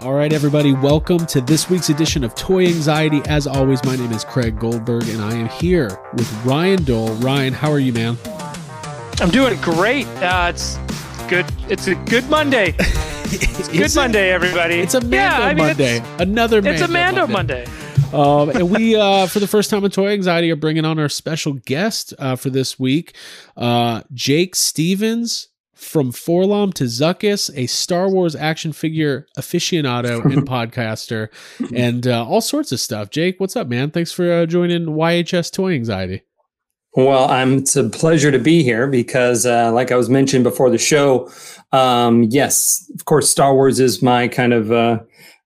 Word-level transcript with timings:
All 0.00 0.12
right, 0.12 0.30
everybody, 0.30 0.74
welcome 0.74 1.24
to 1.24 1.40
this 1.40 1.70
week's 1.70 1.88
edition 1.88 2.22
of 2.22 2.34
Toy 2.34 2.66
Anxiety. 2.66 3.22
As 3.26 3.46
always, 3.46 3.82
my 3.82 3.96
name 3.96 4.12
is 4.12 4.24
Craig 4.24 4.58
Goldberg, 4.58 5.08
and 5.08 5.22
I 5.22 5.34
am 5.34 5.48
here 5.48 5.98
with 6.12 6.30
Ryan 6.44 6.84
Dole. 6.84 7.14
Ryan, 7.14 7.54
how 7.54 7.70
are 7.70 7.78
you, 7.78 7.94
man? 7.94 8.18
I'm 9.20 9.30
doing 9.30 9.58
great. 9.62 10.06
Uh, 10.18 10.52
it's 10.54 10.76
good. 11.28 11.46
It's 11.70 11.86
a 11.86 11.94
good 11.94 12.28
Monday. 12.28 12.74
It's 13.28 13.66
good 13.68 13.80
it? 13.80 13.96
Monday, 13.96 14.30
everybody. 14.30 14.76
It's 14.76 14.94
a 14.94 15.00
Mando 15.00 15.16
yeah, 15.16 15.38
I 15.40 15.48
mean, 15.52 15.66
Monday. 15.66 15.96
It's, 15.96 16.20
Another 16.20 16.62
Mando 16.62 16.70
it's 16.70 16.82
a 16.82 16.92
Mando 16.92 17.26
Monday. 17.26 17.66
Monday. 17.66 18.16
um, 18.16 18.50
and 18.50 18.70
we, 18.70 18.94
uh, 18.94 19.26
for 19.26 19.40
the 19.40 19.48
first 19.48 19.68
time 19.68 19.84
in 19.84 19.90
Toy 19.90 20.10
Anxiety, 20.10 20.48
are 20.52 20.56
bringing 20.56 20.84
on 20.84 21.00
our 21.00 21.08
special 21.08 21.54
guest 21.54 22.14
uh, 22.20 22.36
for 22.36 22.50
this 22.50 22.78
week, 22.78 23.16
uh, 23.56 24.02
Jake 24.12 24.54
Stevens 24.54 25.48
from 25.76 26.10
Forlom 26.10 26.72
to 26.74 26.84
Zuckuss, 26.84 27.50
a 27.54 27.66
Star 27.66 28.10
Wars 28.10 28.34
action 28.34 28.72
figure 28.72 29.26
aficionado 29.38 30.24
and 30.32 30.48
podcaster, 30.48 31.28
and 31.74 32.06
uh, 32.06 32.26
all 32.26 32.40
sorts 32.40 32.72
of 32.72 32.80
stuff. 32.80 33.10
Jake, 33.10 33.38
what's 33.38 33.54
up, 33.54 33.68
man? 33.68 33.90
Thanks 33.90 34.10
for 34.10 34.32
uh, 34.32 34.46
joining 34.46 34.86
YHS 34.86 35.52
Toy 35.52 35.74
Anxiety. 35.74 36.22
Well, 36.94 37.28
I'm, 37.28 37.58
it's 37.58 37.76
a 37.76 37.90
pleasure 37.90 38.32
to 38.32 38.38
be 38.38 38.62
here 38.62 38.86
because, 38.86 39.44
uh, 39.44 39.70
like 39.70 39.92
I 39.92 39.96
was 39.96 40.08
mentioned 40.08 40.44
before 40.44 40.70
the 40.70 40.78
show, 40.78 41.30
um, 41.72 42.22
yes, 42.24 42.90
of 42.94 43.04
course, 43.04 43.28
Star 43.28 43.54
Wars 43.54 43.78
is 43.78 44.00
my 44.00 44.28
kind 44.28 44.54
of 44.54 44.72
uh, 44.72 45.00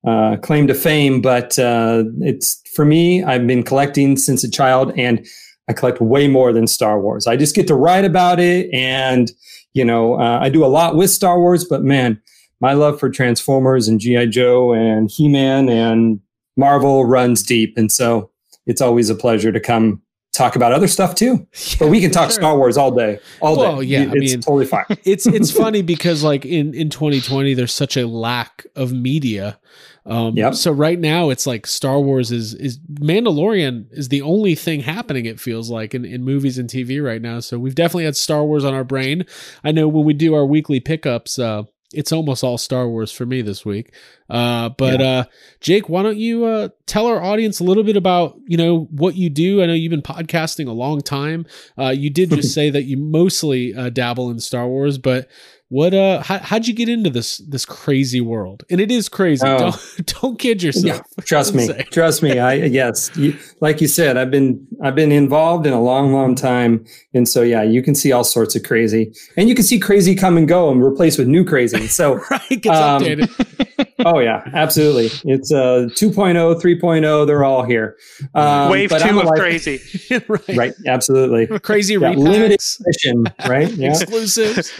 uh, 0.06 0.36
claim 0.36 0.68
to 0.68 0.74
fame, 0.74 1.20
but 1.20 1.58
uh, 1.58 2.04
it's 2.20 2.62
for 2.76 2.84
me, 2.84 3.24
I've 3.24 3.48
been 3.48 3.64
collecting 3.64 4.16
since 4.16 4.44
a 4.44 4.50
child 4.50 4.92
and 4.96 5.26
I 5.68 5.72
collect 5.72 6.00
way 6.00 6.28
more 6.28 6.52
than 6.52 6.68
Star 6.68 7.00
Wars. 7.00 7.26
I 7.26 7.36
just 7.36 7.56
get 7.56 7.66
to 7.66 7.74
write 7.74 8.04
about 8.04 8.38
it 8.38 8.72
and, 8.72 9.32
you 9.72 9.84
know, 9.84 10.14
uh, 10.20 10.38
I 10.40 10.48
do 10.48 10.64
a 10.64 10.66
lot 10.68 10.96
with 10.96 11.10
Star 11.10 11.38
Wars, 11.38 11.64
but 11.64 11.82
man, 11.82 12.20
my 12.60 12.72
love 12.72 12.98
for 13.00 13.08
Transformers 13.08 13.88
and 13.88 14.00
G.I. 14.00 14.26
Joe 14.26 14.72
and 14.72 15.10
He 15.10 15.28
Man 15.28 15.68
and 15.68 16.20
Marvel 16.56 17.04
runs 17.04 17.42
deep. 17.42 17.74
And 17.76 17.90
so 17.90 18.30
it's 18.66 18.80
always 18.80 19.08
a 19.08 19.14
pleasure 19.14 19.50
to 19.52 19.60
come 19.60 20.02
talk 20.32 20.56
about 20.56 20.72
other 20.72 20.86
stuff 20.88 21.14
too. 21.14 21.46
But 21.78 21.88
we 21.88 22.00
can 22.00 22.10
talk 22.10 22.30
sure. 22.30 22.40
Star 22.40 22.56
Wars 22.58 22.76
all 22.76 22.90
day, 22.90 23.18
all 23.40 23.56
day. 23.56 23.62
Well, 23.62 23.82
yeah, 23.82 24.00
I 24.00 24.12
it's 24.12 24.32
mean- 24.32 24.40
totally 24.40 24.66
fine. 24.66 24.84
it's 25.04 25.26
it's 25.26 25.50
funny 25.56 25.82
because 25.82 26.22
like 26.22 26.44
in 26.44 26.74
in 26.74 26.90
2020 26.90 27.54
there's 27.54 27.72
such 27.72 27.96
a 27.96 28.06
lack 28.06 28.66
of 28.76 28.92
media 28.92 29.58
um 30.06 30.36
Yep. 30.36 30.54
so 30.54 30.72
right 30.72 30.98
now 30.98 31.30
it's 31.30 31.46
like 31.46 31.66
star 31.66 32.00
wars 32.00 32.30
is 32.32 32.54
is 32.54 32.78
mandalorian 32.90 33.86
is 33.90 34.08
the 34.08 34.22
only 34.22 34.54
thing 34.54 34.80
happening 34.80 35.26
it 35.26 35.38
feels 35.40 35.70
like 35.70 35.94
in, 35.94 36.04
in 36.04 36.24
movies 36.24 36.58
and 36.58 36.68
tv 36.70 37.04
right 37.04 37.20
now 37.22 37.40
so 37.40 37.58
we've 37.58 37.74
definitely 37.74 38.04
had 38.04 38.16
star 38.16 38.44
wars 38.44 38.64
on 38.64 38.74
our 38.74 38.84
brain 38.84 39.24
i 39.64 39.70
know 39.72 39.88
when 39.88 40.04
we 40.04 40.14
do 40.14 40.34
our 40.34 40.46
weekly 40.46 40.80
pickups 40.80 41.38
uh 41.38 41.62
it's 41.92 42.12
almost 42.12 42.44
all 42.44 42.56
Star 42.56 42.88
Wars 42.88 43.10
for 43.10 43.26
me 43.26 43.42
this 43.42 43.64
week. 43.64 43.92
Uh, 44.28 44.68
but 44.68 45.00
uh, 45.02 45.24
Jake, 45.60 45.88
why 45.88 46.04
don't 46.04 46.18
you 46.18 46.44
uh, 46.44 46.68
tell 46.86 47.08
our 47.08 47.20
audience 47.20 47.58
a 47.58 47.64
little 47.64 47.82
bit 47.82 47.96
about 47.96 48.38
you 48.46 48.56
know 48.56 48.86
what 48.92 49.16
you 49.16 49.28
do? 49.28 49.60
I 49.60 49.66
know 49.66 49.72
you've 49.72 49.90
been 49.90 50.00
podcasting 50.00 50.68
a 50.68 50.72
long 50.72 51.00
time. 51.00 51.46
Uh, 51.76 51.88
you 51.88 52.08
did 52.08 52.30
just 52.30 52.54
say 52.54 52.70
that 52.70 52.84
you 52.84 52.96
mostly 52.96 53.74
uh, 53.74 53.90
dabble 53.90 54.30
in 54.30 54.38
Star 54.38 54.68
Wars, 54.68 54.98
but 54.98 55.28
what? 55.70 55.94
Uh, 55.94 56.22
how, 56.22 56.38
how'd 56.40 56.66
you 56.66 56.74
get 56.74 56.88
into 56.88 57.08
this 57.10 57.38
this 57.38 57.64
crazy 57.64 58.20
world? 58.20 58.64
And 58.70 58.80
it 58.80 58.90
is 58.90 59.08
crazy. 59.08 59.46
Oh. 59.46 59.58
Don't 59.58 60.06
don't 60.20 60.38
kid 60.38 60.62
yourself. 60.62 60.84
Yeah, 61.16 61.24
trust 61.24 61.54
me, 61.56 61.66
Say. 61.66 61.82
trust 61.90 62.22
me. 62.22 62.38
I 62.38 62.54
yes, 62.54 63.10
you, 63.16 63.38
like 63.60 63.80
you 63.80 63.88
said, 63.88 64.16
I've 64.18 64.30
been 64.30 64.66
I've 64.82 64.94
been 64.94 65.12
involved 65.12 65.66
in 65.66 65.72
a 65.72 65.80
long, 65.80 66.12
long 66.12 66.34
time, 66.34 66.84
and 67.14 67.26
so 67.28 67.42
yeah, 67.42 67.62
you 67.62 67.82
can 67.82 67.94
see 67.94 68.12
all 68.12 68.24
sorts 68.24 68.54
of 68.56 68.62
crazy, 68.64 69.12
and 69.36 69.48
you 69.48 69.54
can 69.54 69.64
see 69.64 69.78
crazy 69.78 70.14
come 70.14 70.36
and 70.36 70.46
go 70.46 70.70
and 70.70 70.82
replace 70.84 71.16
with 71.16 71.26
new 71.28 71.44
crazy. 71.44 71.86
So 72.00 72.14
right, 72.30 72.48
gets 72.48 72.68
Um, 72.68 73.02
updated. 73.02 73.86
oh 74.04 74.18
yeah, 74.18 74.42
absolutely. 74.54 75.06
It's 75.30 75.52
uh 75.52 75.88
2.0, 75.92 76.60
3.0, 76.60 77.26
they're 77.26 77.44
all 77.44 77.62
here. 77.62 77.96
Um, 78.34 78.70
Wave 78.70 78.90
but 78.90 79.02
I'm 79.02 79.10
two 79.14 79.20
of 79.20 79.26
life- 79.26 79.38
crazy. 79.38 79.80
right. 80.28 80.56
Right, 80.56 80.74
absolutely. 80.86 81.46
Crazy 81.60 81.94
Yeah, 81.94 82.10
limited 82.10 82.60
edition, 82.80 83.24
right? 83.48 83.70
Yeah. 83.72 83.90
exclusives. 83.90 84.72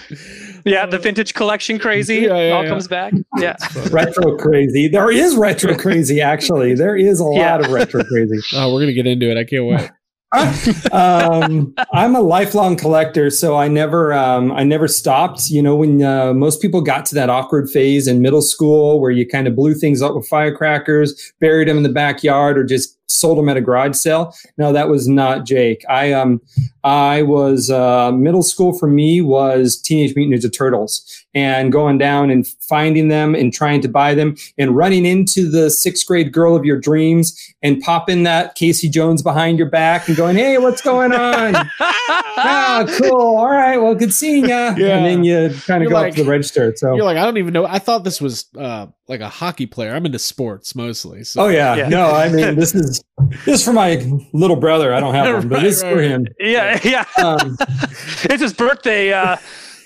Yeah, 0.65 0.87
the 0.87 0.99
vintage 0.99 1.35
collection 1.35 1.79
crazy 1.79 2.17
Yeah, 2.17 2.37
yeah, 2.37 2.53
all 2.53 2.63
yeah. 2.65 2.69
comes 2.69 2.89
back. 2.89 3.13
Yeah. 3.39 3.57
retro 3.91 4.37
crazy. 4.37 4.89
There 4.89 5.11
is 5.11 5.37
retro 5.37 5.77
crazy, 5.77 6.21
actually. 6.21 6.75
There 6.75 6.97
is 6.97 7.21
a 7.21 7.25
lot 7.25 7.65
of 7.65 7.71
retro 7.71 8.05
crazy. 8.05 8.39
Oh, 8.55 8.73
we're 8.75 8.81
gonna 8.81 8.93
get 8.93 9.07
into 9.07 9.31
it. 9.31 9.37
I 9.39 9.45
can't 9.45 9.65
wait. 9.67 9.91
um, 10.93 11.75
I'm 11.93 12.15
a 12.15 12.21
lifelong 12.21 12.77
collector, 12.77 13.31
so 13.31 13.57
I 13.57 13.67
never, 13.67 14.13
um, 14.13 14.53
I 14.53 14.63
never 14.63 14.87
stopped. 14.87 15.51
You 15.51 15.61
know, 15.61 15.75
when 15.75 16.03
uh, 16.03 16.33
most 16.35 16.63
people 16.63 16.81
got 16.83 17.05
to 17.07 17.15
that 17.17 17.29
awkward 17.31 17.69
phase 17.69 18.07
in 18.07 18.23
middle 18.23 18.43
school 18.43 19.01
where 19.01 19.11
you 19.11 19.27
kind 19.27 19.49
of 19.49 19.57
blew 19.57 19.75
things 19.75 20.03
up 20.03 20.15
with 20.15 20.29
firecrackers, 20.29 21.33
buried 21.41 21.67
them 21.67 21.79
in 21.79 21.83
the 21.83 21.89
backyard, 21.89 22.59
or 22.59 22.65
just 22.65 22.97
sold 23.11 23.39
them 23.39 23.49
at 23.49 23.57
a 23.57 23.61
garage 23.61 23.97
sale. 23.97 24.35
No, 24.59 24.73
that 24.73 24.89
was 24.89 25.09
not 25.09 25.45
Jake. 25.45 25.85
I, 25.89 26.13
um, 26.13 26.41
I 26.85 27.23
was 27.23 27.71
uh, 27.71 28.13
middle 28.13 28.43
school 28.43 28.77
for 28.79 28.87
me 28.87 29.21
was 29.21 29.77
Teenage 29.81 30.15
Mutant 30.17 30.43
Ninja 30.43 30.53
Turtles, 30.57 31.25
and 31.35 31.71
going 31.71 31.99
down 31.99 32.31
and 32.31 32.47
finding 32.69 33.09
them 33.09 33.35
and 33.35 33.53
trying 33.53 33.81
to 33.83 33.89
buy 33.89 34.15
them 34.15 34.35
and 34.57 34.75
running 34.77 35.05
into 35.05 35.51
the 35.51 35.71
sixth 35.71 36.07
grade 36.07 36.33
girl 36.33 36.57
of 36.57 36.65
your 36.65 36.79
dreams 36.79 37.37
and 37.63 37.81
popping 37.83 38.23
that 38.23 38.55
Casey 38.55 38.89
Jones 38.89 39.23
behind 39.23 39.59
your 39.59 39.69
back 39.69 40.09
and 40.09 40.17
going, 40.17 40.37
"Hey, 40.37 40.57
what's 40.59 40.81
going 40.81 41.13
on?" 41.13 41.55
ah, 41.81 42.85
cool. 42.99 43.37
All 43.37 43.51
right. 43.51 43.77
Well, 43.77 43.95
good 43.95 44.15
seeing 44.15 44.49
ya. 44.49 44.75
Yeah. 44.77 44.97
And 44.97 45.07
then 45.07 45.25
you 45.25 45.55
kind 45.67 45.83
of 45.83 45.91
You're 45.91 45.91
go 45.91 45.95
like- 45.97 46.13
up 46.13 46.17
to 46.17 46.25
the 46.25 46.31
register. 46.31 46.73
So. 46.77 46.95
You're 46.95 47.05
like, 47.05 47.17
I 47.19 47.25
don't 47.25 47.37
even 47.37 47.53
know. 47.53 47.67
I 47.67 47.79
thought 47.79 48.05
this 48.05 48.21
was 48.21 48.47
uh, 48.57 48.87
like 49.09 49.21
a 49.21 49.29
hockey 49.29 49.67
player. 49.67 49.95
I'm 49.95 50.07
into 50.07 50.19
sports 50.19 50.75
mostly. 50.75 51.25
So. 51.25 51.43
Oh 51.43 51.49
yeah. 51.49 51.75
Yeah. 51.75 51.89
no, 51.89 52.07
I 52.11 52.29
mean 52.31 52.55
this 52.57 52.75
is 52.75 53.00
this 53.45 53.61
is 53.61 53.65
for 53.65 53.73
my 53.73 54.03
little 54.33 54.57
brother. 54.57 54.93
I 54.95 55.01
don't 55.01 55.15
have 55.15 55.35
one, 55.35 55.49
but 55.49 55.57
Right, 55.57 55.63
this 55.65 55.79
is 55.79 55.83
right, 55.85 55.95
for 55.95 56.03
him. 56.03 56.27
Yeah, 56.39 56.79
yeah. 56.85 57.05
Um, 57.23 57.57
it's 58.25 58.43
his 58.43 58.53
birthday 58.55 59.13
uh, 59.13 59.37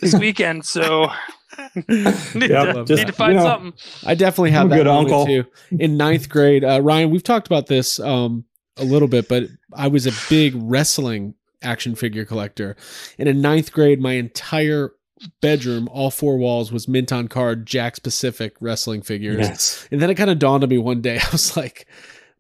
this 0.01 0.15
weekend, 0.15 0.65
so 0.65 1.09
need, 1.89 2.51
Yeah, 2.51 2.73
to, 2.73 2.85
just, 2.85 3.01
need 3.01 3.07
to 3.07 3.13
find 3.13 3.35
you 3.35 3.39
know, 3.41 3.45
something. 3.45 3.73
I 4.07 4.15
definitely 4.15 4.51
have 4.53 4.63
I'm 4.63 4.67
a 4.67 4.71
that 4.71 4.77
good 4.77 4.87
uncle. 4.87 5.27
too. 5.27 5.45
In 5.73 5.97
ninth 5.97 6.29
grade, 6.29 6.65
uh, 6.65 6.81
Ryan, 6.83 7.11
we've 7.11 7.23
talked 7.23 7.47
about 7.47 7.67
this 7.67 7.99
um, 8.01 8.45
a 8.77 8.85
little 8.85 9.09
bit, 9.09 9.29
but 9.29 9.45
I 9.73 9.89
was 9.89 10.07
a 10.07 10.13
big 10.29 10.55
wrestling 10.57 11.35
action 11.63 11.95
figure 11.95 12.25
collector, 12.25 12.77
and 13.19 13.29
in 13.29 13.41
ninth 13.41 13.73
grade, 13.73 14.01
my 14.01 14.13
entire 14.13 14.93
bedroom, 15.41 15.89
all 15.91 16.11
four 16.11 16.37
walls, 16.37 16.71
was 16.73 16.87
mint 16.89 17.13
on 17.13 17.29
card 17.29 17.67
Jakks 17.67 18.03
Pacific 18.03 18.57
wrestling 18.61 19.01
figures. 19.03 19.39
yes. 19.39 19.89
And 19.91 20.03
then 20.03 20.11
it 20.11 20.17
kind 20.17 20.29
of 20.29 20.39
dawned 20.39 20.63
on 20.65 20.69
me 20.71 20.77
one 20.79 21.01
day. 21.01 21.19
I 21.23 21.29
was 21.33 21.57
like, 21.57 21.87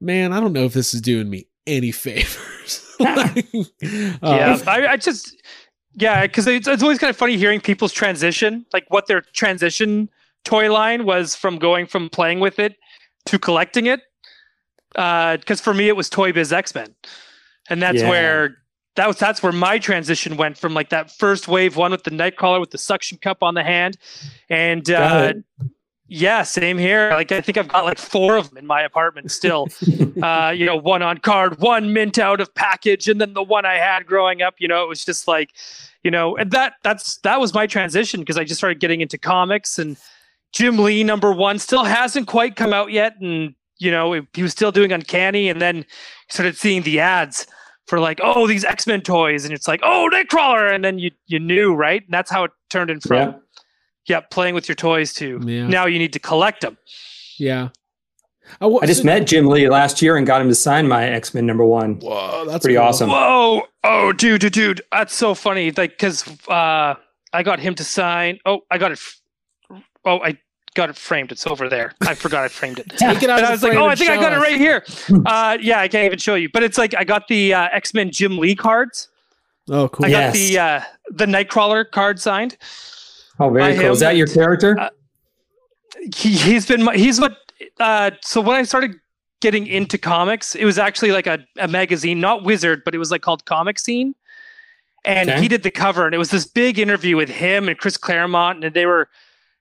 man, 0.00 0.32
I 0.32 0.41
don't 0.41 0.53
know 0.53 0.65
if 0.65 0.72
this 0.72 0.94
is 0.94 1.00
doing 1.00 1.28
me 1.31 1.47
any 1.66 1.91
favors. 2.05 2.81
Like, 3.00 3.37
uh, 3.55 3.65
yeah, 4.22 4.56
I, 4.69 4.87
I 4.87 4.97
just 4.97 5.37
yeah, 5.94 6.22
because 6.22 6.47
it's, 6.47 6.69
it's 6.69 6.82
always 6.82 6.99
kind 6.99 7.10
of 7.10 7.16
funny 7.16 7.37
hearing 7.37 7.60
people's 7.60 7.93
transition, 7.93 8.65
like 8.72 8.84
what 8.88 9.09
their 9.09 9.21
transition 9.21 10.09
toy 10.44 10.72
line 10.72 11.05
was 11.05 11.34
from 11.34 11.59
going 11.59 11.87
from 11.87 12.09
playing 12.09 12.38
with 12.38 12.60
it 12.60 12.77
to 13.26 13.38
collecting 13.38 13.87
it. 13.87 14.00
Because 14.93 15.61
for 15.61 15.75
me, 15.75 15.88
it 15.88 15.96
was 15.96 16.08
Toy 16.08 16.32
Biz 16.32 16.52
X 16.52 16.73
Men, 16.75 16.94
and 17.69 17.82
that's 17.82 18.00
Yeah. 18.00 18.08
where 18.08 18.58
that 18.94 19.08
was 19.08 19.17
that's 19.19 19.43
where 19.43 19.52
my 19.52 19.81
transition 19.81 20.37
went 20.37 20.56
from 20.56 20.73
like 20.73 20.91
that 20.91 21.11
first 21.11 21.49
wave 21.49 21.76
one 21.76 21.91
with 21.91 22.05
the 22.05 22.11
Nightcrawler 22.12 22.61
with 22.61 22.70
the 22.70 22.79
suction 22.79 23.19
cup 23.19 23.43
on 23.43 23.55
the 23.55 23.64
hand, 23.64 23.96
and 24.49 24.88
uh, 24.88 25.32
it. 25.35 25.69
Yeah, 26.14 26.44
same 26.44 26.78
here. 26.78 27.11
Like 27.11 27.32
I 27.32 27.40
think 27.40 27.58
I've 27.58 27.69
got 27.69 27.84
like 27.84 27.99
four 27.99 28.37
of 28.37 28.49
them 28.49 28.58
in 28.58 28.66
my 28.66 28.82
apartment 28.82 29.32
still. 29.32 29.69
uh, 30.22 30.52
you 30.55 30.64
know, 30.64 30.76
one 30.76 31.02
on 31.02 31.19
card, 31.19 31.58
one 31.58 31.93
mint 31.93 32.19
out 32.19 32.40
of 32.40 32.55
package, 32.55 33.08
and 33.08 33.20
then 33.20 33.34
the 33.34 33.43
one 33.43 33.66
I 33.66 33.75
had 33.75 34.06
growing 34.06 34.40
up. 34.40 34.55
You 34.58 34.69
know, 34.69 34.84
it 34.84 34.88
was 34.88 35.05
just 35.05 35.26
like, 35.26 35.50
you 36.05 36.11
know, 36.11 36.37
and 36.37 36.52
that 36.52 36.75
that's 36.82 37.16
that 37.19 37.40
was 37.40 37.52
my 37.52 37.66
transition 37.66 38.20
because 38.20 38.38
I 38.38 38.44
just 38.44 38.61
started 38.61 38.78
getting 38.78 39.00
into 39.00 39.19
comics 39.19 39.78
and 39.78 39.96
Jim 40.52 40.78
Lee 40.78 41.02
number 41.02 41.32
one 41.32 41.58
still 41.58 41.82
hasn't 41.82 42.28
quite 42.28 42.55
come 42.55 42.72
out 42.72 42.93
yet, 42.93 43.20
and 43.20 43.55
you 43.78 43.90
know 43.90 44.22
he 44.32 44.43
was 44.43 44.52
still 44.52 44.70
doing 44.70 44.93
Uncanny, 44.93 45.49
and 45.49 45.60
then 45.60 45.84
started 46.28 46.56
seeing 46.56 46.82
the 46.82 47.00
ads 47.00 47.46
for 47.88 47.99
like, 47.99 48.20
oh, 48.22 48.46
these 48.46 48.64
X 48.64 48.87
Men 48.87 49.00
toys, 49.00 49.44
and 49.44 49.52
it's 49.52 49.67
like, 49.67 49.81
oh, 49.82 50.08
Nightcrawler, 50.12 50.72
and 50.72 50.84
then 50.84 51.00
you 51.00 51.10
you 51.26 51.40
knew 51.40 51.75
right, 51.75 52.02
and 52.05 52.14
that's 52.14 52.31
how 52.31 52.44
it 52.44 52.52
turned 52.70 52.90
in 52.90 53.00
from 53.00 53.17
Yeah. 53.17 53.32
Yeah, 54.06 54.21
playing 54.21 54.55
with 54.55 54.69
your 54.69 54.77
toys 54.77 55.12
too. 55.12 55.41
Yeah. 55.45 55.67
now 55.67 55.87
you 55.87 55.99
need 55.99 56.12
to 56.12 56.19
collect 56.19 56.61
them. 56.61 56.77
Yeah. 57.39 57.69
I, 58.61 58.67
I 58.67 58.87
just 58.87 59.01
so, 59.01 59.06
met 59.06 59.27
Jim 59.27 59.47
Lee 59.47 59.69
last 59.69 60.03
year 60.03 60.17
and 60.17 60.27
got 60.27 60.41
him 60.41 60.49
to 60.49 60.55
sign 60.55 60.87
my 60.87 61.05
X 61.05 61.35
Men 61.35 61.47
number 61.47 61.65
one. 61.65 61.95
Whoa, 62.01 62.45
that's 62.47 62.62
pretty 62.62 62.77
cool. 62.77 62.85
awesome. 62.85 63.11
Whoa, 63.11 63.62
oh, 63.85 64.12
dude, 64.12 64.43
dude, 64.43 64.53
dude, 64.53 64.83
that's 64.93 65.15
so 65.15 65.35
funny. 65.35 65.71
Like, 65.71 65.93
because 65.93 66.29
uh, 66.49 66.95
I 67.33 67.43
got 67.43 67.59
him 67.59 67.75
to 67.77 67.85
sign. 67.85 68.39
Oh, 68.45 68.61
I 68.71 68.79
got 68.79 68.93
it. 68.93 69.01
Oh, 70.05 70.21
I 70.21 70.39
got 70.75 70.91
it 70.91 70.97
framed. 70.97 71.33
It's 71.33 71.47
over 71.47 71.69
there. 71.69 71.95
I 72.03 72.15
forgot 72.15 72.45
I 72.45 72.49
framed 72.49 72.79
it. 72.79 72.91
Take 72.97 73.23
it 73.23 73.31
out. 73.31 73.39
And 73.39 73.47
I 73.47 73.51
was 73.51 73.62
like, 73.62 73.75
oh, 73.75 73.87
I 73.87 73.95
think 73.95 74.11
I 74.11 74.17
got 74.17 74.33
us. 74.33 74.39
it 74.39 74.43
right 74.43 74.59
here. 74.59 74.85
Uh, 75.25 75.56
yeah, 75.61 75.81
I 75.81 75.89
can't 75.89 76.05
even 76.05 76.19
show 76.19 76.35
you, 76.35 76.49
but 76.53 76.62
it's 76.62 76.77
like 76.77 76.95
I 76.95 77.05
got 77.05 77.29
the 77.29 77.55
uh, 77.55 77.69
X 77.73 77.95
Men 77.95 78.11
Jim 78.11 78.39
Lee 78.39 78.55
cards. 78.55 79.09
Oh, 79.71 79.89
cool. 79.89 80.05
I 80.05 80.11
yes. 80.11 80.27
got 80.27 80.33
the 80.39 80.59
uh, 80.59 80.83
the 81.11 81.27
Nightcrawler 81.27 81.91
card 81.91 82.21
signed. 82.21 82.59
Oh, 83.40 83.50
very 83.50 83.76
cool. 83.76 83.92
Is 83.92 84.00
that 84.00 84.16
your 84.16 84.26
character? 84.26 84.78
Uh, 84.78 84.90
he, 86.14 86.36
he's 86.36 86.66
been 86.66 86.82
my, 86.82 86.96
he's 86.96 87.20
what. 87.20 87.36
Uh, 87.81 88.12
so 88.22 88.40
when 88.40 88.56
I 88.56 88.62
started 88.62 88.92
getting 89.40 89.66
into 89.66 89.98
comics, 89.98 90.54
it 90.54 90.64
was 90.64 90.78
actually 90.78 91.12
like 91.12 91.26
a, 91.26 91.44
a 91.58 91.69
magazine, 91.69 92.20
not 92.20 92.44
Wizard, 92.44 92.82
but 92.84 92.94
it 92.94 92.98
was 92.98 93.10
like 93.10 93.22
called 93.22 93.44
Comic 93.44 93.78
Scene. 93.78 94.14
And 95.04 95.28
okay. 95.28 95.40
he 95.40 95.48
did 95.48 95.62
the 95.62 95.70
cover, 95.70 96.06
and 96.06 96.14
it 96.14 96.19
was 96.19 96.31
this 96.31 96.46
big 96.46 96.78
interview 96.78 97.16
with 97.16 97.28
him 97.28 97.69
and 97.69 97.76
Chris 97.76 97.96
Claremont, 97.96 98.64
and 98.64 98.75
they 98.75 98.86
were 98.86 99.08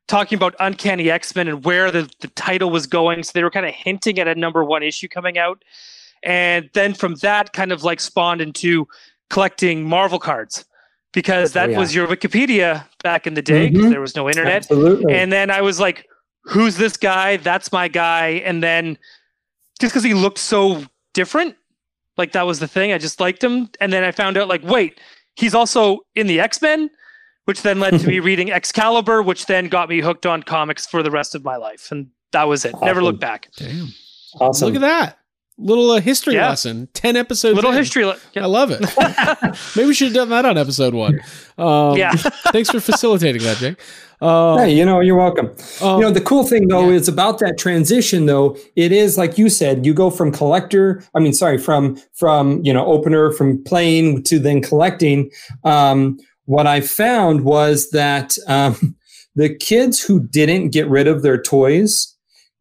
talking 0.08 0.38
about 0.38 0.56
Uncanny 0.60 1.10
X 1.10 1.36
Men 1.36 1.48
and 1.48 1.66
where 1.66 1.92
the, 1.92 2.10
the 2.22 2.28
title 2.30 2.70
was 2.70 2.88
going. 2.88 3.24
So 3.24 3.32
they 3.34 3.44
were 3.44 3.52
kind 3.52 3.66
of 3.66 3.74
hinting 3.74 4.20
at 4.20 4.28
a 4.28 4.36
number 4.36 4.64
one 4.64 4.84
issue 4.84 5.08
coming 5.08 5.38
out. 5.38 5.64
And 6.24 6.70
then 6.74 6.94
from 6.94 7.16
that, 7.16 7.52
kind 7.52 7.72
of 7.72 7.84
like 7.84 8.00
spawned 8.00 8.40
into 8.40 8.88
collecting 9.30 9.84
Marvel 9.84 10.20
cards 10.20 10.64
because 11.14 11.54
that 11.54 11.70
oh, 11.70 11.72
yeah. 11.74 11.80
was 11.80 11.96
your 11.96 12.08
Wikipedia 12.08 12.86
back 13.04 13.26
in 13.26 13.34
the 13.34 13.42
day 13.42 13.70
because 13.70 13.84
mm-hmm. 13.84 13.92
there 13.92 14.02
was 14.02 14.16
no 14.16 14.28
internet. 14.28 14.58
Absolutely. 14.58 15.14
And 15.14 15.32
then 15.32 15.50
I 15.50 15.62
was 15.62 15.80
like, 15.80 16.08
who's 16.44 16.78
this 16.78 16.98
guy? 16.98 17.38
That's 17.38 17.72
my 17.72 17.88
guy. 17.88 18.42
And 18.46 18.62
then 18.62 18.98
just 19.80 19.94
because 19.94 20.04
he 20.04 20.14
looked 20.14 20.40
so 20.40 20.84
different, 21.14 21.56
like 22.18 22.32
that 22.34 22.46
was 22.46 22.60
the 22.60 22.68
thing. 22.68 22.92
I 22.92 22.98
just 22.98 23.20
liked 23.20 23.44
him. 23.44 23.70
And 23.80 23.94
then 23.94 24.04
I 24.04 24.12
found 24.12 24.38
out, 24.38 24.48
like, 24.48 24.64
wait, 24.64 25.00
he's 25.36 25.56
also 25.56 26.00
in 26.16 26.28
the 26.28 26.40
X 26.40 26.62
Men 26.62 26.90
which 27.46 27.62
then 27.62 27.80
led 27.80 28.00
to 28.00 28.08
me 28.08 28.20
reading 28.22 28.52
Excalibur, 28.52 29.22
which 29.22 29.46
then 29.46 29.68
got 29.68 29.90
me 29.90 30.00
hooked 30.00 30.26
on 30.26 30.44
comics 30.44 30.86
for 30.86 31.04
the 31.04 31.12
rest 31.12 31.36
of 31.36 31.44
my 31.44 31.56
life. 31.56 31.92
And 31.92 32.10
that 32.32 32.44
was 32.44 32.66
it. 32.66 32.74
Awesome. 32.74 32.86
Never 32.86 33.04
looked 33.04 33.20
back. 33.20 33.50
Damn. 33.58 33.90
Awesome. 34.40 34.68
Look 34.68 34.76
at 34.76 34.82
that. 34.82 35.20
Little 35.58 35.92
uh, 35.92 36.02
history 36.02 36.34
yeah. 36.34 36.50
lesson. 36.50 36.88
10 36.94 37.16
episodes. 37.16 37.56
Little 37.56 37.72
in. 37.72 37.78
history. 37.78 38.06
Le- 38.06 38.18
yeah. 38.34 38.44
I 38.44 38.46
love 38.48 38.72
it. 38.72 38.82
Maybe 39.76 39.88
we 39.88 39.94
should 39.94 40.08
have 40.08 40.16
done 40.16 40.30
that 40.30 40.46
on 40.46 40.58
episode 40.58 40.94
one. 40.94 41.22
Um, 41.58 41.96
yeah. 41.96 42.12
thanks 42.52 42.72
for 42.72 42.80
facilitating 42.80 43.44
that, 43.44 43.58
Jake. 43.58 43.80
Um, 44.20 44.60
hey, 44.60 44.74
you 44.74 44.86
know, 44.86 45.00
you're 45.00 45.18
welcome. 45.18 45.54
Um, 45.82 46.00
you 46.00 46.08
know, 46.08 46.12
the 46.12 46.22
cool 46.22 46.44
thing 46.44 46.70
though 46.70 46.90
yeah. 46.90 46.96
is 46.96 47.08
about 47.08 47.40
that 47.40 47.58
transition 47.58 48.26
though, 48.26 48.58
it 48.76 48.92
is 48.92 49.18
like 49.18 49.38
you 49.38 49.50
said, 49.50 49.86
you 49.86 49.94
go 49.94 50.10
from 50.10 50.32
collector, 50.32 51.04
I 51.14 51.20
mean, 51.20 51.34
sorry, 51.34 51.58
from, 51.58 51.98
from, 52.14 52.62
you 52.64 52.74
know, 52.74 52.86
opener, 52.86 53.32
from 53.32 53.62
playing 53.64 54.24
to 54.24 54.40
then 54.40 54.62
collecting. 54.62 55.30
Um, 55.66 56.18
what 56.46 56.68
I 56.68 56.82
found 56.82 57.44
was 57.44 57.90
that 57.92 58.38
um, 58.48 58.96
the 59.36 59.54
kids 59.54 60.02
who 60.02 60.20
didn't 60.20 60.70
get 60.70 60.88
rid 60.88 61.08
of 61.08 61.22
their 61.22 61.42
toys, 61.42 62.13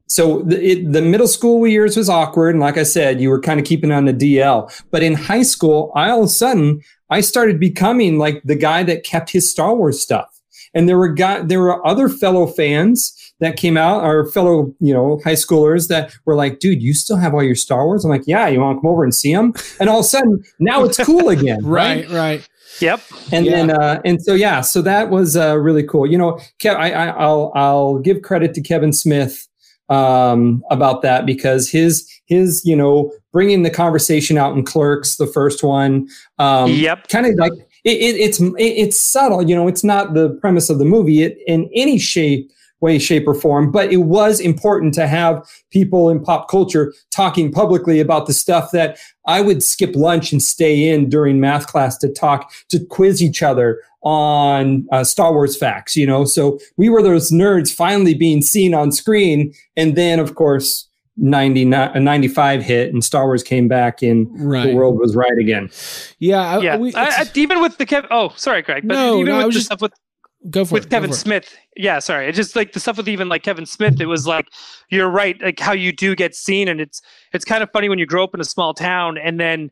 so 0.07 0.43
the, 0.43 0.63
it, 0.63 0.93
the 0.93 1.03
middle 1.03 1.29
school 1.29 1.67
years 1.67 1.97
was 1.97 2.09
awkward, 2.09 2.51
and 2.51 2.61
like 2.61 2.77
I 2.77 2.83
said, 2.83 3.21
you 3.21 3.31
were 3.31 3.41
kind 3.41 3.59
of 3.59 3.67
keeping 3.67 3.93
on 3.93 4.05
the 4.05 4.13
DL. 4.13 4.71
But 4.91 5.03
in 5.03 5.15
high 5.15 5.43
school, 5.43 5.91
I 5.95 6.11
all 6.11 6.21
of 6.21 6.27
a 6.27 6.29
sudden 6.29 6.83
I 7.11 7.21
started 7.21 7.61
becoming 7.61 8.19
like 8.19 8.43
the 8.45 8.55
guy 8.55 8.83
that 8.85 9.05
kept 9.05 9.31
his 9.31 9.51
Star 9.51 9.75
Wars 9.75 10.01
stuff. 10.01 10.29
And 10.75 10.89
there 10.89 10.97
were 10.97 11.09
guy, 11.09 11.43
there 11.43 11.61
were 11.61 11.87
other 11.87 12.09
fellow 12.09 12.47
fans 12.47 13.35
that 13.41 13.57
came 13.57 13.77
out, 13.77 14.03
our 14.03 14.25
fellow, 14.27 14.75
you 14.81 14.95
know, 14.95 15.21
high 15.25 15.33
schoolers 15.33 15.89
that 15.89 16.15
were 16.25 16.35
like, 16.35 16.61
dude, 16.61 16.83
you 16.83 16.95
still 16.95 17.17
have 17.17 17.35
all 17.35 17.43
your 17.43 17.55
Star 17.55 17.85
Wars? 17.85 18.05
I'm 18.05 18.11
like, 18.11 18.27
yeah, 18.27 18.47
you 18.49 18.61
want 18.61 18.77
to 18.77 18.81
come 18.81 18.91
over 18.91 19.05
and 19.05 19.15
see 19.15 19.35
them? 19.35 19.53
And 19.81 19.91
all 19.91 19.99
of 20.01 20.07
a 20.07 20.09
sudden, 20.09 20.43
now 20.59 20.85
it's 20.85 20.97
cool 21.05 21.29
again. 21.29 21.59
right, 21.65 22.09
right. 22.09 22.15
right. 22.15 22.49
Yep. 22.81 23.03
And 23.33 23.45
yeah. 23.45 23.53
then 23.53 23.71
uh, 23.71 24.01
and 24.05 24.23
so 24.23 24.33
yeah, 24.35 24.63
so 24.63 24.81
that 24.83 25.11
was 25.11 25.37
uh, 25.37 25.59
really 25.59 25.83
cool. 25.83 26.07
You 26.07 26.17
know, 26.17 26.41
Kev, 26.59 26.77
I, 26.77 26.93
I 26.93 27.07
I'll 27.09 27.53
I'll 27.55 27.99
give 27.99 28.23
credit 28.23 28.55
to 28.55 28.63
Kevin 28.63 28.93
Smith 28.95 29.47
um, 29.93 30.65
about 30.71 31.03
that 31.03 31.27
because 31.27 31.69
his 31.69 32.09
his 32.27 32.65
you 32.65 32.75
know 32.75 33.13
bringing 33.33 33.63
the 33.63 33.71
conversation 33.71 34.39
out 34.39 34.57
in 34.57 34.65
Clerks, 34.65 35.17
the 35.17 35.27
first 35.27 35.63
one. 35.63 36.09
Um, 36.39 36.71
yep. 36.71 37.09
Kind 37.09 37.27
of 37.27 37.35
like 37.35 37.53
it, 37.85 37.97
it, 37.97 38.17
it's 38.17 38.41
it, 38.41 38.55
it's 38.59 39.01
subtle. 39.01 39.43
You 39.43 39.55
know, 39.55 39.69
it's 39.69 39.85
not 39.85 40.15
the 40.15 40.31
premise 40.41 40.71
of 40.71 40.79
the 40.79 40.85
movie 40.85 41.23
it, 41.23 41.39
in 41.47 41.69
any 41.75 41.99
shape 41.99 42.51
way, 42.83 42.99
shape, 42.99 43.27
or 43.27 43.35
form. 43.35 43.71
But 43.71 43.93
it 43.93 43.99
was 43.99 44.41
important 44.41 44.93
to 44.95 45.07
have 45.07 45.49
people 45.71 46.11
in 46.11 46.23
pop 46.23 46.49
culture 46.49 46.93
talking 47.11 47.53
publicly 47.53 48.01
about 48.01 48.27
the 48.27 48.33
stuff 48.35 48.73
that 48.73 48.99
I 49.27 49.41
would 49.41 49.63
skip 49.63 49.95
lunch 49.95 50.33
and 50.33 50.43
stay 50.43 50.89
in 50.89 51.09
during 51.09 51.41
math 51.41 51.69
class 51.69 51.97
to 51.99 52.09
talk, 52.09 52.53
to 52.69 52.85
quiz 52.85 53.23
each 53.23 53.43
other 53.43 53.81
on 54.03 54.87
uh, 54.91 55.05
Star 55.05 55.33
Wars 55.33 55.57
facts, 55.57 55.97
you 55.97 56.07
know? 56.07 56.25
So 56.25 56.59
we 56.77 56.89
were 56.89 57.03
those 57.03 57.31
nerds 57.31 57.73
finally 57.73 58.15
being 58.15 58.43
seen 58.43 58.75
on 58.75 58.91
screen. 58.91 59.55
And 59.77 59.97
then, 59.97 60.19
of 60.19 60.35
course, 60.35 60.89
99, 61.19 62.03
95 62.03 62.63
hit 62.63 62.93
and 62.93 63.05
Star 63.05 63.27
Wars 63.27 63.43
came 63.43 63.69
back 63.69 64.03
and 64.03 64.29
right. 64.41 64.67
the 64.67 64.75
world 64.75 64.99
was 64.99 65.15
right 65.15 65.39
again. 65.39 65.71
Yeah. 66.19 66.59
Yeah. 66.59 66.77
We, 66.77 66.95
I, 66.95 67.05
I, 67.05 67.31
even 67.35 67.61
with 67.61 67.79
the 67.79 67.87
Kev, 67.87 68.07
oh, 68.11 68.33
sorry, 68.37 68.63
Greg, 68.63 68.89
but 68.89 68.95
no, 68.95 69.17
even 69.17 69.27
no, 69.27 69.37
with 69.39 69.47
the 69.47 69.53
just, 69.53 69.67
stuff 69.67 69.81
with 69.81 69.93
go 70.51 70.65
for 70.65 70.75
with 70.75 70.87
it, 70.87 70.91
Kevin 70.91 71.13
Smith. 71.13 71.45
It. 71.45 71.83
Yeah, 71.83 71.99
sorry. 71.99 72.29
It's 72.29 72.37
just 72.37 72.57
like 72.57 72.73
the 72.73 72.81
stuff 72.81 72.97
with 72.97 73.09
even 73.09 73.29
like 73.29 73.43
Kevin 73.43 73.67
Smith. 73.67 74.01
It 74.01 74.07
was 74.07 74.27
like 74.27 74.49
you're 74.91 75.09
right, 75.09 75.41
like 75.41 75.61
how 75.61 75.73
you 75.73 75.93
do 75.93 76.15
get 76.15 76.35
seen, 76.35 76.69
and 76.69 76.81
it's 76.81 77.03
it's 77.33 77.45
kind 77.45 77.63
of 77.63 77.71
funny 77.71 77.89
when 77.89 77.99
you 77.99 78.07
grow 78.07 78.25
up 78.25 78.35
in 78.35 78.41
a 78.41 78.45
small 78.45 78.75
town 78.75 79.19
and 79.19 79.39
then 79.39 79.71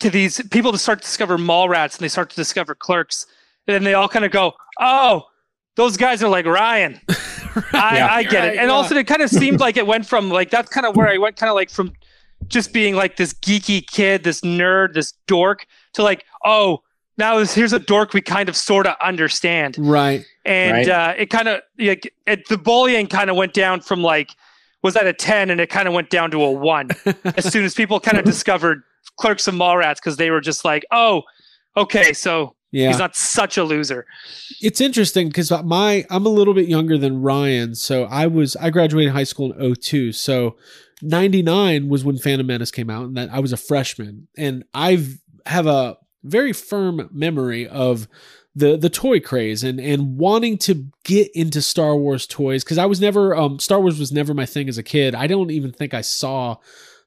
to 0.00 0.10
these 0.10 0.40
people 0.48 0.72
to 0.72 0.78
start 0.78 1.00
to 1.00 1.04
discover 1.04 1.36
Mallrats 1.38 1.94
and 1.94 2.00
they 2.00 2.08
start 2.08 2.30
to 2.30 2.36
discover 2.36 2.74
Clerks, 2.74 3.26
and 3.66 3.74
then 3.74 3.84
they 3.84 3.94
all 3.94 4.08
kind 4.08 4.24
of 4.24 4.30
go, 4.30 4.52
oh. 4.80 5.24
Those 5.76 5.96
guys 5.96 6.24
are 6.24 6.28
like 6.28 6.44
Ryan. 6.44 7.00
right, 7.08 7.74
I, 7.74 8.16
I, 8.16 8.22
get 8.24 8.40
right, 8.40 8.54
it. 8.54 8.58
And 8.58 8.66
yeah. 8.66 8.74
also, 8.74 8.96
it 8.96 9.06
kind 9.06 9.22
of 9.22 9.30
seemed 9.30 9.60
like 9.60 9.76
it 9.76 9.86
went 9.86 10.06
from 10.06 10.28
like 10.28 10.50
that's 10.50 10.68
kind 10.68 10.84
of 10.84 10.96
where 10.96 11.06
I 11.06 11.18
went, 11.18 11.36
kind 11.36 11.48
of 11.48 11.54
like 11.54 11.70
from 11.70 11.92
just 12.46 12.72
being 12.72 12.94
like 12.94 13.16
this 13.16 13.32
geeky 13.32 13.86
kid, 13.86 14.24
this 14.24 14.40
nerd, 14.40 14.94
this 14.94 15.12
dork, 15.26 15.66
to 15.94 16.02
like, 16.02 16.24
oh, 16.44 16.82
now 17.18 17.38
here's 17.44 17.72
a 17.72 17.78
dork 17.80 18.14
we 18.14 18.20
kind 18.20 18.48
of 18.48 18.56
sort 18.56 18.86
of 18.86 18.94
understand. 19.02 19.76
Right. 19.78 20.24
And 20.44 20.72
right. 20.72 20.88
Uh, 20.88 21.14
it 21.18 21.26
kind 21.26 21.48
of 21.48 21.60
like 21.78 22.12
it, 22.26 22.48
the 22.48 22.56
bullying 22.56 23.08
kind 23.08 23.28
of 23.28 23.36
went 23.36 23.52
down 23.52 23.80
from 23.80 24.02
like 24.02 24.30
was 24.82 24.96
at 24.96 25.06
a 25.06 25.12
10 25.12 25.50
and 25.50 25.60
it 25.60 25.68
kind 25.68 25.88
of 25.88 25.94
went 25.94 26.08
down 26.08 26.30
to 26.30 26.42
a 26.42 26.50
1 26.50 26.90
as 27.36 27.50
soon 27.52 27.64
as 27.64 27.74
people 27.74 27.98
kind 27.98 28.16
of 28.16 28.24
discovered 28.24 28.82
clerks 29.16 29.48
and 29.48 29.58
mallrats 29.58 29.96
because 29.96 30.16
they 30.16 30.30
were 30.30 30.40
just 30.40 30.64
like 30.64 30.84
oh 30.92 31.22
okay 31.76 32.12
so 32.12 32.54
yeah. 32.70 32.88
he's 32.88 32.98
not 32.98 33.16
such 33.16 33.56
a 33.58 33.64
loser 33.64 34.06
it's 34.60 34.80
interesting 34.80 35.28
because 35.28 35.50
my 35.64 36.06
i'm 36.10 36.26
a 36.26 36.28
little 36.28 36.54
bit 36.54 36.68
younger 36.68 36.96
than 36.96 37.20
ryan 37.20 37.74
so 37.74 38.04
i 38.04 38.26
was 38.26 38.54
i 38.56 38.70
graduated 38.70 39.12
high 39.12 39.24
school 39.24 39.52
in 39.52 39.74
02 39.74 40.12
so 40.12 40.56
99 41.02 41.88
was 41.88 42.04
when 42.04 42.16
phantom 42.16 42.46
menace 42.46 42.70
came 42.70 42.88
out 42.88 43.04
and 43.06 43.16
that 43.16 43.30
i 43.32 43.40
was 43.40 43.52
a 43.52 43.56
freshman 43.56 44.28
and 44.36 44.64
i've 44.74 45.18
have 45.46 45.66
a 45.66 45.96
very 46.22 46.52
firm 46.52 47.08
memory 47.12 47.66
of 47.68 48.08
the 48.54 48.76
the 48.76 48.90
toy 48.90 49.20
craze 49.20 49.62
and 49.62 49.78
and 49.78 50.18
wanting 50.18 50.58
to 50.58 50.86
get 51.04 51.30
into 51.34 51.62
Star 51.62 51.96
Wars 51.96 52.26
toys 52.26 52.64
because 52.64 52.78
I 52.78 52.86
was 52.86 53.00
never 53.00 53.34
um 53.36 53.58
Star 53.58 53.80
Wars 53.80 53.98
was 53.98 54.12
never 54.12 54.34
my 54.34 54.46
thing 54.46 54.68
as 54.68 54.78
a 54.78 54.82
kid. 54.82 55.14
I 55.14 55.26
don't 55.26 55.50
even 55.50 55.72
think 55.72 55.94
I 55.94 56.00
saw 56.00 56.56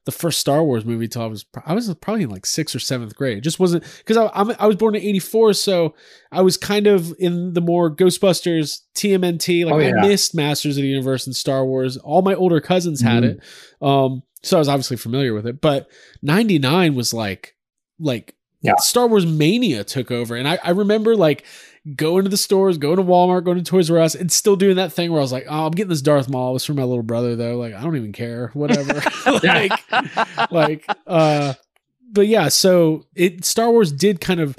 the 0.04 0.12
first 0.12 0.40
Star 0.40 0.64
Wars 0.64 0.84
movie 0.84 1.06
till 1.06 1.22
I 1.22 1.26
was 1.26 1.44
I 1.64 1.74
was 1.74 1.92
probably 1.96 2.24
in 2.24 2.30
like 2.30 2.46
sixth 2.46 2.74
or 2.74 2.78
seventh 2.80 3.14
grade. 3.14 3.38
It 3.38 3.42
just 3.42 3.60
wasn't 3.60 3.84
because 3.98 4.16
I 4.16 4.30
I'm, 4.34 4.50
i 4.58 4.66
was 4.66 4.76
born 4.76 4.94
in 4.94 5.02
'84, 5.02 5.52
so 5.52 5.94
I 6.32 6.40
was 6.42 6.56
kind 6.56 6.86
of 6.86 7.14
in 7.18 7.52
the 7.52 7.60
more 7.60 7.94
Ghostbusters, 7.94 8.80
TMNT. 8.96 9.64
Like 9.64 9.74
oh, 9.74 9.78
yeah. 9.78 9.92
I 9.96 10.08
missed 10.08 10.34
Masters 10.34 10.76
of 10.76 10.82
the 10.82 10.88
Universe 10.88 11.26
and 11.26 11.36
Star 11.36 11.64
Wars. 11.64 11.96
All 11.98 12.22
my 12.22 12.34
older 12.34 12.60
cousins 12.60 13.00
had 13.00 13.22
mm-hmm. 13.22 13.38
it, 13.38 13.86
um, 13.86 14.22
so 14.42 14.56
I 14.56 14.58
was 14.58 14.68
obviously 14.68 14.96
familiar 14.96 15.34
with 15.34 15.46
it. 15.46 15.60
But 15.60 15.88
'99 16.22 16.94
was 16.94 17.14
like 17.14 17.54
like 18.00 18.34
yeah. 18.62 18.76
Star 18.78 19.06
Wars 19.06 19.26
mania 19.26 19.84
took 19.84 20.10
over. 20.10 20.36
And 20.36 20.48
I, 20.48 20.58
I 20.62 20.70
remember 20.70 21.16
like 21.16 21.44
going 21.96 22.24
to 22.24 22.30
the 22.30 22.36
stores, 22.36 22.78
going 22.78 22.96
to 22.96 23.02
Walmart, 23.02 23.44
going 23.44 23.58
to 23.58 23.64
Toys 23.64 23.90
R 23.90 23.98
Us, 23.98 24.14
and 24.14 24.30
still 24.30 24.56
doing 24.56 24.76
that 24.76 24.92
thing 24.92 25.10
where 25.10 25.20
I 25.20 25.22
was 25.22 25.32
like, 25.32 25.46
oh, 25.48 25.66
I'm 25.66 25.72
getting 25.72 25.90
this 25.90 26.02
Darth 26.02 26.28
Maul. 26.28 26.50
It 26.50 26.54
was 26.54 26.64
for 26.64 26.74
my 26.74 26.84
little 26.84 27.02
brother 27.02 27.36
though. 27.36 27.56
Like, 27.58 27.74
I 27.74 27.82
don't 27.82 27.96
even 27.96 28.12
care. 28.12 28.50
Whatever. 28.54 29.02
like, 29.42 29.72
like, 30.50 30.86
uh, 31.06 31.54
but 32.12 32.26
yeah, 32.26 32.48
so 32.48 33.06
it 33.14 33.44
Star 33.44 33.70
Wars 33.70 33.90
did 33.90 34.20
kind 34.20 34.40
of 34.40 34.56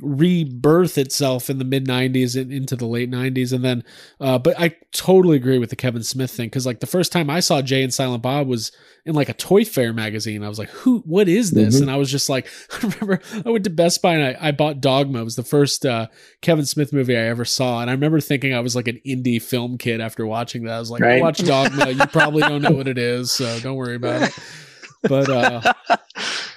rebirth 0.00 0.98
itself 0.98 1.48
in 1.50 1.58
the 1.58 1.64
mid 1.64 1.86
90s 1.86 2.40
and 2.40 2.52
into 2.52 2.74
the 2.74 2.86
late 2.86 3.10
90s 3.10 3.52
and 3.52 3.62
then 3.64 3.84
uh 4.20 4.38
but 4.38 4.58
i 4.58 4.74
totally 4.92 5.36
agree 5.36 5.58
with 5.58 5.70
the 5.70 5.76
kevin 5.76 6.02
smith 6.02 6.30
thing 6.30 6.46
because 6.48 6.66
like 6.66 6.80
the 6.80 6.86
first 6.86 7.12
time 7.12 7.28
i 7.30 7.38
saw 7.40 7.60
jay 7.62 7.82
and 7.84 7.92
silent 7.94 8.22
bob 8.22 8.48
was 8.48 8.72
in 9.04 9.14
like 9.14 9.28
a 9.28 9.34
toy 9.34 9.64
fair 9.64 9.92
magazine. 9.92 10.42
I 10.44 10.48
was 10.48 10.58
like 10.58 10.70
who 10.70 11.00
what 11.00 11.28
is 11.28 11.50
this? 11.50 11.76
Mhm. 11.78 11.82
and 11.82 11.90
i 11.90 11.96
was 11.96 12.10
just 12.10 12.28
like 12.28 12.48
i 12.72 12.78
remember 12.86 13.20
i 13.44 13.50
went 13.50 13.64
to 13.64 13.70
best 13.70 14.00
buy 14.02 14.14
and 14.14 14.36
i, 14.36 14.48
I 14.48 14.50
bought 14.52 14.80
dogma. 14.80 15.20
It 15.20 15.24
was 15.24 15.36
the 15.36 15.42
first 15.44 15.84
uh 15.84 16.06
kevin 16.40 16.64
smith 16.66 16.92
movie 16.92 17.16
i 17.16 17.20
ever 17.20 17.44
saw. 17.44 17.80
And 17.80 17.90
i 17.90 17.92
remember 17.92 18.18
thinking 18.20 18.54
i 18.54 18.60
was 18.60 18.74
like 18.74 18.88
an 18.88 19.00
indie 19.06 19.40
film 19.42 19.76
kid 19.78 20.00
after 20.00 20.26
watching 20.26 20.64
that. 20.64 20.74
I 20.74 20.80
was 20.80 20.90
like 20.90 21.02
Right. 21.02 21.20
watch 21.22 21.38
dogma. 21.38 21.90
You 21.90 22.06
probably 22.06 22.40
don't 22.42 22.62
know 22.62 22.70
what 22.72 22.88
it 22.88 22.98
is 22.98 23.30
so 23.30 23.58
don't 23.60 23.76
worry 23.76 23.96
about 23.96 24.22
it. 24.22 24.38
But 25.02 25.28
uh 25.28 25.72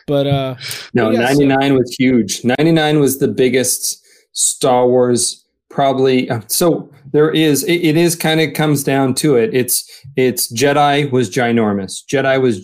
but 0.08 0.28
uh 0.28 0.56
No, 0.94 1.10
Yeah, 1.12 1.28
so- 1.34 1.40
99 1.44 1.74
was 1.76 1.96
huge. 1.98 2.44
99 2.44 3.00
was 3.00 3.18
the 3.18 3.28
biggest 3.28 4.04
Star 4.34 4.88
Wars 4.88 5.44
probably 5.70 6.30
uh, 6.30 6.42
so 6.48 6.90
there 7.12 7.32
is 7.32 7.64
it, 7.64 7.82
it 7.82 7.98
is 7.98 8.16
kind 8.16 8.40
of 8.42 8.54
comes 8.54 8.84
down 8.84 9.14
to 9.16 9.36
it. 9.36 9.54
It's 9.54 9.90
it's 10.16 10.52
Jedi 10.52 11.10
was 11.12 11.30
ginormous. 11.30 12.04
Jedi 12.06 12.42
was 12.42 12.60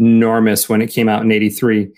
ginormous 0.00 0.68
when 0.68 0.80
it 0.82 0.88
came 0.88 1.08
out 1.08 1.22
in 1.22 1.32
83. 1.32 1.88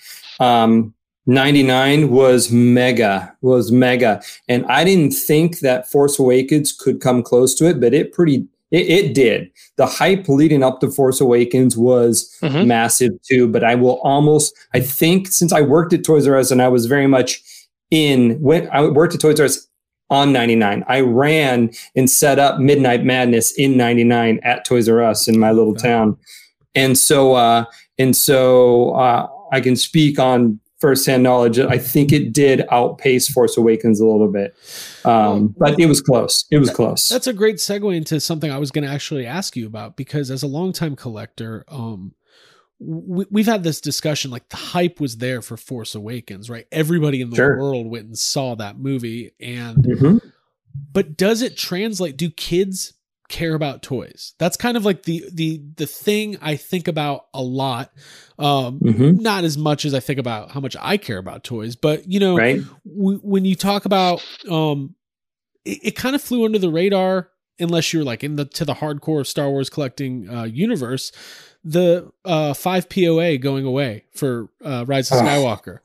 Um 0.41 0.95
99 1.27 2.11
was 2.11 2.51
mega 2.53 3.35
was 3.41 3.73
mega 3.73 4.21
and 4.49 4.67
I 4.67 4.85
didn't 4.85 5.13
think 5.13 5.61
that 5.61 5.91
Force 5.91 6.19
Awakens 6.19 6.71
could 6.73 7.01
come 7.01 7.23
close 7.23 7.55
to 7.57 7.67
it, 7.67 7.81
but 7.81 7.95
it 7.95 8.13
pretty 8.13 8.47
it, 8.75 8.87
it 8.89 9.15
did. 9.15 9.51
The 9.77 9.87
hype 9.87 10.29
leading 10.29 10.63
up 10.63 10.81
to 10.81 10.91
Force 10.91 11.21
Awakens 11.21 11.77
was 11.77 12.31
Mhm. 12.43 12.67
massive 12.67 13.13
too. 13.29 13.47
But 13.49 13.63
I 13.65 13.75
will 13.75 14.01
almost, 14.03 14.55
I 14.75 14.81
think, 14.81 15.29
since 15.29 15.53
I 15.53 15.61
worked 15.61 15.93
at 15.93 16.05
Toys 16.05 16.27
R 16.27 16.37
Us 16.37 16.51
and 16.51 16.61
I 16.61 16.69
was 16.69 16.87
very 16.87 17.07
much 17.07 17.43
in 17.91 18.39
when 18.41 18.69
I 18.73 18.87
worked 18.89 19.15
at 19.15 19.21
Toys 19.21 19.39
R 19.41 19.47
Us 19.47 19.67
on 20.11 20.33
99, 20.33 20.85
I 20.89 21.01
ran 21.01 21.71
and 21.97 22.09
set 22.11 22.39
up 22.39 22.59
Midnight 22.59 23.05
Madness 23.05 23.53
in 23.53 23.77
99 23.77 24.39
at 24.43 24.65
Toys 24.65 24.89
R 24.89 25.03
Us 25.03 25.29
in 25.29 25.39
my 25.39 25.51
little 25.53 25.73
Okay. 25.73 25.89
town. 25.89 26.17
And 26.75 26.99
so, 26.99 27.35
uh, 27.35 27.65
and 27.99 28.17
so 28.17 28.91
uh, 28.95 29.29
I 29.53 29.61
can 29.61 29.77
speak 29.77 30.19
on 30.19 30.59
firsthand 30.85 31.23
knowledge. 31.23 31.59
I 31.59 31.79
think 31.79 32.13
it 32.13 32.31
did 32.35 32.63
outpace 32.71 33.27
Force 33.27 33.57
Awakens 33.57 34.01
a 34.01 34.07
little 34.07 34.31
bit, 34.31 34.55
um, 35.07 35.55
but 35.57 35.81
it 35.81 35.87
was 35.87 36.03
close. 36.03 36.45
It 36.51 36.59
was 36.59 36.69
close. 36.71 37.09
That's 37.09 37.27
a 37.27 37.33
great 37.33 37.57
segue 37.57 37.97
into 37.97 38.21
something 38.21 38.51
I 38.51 38.59
was 38.59 38.71
going 38.71 38.87
to 38.87 38.91
actually 38.93 39.25
ask 39.25 39.57
you 39.57 39.67
about 39.67 39.97
because 39.97 40.31
as 40.31 40.43
a 40.43 40.47
longtime 40.47 40.95
collector, 40.97 41.65
um, 41.69 42.13
we, 42.79 43.25
we've 43.31 43.47
had 43.47 43.63
this 43.63 43.81
discussion. 43.81 44.31
Like 44.31 44.49
the 44.51 44.57
hype 44.57 45.01
was 45.01 45.17
there 45.17 45.41
for 45.41 45.57
Force 45.57 45.95
Awakens, 45.95 46.51
right? 46.51 46.67
Everybody 46.71 47.23
in 47.23 47.31
the 47.31 47.37
Sure. 47.37 47.57
world 47.59 47.87
went 47.87 48.05
and 48.07 48.19
saw 48.19 48.55
that 48.57 48.79
movie, 48.79 49.33
and 49.41 49.77
Mhm. 49.79 50.21
but 50.93 51.17
does 51.17 51.41
it 51.41 51.57
translate? 51.57 52.17
Do 52.19 52.29
kids 52.31 52.94
care 53.29 53.55
about 53.55 53.83
toys? 53.83 54.35
That's 54.39 54.57
kind 54.57 54.77
of 54.77 54.85
like 54.85 55.05
the 55.05 55.25
the 55.33 55.63
the 55.77 55.87
thing 55.87 56.37
I 56.43 56.57
think 56.57 56.89
about 56.89 57.27
a 57.35 57.43
lot. 57.43 57.93
Um, 58.39 58.81
Mhm. 58.81 59.21
not 59.21 59.45
as 59.45 59.57
much 59.57 59.85
as 59.85 59.95
I 59.95 60.01
think 60.01 60.19
about 60.19 60.51
how 60.51 60.61
much 60.61 60.77
I 60.81 60.97
care 60.97 61.19
about 61.19 61.45
toys, 61.45 61.77
but 61.77 62.09
you 62.11 62.21
know, 62.21 62.37
Right. 62.37 62.63
w- 62.87 63.21
when 63.23 63.45
you 63.45 63.55
talk 63.55 63.85
about 63.85 64.23
um 64.51 64.95
it, 65.65 65.79
it 65.83 65.91
kind 65.97 66.15
of 66.15 66.23
flew 66.23 66.45
under 66.45 66.59
the 66.59 66.71
radar 66.71 67.31
unless 67.59 67.93
you're 67.93 68.05
like 68.05 68.23
in 68.25 68.37
the 68.37 68.45
to 68.45 68.65
the 68.65 68.75
hardcore 68.75 69.27
star 69.27 69.49
wars 69.49 69.71
collecting 69.71 70.29
uh 70.29 70.43
universe 70.45 71.13
the 71.65 72.11
uh 72.25 72.53
5 72.53 72.89
poa 72.91 73.39
going 73.39 73.65
away 73.65 74.05
for 74.13 74.49
uh 74.65 74.85
rise 74.87 75.11
of 75.11 75.19
skywalker 75.25 75.79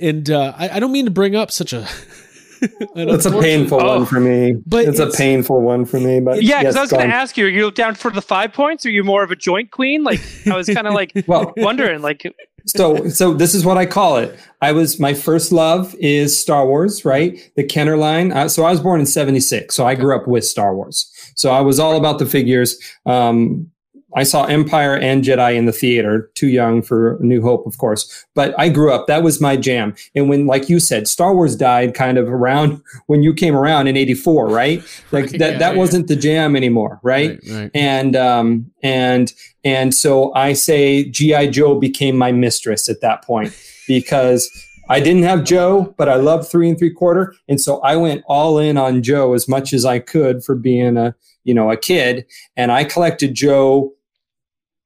and 0.00 0.30
uh 0.30 0.54
I, 0.56 0.70
I 0.70 0.80
don't 0.80 0.90
mean 0.92 1.04
to 1.04 1.10
bring 1.10 1.36
up 1.36 1.50
such 1.52 1.72
a 1.74 1.86
an 2.94 3.08
It's 3.08 3.26
a 3.26 3.30
painful 3.30 3.80
Oh. 3.80 3.98
one 3.98 4.06
for 4.06 4.20
me. 4.20 4.54
But 4.66 4.84
it's, 4.86 4.98
it's- 5.00 5.14
a 5.14 5.16
painful 5.16 5.60
one 5.62 5.84
for 5.84 5.98
me. 6.00 6.20
But 6.20 6.42
Yeah, 6.42 6.60
because 6.60 6.74
yes, 6.74 6.76
I 6.76 6.80
was 6.82 6.90
going 6.90 7.08
to 7.08 7.14
ask 7.14 7.36
you, 7.36 7.46
are 7.46 7.48
you 7.48 7.70
down 7.70 7.94
for 7.94 8.10
the 8.10 8.22
five 8.22 8.52
points? 8.52 8.84
Or 8.84 8.88
are 8.88 8.92
you 8.92 9.04
more 9.04 9.22
of 9.22 9.30
a 9.30 9.36
joint 9.36 9.70
queen? 9.70 10.04
Like, 10.04 10.20
I 10.46 10.56
was 10.56 10.66
kind 10.68 10.86
of 10.86 10.94
like 10.94 11.12
Well, 11.26 11.52
wondering, 11.56 12.02
like, 12.02 12.22
so 12.66 13.08
so 13.08 13.32
this 13.32 13.54
is 13.54 13.64
what 13.64 13.78
I 13.78 13.86
call 13.86 14.18
it. 14.18 14.38
I 14.60 14.72
was 14.72 15.00
my 15.00 15.14
first 15.14 15.50
love 15.50 15.94
is 15.98 16.38
Star 16.38 16.66
Wars, 16.66 17.04
right? 17.06 17.40
The 17.56 17.64
Kenner 17.64 17.96
line. 17.96 18.32
Uh, 18.32 18.48
so 18.48 18.64
I 18.64 18.70
was 18.70 18.80
born 18.80 19.00
in 19.00 19.06
'76, 19.06 19.74
so 19.74 19.86
I 19.86 19.94
grew 19.94 20.14
up 20.14 20.28
with 20.28 20.44
Star 20.44 20.74
Wars. 20.76 21.10
So 21.36 21.50
I 21.52 21.62
was 21.62 21.80
all 21.80 21.96
about 21.96 22.18
the 22.18 22.26
figures. 22.26 22.78
Um, 23.06 23.69
I 24.16 24.24
saw 24.24 24.44
Empire 24.44 24.96
and 24.96 25.22
Jedi 25.22 25.56
in 25.56 25.66
the 25.66 25.72
theater. 25.72 26.30
Too 26.34 26.48
young 26.48 26.82
for 26.82 27.16
New 27.20 27.42
Hope, 27.42 27.66
of 27.66 27.78
course, 27.78 28.26
but 28.34 28.54
I 28.58 28.68
grew 28.68 28.92
up. 28.92 29.06
That 29.06 29.22
was 29.22 29.40
my 29.40 29.56
jam. 29.56 29.94
And 30.14 30.28
when, 30.28 30.46
like 30.46 30.68
you 30.68 30.80
said, 30.80 31.06
Star 31.06 31.34
Wars 31.34 31.56
died 31.56 31.94
kind 31.94 32.18
of 32.18 32.28
around 32.28 32.82
when 33.06 33.22
you 33.22 33.32
came 33.32 33.56
around 33.56 33.86
in 33.86 33.96
'84, 33.96 34.48
right? 34.48 34.82
Like 35.12 35.20
Right, 35.20 35.38
that 35.38 35.52
yeah, 35.52 35.58
that 35.58 35.72
yeah. 35.72 35.78
wasn't 35.78 36.08
the 36.08 36.16
jam 36.16 36.56
anymore, 36.56 37.00
right? 37.02 37.30
right, 37.30 37.52
right. 37.52 37.70
and 37.74 38.16
um, 38.16 38.70
and 38.82 39.32
and 39.64 39.94
so 39.94 40.32
I 40.34 40.52
say 40.52 41.04
GI 41.04 41.48
Joe 41.48 41.78
became 41.78 42.16
my 42.16 42.32
mistress 42.32 42.88
at 42.88 43.00
that 43.00 43.24
point 43.24 43.56
because 43.86 44.50
I 44.88 45.00
didn't 45.00 45.22
have 45.24 45.44
Joe, 45.44 45.94
but 45.96 46.08
I 46.08 46.16
loved 46.16 46.48
three 46.48 46.68
and 46.68 46.78
three 46.78 46.92
quarter, 46.92 47.34
and 47.48 47.60
so 47.60 47.80
I 47.80 47.96
went 47.96 48.24
all 48.26 48.58
in 48.58 48.76
on 48.76 49.02
Joe 49.02 49.34
as 49.34 49.48
much 49.48 49.72
as 49.72 49.84
I 49.84 49.98
could 49.98 50.44
for 50.44 50.54
being 50.54 50.96
a 50.96 51.14
you 51.44 51.54
know 51.54 51.70
a 51.70 51.76
kid, 51.76 52.26
and 52.56 52.72
I 52.72 52.84
collected 52.84 53.34
Joe 53.34 53.92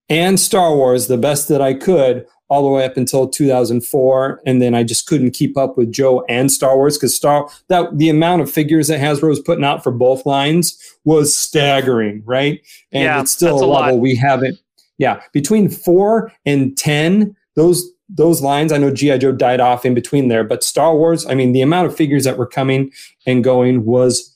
and 0.08 0.38
Star 0.38 0.74
Wars 0.74 1.06
the 1.06 1.18
best 1.18 1.48
that 1.48 1.62
I 1.62 1.74
could 1.74 2.26
all 2.48 2.62
the 2.62 2.68
way 2.68 2.84
up 2.84 2.96
until 2.96 3.26
2004 3.26 4.42
and 4.44 4.60
then 4.60 4.74
I 4.74 4.82
just 4.82 5.06
couldn't 5.06 5.30
keep 5.32 5.56
up 5.56 5.76
with 5.78 5.90
Joe 5.90 6.24
and 6.28 6.52
Star 6.52 6.76
Wars 6.76 6.98
cuz 6.98 7.16
Star 7.16 7.48
that 7.68 7.96
the 7.96 8.10
amount 8.10 8.42
of 8.42 8.50
figures 8.50 8.88
that 8.88 9.00
Hasbro 9.00 9.28
was 9.28 9.40
putting 9.40 9.64
out 9.64 9.82
for 9.82 9.90
both 9.90 10.26
lines 10.26 10.78
was 11.04 11.34
staggering, 11.34 12.22
right? 12.26 12.60
And 12.92 13.04
Yeah, 13.04 13.20
it's 13.22 13.32
still 13.32 13.60
a 13.60 13.64
a 13.64 13.66
lot. 13.66 13.84
level 13.86 14.00
we 14.00 14.14
haven't 14.14 14.58
yeah, 14.98 15.20
between 15.32 15.68
4 15.68 16.32
and 16.44 16.76
10 16.76 17.34
those 17.56 17.84
those 18.10 18.42
lines 18.42 18.70
I 18.72 18.76
know 18.76 18.90
GI 18.92 19.18
Joe 19.18 19.32
died 19.32 19.60
off 19.60 19.86
in 19.86 19.94
between 19.94 20.28
there, 20.28 20.44
but 20.44 20.62
Star 20.62 20.94
Wars, 20.94 21.26
I 21.26 21.34
mean 21.34 21.52
the 21.52 21.62
amount 21.62 21.86
of 21.86 21.96
figures 21.96 22.24
that 22.24 22.36
were 22.36 22.46
coming 22.46 22.92
and 23.26 23.42
going 23.42 23.86
was 23.86 24.33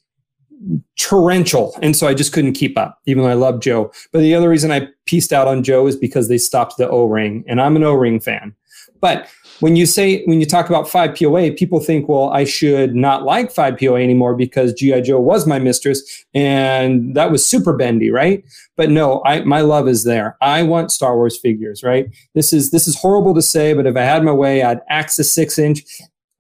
torrential. 0.99 1.77
And 1.83 1.97
so 1.97 2.07
I 2.07 2.15
just 2.15 2.33
couldn't 2.33 2.55
keep 2.55 2.77
up, 2.77 2.99
even 3.07 3.23
though 3.23 3.31
I 3.31 3.35
love 3.35 3.61
Joe. 3.61 3.93
But 4.13 4.21
the 4.21 4.35
other 4.35 4.49
reason 4.49 4.71
I 4.71 4.89
pieced 5.07 5.33
out 5.33 5.49
on 5.49 5.63
Joe 5.63 5.87
is 5.87 5.97
because 5.97 6.29
they 6.29 6.39
stopped 6.39 6.77
the 6.77 6.89
O 6.89 7.07
ring, 7.07 7.45
and 7.47 7.61
I'm 7.61 7.77
an 7.77 7.85
O 7.85 7.95
ring 7.95 8.21
fan. 8.21 8.55
But 9.01 9.29
when 9.61 9.77
you 9.77 9.87
say, 9.87 10.25
when 10.25 10.41
you 10.41 10.47
talk 10.47 10.69
about 10.69 10.89
5 10.89 11.17
POA, 11.17 11.53
people 11.53 11.81
think, 11.81 12.09
well, 12.09 12.31
I 12.31 12.45
should 12.45 12.95
not 12.95 13.25
like 13.25 13.51
5 13.51 13.79
POA 13.79 14.01
anymore 14.01 14.35
because 14.35 14.73
G.I. 14.73 15.01
Joe 15.01 15.21
was 15.21 15.47
my 15.47 15.59
mistress 15.59 16.25
and 16.35 17.15
that 17.17 17.31
was 17.31 17.45
super 17.45 17.73
bendy, 17.73 18.11
right? 18.11 18.45
But 18.77 18.91
no, 18.91 19.23
I, 19.25 19.41
my 19.43 19.61
love 19.61 19.89
is 19.89 20.05
there. 20.05 20.37
I 20.41 20.63
want 20.63 20.93
Star 20.93 21.17
Wars 21.17 21.39
figures, 21.39 21.83
right? 21.83 22.07
This 22.35 22.53
is, 22.53 22.71
this 22.71 22.87
is 22.87 22.97
horrible 22.97 23.35
to 23.35 23.43
say, 23.43 23.73
but 23.73 23.87
if 23.87 23.97
I 23.97 24.03
had 24.03 24.23
my 24.23 24.33
way, 24.33 24.63
I'd 24.63 24.81
axe 24.89 25.17
the 25.17 25.25
six 25.25 25.59
inch 25.59 25.83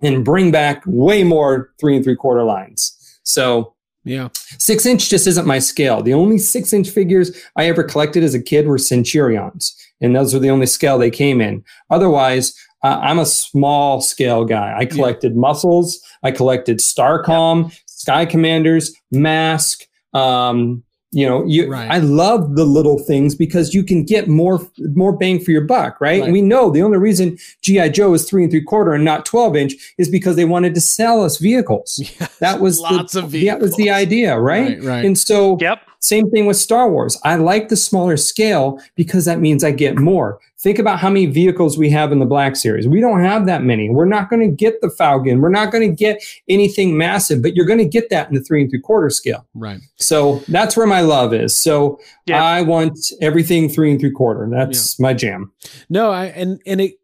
and 0.00 0.24
bring 0.24 0.52
back 0.52 0.82
way 0.86 1.24
more 1.24 1.72
three 1.80 1.96
and 1.96 2.04
three 2.04 2.16
quarter 2.16 2.44
lines. 2.44 2.94
So 3.24 3.74
yeah 4.08 4.28
Six 4.58 4.86
inch 4.86 5.08
just 5.08 5.26
isn't 5.26 5.46
my 5.46 5.58
scale. 5.58 6.02
The 6.02 6.14
only 6.14 6.38
six 6.38 6.72
inch 6.72 6.90
figures 6.90 7.30
I 7.56 7.66
ever 7.66 7.84
collected 7.84 8.24
as 8.24 8.34
a 8.34 8.42
kid 8.42 8.66
were 8.66 8.78
Centurions, 8.78 9.74
and 10.00 10.14
those 10.14 10.34
were 10.34 10.40
the 10.40 10.50
only 10.50 10.66
scale 10.66 10.98
they 10.98 11.10
came 11.10 11.40
in. 11.40 11.64
Otherwise, 11.90 12.54
uh, 12.82 12.98
I'm 13.00 13.18
a 13.18 13.26
small 13.26 14.00
scale 14.00 14.44
guy. 14.44 14.74
I 14.76 14.84
collected 14.84 15.36
muscles, 15.36 16.00
I 16.22 16.30
collected 16.30 16.78
Starcom, 16.78 17.72
Sky 17.86 18.26
Commanders, 18.26 18.94
Mask. 19.10 19.84
Um, 20.14 20.82
you 21.10 21.26
know, 21.26 21.44
you, 21.46 21.70
Right. 21.70 21.90
I 21.90 21.98
love 21.98 22.54
the 22.56 22.64
little 22.64 22.98
things 22.98 23.34
because 23.34 23.74
you 23.74 23.82
can 23.82 24.04
get 24.04 24.28
more 24.28 24.60
more 24.94 25.16
bang 25.16 25.40
for 25.40 25.50
your 25.50 25.62
buck, 25.62 26.00
right? 26.00 26.20
Right. 26.20 26.24
And 26.24 26.32
we 26.32 26.42
know 26.42 26.70
the 26.70 26.82
only 26.82 26.98
reason 26.98 27.38
GI 27.62 27.90
Joe 27.90 28.12
is 28.14 28.28
three 28.28 28.42
and 28.42 28.50
three 28.50 28.62
quarter 28.62 28.92
and 28.92 29.04
not 29.04 29.24
twelve 29.24 29.56
inch 29.56 29.74
is 29.96 30.08
because 30.08 30.36
they 30.36 30.44
wanted 30.44 30.74
to 30.74 30.80
sell 30.80 31.24
us 31.24 31.38
vehicles. 31.38 32.00
That 32.40 32.60
was 32.60 32.78
lots 32.78 33.14
the, 33.14 33.24
of 33.24 33.32
that 33.32 33.58
was 33.58 33.74
the 33.74 33.90
idea, 33.90 34.38
right? 34.38 34.78
Right, 34.78 34.82
right. 34.82 35.04
And 35.04 35.18
so, 35.18 35.58
yep. 35.60 35.80
Same 36.00 36.30
thing 36.30 36.46
with 36.46 36.56
Star 36.56 36.90
Wars. 36.90 37.18
I 37.24 37.36
like 37.36 37.68
the 37.68 37.76
smaller 37.76 38.16
scale 38.16 38.80
because 38.94 39.24
that 39.24 39.40
means 39.40 39.64
I 39.64 39.72
get 39.72 39.98
more. 39.98 40.38
Think 40.60 40.78
about 40.78 40.98
how 40.98 41.08
many 41.08 41.26
vehicles 41.26 41.78
we 41.78 41.88
have 41.90 42.10
in 42.10 42.18
the 42.18 42.26
Black 42.26 42.56
Series. 42.56 42.88
We 42.88 43.00
don't 43.00 43.20
have 43.22 43.46
that 43.46 43.62
many. 43.62 43.90
We're 43.90 44.06
not 44.06 44.28
going 44.28 44.40
to 44.40 44.54
get 44.54 44.80
the 44.80 44.90
Falcon. 44.90 45.40
We're 45.40 45.48
not 45.50 45.70
going 45.70 45.88
to 45.88 45.94
get 45.94 46.20
anything 46.48 46.96
massive, 46.96 47.42
but 47.42 47.54
you're 47.54 47.66
going 47.66 47.78
to 47.78 47.84
get 47.84 48.10
that 48.10 48.28
in 48.28 48.34
the 48.34 48.42
three 48.42 48.62
and 48.62 48.70
three 48.70 48.80
quarter 48.80 49.10
scale. 49.10 49.46
right 49.54 49.80
So 49.96 50.42
that's 50.48 50.76
where 50.76 50.86
my 50.86 51.00
love 51.00 51.32
is. 51.32 51.56
So 51.56 52.00
Yeah. 52.26 52.42
I 52.42 52.62
want 52.62 52.98
everything 53.20 53.68
three 53.68 53.90
and 53.90 54.00
three 54.00 54.10
quarter. 54.10 54.48
That's 54.50 54.98
my 54.98 55.14
jam. 55.14 55.52
No, 55.88 56.10
I 56.10 56.26
and 56.26 56.60
and 56.66 56.80
it 56.80 56.94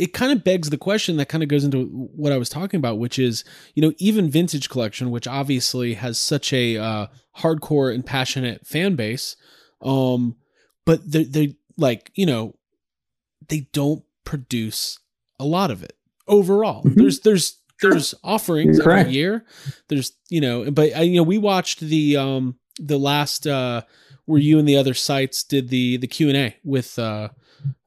it 0.00 0.12
kind 0.12 0.32
of 0.32 0.42
begs 0.42 0.70
the 0.70 0.78
question 0.78 1.16
that 1.18 1.28
kind 1.28 1.42
of 1.42 1.48
goes 1.48 1.64
into 1.64 1.84
what 1.86 2.32
I 2.32 2.38
was 2.38 2.48
talking 2.48 2.78
about, 2.78 2.98
which 2.98 3.18
is 3.18 3.44
you 3.74 3.82
know 3.82 3.92
even 3.98 4.30
vintage 4.30 4.68
collection, 4.68 5.10
which 5.10 5.26
obviously 5.26 5.94
has 5.94 6.18
such 6.18 6.52
a 6.52 6.76
uh, 6.78 7.06
hardcore 7.38 7.94
and 7.94 8.04
passionate 8.04 8.66
fan 8.66 8.96
base, 8.96 9.36
um, 9.82 10.36
but 10.86 11.10
they 11.10 11.24
they 11.24 11.56
like 11.76 12.10
you 12.14 12.26
know 12.26 12.54
they 13.48 13.66
don't 13.72 14.02
produce 14.24 14.98
a 15.38 15.44
lot 15.44 15.70
of 15.70 15.82
it 15.82 15.94
overall. 16.28 16.82
Mhm. 16.84 16.94
There's 16.96 17.20
there's 17.20 17.58
there's 17.82 18.14
offerings 18.22 18.76
You're 18.78 18.90
every 18.90 19.02
correct. 19.04 19.10
year. 19.10 19.44
There's 19.88 20.12
you 20.28 20.40
know, 20.40 20.70
but 20.70 20.96
uh, 20.96 21.00
you 21.00 21.16
know, 21.16 21.22
we 21.22 21.38
watched 21.38 21.80
the 21.80 22.16
um 22.16 22.56
the 22.78 22.98
last 22.98 23.46
uh 23.46 23.82
where 24.26 24.40
you 24.40 24.58
and 24.58 24.68
the 24.68 24.76
other 24.76 24.94
sites 24.94 25.42
did 25.44 25.68
the 25.68 25.96
the 25.96 26.06
Q 26.06 26.28
and 26.28 26.36
A 26.36 26.56
with 26.64 26.98
uh 26.98 27.28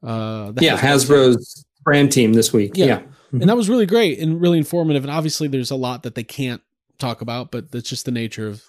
uh 0.04 0.52
the 0.52 0.64
yeah, 0.64 0.78
Hasbro 0.78 1.34
Hasbro's 1.36 1.66
brand 1.84 2.12
team 2.12 2.34
this 2.34 2.52
week. 2.54 2.74
Yeah. 2.76 2.86
Yeah. 2.86 3.02
and 3.32 3.50
that 3.50 3.58
was 3.58 3.70
really 3.70 3.86
great 3.86 4.20
and 4.20 4.40
really 4.42 4.58
informative. 4.58 5.04
And 5.04 5.12
obviously, 5.12 5.48
there's 5.48 5.72
a 5.72 5.76
lot 5.76 6.04
that 6.04 6.16
they 6.16 6.24
can't 6.24 6.62
talk 7.00 7.22
about, 7.22 7.52
but 7.52 7.72
that's 7.72 7.90
just 7.90 8.06
the 8.06 8.12
nature 8.12 8.48
of 8.48 8.64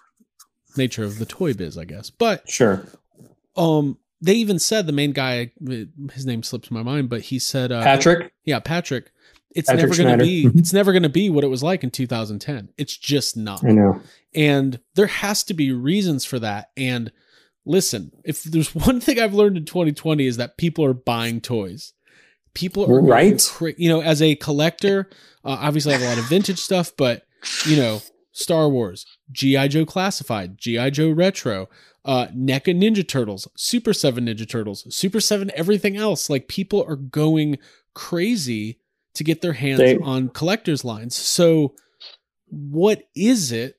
nature 0.77 1.05
of 1.05 1.19
the 1.19 1.27
toy 1.27 1.53
biz, 1.55 1.77
I 1.79 1.85
guess. 1.85 2.11
But 2.11 2.49
Sure. 2.51 2.87
um, 3.57 3.99
they 4.21 4.35
even 4.35 4.59
said 4.59 4.87
the 4.87 4.93
main 4.93 5.13
guy, 5.13 5.53
his 6.13 6.25
name 6.27 6.43
slips 6.43 6.71
my 6.71 6.83
mind, 6.83 7.09
but 7.11 7.21
he 7.23 7.39
said, 7.39 7.71
uh, 7.71 7.83
Patrick. 7.83 8.33
yeah, 8.45 8.59
Patrick. 8.59 9.11
It's 9.55 9.69
Patrick 9.69 9.91
never 9.91 10.03
going 10.03 10.19
to 10.19 10.25
be. 10.25 10.47
It's 10.59 10.73
never 10.73 10.91
going 10.93 11.05
to 11.05 11.09
be 11.09 11.31
what 11.31 11.45
it 11.45 11.49
was 11.49 11.63
like 11.63 11.85
in 11.85 11.91
2010. 11.91 12.71
It's 12.77 12.97
just 12.97 13.37
not. 13.37 13.63
I 13.65 13.71
know. 13.71 14.01
And 14.35 14.81
there 14.97 15.07
has 15.07 15.45
to 15.45 15.55
be 15.55 15.71
reasons 15.73 16.25
for 16.25 16.41
that. 16.41 16.71
And 16.77 17.13
listen, 17.65 18.11
if 18.25 18.43
there's 18.43 18.75
one 18.75 19.01
thing 19.01 19.21
I've 19.21 19.35
learned 19.35 19.57
in 19.59 19.65
2020 19.65 20.27
is 20.27 20.39
that 20.39 20.57
people 20.57 20.85
are 20.85 20.93
buying 20.95 21.41
toys. 21.41 21.93
People 22.55 22.85
are 22.91 23.01
Right. 23.01 23.41
cra- 23.53 23.75
you 23.77 23.89
know, 23.89 24.01
as 24.01 24.23
a 24.23 24.37
collector, 24.37 25.09
uh, 25.45 25.59
obviously 25.61 25.93
I 25.95 25.99
have 25.99 26.07
a 26.07 26.09
lot 26.11 26.19
of 26.19 26.29
vintage 26.29 26.59
stuff, 26.61 26.93
but 26.97 27.27
you 27.67 27.77
know, 27.77 28.01
Star 28.33 28.69
Wars, 28.69 29.05
GI 29.33 29.69
Joe 29.69 29.85
Classified, 29.87 30.57
GI 30.59 30.91
Joe 30.91 31.11
Retro, 31.11 31.69
uh, 32.05 32.27
NECA 32.35 32.75
Ninja 32.77 33.07
Turtles, 33.07 33.49
Super 33.57 33.93
Seven 33.93 34.27
Ninja 34.27 34.49
Turtles, 34.49 34.87
Super 34.95 35.21
Seven 35.21 35.51
everything 35.55 35.97
else. 35.97 36.29
Like 36.31 36.49
people 36.49 36.85
are 36.89 36.97
going 36.97 37.59
crazy 37.95 38.79
to 39.15 39.25
get 39.25 39.41
their 39.41 39.53
hands 39.53 39.79
They- 39.79 39.97
on 39.99 40.29
collectors 40.31 40.85
lines. 40.85 41.15
So, 41.15 41.75
what 42.47 43.05
is 43.15 43.53
it 43.53 43.77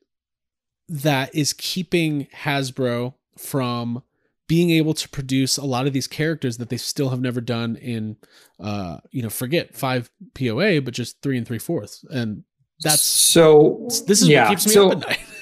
that 0.87 1.33
is 1.35 1.53
keeping 1.53 2.27
Hasbro 2.43 3.13
from 3.37 4.03
being 4.47 4.69
able 4.69 4.93
to 4.93 5.09
produce 5.09 5.57
a 5.57 5.65
lot 5.65 5.87
of 5.87 5.93
these 5.93 6.07
characters 6.07 6.57
that 6.57 6.69
they 6.69 6.77
still 6.77 7.09
have 7.09 7.21
never 7.21 7.41
done 7.41 7.75
in, 7.77 8.17
uh, 8.59 8.97
you 9.11 9.23
know, 9.23 9.29
forget 9.29 9.75
five 9.75 10.09
POA, 10.33 10.81
but 10.81 10.93
just 10.93 11.21
three 11.21 11.37
and 11.37 11.47
three 11.47 11.59
fourths, 11.59 12.03
and 12.09 12.43
that's 12.81 13.01
so. 13.01 13.87
this 14.07 14.21
is 14.21 14.27
yeah, 14.27 14.43
what 14.43 14.49
keeps 14.49 14.67
me 14.67 14.73
so, 14.73 14.91
up 14.91 15.01
at 15.01 15.09
night. 15.09 15.19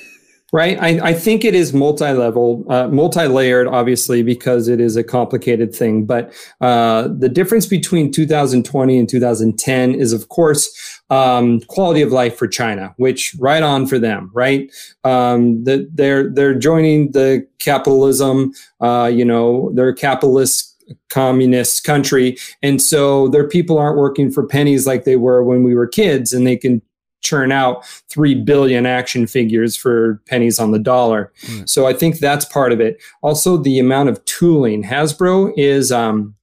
Right. 0.53 0.77
I, 0.79 1.09
I 1.09 1.13
think 1.15 1.43
it 1.43 1.55
is 1.55 1.73
multi-level, 1.73 2.63
uh, 2.71 2.87
multi-layered, 2.87 3.65
obviously, 3.65 4.21
because 4.21 4.67
it 4.67 4.79
is 4.79 4.95
a 4.95 5.03
complicated 5.03 5.73
thing. 5.73 6.05
But 6.05 6.31
uh, 6.61 7.07
the 7.07 7.27
difference 7.27 7.65
between 7.65 8.11
2020 8.11 8.99
and 8.99 9.09
2010 9.09 9.95
is, 9.95 10.13
of 10.13 10.29
course, 10.29 11.01
um, 11.09 11.61
quality 11.61 12.03
of 12.03 12.11
life 12.11 12.37
for 12.37 12.47
China, 12.47 12.93
which 12.97 13.35
right 13.39 13.63
on 13.63 13.87
for 13.87 13.97
them, 13.97 14.29
right? 14.31 14.71
Um, 15.03 15.63
that 15.63 15.89
they're 15.91 16.29
they're 16.29 16.53
joining 16.53 17.13
the 17.13 17.47
capitalism. 17.57 18.53
Uh, 18.79 19.09
you 19.11 19.25
know, 19.25 19.71
they're 19.73 19.91
capitalist 19.91 20.69
communist 21.09 21.83
country, 21.83 22.37
and 22.61 22.79
so 22.79 23.27
their 23.29 23.47
people 23.47 23.79
aren't 23.79 23.97
working 23.97 24.29
for 24.29 24.45
pennies 24.45 24.85
like 24.85 25.03
they 25.03 25.15
were 25.15 25.43
when 25.43 25.63
we 25.63 25.73
were 25.73 25.87
kids, 25.87 26.31
and 26.31 26.45
they 26.45 26.57
can 26.57 26.79
churn 27.23 27.51
out 27.51 27.85
3 28.09 28.35
billion 28.35 28.85
action 28.85 29.25
figures 29.25 29.75
for 29.75 30.21
pennies 30.27 30.59
on 30.59 30.71
the 30.71 30.79
dollar. 30.79 31.31
Right. 31.49 31.69
So 31.69 31.87
I 31.87 31.93
think 31.93 32.19
that's 32.19 32.45
part 32.45 32.71
of 32.71 32.79
it. 32.79 33.01
Also, 33.21 33.57
the 33.57 33.79
amount 33.79 34.09
of 34.09 34.23
tooling. 34.25 34.83
Hasbro 34.83 35.53
is 35.57 35.91
um, 35.91 36.35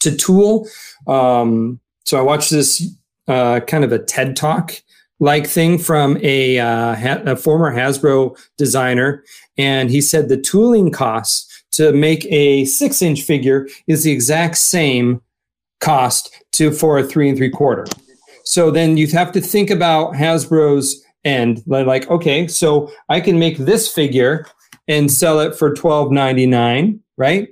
to 0.00 0.16
tool. 0.16 0.68
Um, 1.06 1.80
so 2.04 2.18
I 2.18 2.22
watched 2.22 2.50
this 2.50 2.86
uh, 3.28 3.60
kind 3.60 3.84
of 3.84 3.92
a 3.92 3.98
TED 3.98 4.36
talk 4.36 4.80
like 5.20 5.46
thing 5.46 5.78
from 5.78 6.18
a, 6.22 6.58
uh, 6.58 6.94
ha- 6.94 7.22
a 7.24 7.36
former 7.36 7.72
Hasbro 7.72 8.38
designer. 8.58 9.24
And 9.56 9.90
he 9.90 10.00
said 10.00 10.28
the 10.28 10.40
tooling 10.40 10.90
costs 10.90 11.50
to 11.72 11.92
make 11.92 12.26
a 12.26 12.64
six 12.66 13.02
inch 13.02 13.22
figure 13.22 13.66
is 13.86 14.04
the 14.04 14.12
exact 14.12 14.56
same 14.56 15.20
cost 15.80 16.34
to 16.52 16.70
for 16.70 16.98
a 16.98 17.04
three 17.04 17.28
and 17.28 17.36
three 17.36 17.50
quarter. 17.50 17.84
So 18.44 18.70
then 18.70 18.96
you 18.96 19.06
have 19.08 19.32
to 19.32 19.40
think 19.40 19.70
about 19.70 20.12
Hasbro's 20.12 21.02
end. 21.24 21.62
Like, 21.66 22.08
okay, 22.10 22.46
so 22.46 22.92
I 23.08 23.20
can 23.20 23.38
make 23.38 23.56
this 23.58 23.92
figure 23.92 24.46
and 24.86 25.10
sell 25.10 25.40
it 25.40 25.56
for 25.56 25.72
twelve 25.72 26.12
ninety 26.12 26.46
nine, 26.46 27.00
right? 27.16 27.48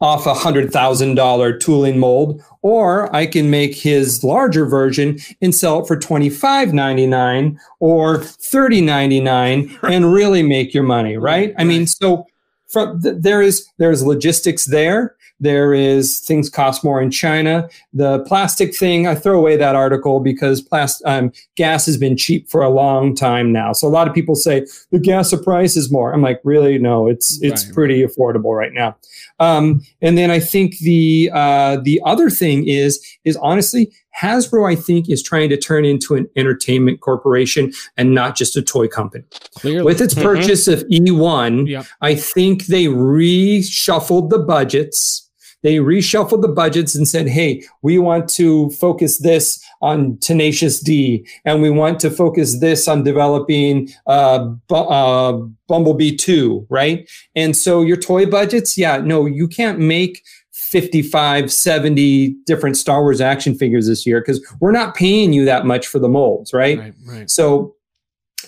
Off 0.00 0.26
a 0.26 0.34
hundred 0.34 0.72
thousand 0.72 1.16
dollar 1.16 1.58
tooling 1.58 1.98
mold, 1.98 2.40
or 2.62 3.14
I 3.14 3.26
can 3.26 3.50
make 3.50 3.74
his 3.74 4.22
larger 4.22 4.64
version 4.64 5.18
and 5.42 5.54
sell 5.54 5.80
it 5.80 5.88
for 5.88 5.98
twenty 5.98 6.30
five 6.30 6.72
ninety 6.72 7.06
nine 7.06 7.58
or 7.80 8.18
thirty 8.18 8.80
ninety 8.80 9.20
nine 9.20 9.76
and 9.82 10.12
really 10.12 10.42
make 10.42 10.72
your 10.72 10.84
money, 10.84 11.16
right? 11.16 11.52
I 11.58 11.64
mean, 11.64 11.86
so 11.86 12.24
from 12.68 13.02
th- 13.02 13.16
there 13.18 13.42
is 13.42 13.66
there's 13.78 14.04
logistics 14.04 14.66
there. 14.66 15.16
There 15.40 15.72
is 15.72 16.20
things 16.20 16.50
cost 16.50 16.82
more 16.82 17.00
in 17.00 17.10
China. 17.10 17.68
The 17.92 18.20
plastic 18.24 18.74
thing, 18.76 19.06
I 19.06 19.14
throw 19.14 19.38
away 19.38 19.56
that 19.56 19.76
article 19.76 20.18
because 20.20 20.60
plastic 20.60 21.06
um, 21.06 21.32
gas 21.56 21.86
has 21.86 21.96
been 21.96 22.16
cheap 22.16 22.50
for 22.50 22.60
a 22.62 22.68
long 22.70 23.14
time 23.14 23.52
now. 23.52 23.72
So 23.72 23.86
a 23.86 23.90
lot 23.90 24.08
of 24.08 24.14
people 24.14 24.34
say 24.34 24.66
the 24.90 24.98
gas 24.98 25.32
price 25.44 25.76
is 25.76 25.90
more. 25.92 26.12
I'm 26.12 26.22
like, 26.22 26.40
really? 26.44 26.78
No, 26.78 27.06
it's 27.06 27.40
it's 27.42 27.64
Right. 27.66 27.74
pretty 27.74 28.02
affordable 28.04 28.56
right 28.56 28.72
now. 28.72 28.96
Um, 29.40 29.80
and 30.02 30.18
then 30.18 30.30
I 30.30 30.40
think 30.40 30.78
the 30.78 31.30
uh, 31.32 31.76
the 31.82 32.00
other 32.04 32.30
thing 32.30 32.66
is 32.66 33.00
is 33.24 33.36
honestly 33.36 33.92
Hasbro. 34.20 34.68
I 34.68 34.74
think 34.74 35.08
is 35.08 35.22
trying 35.22 35.48
to 35.50 35.56
turn 35.56 35.84
into 35.84 36.16
an 36.16 36.28
entertainment 36.34 37.00
corporation 37.00 37.72
and 37.96 38.12
not 38.14 38.34
just 38.36 38.56
a 38.56 38.62
toy 38.62 38.88
company. 38.88 39.22
Clearly, 39.54 39.84
With 39.84 40.00
its 40.00 40.14
Mhm. 40.14 40.22
purchase 40.22 40.66
of 40.66 40.82
E1, 40.90 41.66
Yep. 41.68 41.84
I 42.00 42.16
think 42.16 42.66
they 42.66 42.86
reshuffled 42.86 44.30
the 44.30 44.38
budgets. 44.40 45.27
They 45.62 45.76
reshuffled 45.76 46.42
the 46.42 46.48
budgets 46.48 46.94
and 46.94 47.06
said, 47.06 47.28
hey, 47.28 47.64
we 47.82 47.98
want 47.98 48.28
to 48.30 48.70
focus 48.70 49.18
this 49.18 49.62
on 49.80 50.18
Tenacious 50.18 50.80
D, 50.80 51.26
and 51.44 51.60
we 51.62 51.70
want 51.70 52.00
to 52.00 52.10
focus 52.10 52.60
this 52.60 52.86
on 52.88 53.02
developing 53.02 53.88
uh, 54.06 54.38
Bu- 54.68 54.74
uh, 54.74 55.32
Bumblebee 55.66 56.16
2, 56.16 56.66
right? 56.70 57.08
And 57.34 57.56
so 57.56 57.82
your 57.82 57.96
toy 57.96 58.26
budgets, 58.26 58.78
yeah, 58.78 58.98
no, 58.98 59.26
you 59.26 59.48
can't 59.48 59.78
make 59.78 60.22
55, 60.52 61.52
70 61.52 62.36
different 62.46 62.76
Star 62.76 63.02
Wars 63.02 63.20
action 63.20 63.54
figures 63.54 63.86
this 63.86 64.06
year 64.06 64.20
because 64.20 64.44
we're 64.60 64.72
not 64.72 64.94
paying 64.94 65.32
you 65.32 65.44
that 65.44 65.64
much 65.64 65.86
for 65.86 65.98
the 65.98 66.08
molds, 66.08 66.52
right? 66.52 66.78
right, 66.78 66.94
right. 67.06 67.30
So 67.30 67.74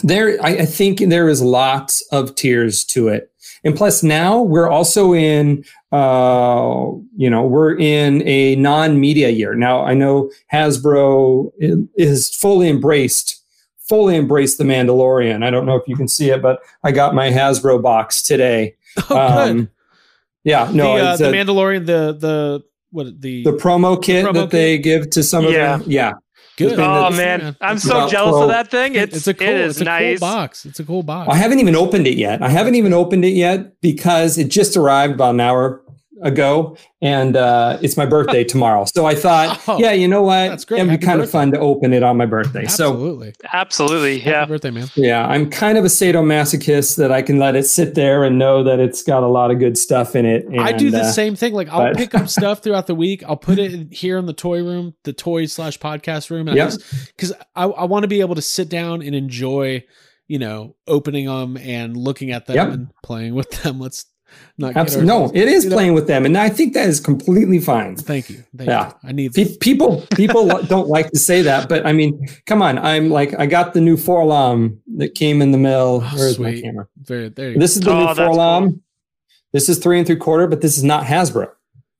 there, 0.02 0.42
I, 0.42 0.50
I 0.50 0.66
think 0.66 0.98
there 1.00 1.28
is 1.28 1.42
lots 1.42 2.02
of 2.12 2.34
tiers 2.34 2.84
to 2.86 3.08
it. 3.08 3.30
And 3.64 3.76
plus 3.76 4.02
now 4.02 4.40
we're 4.40 4.68
also 4.68 5.12
in, 5.12 5.64
uh, 5.92 6.86
you 7.16 7.28
know, 7.28 7.42
we're 7.42 7.78
in 7.78 8.26
a 8.26 8.56
non-media 8.56 9.28
year. 9.30 9.54
Now 9.54 9.84
I 9.84 9.94
know 9.94 10.30
Hasbro 10.52 11.50
is 11.94 12.34
fully 12.34 12.68
embraced, 12.68 13.42
fully 13.88 14.16
embraced 14.16 14.58
the 14.58 14.64
Mandalorian. 14.64 15.44
I 15.44 15.50
don't 15.50 15.66
know 15.66 15.76
if 15.76 15.86
you 15.86 15.96
can 15.96 16.08
see 16.08 16.30
it, 16.30 16.40
but 16.40 16.60
I 16.84 16.92
got 16.92 17.14
my 17.14 17.30
Hasbro 17.30 17.82
box 17.82 18.22
today. 18.22 18.76
Oh, 19.08 19.52
good. 19.54 19.68
yeah, 20.42 20.68
no, 20.72 20.96
the, 20.98 21.04
uh, 21.06 21.10
it's 21.12 21.20
the 21.20 21.28
a- 21.28 21.32
Mandalorian, 21.32 21.86
the 21.86 22.12
the 22.18 22.62
what 22.90 23.20
the, 23.20 23.44
the 23.44 23.52
promo 23.52 24.02
kit 24.02 24.24
promo 24.26 24.32
that 24.34 24.50
they 24.50 24.78
give 24.78 25.10
to 25.10 25.22
some 25.22 25.44
Yeah. 25.44 25.74
of 25.74 25.80
them. 25.82 25.90
Yeah. 25.90 26.12
Good. 26.68 26.78
Oh 26.78 27.10
the- 27.10 27.16
man, 27.16 27.56
I'm 27.60 27.76
It's 27.76 27.84
so 27.84 28.08
jealous 28.08 28.30
12 28.30 28.42
of 28.42 28.48
that 28.50 28.70
thing. 28.70 28.94
It's, 28.94 29.16
it's 29.16 29.26
a 29.26 29.34
cool, 29.34 29.48
it 29.48 29.56
is 29.56 29.70
it's 29.76 29.80
a 29.80 29.84
nice. 29.84 30.18
cool 30.18 30.28
box. 30.28 30.64
It's 30.66 30.78
a 30.80 30.84
cool 30.84 31.02
box. 31.02 31.28
I 31.32 31.36
haven't 31.36 31.58
even 31.58 31.74
opened 31.74 32.06
it 32.06 32.16
yet. 32.16 32.42
I 32.42 32.48
haven't 32.48 32.74
even 32.76 32.92
opened 32.92 33.24
it 33.24 33.32
yet 33.34 33.80
because 33.80 34.38
it 34.38 34.48
just 34.48 34.76
arrived 34.76 35.14
about 35.14 35.34
an 35.34 35.40
hour 35.40 35.82
ago 36.22 36.76
and 37.02 37.36
uh, 37.36 37.78
it's 37.82 37.96
my 37.96 38.06
birthday 38.06 38.44
tomorrow. 38.52 38.84
So 38.84 39.06
I 39.06 39.14
thought, 39.14 39.60
Oh, 39.68 39.78
yeah, 39.78 39.92
you 39.92 40.06
know 40.08 40.22
what? 40.22 40.48
that's 40.48 40.64
great. 40.64 40.78
It'd 40.78 40.88
be 40.88 40.92
Happy 40.94 41.06
kind 41.06 41.20
of 41.20 41.30
fun 41.30 41.50
to 41.52 41.58
open 41.58 41.92
it 41.92 42.02
on 42.02 42.16
my 42.16 42.26
birthday. 42.26 42.66
So 42.66 42.90
Absolutely. 42.92 43.34
Absolutely, 43.52 44.18
Happy 44.18 44.30
yeah. 44.30 44.44
birthday, 44.46 44.70
man. 44.70 44.88
yeah, 44.96 45.26
I'm 45.26 45.48
kind 45.50 45.78
of 45.78 45.84
a 45.84 45.88
sadomasochist 45.88 46.96
that 46.96 47.10
I 47.12 47.22
can 47.22 47.38
let 47.38 47.56
it 47.56 47.64
sit 47.66 47.94
there 47.94 48.24
and 48.24 48.38
know 48.38 48.62
that 48.64 48.78
it's 48.80 49.02
got 49.02 49.22
a 49.22 49.26
lot 49.28 49.50
of 49.50 49.58
good 49.58 49.76
stuff 49.78 50.14
in 50.14 50.26
it. 50.26 50.46
I 50.58 50.72
do 50.72 50.90
the 50.90 51.00
uh, 51.02 51.12
same 51.12 51.36
thing. 51.36 51.52
Like 51.54 51.68
I'll 51.68 51.88
but- 51.88 51.96
pick 51.96 52.14
up 52.14 52.28
stuff 52.38 52.62
throughout 52.62 52.86
the 52.86 52.94
week. 52.94 53.22
I'll 53.24 53.36
put 53.36 53.58
it 53.58 53.92
here 53.92 54.18
in 54.18 54.26
the 54.26 54.32
toy 54.32 54.62
room, 54.62 54.94
the 55.04 55.12
toy 55.12 55.46
slash 55.46 55.78
podcast 55.78 56.30
room, 56.30 56.48
and 56.48 56.56
Yep. 56.56 56.72
because 57.16 57.32
I, 57.54 57.64
I 57.64 57.84
want 57.84 58.04
to 58.04 58.08
be 58.08 58.20
able 58.20 58.34
to 58.34 58.42
sit 58.42 58.68
down 58.68 59.02
and 59.02 59.14
enjoy, 59.14 59.84
you 60.28 60.38
know, 60.38 60.76
opening 60.86 61.26
them 61.26 61.56
and 61.56 61.96
looking 61.96 62.30
at 62.30 62.46
them 62.46 62.56
Yep. 62.56 62.68
and 62.68 62.88
playing 63.02 63.34
with 63.34 63.50
them. 63.62 63.80
Let's 63.80 64.04
not 64.58 64.76
Absolutely. 64.76 65.06
No, 65.08 65.30
it 65.34 65.48
is 65.48 65.64
you 65.64 65.70
know? 65.70 65.76
playing 65.76 65.94
with 65.94 66.06
them. 66.06 66.26
And 66.26 66.36
I 66.36 66.48
think 66.50 66.74
that 66.74 66.88
is 66.88 67.00
completely 67.00 67.58
fine. 67.60 67.96
Thank 67.96 68.28
you. 68.30 68.44
Thank 68.56 68.68
Yeah. 68.68 68.88
you. 69.02 69.08
I 69.08 69.12
need. 69.12 69.32
Pe- 69.34 69.56
People 69.58 70.04
people 70.14 70.46
don't 70.64 70.88
like 70.88 71.10
to 71.12 71.18
say 71.18 71.42
that, 71.42 71.68
but 71.68 71.86
I 71.86 71.92
mean, 71.92 72.26
come 72.46 72.60
on. 72.62 72.78
I'm 72.78 73.10
like, 73.10 73.38
I 73.38 73.46
got 73.46 73.72
the 73.74 73.80
new 73.80 73.96
Forlom 73.96 74.78
that 74.96 75.14
came 75.14 75.40
in 75.42 75.50
the 75.52 75.58
mail. 75.58 76.00
Oh, 76.04 76.12
Where's 76.16 76.38
my 76.38 76.60
camera? 76.60 76.86
Very 77.02 77.28
there. 77.30 77.50
You 77.52 77.58
This 77.58 77.76
is 77.76 77.82
the 77.82 77.90
Oh, 77.90 77.98
new 78.00 78.06
that's 78.06 78.18
Forlom. 78.18 78.68
cool. 78.70 78.80
This 79.52 79.68
is 79.68 79.78
three 79.78 79.98
and 79.98 80.06
three 80.06 80.16
quarter, 80.16 80.46
but 80.46 80.60
this 80.60 80.76
is 80.78 80.84
not 80.84 81.04
Hasbro. 81.04 81.48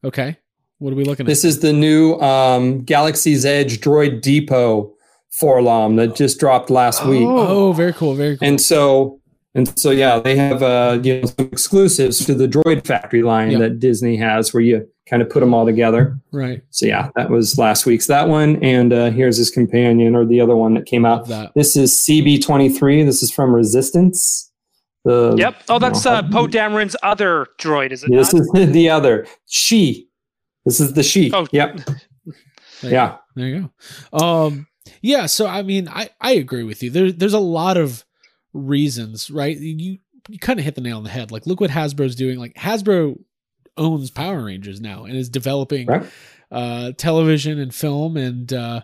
Okay. 0.05 0.37
What 0.79 0.93
are 0.93 0.97
we 0.97 1.05
looking 1.05 1.27
at? 1.27 1.29
This 1.29 1.45
is 1.45 1.61
the 1.61 1.73
new 1.73 2.15
um, 2.21 2.85
Galaxy's 2.85 3.45
Edge 3.45 3.81
Droid 3.81 4.23
Depot 4.23 4.95
Forlom 5.41 5.97
that 5.97 6.17
just 6.17 6.41
dropped 6.41 6.71
last 6.71 7.05
week. 7.07 7.23
Oh, 7.27 7.73
very 7.73 7.93
cool, 7.93 8.15
very 8.15 8.37
cool. 8.37 8.49
And 8.49 8.61
so 8.61 9.20
and 9.55 9.79
so 9.79 9.91
yeah, 9.91 10.19
they 10.21 10.37
have 10.37 10.63
uh 10.63 10.99
you 11.03 11.21
know 11.21 11.27
some 11.27 11.47
exclusives 11.53 12.25
to 12.27 12.35
the 12.35 12.47
Droid 12.49 12.87
Factory 12.87 13.23
line 13.23 13.51
Yep. 13.53 13.61
that 13.61 13.79
Disney 13.81 14.17
has 14.17 14.53
where 14.55 14.63
you 14.63 14.89
kind 15.09 15.23
of 15.23 15.29
put 15.31 15.41
them 15.41 15.53
all 15.53 15.67
together. 15.67 16.19
right. 16.33 16.63
So 16.71 16.87
yeah, 16.87 17.11
that 17.17 17.31
was 17.31 17.59
last 17.59 17.85
week's 17.87 18.07
that 18.07 18.29
one 18.29 18.63
and 18.63 18.93
uh 18.93 19.11
here's 19.11 19.37
his 19.37 19.51
companion 19.51 20.15
or 20.15 20.25
the 20.25 20.41
other 20.41 20.55
one 20.57 20.75
that 20.75 20.87
came 20.87 21.05
out. 21.05 21.27
That. 21.29 21.53
This 21.55 21.77
is 21.77 21.93
CB23. 21.93 23.05
This 23.05 23.23
is 23.23 23.31
from 23.33 23.53
Resistance. 23.55 24.51
The 25.05 25.35
Yep. 25.39 25.63
Oh, 25.71 25.79
that's 25.79 26.05
uh. 26.07 26.23
Poe 26.31 26.47
Dameron's 26.47 26.95
other 27.03 27.47
droid, 27.59 27.91
is 27.91 28.05
it 28.05 28.11
This 28.13 28.33
not? 28.35 28.59
is 28.59 28.73
the 28.73 28.91
other. 28.91 29.27
She. 29.47 30.09
This 30.67 30.79
is 30.79 30.93
the 30.93 31.03
she. 31.03 31.33
Oh. 31.33 31.47
Yep. 31.53 31.77
There- 32.83 32.93
Yeah. 32.93 33.17
There 33.35 33.47
you 33.49 33.71
go. 34.13 34.19
Um, 34.19 34.67
yeah. 35.03 35.27
So 35.27 35.47
I 35.47 35.63
mean, 35.63 35.89
I 35.89 36.11
I 36.21 36.33
agree 36.33 36.63
with 36.65 36.83
you. 36.83 36.91
There 36.91 37.11
there's 37.13 37.33
a 37.35 37.39
lot 37.41 37.77
of 37.79 38.05
reasons, 38.53 39.31
right? 39.31 39.57
You 39.57 39.99
you 40.29 40.39
kind 40.39 40.59
of 40.59 40.65
hit 40.65 40.75
the 40.75 40.81
nail 40.83 40.99
on 40.99 41.05
the 41.05 41.11
head. 41.11 41.31
Like, 41.33 41.47
look 41.47 41.61
what 41.61 41.71
Hasbro's 41.71 42.15
doing. 42.15 42.39
Like, 42.39 42.55
Hasbro 42.55 43.19
owns 43.77 44.11
Power 44.11 44.45
Rangers 44.45 44.81
now 44.81 45.05
and 45.05 45.17
is 45.17 45.29
developing 45.29 45.87
Right. 45.87 46.07
uh 46.51 46.93
television 46.97 47.59
and 47.59 47.75
film 47.75 48.17
and 48.17 48.53
uh 48.53 48.83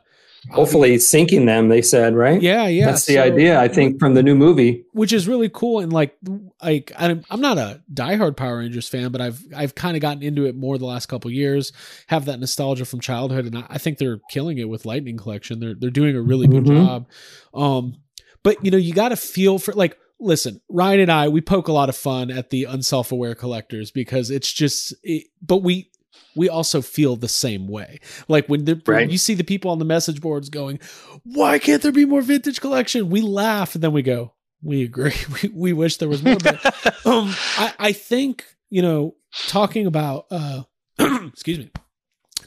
Hopefully 0.53 0.97
sinking 1.01 1.47
them, 1.47 1.69
they 1.71 1.83
said, 1.83 2.15
right? 2.15 2.41
yeah 2.41 2.69
yeah 2.69 2.87
That's 2.87 3.05
the 3.05 3.15
So- 3.15 3.23
idea, 3.23 3.59
I 3.59 3.67
think, 3.67 3.99
from 3.99 4.15
the 4.15 4.23
new 4.23 4.37
movie. 4.37 4.85
which 4.93 5.13
is 5.13 5.27
really 5.27 5.49
cool 5.53 5.81
and 5.81 5.93
like 5.93 6.17
like 6.63 6.93
I'm, 6.97 7.23
I'm 7.31 7.41
not 7.41 7.59
a 7.59 7.83
diehard 7.93 8.37
Power 8.37 8.59
Rangers 8.59 8.89
fan, 8.89 9.11
but 9.11 9.21
I've 9.21 9.41
I've 9.55 9.75
kind 9.75 9.97
of 9.97 10.01
gotten 10.01 10.23
into 10.23 10.47
it 10.47 10.55
more 10.55 10.79
the 10.79 10.87
last 10.87 11.07
couple 11.07 11.31
years. 11.33 11.73
Have 12.07 12.27
that 12.27 12.39
nostalgia 12.39 12.85
from 12.85 13.01
childhood, 13.01 13.45
and 13.47 13.59
I, 13.59 13.65
I 13.71 13.79
think 13.79 13.99
they're 13.99 14.21
killing 14.31 14.59
it 14.59 14.69
with 14.69 14.87
Lightning 14.87 15.17
Collection. 15.17 15.59
They're 15.59 15.75
they're 15.75 15.91
doing 15.91 16.15
a 16.17 16.23
really 16.23 16.47
good 16.47 16.65
Mhm. 16.65 16.87
job. 16.87 17.09
Um, 17.53 17.97
but 18.43 18.65
you 18.65 18.71
know 18.71 18.79
you 18.79 18.93
got 18.93 19.11
to 19.11 19.17
feel 19.17 19.59
for 19.59 19.73
like 19.73 19.99
listen, 20.19 20.61
Ryan 20.69 21.01
and 21.01 21.13
I 21.13 21.29
we 21.29 21.41
poke 21.41 21.69
a 21.69 21.73
lot 21.73 21.89
of 21.89 21.97
fun 21.97 22.31
at 22.31 22.51
the 22.51 22.65
unself 22.65 23.13
aware 23.13 23.35
collectors 23.35 23.91
because 23.91 24.31
it's 24.31 24.53
just, 24.53 24.95
it, 25.03 25.27
but 25.43 25.59
we. 25.59 25.91
We 26.35 26.51
also 26.51 26.83
feel 26.83 27.17
the 27.17 27.29
same 27.29 27.67
way. 27.67 28.01
Like 28.29 28.47
when, 28.47 28.67
the, 28.67 28.81
when 28.85 29.09
you 29.09 29.17
see 29.17 29.33
the 29.33 29.45
people 29.45 29.71
on 29.71 29.79
the 29.79 29.87
message 29.87 30.21
boards 30.21 30.51
going, 30.51 30.81
"Why 31.25 31.59
can't 31.59 31.83
there 31.83 31.93
be 31.93 32.05
more 32.05 32.21
vintage 32.21 32.61
collection?" 32.61 33.09
We 33.09 33.23
laugh 33.23 33.75
and 33.75 33.83
then 33.83 33.93
we 33.93 34.03
go, 34.03 34.35
"We 34.63 34.83
agree. 34.83 35.15
We, 35.43 35.49
we 35.49 35.73
wish 35.73 35.97
there 35.97 36.09
was 36.11 36.23
more." 36.23 36.37
But 36.37 36.65
um, 37.07 37.35
I, 37.57 37.75
I 37.79 37.93
think 37.93 38.45
you 38.69 38.83
know, 38.83 39.15
talking 39.49 39.87
about 39.87 40.27
uh, 40.31 40.63
excuse 40.99 41.59
me, 41.59 41.71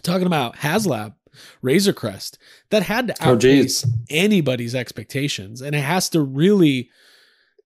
talking 0.03 0.27
about 0.27 0.55
HasLab, 0.57 1.15
Razor 1.61 1.93
Crest, 1.93 2.37
that 2.69 2.83
had 2.83 3.07
to 3.07 3.13
Oh, 3.21 3.33
outpace 3.33 3.81
geez. 3.83 3.85
anybody's 4.09 4.75
expectations, 4.75 5.61
and 5.61 5.75
it 5.75 5.81
has 5.83 6.09
to 6.09 6.21
really. 6.21 6.89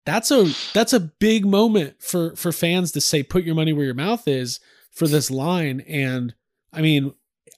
That's 0.05 0.31
a 0.31 0.51
that's 0.73 0.91
a 0.93 0.99
big 0.99 1.45
moment 1.45 1.95
for 2.01 2.36
for 2.36 2.51
fans 2.51 2.91
to 2.91 2.99
say, 3.01 3.23
"Put 3.23 3.43
your 3.45 3.55
money 3.55 3.71
where 3.73 3.86
your 3.86 3.93
mouth 3.93 4.27
is" 4.27 4.59
for 4.91 5.07
this 5.07 5.31
line, 5.31 5.79
and 5.88 6.33
I 6.73 6.81
mean, 6.81 7.13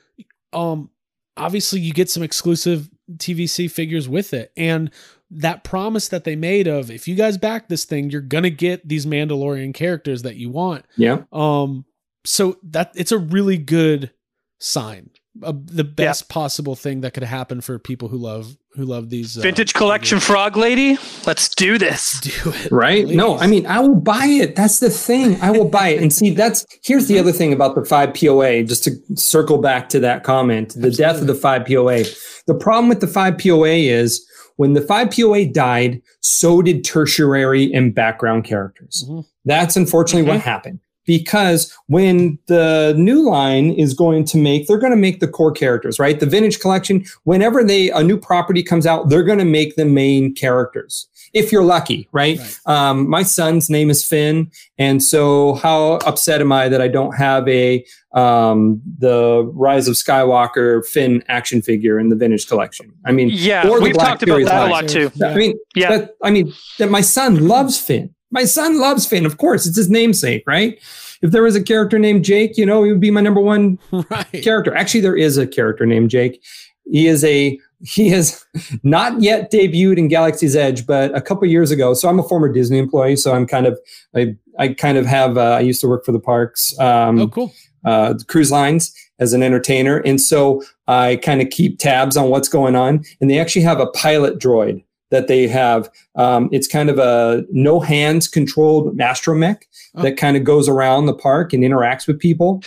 um 0.52 0.90
obviously 1.36 1.80
you 1.80 1.92
get 1.92 2.10
some 2.10 2.22
exclusive 2.22 2.88
tvc 3.12 3.70
figures 3.70 4.08
with 4.08 4.32
it 4.34 4.52
and 4.56 4.90
that 5.30 5.62
promise 5.62 6.08
that 6.08 6.24
they 6.24 6.34
made 6.36 6.66
of 6.66 6.90
if 6.90 7.06
you 7.06 7.14
guys 7.14 7.36
back 7.38 7.68
this 7.68 7.84
thing 7.84 8.10
you're 8.10 8.20
gonna 8.22 8.50
get 8.50 8.86
these 8.88 9.06
mandalorian 9.06 9.72
characters 9.74 10.22
that 10.22 10.36
you 10.36 10.50
want 10.50 10.84
Yeah. 10.96 11.22
um 11.32 11.84
so 12.24 12.56
that 12.64 12.92
it's 12.94 13.12
a 13.12 13.18
really 13.18 13.56
good 13.58 14.10
sign 14.58 15.10
uh, 15.42 15.52
the 15.54 15.84
best 15.84 16.28
possible 16.28 16.74
thing 16.74 17.00
that 17.02 17.14
could 17.14 17.22
happen 17.22 17.60
for 17.60 17.78
people 17.78 18.08
who 18.08 18.16
love 18.16 18.56
who 18.74 18.84
love 18.84 19.10
these 19.10 19.36
uh, 19.36 19.40
Vintage 19.40 19.74
collection 19.74 20.20
frog 20.20 20.56
lady. 20.56 20.98
Let's 21.26 21.48
do 21.48 21.78
this. 21.78 22.20
do 22.42 22.52
it 22.54 22.70
Right? 22.70 23.06
No. 23.06 23.36
I 23.38 23.46
mean, 23.46 23.66
I 23.66 23.80
will 23.80 23.96
buy 23.96 24.26
it. 24.26 24.56
That's 24.56 24.80
the 24.80 24.90
thing. 24.90 25.40
I 25.40 25.50
will 25.50 25.68
buy 25.68 25.88
it. 25.88 26.02
And 26.02 26.12
see, 26.12 26.30
that's 26.30 26.64
here's 26.84 27.06
the 27.08 27.18
other 27.18 27.32
thing 27.32 27.52
about 27.52 27.74
the 27.74 27.84
5 27.84 28.14
POA, 28.14 28.64
just 28.64 28.84
to 28.84 28.92
circle 29.16 29.58
back 29.58 29.88
to 29.90 30.00
that 30.00 30.24
comment 30.24 30.74
the 30.76 30.90
death 30.90 31.20
of 31.20 31.26
the 31.26 31.34
5 31.34 31.66
POA. 31.66 32.04
The 32.46 32.54
problem 32.54 32.88
with 32.88 33.00
the 33.00 33.06
5 33.06 33.38
POA 33.38 33.68
is 33.68 34.24
when 34.56 34.72
the 34.72 34.80
5 34.82 35.10
POA 35.10 35.46
died, 35.46 36.02
so 36.20 36.62
did 36.62 36.84
tertiary 36.84 37.72
and 37.72 37.94
background 37.94 38.44
characters. 38.44 39.04
Mhm. 39.08 39.24
That's 39.44 39.76
unfortunately 39.76 40.28
what 40.28 40.40
happened. 40.40 40.80
Because 41.08 41.74
when 41.86 42.38
the 42.48 42.94
new 42.98 43.26
line 43.26 43.70
is 43.72 43.94
going 43.94 44.26
to 44.26 44.36
make, 44.36 44.66
they're 44.66 44.76
going 44.76 44.92
to 44.92 44.96
make 44.96 45.20
the 45.20 45.26
core 45.26 45.50
characters, 45.50 45.98
right? 45.98 46.20
The 46.20 46.26
vintage 46.26 46.60
collection, 46.60 47.02
whenever 47.24 47.64
they 47.64 47.88
a 47.90 48.02
new 48.02 48.18
property 48.18 48.62
comes 48.62 48.86
out, 48.86 49.08
they're 49.08 49.22
going 49.22 49.38
to 49.38 49.46
make 49.46 49.74
the 49.76 49.86
main 49.86 50.34
characters. 50.34 51.08
If 51.32 51.50
you're 51.50 51.64
lucky, 51.64 52.08
right? 52.12 52.38
Right. 52.38 52.58
Um, 52.66 53.08
my 53.08 53.22
son's 53.22 53.70
name 53.70 53.88
is 53.88 54.04
Finn, 54.04 54.50
and 54.76 55.02
so 55.02 55.54
how 55.54 55.94
upset 56.06 56.42
am 56.42 56.52
I 56.52 56.68
that 56.68 56.82
I 56.82 56.88
don't 56.88 57.12
have 57.16 57.48
a 57.48 57.84
um, 58.12 58.80
the 58.98 59.50
Rise 59.54 59.88
of 59.88 59.94
Skywalker 59.94 60.86
Finn 60.86 61.22
action 61.28 61.62
figure 61.62 61.98
in 61.98 62.10
the 62.10 62.16
vintage 62.16 62.48
collection? 62.48 62.92
I 63.06 63.12
mean, 63.12 63.30
Yeah, 63.32 63.66
or 63.66 63.78
the 63.78 63.84
we've 63.84 63.94
Black 63.94 64.08
talked 64.08 64.22
about 64.24 64.34
Series 64.34 64.48
that 64.48 64.68
a 64.68 64.70
lot 64.70 64.88
too. 64.88 65.10
Yeah. 65.14 65.28
I 65.28 65.34
mean, 65.36 65.58
Yeah. 65.74 65.96
that, 65.98 66.16
I 66.22 66.30
mean, 66.30 66.52
that 66.78 66.90
my 66.90 67.00
son 67.00 67.48
loves 67.48 67.78
Finn. 67.78 68.14
My 68.30 68.44
son 68.44 68.78
loves 68.78 69.06
Finn. 69.06 69.26
Of 69.26 69.38
course, 69.38 69.66
it's 69.66 69.76
his 69.76 69.90
namesake, 69.90 70.44
right? 70.46 70.78
If 71.22 71.30
there 71.30 71.42
was 71.42 71.56
a 71.56 71.62
character 71.62 71.98
named 71.98 72.24
Jake, 72.24 72.56
you 72.56 72.66
know, 72.66 72.84
he 72.84 72.90
would 72.90 73.00
be 73.00 73.10
my 73.10 73.20
number 73.20 73.40
one 73.40 73.78
right 74.10 74.42
character. 74.42 74.74
Actually, 74.74 75.00
there 75.00 75.16
is 75.16 75.36
a 75.36 75.46
character 75.46 75.86
named 75.86 76.10
Jake. 76.10 76.42
He 76.84 77.06
is 77.06 77.24
a 77.24 77.58
he 77.84 78.08
has 78.08 78.44
not 78.82 79.20
yet 79.20 79.52
debuted 79.52 79.98
in 79.98 80.08
Galaxy's 80.08 80.56
Edge, 80.56 80.86
but 80.86 81.14
a 81.16 81.20
couple 81.20 81.46
years 81.46 81.70
ago. 81.70 81.94
So 81.94 82.08
I'm 82.08 82.18
a 82.18 82.22
former 82.22 82.52
Disney 82.52 82.78
employee, 82.78 83.16
so 83.16 83.34
I'm 83.34 83.46
kind 83.46 83.66
of 83.66 83.78
I 84.14 84.36
I 84.58 84.68
kind 84.68 84.98
of 84.98 85.06
have 85.06 85.38
uh, 85.38 85.56
I 85.56 85.60
used 85.60 85.80
to 85.80 85.88
work 85.88 86.04
for 86.04 86.12
the 86.12 86.20
parks. 86.20 86.78
Um, 86.78 87.18
oh 87.18 87.28
cool 87.28 87.52
uh, 87.84 88.14
cruise 88.28 88.50
lines 88.50 88.94
as 89.18 89.32
an 89.32 89.42
entertainer. 89.42 89.98
And 89.98 90.20
so 90.20 90.62
I 90.86 91.16
kind 91.16 91.40
of 91.40 91.50
keep 91.50 91.78
tabs 91.78 92.16
on 92.16 92.30
what's 92.30 92.48
going 92.48 92.76
on. 92.76 93.04
And 93.20 93.30
they 93.30 93.38
actually 93.38 93.62
have 93.62 93.80
a 93.80 93.88
pilot 93.88 94.38
droid 94.38 94.84
that 95.10 95.28
they 95.28 95.46
have. 95.48 95.90
Um, 96.16 96.48
it's 96.52 96.66
kind 96.66 96.90
of 96.90 96.98
a 96.98 97.44
no 97.50 97.80
hands 97.80 98.28
controlled 98.28 98.96
astromech 98.98 99.62
Oh. 99.94 100.02
that 100.02 100.16
kind 100.16 100.36
of 100.36 100.44
goes 100.44 100.68
around 100.68 101.06
the 101.06 101.14
park 101.14 101.52
and 101.52 101.62
interacts 101.64 102.06
with 102.06 102.18
people. 102.18 102.62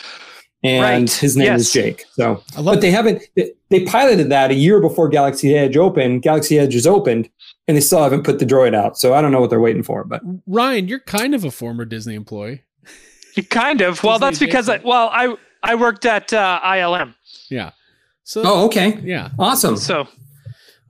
And 0.63 0.83
Right. 0.83 1.11
his 1.11 1.35
name 1.35 1.53
is 1.53 1.71
Jake. 1.71 2.05
So, 2.11 2.43
i 2.55 2.61
love 2.61 2.75
but 2.75 2.81
they 2.81 2.91
haven't, 2.91 3.23
they, 3.35 3.51
they 3.69 3.83
piloted 3.85 4.29
that 4.29 4.51
a 4.51 4.53
year 4.53 4.79
before 4.79 5.07
Galaxy 5.07 5.55
Edge 5.55 5.75
opened. 5.75 6.21
Galaxy 6.21 6.59
Edge 6.59 6.75
is 6.75 6.85
opened 6.85 7.29
and 7.67 7.75
they 7.77 7.81
still 7.81 8.03
haven't 8.03 8.23
put 8.23 8.39
the 8.39 8.45
droid 8.45 8.75
out. 8.75 8.97
So 8.97 9.13
I 9.13 9.21
don't 9.21 9.31
know 9.31 9.39
what 9.41 9.49
they're 9.49 9.59
waiting 9.59 9.83
for, 9.83 10.03
but 10.03 10.21
ryan 10.47 10.87
you're 10.87 10.99
kind 10.99 11.33
of 11.33 11.43
a 11.43 11.51
former 11.51 11.85
disney 11.85 12.15
employee 12.15 12.63
kind 13.49 13.81
of. 13.81 14.03
Well, 14.03 14.19
Disney 14.19 14.27
that's 14.27 14.39
because 14.39 14.69
I, 14.69 14.77
well, 14.83 15.09
I 15.11 15.35
I 15.63 15.75
worked 15.75 16.05
at 16.05 16.31
uh, 16.33 16.59
ILM, 16.63 17.15
yeah 17.49 17.71
so 18.23 18.41
oh, 18.45 18.65
okay. 18.65 18.99
yeah 19.03 19.29
Awesome. 19.39 19.77
so 19.77 20.07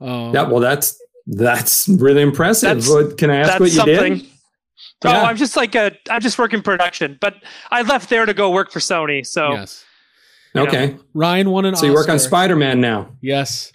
um, 0.00 0.34
Yeah, 0.34 0.42
well, 0.48 0.60
that's 0.60 1.00
that's 1.26 1.88
really 1.88 2.22
impressive. 2.22 2.68
That's- 2.82 2.88
what, 2.88 3.18
can 3.18 3.30
I 3.30 3.36
ask 3.36 3.48
that's 3.50 3.60
what 3.60 3.70
you 3.70 3.76
something. 3.76 4.14
did? 4.18 4.26
Oh, 5.04 5.10
Yeah. 5.10 5.22
I'm 5.22 5.36
just 5.36 5.56
like 5.56 5.74
a 5.74 5.92
I'm 6.10 6.20
just 6.20 6.38
working 6.38 6.62
production, 6.62 7.18
but 7.20 7.34
I 7.70 7.82
left 7.82 8.08
there 8.08 8.24
to 8.26 8.34
go 8.34 8.50
work 8.50 8.70
for 8.70 8.78
Sony. 8.78 9.26
So 9.26 9.52
yes 9.52 9.84
you 10.54 10.60
know. 10.60 10.66
Okay, 10.68 10.96
ryan 11.14 11.50
won 11.50 11.64
an 11.64 11.74
so 11.76 11.86
you 11.86 11.94
work 11.94 12.08
on 12.08 12.18
Spider 12.18 12.56
Man 12.56 12.80
now. 12.80 13.10
yes 13.22 13.72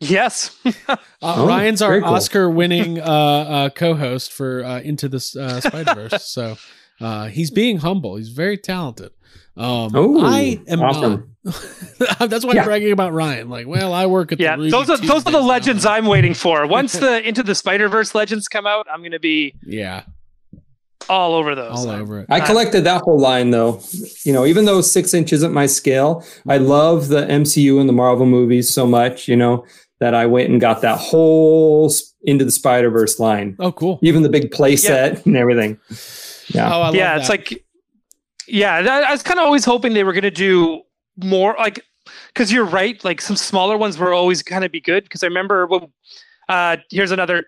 yes, 0.00 0.56
Uh, 0.88 0.96
Oh, 1.20 1.46
Ryan's 1.46 1.82
our 1.82 2.00
cool. 2.00 2.08
Oscar-winning 2.14 2.98
uh, 3.00 3.04
uh, 3.04 3.68
co-host 3.70 4.32
for 4.32 4.64
uh, 4.64 4.80
Into 4.80 5.08
the 5.10 5.18
uh, 5.38 5.60
Spider-Verse, 5.60 6.24
so 6.32 6.56
uh, 7.00 7.26
he's 7.26 7.50
being 7.50 7.76
humble. 7.78 8.16
He's 8.16 8.30
very 8.30 8.56
talented. 8.56 9.10
Um, 9.58 9.90
Oh, 9.94 10.24
I 10.24 10.58
am 10.68 10.80
awesome. 10.80 11.10
not. 11.12 11.20
That's 12.18 12.44
why 12.44 12.52
Yeah. 12.54 12.60
I'm 12.60 12.66
bragging 12.66 12.92
about 12.92 13.12
Ryan. 13.12 13.48
Like, 13.48 13.66
well, 13.66 13.92
I 13.94 14.06
work 14.06 14.32
at 14.32 14.40
yeah. 14.40 14.56
the 14.56 14.68
Those 14.70 14.90
are 14.90 14.96
those 14.98 15.00
are 15.00 15.14
Tuesdays 15.14 15.24
the 15.24 15.30
now. 15.40 15.46
legends 15.46 15.86
I'm 15.86 16.06
waiting 16.06 16.34
for. 16.34 16.66
Once 16.78 16.92
the 16.94 17.26
Into 17.26 17.42
the 17.42 17.54
Spider 17.54 17.88
Verse 17.88 18.14
legends 18.14 18.46
come 18.48 18.66
out, 18.66 18.86
I'm 18.92 19.02
gonna 19.02 19.18
be 19.18 19.54
yeah, 19.64 20.02
all 21.08 21.34
over 21.34 21.54
those. 21.54 21.78
all 21.78 21.88
over 21.90 22.20
it. 22.20 22.26
I 22.28 22.40
uh, 22.40 22.46
collected 22.46 22.82
that 22.84 23.02
whole 23.02 23.18
line 23.18 23.50
though. 23.50 23.80
You 24.24 24.32
know, 24.32 24.44
even 24.44 24.64
though 24.66 24.80
six 24.82 25.14
inch 25.14 25.32
isn't 25.32 25.52
my 25.52 25.66
scale, 25.66 26.24
I 26.48 26.58
love 26.58 27.08
the 27.08 27.22
MCU 27.26 27.80
and 27.80 27.88
the 27.88 27.92
Marvel 27.94 28.26
movies 28.26 28.68
so 28.72 28.86
much. 28.86 29.26
You 29.26 29.36
know 29.36 29.64
that 29.98 30.14
I 30.14 30.26
went 30.26 30.50
and 30.50 30.60
got 30.60 30.82
that 30.82 30.98
whole 30.98 31.90
into 32.22 32.44
the 32.44 32.50
Spider 32.50 32.90
Verse 32.90 33.18
line, 33.18 33.56
oh, 33.60 33.72
cool. 33.72 33.98
even 34.02 34.22
the 34.22 34.28
big 34.28 34.50
play 34.50 34.76
set 34.76 35.24
and 35.24 35.36
everything. 35.36 35.78
Yeah, 36.48 36.68
Oh, 36.68 36.80
I 36.82 36.86
love 36.86 36.94
yeah, 36.94 37.14
that. 37.14 37.20
it's 37.20 37.28
like 37.30 37.64
yeah. 38.46 38.82
that- 38.82 39.04
I 39.04 39.12
was 39.12 39.22
kind 39.22 39.38
of 39.38 39.46
always 39.46 39.64
hoping 39.64 39.94
they 39.94 40.04
were 40.04 40.12
gonna 40.12 40.30
do 40.30 40.82
more. 41.24 41.54
Like 41.58 41.84
because 42.28 42.52
you're 42.52 42.64
right. 42.64 43.02
Like 43.04 43.20
some 43.20 43.36
smaller 43.36 43.76
ones 43.76 43.98
were 43.98 44.12
always 44.12 44.42
kind 44.42 44.64
of 44.64 44.72
be 44.72 44.80
good. 44.80 45.04
Because 45.04 45.22
I 45.22 45.26
remember 45.26 45.66
when. 45.66 45.92
Uh, 46.48 46.76
here's 46.90 47.12
another 47.12 47.44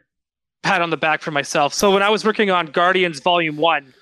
pat 0.62 0.80
on 0.80 0.90
the 0.90 0.96
back 0.96 1.22
for 1.22 1.32
myself. 1.32 1.74
So 1.74 1.90
when 1.90 2.04
I 2.04 2.08
was 2.08 2.24
working 2.24 2.50
on 2.52 2.66
Guardians 2.66 3.18
Volume 3.18 3.56
One, 3.56 3.92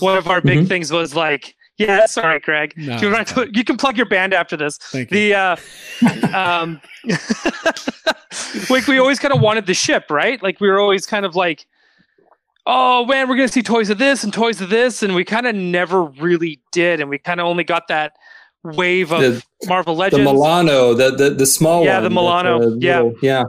one 0.00 0.18
of 0.18 0.28
our 0.28 0.42
big 0.42 0.58
Mhm. 0.58 0.68
things 0.68 0.92
was 0.92 1.14
like, 1.14 1.54
yeah, 1.78 2.04
sorry, 2.04 2.38
Greg. 2.40 2.74
No, 2.76 2.98
you, 2.98 3.14
it's 3.16 3.32
fine. 3.32 3.50
you 3.54 3.64
can 3.64 3.78
plug 3.78 3.96
your 3.96 4.04
band 4.04 4.34
after 4.34 4.54
this. 4.56 4.76
Thank 4.76 5.10
you. 5.10 5.16
The 5.30 5.34
uh, 5.34 6.36
um, 6.36 6.80
like 8.70 8.86
we 8.86 8.98
always 8.98 9.18
kind 9.18 9.32
of 9.32 9.40
wanted 9.40 9.66
the 9.66 9.74
ship, 9.74 10.10
right? 10.10 10.42
Like 10.42 10.60
we 10.60 10.68
were 10.68 10.78
always 10.80 11.06
kind 11.06 11.24
of 11.24 11.34
like, 11.34 11.66
oh 12.66 13.06
man, 13.06 13.28
we're 13.28 13.36
gonna 13.36 13.48
see 13.48 13.62
toys 13.62 13.90
of 13.90 13.98
this 13.98 14.24
and 14.24 14.32
toys 14.32 14.60
of 14.60 14.68
this, 14.70 15.02
and 15.02 15.14
we 15.14 15.24
kind 15.24 15.46
of 15.46 15.54
never 15.54 16.02
really 16.04 16.60
did, 16.72 17.00
and 17.00 17.08
we 17.08 17.18
kind 17.18 17.40
of 17.40 17.46
only 17.46 17.64
got 17.64 17.88
that 17.88 18.12
wave 18.64 19.12
of 19.12 19.20
The- 19.20 19.42
Marvel 19.66 19.94
Legends. 19.96 20.24
The 20.26 20.32
Milano, 20.32 20.94
the 20.94 21.10
the, 21.10 21.30
the 21.30 21.46
small 21.46 21.80
one, 21.80 21.86
Yeah, 21.86 21.94
one. 21.96 22.02
the 22.04 22.10
Milano, 22.10 22.58
the 22.70 22.78
yeah. 22.86 23.00
little- 23.02 23.18
yeah, 23.22 23.44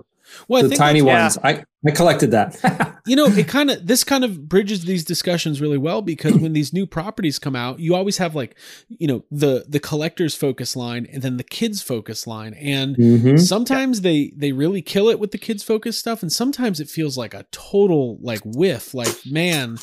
well, 0.47 0.65
I 0.65 0.67
the 0.67 0.75
tiny 0.75 1.01
that's- 1.01 1.37
ones. 1.37 1.45
I 1.59 1.63
I 1.87 1.91
collected 1.91 2.31
that. 2.31 2.57
you 3.07 3.15
know 3.15 3.25
it 3.27 3.47
kind 3.47 3.71
of 3.71 3.87
this 3.87 4.03
kind 4.03 4.25
of 4.25 4.49
bridges 4.49 4.83
these 4.83 5.05
discussions 5.05 5.61
really 5.61 5.77
well 5.77 6.01
because 6.01 6.35
when 6.35 6.51
these 6.51 6.73
new 6.73 6.85
properties 6.85 7.39
come 7.39 7.55
out 7.55 7.79
you 7.79 7.95
always 7.95 8.17
have 8.17 8.35
like 8.35 8.57
you 8.89 9.07
know 9.07 9.23
the 9.31 9.63
the 9.67 9.79
collectors 9.79 10.35
focus 10.35 10.75
line 10.75 11.07
and 11.13 11.21
then 11.23 11.37
the 11.37 11.43
kids 11.43 11.81
focus 11.81 12.27
line 12.27 12.53
and 12.55 12.97
Mhm. 12.97 13.39
sometimes 13.39 14.01
they 14.01 14.33
they 14.35 14.51
really 14.51 14.81
kill 14.81 15.07
it 15.07 15.19
with 15.21 15.31
the 15.31 15.37
kids 15.37 15.63
focus 15.63 15.97
stuff 15.97 16.21
and 16.21 16.33
sometimes 16.33 16.81
it 16.81 16.89
feels 16.89 17.17
like 17.17 17.33
a 17.33 17.45
total 17.51 18.17
like 18.21 18.41
whiff 18.43 18.93
like 18.93 19.15
man 19.25 19.77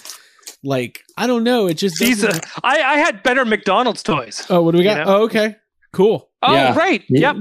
like 0.66 1.02
i 1.16 1.26
don't 1.26 1.44
know 1.44 1.66
it 1.68 1.74
just 1.74 1.98
These, 1.98 2.22
doesn't- 2.22 2.44
uh, 2.44 2.60
I 2.64 2.82
I 2.82 2.96
had 2.98 3.22
better 3.22 3.44
McDonald's 3.44 4.02
toys. 4.02 4.44
oh 4.50 4.60
what 4.62 4.72
do 4.72 4.78
we 4.78 4.84
got 4.84 4.98
you 4.98 5.04
know? 5.04 5.18
oh 5.20 5.22
okay 5.24 5.56
cool 5.92 6.28
Oh 6.42 6.52
Yeah. 6.52 6.76
right, 6.78 7.02
yep. 7.08 7.36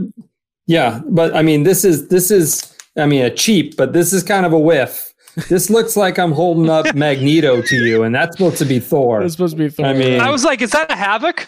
Yeah, 0.68 1.02
but 1.08 1.36
I 1.36 1.42
mean, 1.44 1.62
this 1.64 1.84
is 1.86 2.08
this 2.08 2.32
is 2.32 2.74
I 2.98 3.06
mean 3.06 3.24
a 3.24 3.30
cheap, 3.30 3.76
but 3.78 3.94
this 3.94 4.14
is 4.14 4.24
kind 4.24 4.46
of 4.48 4.54
a 4.54 4.58
whiff. 4.60 5.14
This 5.50 5.69
looks 5.69 5.98
like 5.98 6.17
I'm 6.17 6.32
holding 6.32 6.69
up 6.69 6.95
Magneto 6.95 7.62
to 7.62 7.76
you, 7.86 8.04
and 8.04 8.15
that's 8.15 8.38
supposed 8.38 8.58
to 8.60 8.65
be 8.65 8.80
Thor. 8.80 9.21
it's 9.21 9.34
supposed 9.34 9.58
to 9.58 9.63
be 9.63 9.69
Thor. 9.69 9.86
I 9.86 9.93
mean- 9.93 10.21
I 10.21 10.30
was 10.30 10.43
like, 10.45 10.62
is 10.62 10.71
that 10.71 10.89
a 10.91 10.95
Havoc? 10.95 11.48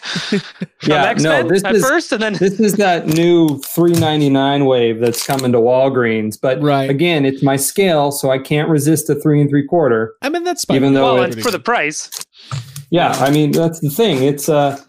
Yeah, 0.85 1.05
X-Men 1.05 1.43
no, 1.47 1.49
this 1.53 1.63
at 1.63 1.75
is 1.75 1.83
first, 1.87 2.11
and 2.11 2.21
then 2.21 2.33
this 2.33 2.59
is 2.59 2.73
that 2.73 3.07
new 3.07 3.59
399 3.59 4.65
wave 4.65 4.99
that's 4.99 5.25
coming 5.25 5.51
to 5.53 5.57
Walgreens. 5.59 6.37
But 6.39 6.61
Right. 6.61 6.89
again, 6.89 7.25
it's 7.25 7.41
my 7.41 7.55
scale, 7.55 8.11
so 8.11 8.29
I 8.29 8.39
can't 8.39 8.69
resist 8.69 9.09
a 9.09 9.15
three 9.15 9.39
and 9.41 9.49
three 9.49 9.65
quarter. 9.65 10.13
i 10.21 10.29
mean 10.29 10.43
that's 10.43 10.65
even 10.69 10.93
though 10.93 11.15
well, 11.15 11.23
it's 11.23 11.37
it's 11.37 11.45
for 11.45 11.51
the 11.51 11.59
price. 11.59 12.09
Yeah, 12.89 13.11
I 13.13 13.31
mean 13.31 13.51
that's 13.51 13.79
the 13.79 13.89
thing. 13.89 14.23
It's 14.23 14.47
uh, 14.49 14.79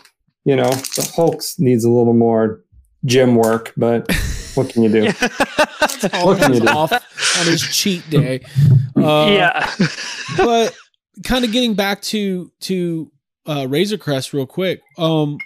you 0.45 0.55
know, 0.57 0.71
the 0.71 1.11
Hulk's 1.17 1.59
needs 1.59 1.85
a 1.85 1.91
little 1.91 2.15
more 2.15 2.63
gym 3.05 3.35
work, 3.35 3.73
but 3.77 4.07
what 4.59 4.69
can 4.71 4.83
you 4.83 4.89
do? 4.91 5.05
What 6.25 6.39
can 6.39 6.55
you 6.55 6.61
do? 6.61 6.69
off 6.69 6.93
on 6.93 7.47
his 7.47 7.63
cheat 7.63 8.09
day 8.11 8.41
uh, 8.97 9.27
yeah. 9.31 9.71
but 10.37 10.75
kind 11.25 11.45
of 11.45 11.53
getting 11.53 11.75
back 11.75 12.03
to 12.03 12.53
to 12.61 13.11
uh 13.47 13.67
razor 13.69 13.99
crest 13.99 14.33
real 14.33 14.47
quick 14.47 14.81
um 14.99 15.39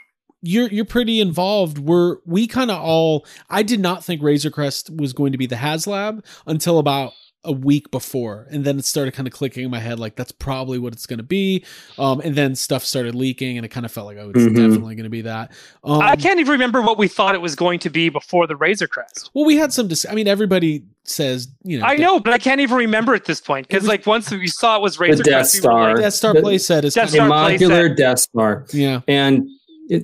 you're 0.43 0.69
you're 0.69 0.85
pretty 0.85 1.21
involved 1.21 1.79
we're 1.79 2.17
we 2.27 2.47
kind 2.47 2.71
of 2.71 2.79
all 2.79 3.25
i 3.49 3.63
did 3.63 3.81
not 3.81 4.05
think 4.05 4.23
razor 4.23 4.51
crest 4.51 4.91
was 4.95 5.13
going 5.13 5.33
to 5.33 5.39
be 5.39 5.47
the 5.47 5.57
haslab 5.57 6.25
until 6.47 6.79
about 6.79 7.13
a 7.45 7.51
week 7.51 7.91
before 7.91 8.47
and 8.53 8.65
then 8.65 8.79
it 8.79 8.85
started 8.85 9.13
kind 9.15 9.27
of 9.27 9.33
clicking 9.33 9.65
in 9.65 9.71
my 9.71 9.81
head 9.81 9.99
like 9.99 10.15
that's 10.15 10.31
probably 10.31 10.79
what 10.79 10.93
it's 10.93 11.07
going 11.07 11.19
to 11.19 11.25
be 11.25 11.65
um 11.99 12.21
and 12.21 12.37
then 12.37 12.55
stuff 12.55 12.85
started 12.85 13.17
leaking 13.17 13.57
and 13.57 13.65
it 13.67 13.69
kind 13.69 13.85
of 13.85 13.91
felt 13.91 14.07
like 14.07 14.17
oh 14.17 14.31
it's 14.31 14.39
Mhm. 14.45 14.55
definitely 14.55 14.95
going 14.95 15.03
to 15.05 15.11
be 15.11 15.23
that 15.23 15.51
um 15.83 16.01
I 16.01 16.15
can't 16.15 16.39
even 16.39 16.53
remember 16.53 16.81
what 16.83 16.99
we 16.99 17.09
thought 17.09 17.35
it 17.35 17.41
was 17.41 17.57
going 17.57 17.81
to 17.81 17.91
be 17.91 18.11
before 18.11 18.47
the 18.47 18.55
Razor 18.55 18.87
Crest. 18.87 19.31
well 19.35 19.45
we 19.45 19.57
had 19.57 19.73
some 19.73 19.89
dis- 19.89 20.07
i 20.09 20.15
mean 20.15 20.29
everybody 20.29 20.85
says 21.05 21.49
you 21.65 21.79
know 21.81 21.85
I 21.85 21.97
know, 21.97 22.21
but 22.21 22.33
I 22.33 22.39
can't 22.39 22.61
even 22.61 22.77
remember 22.77 23.13
at 23.15 23.25
this 23.25 23.41
point 23.41 23.67
because, 23.67 23.89
like, 23.89 24.07
once 24.07 24.31
we 24.31 24.47
saw 24.47 24.77
it 24.77 24.83
was 24.83 25.01
Razor 25.01 25.25
Death 25.25 25.33
Crest, 25.51 25.63
we 25.63 25.69
were 25.69 25.75
like, 25.75 25.83
Star. 25.97 25.97
death 26.01 26.15
star 26.15 26.33
The- 26.35 26.41
playset 26.43 26.85
is 26.85 26.95
Death 26.95 27.11
Star 27.11 27.27
of- 27.27 27.33
playset. 27.33 27.59
modular 27.59 27.97
Death 27.97 28.19
Star. 28.21 28.67
yeah 28.73 29.01
And 29.09 29.39
it, 29.39 29.53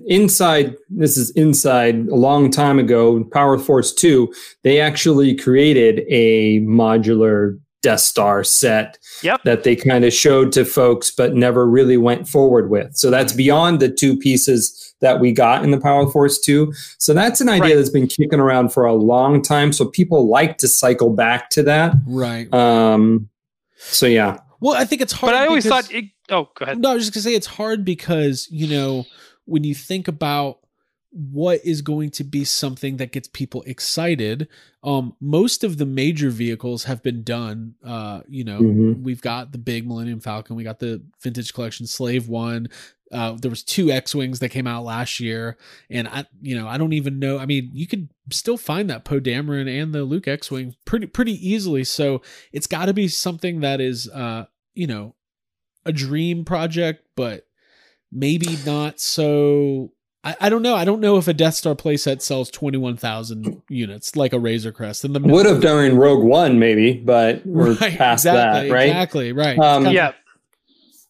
inside, 0.07 0.77
this 0.90 1.16
is 1.16 1.31
inside 1.31 2.09
a 2.09 2.14
long 2.14 2.51
time 2.51 2.79
ago, 2.79 3.24
Power 3.33 3.59
Force 3.59 3.92
2, 3.94 4.33
they 4.62 4.81
actually 4.81 5.35
created 5.35 6.05
a 6.09 6.61
modular 6.61 7.59
Death 7.81 8.01
Star 8.01 8.42
set 8.42 8.98
Yep. 9.22 9.42
that 9.44 9.62
they 9.62 9.77
kind 9.77 10.05
of 10.05 10.12
showed 10.12 10.51
to 10.53 10.64
folks, 10.64 11.12
but 11.12 11.35
never 11.35 11.64
really 11.66 11.96
went 11.96 12.29
forward 12.29 12.70
with. 12.70 12.96
So 12.96 13.09
that's 13.11 13.33
beyond 13.33 13.79
the 13.81 13.88
two 13.88 14.16
pieces 14.16 14.94
that 15.01 15.20
we 15.20 15.31
got 15.31 15.62
in 15.62 15.70
the 15.70 15.81
Power 15.81 16.11
Force 16.11 16.40
2. 16.40 16.72
So 16.98 17.14
that's 17.14 17.40
an 17.40 17.48
idea 17.48 17.62
Right. 17.62 17.77
that's 17.77 17.88
been 17.90 18.09
kicking 18.09 18.40
around 18.40 18.72
for 18.72 18.85
a 18.85 18.94
long 18.94 19.42
time. 19.42 19.72
So 19.72 19.85
people 19.87 20.29
like 20.29 20.59
to 20.59 20.66
cycle 20.68 21.11
back 21.11 21.51
to 21.51 21.62
that. 21.62 21.94
right 22.07 22.53
Um, 22.53 23.29
so 23.79 24.07
yeah. 24.07 24.38
well 24.61 24.74
i 24.74 24.85
think 24.85 25.01
it's 25.01 25.12
hard 25.12 25.33
But 25.33 25.40
I 25.40 25.46
always 25.46 25.62
because- 25.64 25.87
thought, 25.87 25.94
it, 25.94 26.07
oh, 26.31 26.48
go 26.57 26.64
ahead. 26.64 26.81
No, 26.81 26.90
I 26.90 26.94
was 26.94 27.05
just 27.05 27.14
gonna 27.14 27.22
say 27.22 27.35
it's 27.37 27.46
hard 27.46 27.85
because 27.85 28.48
you 28.51 28.66
know 28.66 29.07
when 29.48 29.64
you 29.64 29.74
think 29.74 30.06
about 30.08 30.58
what 31.11 31.58
is 31.64 31.80
going 31.80 32.11
to 32.11 32.22
be 32.22 32.44
something 32.44 32.98
that 32.98 33.12
gets 33.12 33.28
people 33.28 33.62
excited 33.66 34.46
um 34.84 35.16
most 35.20 35.64
of 35.64 35.78
the 35.78 35.87
major 35.87 36.28
vehicles 36.28 36.84
have 36.84 37.02
been 37.02 37.22
done 37.22 37.74
uh 37.82 38.20
you 38.28 38.44
know 38.44 38.61
Mhm. 38.61 39.02
we've 39.02 39.22
got 39.22 39.50
the 39.52 39.56
big 39.58 39.87
millennium 39.87 40.20
falcon 40.20 40.54
we 40.54 40.64
got 40.64 40.80
the 40.80 41.02
vintage 41.22 41.54
collection 41.54 41.87
slave 41.87 42.28
one 42.28 42.68
uh 43.11 43.34
there 43.40 43.48
was 43.50 43.62
two 43.62 43.90
x-wings 43.90 44.40
that 44.40 44.50
came 44.50 44.66
out 44.66 44.84
last 44.84 45.18
year 45.18 45.56
and 45.88 46.06
i 46.08 46.26
you 46.42 46.54
know 46.54 46.68
i 46.68 46.76
don't 46.76 46.92
even 46.92 47.18
know 47.18 47.38
i 47.38 47.46
mean 47.46 47.70
you 47.72 47.87
could 47.87 48.11
still 48.30 48.58
find 48.58 48.90
that 48.90 49.06
poe 49.06 49.18
dameron 49.18 49.66
and 49.82 49.94
the 49.94 50.04
luke 50.04 50.28
x-wing 50.28 50.74
pretty 50.84 51.06
pretty 51.06 51.32
easily 51.48 51.84
so 51.84 52.20
it's 52.52 52.66
got 52.66 52.84
to 52.84 52.92
be 52.92 53.08
something 53.08 53.61
that 53.61 53.80
is 53.80 54.11
uh 54.11 54.44
you 54.74 54.87
know 54.87 55.14
a 55.87 55.92
dream 55.92 56.44
project, 56.44 57.06
but 57.16 57.46
maybe 58.12 58.58
not 58.64 59.00
so. 59.00 59.92
I, 60.24 60.36
I 60.40 60.48
don't 60.48 60.62
know. 60.62 60.74
I 60.74 60.84
don't 60.84 61.00
know 61.00 61.16
if 61.16 61.28
a 61.28 61.32
Death 61.32 61.54
Star 61.54 61.74
playset 61.74 62.22
sells 62.22 62.50
twenty 62.50 62.78
one 62.78 62.96
thousand 62.96 63.62
units 63.68 64.16
like 64.16 64.32
a 64.32 64.38
Razor 64.38 64.72
Crest. 64.72 65.04
And 65.04 65.14
the 65.14 65.20
Would 65.20 65.46
have 65.46 65.60
during 65.60 65.96
Rogue 65.96 66.24
One, 66.24 66.58
maybe, 66.58 66.94
but 66.94 67.46
we're 67.46 67.76
past 67.76 68.24
that, 68.24 68.70
right? 68.70 68.88
Exactly, 68.88 69.32
right. 69.32 69.58
Um, 69.58 69.86
It's 69.86 69.94
Yeah. 69.94 70.12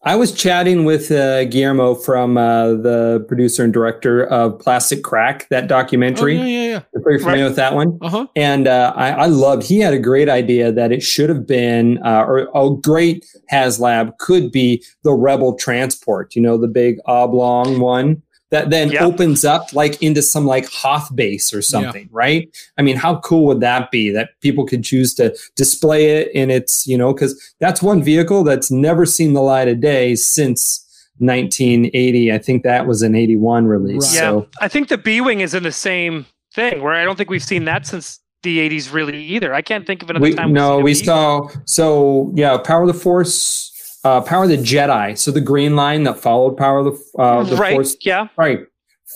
I 0.05 0.15
was 0.15 0.33
chatting 0.33 0.85
with 0.85 1.11
uh, 1.11 1.45
Guillermo 1.47 1.97
from 1.97 2.37
uh, 2.37 2.69
the 2.75 3.25
producer 3.27 3.65
and 3.65 3.73
director 3.73 4.25
of 4.27 4.59
Plastic 4.61 5.03
Crack, 5.03 5.49
that 5.49 5.65
oh, 5.65 5.67
documentary. 5.67 6.37
yeah, 6.37 6.45
yeah, 6.45 6.65
yeah. 6.71 6.81
You're 6.95 7.03
very 7.03 7.19
familiar 7.19 7.45
with 7.45 7.57
that 7.57 7.75
one. 7.75 7.99
Uh 8.01 8.09
huh. 8.09 8.27
And 8.37 8.69
uh, 8.69 8.93
I, 8.95 9.11
I 9.11 9.27
loved, 9.27 9.65
he 9.65 9.81
had 9.81 9.93
a 9.93 9.99
great 9.99 10.29
idea 10.29 10.71
that 10.71 10.93
it 10.93 11.03
should 11.03 11.29
have 11.29 11.47
been, 11.47 11.99
uh, 12.05 12.25
or 12.27 12.49
a 12.55 12.77
great 12.81 13.27
HasLab 13.53 14.17
could 14.19 14.53
be 14.53 14.85
the 15.03 15.13
Rebel 15.13 15.57
Transport, 15.57 16.37
you 16.37 16.43
know, 16.43 16.57
the 16.57 16.69
big 16.69 16.99
oblong 17.07 17.81
one 17.81 18.23
that 18.51 18.71
then 18.71 18.91
Yep. 18.91 19.03
opens 19.03 19.45
up 19.45 19.73
like 19.73 20.03
into 20.03 20.23
some 20.23 20.47
like 20.47 20.67
Hoth 20.71 21.15
base 21.15 21.53
or 21.53 21.61
something, 21.61 22.09
right? 22.11 22.49
I 22.79 22.83
mean, 22.83 22.97
how 22.97 23.19
cool 23.21 23.47
would 23.47 23.61
that 23.61 23.91
be 23.91 24.11
that 24.11 24.31
people 24.41 24.65
could 24.67 24.83
choose 24.85 25.13
to 25.15 25.37
display 25.55 26.19
it 26.19 26.33
in 26.35 26.51
its, 26.51 26.87
you 26.87 26.97
know, 26.97 27.13
because 27.13 27.39
that's 27.61 27.83
one 27.83 28.03
vehicle 28.03 28.45
that's 28.45 28.71
never 28.71 29.05
seen 29.05 29.35
the 29.35 29.43
light 29.43 29.69
of 29.69 29.81
day 29.81 30.15
since 30.15 30.85
1980. 31.19 32.33
I 32.33 32.39
think 32.39 32.63
that 32.63 32.87
was 32.87 33.03
an 33.03 33.15
81 33.15 33.67
release. 33.67 34.07
Right. 34.09 34.15
Yeah. 34.15 34.31
So 34.31 34.49
I 34.61 34.69
think 34.69 34.89
the 34.89 34.99
B 34.99 35.21
Wing 35.21 35.41
is 35.41 35.55
in 35.55 35.63
the 35.63 35.73
same 35.73 36.27
thing 36.55 36.83
where 36.83 36.95
I 36.95 37.05
don't 37.05 37.17
think 37.17 37.31
we've 37.31 37.43
seen 37.43 37.65
that 37.67 37.87
since 37.87 38.21
the 38.43 38.59
80s 38.59 38.93
really 38.93 39.21
either. 39.23 39.53
I 39.53 39.63
can't 39.63 39.87
think 39.87 40.03
of 40.03 40.11
another 40.11 40.23
we, 40.23 40.35
time. 40.35 40.53
no, 40.53 40.77
we 40.77 40.93
B-Wing. 40.95 41.05
saw 41.05 41.49
so 41.65 42.33
yeah, 42.37 42.57
Power 42.57 42.83
of 42.83 42.89
the 42.89 42.95
Force, 42.95 43.68
uh, 44.05 44.21
Power 44.23 44.45
of 44.45 44.51
the 44.51 44.57
Jedi. 44.57 45.17
So 45.19 45.31
the 45.31 45.41
green 45.41 45.77
line 45.77 46.05
that 46.05 46.19
followed 46.19 46.57
Power 46.57 46.79
of 46.79 46.85
the, 46.87 47.21
uh, 47.21 47.43
the 47.45 47.57
right. 47.57 47.75
Force, 47.75 47.97
Yeah. 48.01 48.29
right, 48.37 48.61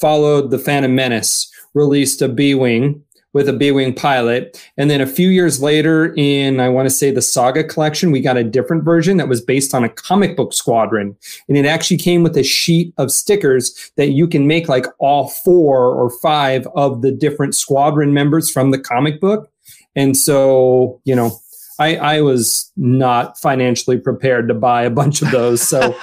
followed 0.01 0.51
the 0.51 0.59
Phantom 0.59 0.95
Menace. 0.95 1.51
Released 1.75 2.21
a 2.21 2.29
B 2.29 2.55
wing 2.55 3.03
with 3.33 3.49
a 3.49 3.53
B 3.55 3.71
wing 3.71 3.95
pilot, 3.95 4.63
and 4.77 4.91
then 4.91 5.01
a 5.01 5.07
few 5.07 5.31
years 5.31 5.63
later, 5.63 6.13
in 6.19 6.61
I 6.61 6.69
want 6.69 6.85
to 6.85 6.95
say 6.95 7.11
the 7.11 7.23
Saga 7.23 7.65
collection, 7.65 8.13
we 8.13 8.21
got 8.21 8.37
a 8.37 8.45
different 8.45 8.85
version 8.85 9.17
that 9.17 9.27
was 9.27 9.41
based 9.41 9.73
on 9.73 9.85
a 9.85 9.89
comic 9.89 10.37
book 10.37 10.53
squadron, 10.53 11.17
and 11.49 11.57
it 11.57 11.65
actually 11.65 11.97
came 11.97 12.23
with 12.23 12.37
a 12.37 12.43
sheet 12.43 12.93
of 12.99 13.11
stickers 13.11 13.91
that 13.97 14.11
you 14.11 14.29
can 14.29 14.47
make 14.47 14.69
like 14.69 14.85
all 14.99 15.29
four 15.29 15.95
or 15.95 16.11
five 16.21 16.69
of 16.75 17.01
the 17.01 17.11
different 17.11 17.55
squadron 17.55 18.13
members 18.13 18.51
from 18.51 18.71
the 18.71 18.79
comic 18.79 19.19
book. 19.19 19.51
And 19.97 20.15
so, 20.15 21.01
you 21.05 21.17
know, 21.17 21.39
I, 21.79 21.97
I 21.97 22.21
was 22.21 22.71
not 22.77 23.39
financially 23.39 23.99
prepared 23.99 24.49
to 24.49 24.55
buy 24.55 24.83
a 24.83 24.91
bunch 24.91 25.23
of 25.23 25.31
those. 25.31 25.63
So 25.63 25.97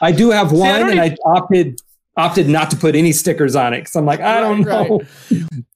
I 0.00 0.12
do 0.12 0.30
have 0.30 0.50
See, 0.52 0.56
I 0.62 0.70
one, 0.70 0.80
don't 0.80 0.90
and 0.90 1.00
I 1.00 1.16
opted 1.24 1.80
opted 2.16 2.48
not 2.48 2.70
to 2.70 2.76
put 2.76 2.94
any 2.94 3.10
stickers 3.12 3.56
on 3.56 3.72
it 3.74 3.80
because 3.80 3.96
I'm 3.96 4.06
like, 4.06 4.20
I 4.20 4.40
don't 4.40 4.62
Right, 4.62 4.88
know. 4.88 5.00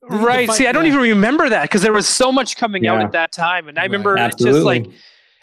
right. 0.03 0.47
find- 0.47 0.57
See, 0.57 0.67
I 0.67 0.73
don't 0.73 0.87
even 0.87 1.01
remember 1.01 1.49
that 1.49 1.63
because 1.63 1.83
there 1.83 1.93
was 1.93 2.07
so 2.09 2.31
much 2.31 2.57
coming 2.57 2.87
out 2.87 3.01
at 3.03 3.13
that 3.13 3.33
time. 3.33 3.69
And 3.69 3.79
I 3.79 3.83
Right. 3.83 3.91
remember 3.91 4.17
it's 4.17 4.37
just 4.37 4.65
like, 4.65 4.87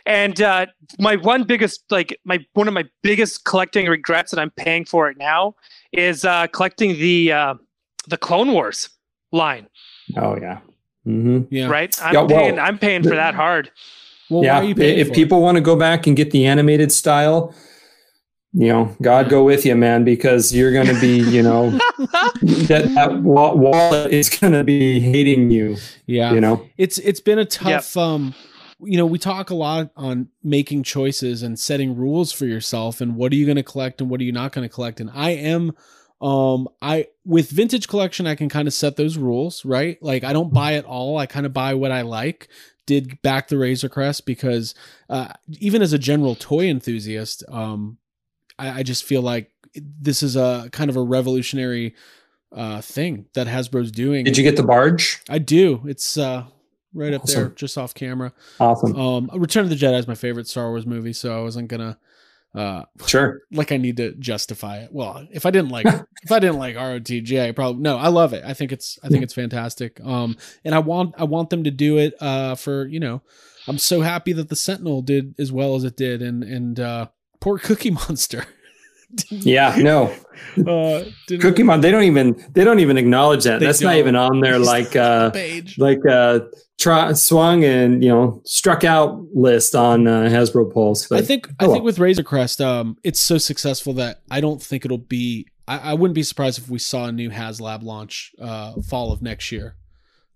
and 0.06 0.40
uh, 0.42 0.68
my 1.00 1.16
one 1.18 1.44
biggest, 1.44 1.84
like, 1.90 2.18
my 2.26 2.40
one 2.54 2.68
of 2.68 2.74
my 2.74 2.86
biggest 3.02 3.44
collecting 3.44 3.88
regrets, 3.88 4.32
and 4.32 4.40
I'm 4.40 4.52
paying 4.52 4.86
for 4.86 5.10
it 5.10 5.18
now, 5.18 5.56
is 5.92 6.24
uh, 6.24 6.48
collecting 6.48 6.94
the 7.00 7.32
uh, 7.34 7.56
the 8.08 8.18
Clone 8.18 8.52
Wars 8.54 8.90
line. 9.32 9.68
Oh 10.16 10.38
yeah. 10.40 10.60
Mm-hmm. 11.08 11.54
Yeah. 11.54 11.68
Right. 11.68 11.96
I'm 12.02 12.14
Yeah, 12.14 12.22
well, 12.22 12.28
paying. 12.30 12.60
I'm 12.60 12.78
paying 12.78 13.04
for 13.04 13.16
that 13.16 13.36
hard. 13.36 13.72
Well, 14.30 14.44
yeah. 14.44 14.56
why 14.58 14.66
are 14.66 14.68
you 14.68 14.76
paying 14.76 14.98
if 15.00 15.08
for 15.08 15.14
it? 15.14 15.16
people 15.16 15.42
want 15.42 15.56
to 15.56 15.62
go 15.62 15.76
back 15.76 16.08
and 16.08 16.16
get 16.16 16.32
the 16.32 16.46
animated 16.46 16.92
style, 16.92 17.54
you 18.54 18.70
know, 18.70 18.96
God 19.02 19.30
go 19.30 19.44
with 19.44 19.66
you, 19.66 19.76
man, 19.76 20.04
because 20.04 20.56
you're 20.56 20.72
going 20.72 20.88
to 20.88 21.00
be, 21.02 21.18
you 21.20 21.44
know, 21.44 21.72
that, 22.42 22.92
that 22.96 23.22
wallet 23.22 24.12
is 24.12 24.30
going 24.30 24.54
to 24.54 24.64
be 24.64 25.00
hating 25.00 25.52
you. 25.52 25.78
yeah, 26.08 26.32
You 26.34 26.42
know. 26.42 26.66
it's 26.78 26.98
it's 27.00 27.20
been 27.20 27.38
a 27.38 27.46
tough 27.46 27.96
um 27.98 28.34
you 28.82 28.98
know 28.98 29.06
we 29.06 29.18
talk 29.18 29.50
a 29.52 29.56
lot 29.56 29.90
on 29.96 30.28
making 30.44 30.84
choices 30.84 31.44
and 31.44 31.58
setting 31.60 31.96
rules 31.96 32.32
for 32.34 32.46
yourself 32.46 33.00
and 33.02 33.16
what 33.16 33.32
are 33.32 33.36
you 33.36 33.46
going 33.46 33.56
to 33.56 33.64
collect 33.64 34.02
and 34.02 34.10
what 34.10 34.20
are 34.20 34.24
you 34.26 34.34
not 34.34 34.52
going 34.52 34.68
to 34.68 34.74
collect 34.74 35.00
and 35.00 35.10
i 35.14 35.30
am 35.32 35.72
um 36.22 36.68
i 36.82 37.08
with 37.26 37.50
vintage 37.50 37.88
collection 37.88 38.26
i 38.26 38.36
can 38.36 38.48
kind 38.48 38.68
of 38.68 38.74
set 38.74 38.96
those 38.96 39.18
rules 39.18 39.66
right 39.66 40.02
like 40.02 40.24
i 40.24 40.32
don't 40.32 40.54
buy 40.54 40.74
it 40.74 40.86
all 40.86 41.18
i 41.18 41.26
kind 41.26 41.46
of 41.46 41.54
buy 41.54 41.74
what 41.74 41.92
i 41.92 42.02
like 42.02 42.48
did 42.86 43.22
back 43.22 43.50
the 43.50 43.58
razor 43.58 43.90
crest 43.90 44.26
because 44.26 44.74
uh 45.10 45.28
even 45.60 45.82
as 45.82 45.92
a 45.92 45.98
general 46.00 46.34
toy 46.36 46.68
enthusiast 46.68 47.44
um 47.50 47.98
i, 48.58 48.80
I 48.80 48.84
just 48.84 49.04
feel 49.04 49.22
like 49.22 49.52
this 49.76 50.24
is 50.24 50.36
a 50.38 50.70
kind 50.72 50.90
of 50.90 50.96
a 50.96 51.02
revolutionary 51.02 51.96
uh 52.54 52.80
thing 52.80 53.26
that 53.34 53.48
hasbro's 53.48 53.92
doing 53.92 54.24
Did 54.24 54.38
you 54.38 54.44
get 54.44 54.56
the 54.56 54.64
barge? 54.64 55.22
I 55.30 55.40
do. 55.40 55.82
It's 55.86 56.18
uh 56.18 56.46
right 56.94 57.14
up 57.14 57.24
there, 57.24 57.50
just 57.50 57.78
off 57.78 57.94
camera. 57.94 58.32
Awesome. 58.60 58.98
Um 58.98 59.30
Return 59.34 59.64
of 59.66 59.70
the 59.70 59.76
Jedi 59.76 60.00
is 60.00 60.08
my 60.08 60.16
favorite 60.16 60.48
Star 60.48 60.70
Wars 60.70 60.86
movie, 60.86 61.12
so 61.12 61.38
I 61.38 61.42
wasn't 61.42 61.68
gonna 61.68 61.98
uh 62.56 62.84
Sure. 63.06 63.42
like 63.52 63.72
I 63.72 63.78
need 63.78 63.98
to 63.98 64.14
justify 64.16 64.78
it. 64.80 64.90
Well, 64.92 65.28
if 65.32 65.46
I 65.46 65.52
didn't 65.52 65.70
like 65.70 65.86
if 66.24 66.32
I 66.32 66.40
didn't 66.40 66.58
like 66.60 66.76
ROTJ, 66.76 67.48
I 67.50 67.52
probably 67.52 67.82
no, 67.82 67.98
I 67.98 68.08
love 68.08 68.34
it. 68.34 68.44
I 68.46 68.54
think 68.54 68.72
it's 68.72 68.98
I 69.04 69.10
think 69.10 69.24
it's 69.24 69.34
fantastic. 69.34 70.00
Um 70.04 70.38
and 70.64 70.74
I 70.74 70.80
want 70.80 71.16
I 71.18 71.26
want 71.26 71.50
them 71.50 71.64
to 71.66 71.72
do 71.72 71.98
it 71.98 72.14
uh 72.22 72.56
for, 72.56 72.88
you 72.88 73.00
know, 73.00 73.22
I'm 73.68 73.78
so 73.78 74.02
happy 74.02 74.32
that 74.34 74.50
the 74.50 74.56
Sentinel 74.56 75.02
did 75.02 75.36
as 75.40 75.52
well 75.52 75.76
as 75.76 75.84
it 75.84 75.98
did 75.98 76.22
and 76.22 76.44
and 76.44 76.80
uh 76.80 77.08
poor 77.42 77.58
Cookie 77.60 77.92
Monster. 77.92 78.46
Yeah. 79.30 79.76
No. 79.78 80.14
uh 80.68 81.04
Cookie 81.40 81.64
Monster. 81.64 81.84
They 81.84 81.92
don't 81.92 82.04
even. 82.04 82.44
They 82.52 82.64
don't 82.66 82.80
even 82.80 82.98
acknowledge 82.98 83.44
that. 83.46 83.62
That's 83.62 83.80
not 83.80 83.92
don't. 83.92 84.00
even 84.00 84.16
on 84.16 84.42
their 84.42 84.60
like. 84.60 84.96
uh 84.96 85.30
page. 85.30 85.78
like 85.78 86.00
uh 86.06 86.40
try, 86.86 87.12
swung 87.14 87.64
and 87.64 88.04
you 88.04 88.10
know 88.10 88.42
struck 88.46 88.84
out 88.84 89.20
list 89.34 89.76
on 89.76 90.08
uh, 90.08 90.24
Hasbro 90.24 90.74
Pulse. 90.74 91.08
But 91.08 91.20
I 91.20 91.22
think 91.26 91.48
I 91.60 91.66
oh 91.66 91.68
think 91.68 91.78
well. 91.78 91.84
with 91.84 92.00
Razor 92.00 92.24
Crest, 92.24 92.62
um, 92.62 92.98
it's 93.04 93.20
so 93.20 93.38
successful 93.38 93.94
that 93.94 94.22
I 94.30 94.42
don't 94.42 94.62
think 94.62 94.86
it'll 94.86 94.98
be. 94.98 95.48
I, 95.68 95.92
I 95.92 95.94
wouldn't 95.96 96.16
be 96.16 96.24
surprised 96.24 96.60
if 96.60 96.70
we 96.70 96.78
saw 96.80 97.06
a 97.06 97.12
new 97.12 97.30
HasLab 97.32 97.82
launch 97.84 98.34
uh, 98.40 98.74
fall 98.88 99.12
of 99.12 99.22
next 99.24 99.52
year. 99.52 99.76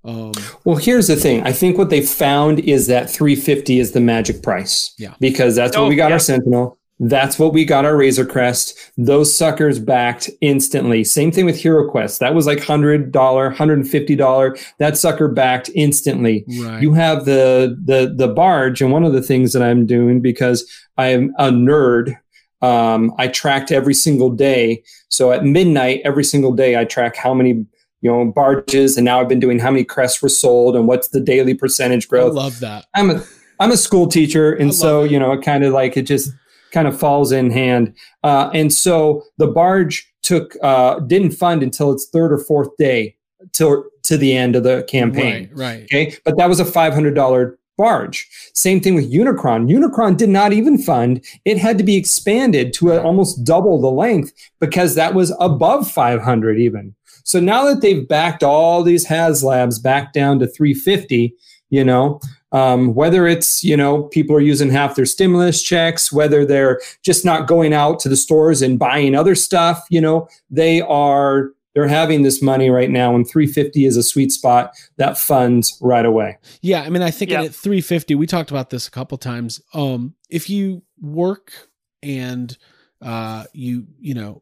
Um, 0.04 0.32
Well, 0.64 0.78
here's 0.78 1.08
the 1.08 1.16
thing. 1.18 1.44
I 1.44 1.52
think 1.52 1.78
what 1.78 1.90
they 1.92 2.02
found 2.02 2.60
is 2.62 2.88
that 2.88 3.10
350 3.12 3.80
is 3.80 3.92
the 3.92 4.00
magic 4.00 4.42
price. 4.42 4.96
Yeah. 4.98 5.14
Because 5.20 5.56
that's 5.56 5.76
what 5.78 5.84
Oh, 5.84 5.88
we 5.90 5.96
got 5.98 6.08
yeah. 6.08 6.14
our 6.14 6.20
Sentinel. 6.20 6.79
That's 7.00 7.40
what 7.40 7.54
we 7.54 7.64
got 7.64 7.86
our 7.86 7.96
Razor 7.96 8.26
Crest. 8.26 8.78
Those 8.98 9.34
suckers 9.34 9.80
backed 9.80 10.30
instantly. 10.42 11.06
Same 11.06 11.32
thing 11.32 11.46
with 11.46 11.56
Hero 11.56 11.90
Quest. 11.90 12.20
That 12.20 12.36
was 12.36 12.46
like 12.46 12.60
$100, 12.60 13.12
$150. 13.12 14.74
That 14.80 14.98
sucker 14.98 15.30
backed 15.30 15.70
instantly. 15.76 16.44
right. 16.62 16.82
You 16.82 16.94
have 16.94 17.26
the 17.26 17.78
the 17.84 18.14
the 18.14 18.28
barge, 18.28 18.82
and 18.82 18.92
one 18.92 19.06
of 19.06 19.14
the 19.14 19.22
things 19.22 19.54
that 19.54 19.64
I'm 19.64 19.86
doing 19.86 20.20
because 20.20 20.70
I'm 20.98 21.34
a 21.38 21.50
nerd, 21.50 22.18
um, 22.62 23.14
I 23.18 23.30
tracked 23.30 23.72
every 23.72 23.94
single 23.94 24.30
day. 24.30 24.84
So 25.08 25.32
at 25.32 25.46
midnight, 25.46 26.02
every 26.04 26.26
single 26.26 26.52
day, 26.52 26.78
I 26.78 26.84
track 26.84 27.16
how 27.16 27.34
many 27.34 27.66
you 28.02 28.12
know 28.12 28.26
barges, 28.26 28.98
and 28.98 29.06
now 29.06 29.22
I've 29.22 29.30
been 29.30 29.40
doing 29.40 29.60
how 29.60 29.72
many 29.72 29.86
crests 29.86 30.22
were 30.22 30.30
sold 30.30 30.76
and 30.76 30.86
what's 30.86 31.10
the 31.10 31.22
daily 31.22 31.54
percentage 31.54 32.10
growth 32.10 32.34
I 32.34 32.36
love 32.36 32.60
that. 32.60 32.88
I'm 32.94 33.10
a 33.10 33.24
I'm 33.62 33.72
a 33.72 33.78
school 33.78 34.08
teacher, 34.08 34.54
and 34.54 34.74
so 34.76 35.04
it. 35.04 35.12
you 35.12 35.20
know, 35.20 35.32
it 35.32 35.42
kind 35.44 35.64
of 35.64 35.74
like 35.74 35.96
it 35.96 36.04
just 36.04 36.32
kind 36.72 36.88
of 36.88 37.00
falls 37.00 37.32
in 37.32 37.52
hand. 37.52 37.94
Uh, 38.24 38.50
and 38.54 38.74
so 38.74 39.24
the 39.38 39.48
barge 39.48 40.12
took 40.22 40.56
uh, 40.62 41.00
didn't 41.02 41.32
fund 41.32 41.64
until 41.64 41.92
its 41.92 42.08
third 42.10 42.32
or 42.32 42.38
fourth 42.38 42.76
day 42.78 43.16
till 43.54 43.86
to 44.04 44.18
the 44.18 44.36
end 44.36 44.56
of 44.56 44.64
the 44.64 44.84
campaign. 44.84 45.50
Right. 45.54 45.80
Right. 45.80 45.84
Okay, 45.84 46.18
but 46.26 46.38
that 46.38 46.50
was 46.50 46.60
a 46.60 46.66
five 46.66 46.94
hundred 46.94 47.16
dollar 47.16 47.58
barge. 47.78 48.28
Same 48.54 48.82
thing 48.82 48.94
with 48.94 49.12
Unicron. 49.12 49.70
Unicron 49.70 50.18
did 50.18 50.30
not 50.30 50.54
even 50.54 50.78
fund; 50.78 51.24
it 51.46 51.58
had 51.58 51.78
to 51.78 51.84
be 51.84 51.96
expanded 51.96 52.74
to 52.74 52.92
a, 52.92 53.02
almost 53.02 53.44
double 53.44 53.80
the 53.80 53.92
length 53.92 54.34
because 54.60 54.96
that 54.96 55.14
was 55.14 55.36
above 55.40 55.90
five 55.90 56.22
hundred 56.22 56.60
even. 56.60 56.96
So 57.24 57.40
now 57.40 57.66
that 57.66 57.82
they've 57.82 58.08
backed 58.08 58.44
all 58.44 58.84
these 58.84 59.06
HasLabs 59.06 59.82
back 59.82 60.14
down 60.14 60.40
to 60.40 60.48
three 60.48 60.74
fifty, 60.74 61.36
you 61.70 61.84
know, 61.84 62.20
um, 62.52 62.94
whether 62.96 63.28
it's 63.28 63.64
you 63.64 63.78
know 63.78 64.04
people 64.04 64.36
are 64.36 64.42
using 64.42 64.70
half 64.70 64.96
their 64.96 65.06
stimulus 65.06 65.62
checks, 65.62 66.12
whether 66.12 66.46
they're 66.46 66.80
just 67.04 67.24
not 67.26 67.48
going 67.48 67.74
out 67.74 68.00
to 68.02 68.10
the 68.10 68.16
stores 68.18 68.62
and 68.62 68.80
buying 68.80 69.16
other 69.16 69.36
stuff, 69.36 69.86
you 69.90 70.02
know, 70.02 70.28
they 70.50 70.82
are 70.82 71.52
they're 71.76 71.88
having 71.88 72.24
this 72.24 72.42
money 72.42 72.70
right 72.72 72.90
now, 72.90 73.16
and 73.16 73.30
350 73.30 73.86
is 73.86 73.96
a 73.96 74.02
sweet 74.04 74.32
spot 74.32 74.74
that 74.98 75.18
funds 75.18 75.78
right 75.82 76.06
away. 76.06 76.38
Yeah, 76.62 76.82
I 76.82 76.90
mean, 76.90 77.04
I 77.04 77.12
think 77.12 77.30
Yeah. 77.30 77.44
at 77.44 77.54
350, 77.54 78.16
we 78.16 78.26
talked 78.26 78.50
about 78.50 78.72
this 78.72 78.88
a 78.88 78.92
couple 78.92 79.18
times. 79.20 79.62
Um, 79.74 80.16
if 80.30 80.50
you 80.50 80.82
work 81.00 81.70
and 82.02 82.58
uh, 83.04 83.46
you, 83.54 83.86
you 84.00 84.16
know, 84.16 84.42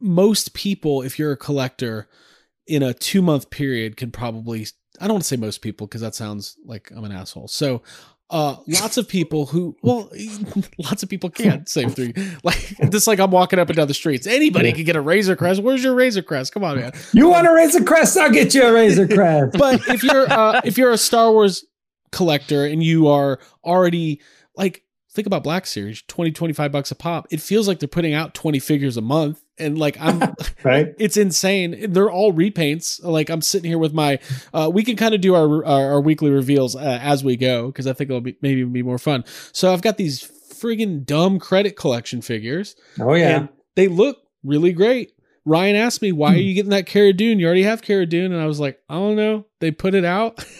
most 0.00 0.52
people, 0.52 1.00
if 1.02 1.16
you're 1.18 1.32
a 1.32 1.36
collector 1.36 2.08
in 2.66 2.82
a 2.82 2.92
two 2.92 3.22
month 3.22 3.50
period, 3.50 3.96
can 3.96 4.10
probably, 4.10 4.66
I 5.00 5.06
don't 5.06 5.14
want 5.14 5.22
to 5.24 5.28
say 5.28 5.36
most 5.36 5.58
people 5.62 5.86
because 5.86 6.00
that 6.00 6.14
sounds 6.14 6.56
like 6.64 6.90
I'm 6.94 7.04
an 7.04 7.12
asshole. 7.12 7.48
So, 7.48 7.82
uh, 8.30 8.56
lots 8.66 8.96
of 8.96 9.06
people 9.08 9.46
who, 9.46 9.76
well, 9.82 10.10
lots 10.78 11.02
of 11.02 11.08
people 11.08 11.30
can't 11.30 11.68
save 11.76 11.94
three. 11.94 12.14
Like, 12.42 12.76
just 12.90 13.06
like 13.06 13.18
I'm 13.18 13.30
walking 13.30 13.58
up 13.58 13.68
and 13.68 13.76
down 13.76 13.86
the 13.88 13.94
streets. 13.94 14.26
Anybody 14.26 14.68
Yeah. 14.70 14.74
can 14.74 14.84
get 14.84 14.96
a 14.96 15.00
Razor 15.00 15.36
Crest. 15.36 15.62
Where's 15.62 15.84
your 15.84 15.94
Razor 15.94 16.22
Crest? 16.22 16.52
Come 16.54 16.64
on, 16.64 16.76
man. 16.78 16.92
You 17.12 17.28
want 17.28 17.46
a 17.46 17.52
Razor 17.52 17.84
Crest? 17.84 18.16
I'll 18.16 18.30
get 18.30 18.54
you 18.54 18.62
a 18.66 18.72
Razor 18.72 19.06
Crest. 19.14 19.58
but 19.58 19.80
if 19.88 20.02
you're 20.02 20.30
uh, 20.32 20.60
if 20.64 20.78
you're 20.78 20.90
a 20.92 20.98
Star 20.98 21.30
Wars 21.32 21.64
collector 22.12 22.64
and 22.64 22.82
you 22.82 23.08
are 23.08 23.38
already 23.64 24.20
like 24.56 24.82
think 25.10 25.26
about 25.26 25.42
Black 25.44 25.66
Series 25.66 26.02
20 26.08 26.30
25 26.32 26.70
bucks 26.72 26.90
a 26.90 26.94
pop 26.94 27.26
it 27.30 27.40
feels 27.40 27.66
like 27.68 27.78
they're 27.80 27.88
putting 27.88 28.14
out 28.14 28.34
20 28.34 28.58
figures 28.60 28.96
a 28.96 29.00
month 29.00 29.42
and 29.58 29.78
like 29.78 29.96
I'm 30.00 30.34
right? 30.64 30.94
it's 30.98 31.16
insane 31.16 31.92
they're 31.92 32.10
all 32.10 32.32
repaints 32.32 33.02
like 33.04 33.30
I'm 33.30 33.40
sitting 33.42 33.68
here 33.70 33.78
with 33.78 33.92
my 33.94 34.18
uh, 34.52 34.70
we 34.72 34.82
can 34.84 34.96
kind 34.96 35.14
of 35.14 35.20
do 35.20 35.34
our 35.34 35.64
our, 35.64 35.92
our 35.92 36.00
weekly 36.00 36.30
reveals 36.30 36.74
uh, 36.76 36.98
as 37.02 37.22
we 37.22 37.36
go 37.36 37.66
because 37.68 37.86
I 37.86 37.92
think 37.92 38.10
it'll 38.10 38.20
be 38.20 38.36
maybe 38.42 38.64
be 38.64 38.82
more 38.82 38.98
fun 38.98 39.24
so 39.52 39.72
I've 39.72 39.82
got 39.82 39.96
these 39.96 40.22
friggin' 40.54 41.04
dumb 41.04 41.38
credit 41.38 41.76
collection 41.76 42.22
figures 42.22 42.74
Oh 42.98 43.14
yeah. 43.14 43.36
and 43.36 43.48
they 43.76 43.88
look 43.88 44.18
really 44.42 44.72
great. 44.72 45.12
Ryan 45.46 45.76
asked 45.76 46.00
me, 46.00 46.10
"Why 46.10 46.32
are 46.32 46.38
you 46.38 46.54
getting 46.54 46.70
that 46.70 46.86
Cara 46.86 47.12
Dune? 47.12 47.38
You 47.38 47.44
already 47.44 47.64
have 47.64 47.82
Cara 47.82 48.06
Dune," 48.06 48.32
and 48.32 48.40
I 48.40 48.46
was 48.46 48.58
like, 48.60 48.78
"I 48.88 48.94
don't 48.94 49.14
know. 49.16 49.44
They 49.60 49.70
put 49.70 49.94
it 49.94 50.04
out." 50.04 50.42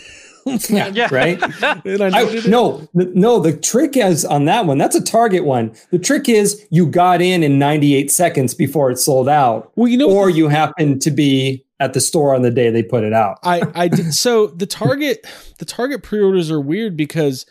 yeah, 0.69 0.89
Yeah. 0.89 1.09
right. 1.11 1.41
and 1.85 2.03
I 2.03 2.21
I, 2.21 2.41
no, 2.47 2.87
the- 2.95 3.11
no. 3.15 3.39
The 3.41 3.57
trick 3.57 3.97
is 3.97 4.25
on 4.25 4.45
that 4.47 4.67
one. 4.67 4.79
That's 4.79 4.97
a 4.97 5.03
Target 5.03 5.45
one. 5.45 5.75
The 5.91 5.99
trick 5.99 6.29
is 6.29 6.67
you 6.71 6.87
got 6.87 7.21
in 7.23 7.43
in 7.43 7.59
98 7.59 8.11
seconds 8.11 8.55
before 8.55 8.91
it 8.91 8.99
sold 8.99 9.29
out, 9.29 9.73
Well, 9.77 9.89
you 9.89 9.97
know, 9.97 10.11
or 10.11 10.29
you 10.31 10.49
happen 10.49 10.99
to 11.01 11.11
be 11.11 11.65
at 11.81 11.93
the 11.93 12.01
store 12.01 12.35
on 12.35 12.43
the 12.43 12.51
day 12.51 12.71
they 12.71 12.83
put 12.83 13.05
it 13.05 13.13
out. 13.13 13.39
I 13.43 13.63
I 13.75 13.89
did 13.89 14.15
so 14.25 14.47
the 14.49 14.67
Target 14.67 15.27
the 15.59 15.65
Target 15.65 16.03
pre-orders 16.03 16.51
are 16.51 16.61
weird 16.61 16.97
because 16.97 17.47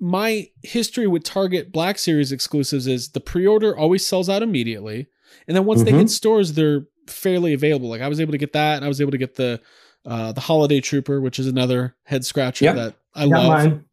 my 0.00 0.48
history 0.62 1.06
with 1.06 1.22
Target 1.24 1.70
Black 1.72 1.98
Series 1.98 2.32
exclusives 2.32 2.86
is 2.86 3.10
the 3.10 3.20
pre-order 3.20 3.76
always 3.76 4.04
sells 4.04 4.28
out 4.28 4.42
immediately, 4.42 5.06
and 5.46 5.56
then 5.56 5.64
once 5.64 5.82
they 5.82 5.92
Mhm. 5.92 5.98
hit 6.00 6.10
stores, 6.10 6.52
they're 6.54 6.86
fairly 7.06 7.52
available. 7.52 7.88
Like 7.88 8.00
I 8.00 8.08
was 8.08 8.20
able 8.20 8.32
to 8.32 8.38
get 8.38 8.52
that, 8.54 8.76
and 8.76 8.84
I 8.84 8.88
was 8.88 9.00
able 9.00 9.12
to 9.12 9.18
get 9.18 9.36
the 9.36 9.60
uh, 10.06 10.32
the 10.32 10.40
Holiday 10.40 10.80
Trooper, 10.80 11.20
which 11.20 11.38
is 11.38 11.46
another 11.46 11.96
head 12.04 12.24
scratcher 12.24 12.66
Yep. 12.66 12.74
that 12.76 12.94
I 13.14 13.28
Got 13.28 13.30
love. 13.30 13.48
mine. 13.48 13.84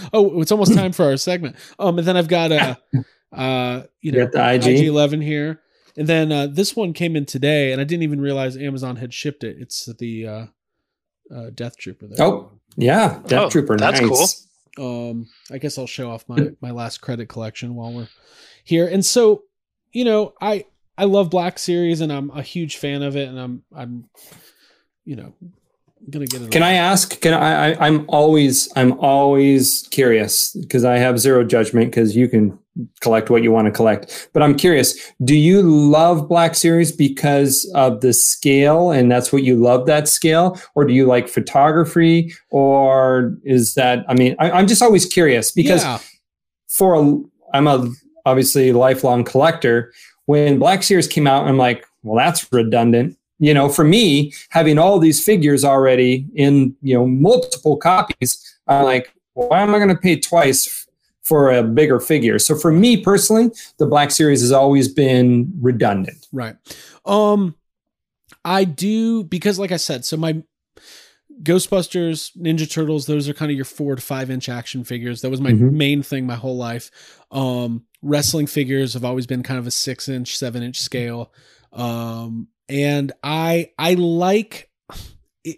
oh, 0.12 0.40
it's 0.40 0.50
almost 0.52 0.74
time 0.74 0.92
for 0.92 1.04
our 1.04 1.16
segment. 1.16 1.56
Um, 1.78 1.98
and 1.98 2.06
then 2.08 2.16
I've 2.16 2.28
got 2.28 2.50
uh, 2.52 2.74
uh, 3.32 3.82
you 4.00 4.12
know, 4.12 4.26
Got 4.26 4.32
the 4.60 4.68
IG. 4.70 4.78
IG 4.80 4.86
eleven 4.86 5.20
here, 5.20 5.60
and 5.96 6.06
then 6.08 6.32
uh, 6.32 6.46
this 6.46 6.74
one 6.74 6.92
came 6.92 7.14
in 7.16 7.26
today, 7.26 7.72
and 7.72 7.80
I 7.80 7.84
didn't 7.84 8.02
even 8.04 8.20
realize 8.20 8.56
Amazon 8.56 8.96
had 8.96 9.12
shipped 9.12 9.44
it. 9.44 9.56
It's 9.60 9.86
the 9.98 10.26
uh, 10.26 10.46
uh, 11.34 11.50
Death 11.54 11.76
Trooper. 11.76 12.06
There. 12.08 12.26
Oh, 12.26 12.52
yeah, 12.76 13.20
Death 13.26 13.40
Oh, 13.44 13.50
Trooper. 13.50 13.76
that's 13.76 14.00
nice. 14.00 14.46
Um, 14.78 15.28
I 15.50 15.58
guess 15.58 15.76
I'll 15.76 15.86
show 15.86 16.10
off 16.10 16.24
my 16.28 16.50
my 16.60 16.70
last 16.70 16.98
credit 17.00 17.28
collection 17.28 17.74
while 17.74 17.92
we're 17.92 18.08
here. 18.64 18.86
And 18.86 19.04
so, 19.04 19.42
you 19.92 20.04
know, 20.04 20.34
I 20.40 20.64
I 20.96 21.04
love 21.04 21.28
Black 21.30 21.58
Series, 21.58 22.00
and 22.00 22.12
I'm 22.12 22.30
a 22.30 22.42
huge 22.42 22.76
fan 22.76 23.02
of 23.02 23.14
it, 23.16 23.28
and 23.28 23.38
I'm 23.38 23.62
I'm, 23.76 24.08
you 25.08 25.16
know, 25.16 25.32
gonna 26.10 26.26
get 26.26 26.42
it. 26.42 26.50
Can 26.50 26.62
I 26.62 26.74
ask? 26.74 27.18
Can 27.22 27.32
I, 27.32 27.72
I? 27.72 27.86
I'm 27.86 28.04
always 28.08 28.70
I'm 28.76 28.92
always 29.00 29.88
curious 29.90 30.52
because 30.52 30.84
I 30.84 30.98
have 30.98 31.18
zero 31.18 31.44
judgment 31.44 31.90
because 31.90 32.14
you 32.14 32.28
can 32.28 32.58
collect 33.00 33.30
what 33.30 33.42
you 33.42 33.50
want 33.50 33.64
to 33.66 33.72
collect. 33.72 34.28
But 34.34 34.42
I'm 34.42 34.54
curious, 34.54 35.12
do 35.24 35.34
you 35.34 35.62
love 35.62 36.28
Black 36.28 36.54
Series 36.54 36.92
because 36.92 37.64
of 37.74 38.02
the 38.02 38.12
scale 38.12 38.90
and 38.90 39.10
that's 39.10 39.32
what 39.32 39.42
you 39.42 39.56
love 39.56 39.86
that 39.86 40.08
scale? 40.08 40.60
Or 40.74 40.84
do 40.84 40.92
you 40.92 41.06
like 41.06 41.26
photography? 41.26 42.32
Or 42.50 43.36
is 43.42 43.74
that, 43.74 44.04
I 44.08 44.14
mean, 44.14 44.36
I, 44.38 44.60
am 44.60 44.68
just 44.68 44.82
always 44.82 45.06
curious 45.06 45.50
because 45.50 45.82
Yeah. 45.82 45.98
for 46.68 46.94
a, 46.94 47.20
I'm 47.52 47.66
a 47.66 47.90
obviously 48.26 48.72
lifelong 48.72 49.24
collector. 49.24 49.92
When 50.26 50.58
Black 50.60 50.84
Series 50.84 51.08
came 51.08 51.26
out, 51.26 51.48
I'm 51.48 51.56
like, 51.56 51.84
well, 52.04 52.16
that's 52.16 52.52
redundant. 52.52 53.17
You 53.38 53.54
know, 53.54 53.68
for 53.68 53.84
me, 53.84 54.32
having 54.50 54.78
all 54.78 54.98
these 54.98 55.22
figures 55.24 55.64
already 55.64 56.26
in, 56.34 56.74
you 56.82 56.94
know, 56.94 57.06
multiple 57.06 57.76
copies, 57.76 58.58
I'm 58.66 58.84
like, 58.84 59.14
why 59.34 59.60
am 59.60 59.74
I 59.74 59.78
going 59.78 59.90
to 59.90 59.96
pay 59.96 60.18
twice 60.18 60.86
for 61.22 61.52
a 61.52 61.62
bigger 61.62 62.00
figure? 62.00 62.38
So 62.40 62.56
for 62.56 62.72
me 62.72 62.96
personally, 63.02 63.50
the 63.78 63.86
Black 63.86 64.10
Series 64.10 64.40
has 64.40 64.50
always 64.50 64.88
been 64.88 65.52
redundant. 65.60 66.26
Right. 66.32 66.56
Um 67.04 67.54
I 68.44 68.64
do 68.64 69.24
because 69.24 69.58
like 69.58 69.72
I 69.72 69.76
said, 69.76 70.04
so 70.04 70.16
my 70.16 70.42
Ghostbusters, 71.42 72.36
Ninja 72.36 72.68
Turtles, 72.70 73.06
those 73.06 73.28
are 73.28 73.34
kind 73.34 73.50
of 73.50 73.56
your 73.56 73.64
4 73.64 73.96
to 73.96 74.02
5 74.02 74.30
inch 74.30 74.48
action 74.48 74.82
figures. 74.82 75.20
That 75.20 75.30
was 75.30 75.40
my 75.40 75.52
Mhm. 75.52 75.72
main 75.72 76.02
thing 76.02 76.26
my 76.26 76.34
whole 76.34 76.56
life. 76.56 76.90
Um 77.30 77.84
wrestling 78.02 78.46
figures 78.48 78.94
have 78.94 79.04
always 79.04 79.26
been 79.26 79.42
kind 79.42 79.58
of 79.58 79.66
a 79.66 79.70
6 79.70 80.08
inch, 80.08 80.36
7 80.36 80.62
inch 80.62 80.80
scale. 80.80 81.32
Um 81.72 82.48
and 82.68 83.12
I 83.22 83.70
I 83.78 83.94
like 83.94 84.68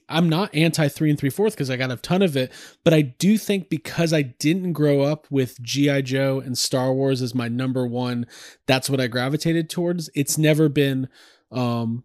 I'm 0.08 0.28
not 0.28 0.54
anti 0.54 0.88
three 0.88 1.11
and 1.11 1.18
three 1.18 1.30
fourths 1.30 1.54
because 1.54 1.70
I 1.70 1.76
got 1.76 1.90
a 1.90 1.96
ton 1.96 2.22
of 2.22 2.36
it, 2.36 2.52
but 2.84 2.94
I 2.94 3.02
do 3.02 3.38
think 3.38 3.68
because 3.68 4.12
I 4.12 4.22
didn't 4.22 4.72
grow 4.72 5.02
up 5.02 5.26
with 5.30 5.61
G.I. 5.62 6.02
Joe 6.02 6.40
and 6.40 6.56
Star 6.56 6.92
Wars 6.92 7.22
as 7.22 7.34
my 7.34 7.48
number 7.48 7.86
one, 7.86 8.26
that's 8.66 8.88
what 8.90 9.00
I 9.00 9.06
gravitated 9.06 9.70
towards. 9.70 10.11
It's 10.14 10.38
never 10.38 10.68
been 10.68 11.08
um 11.50 12.04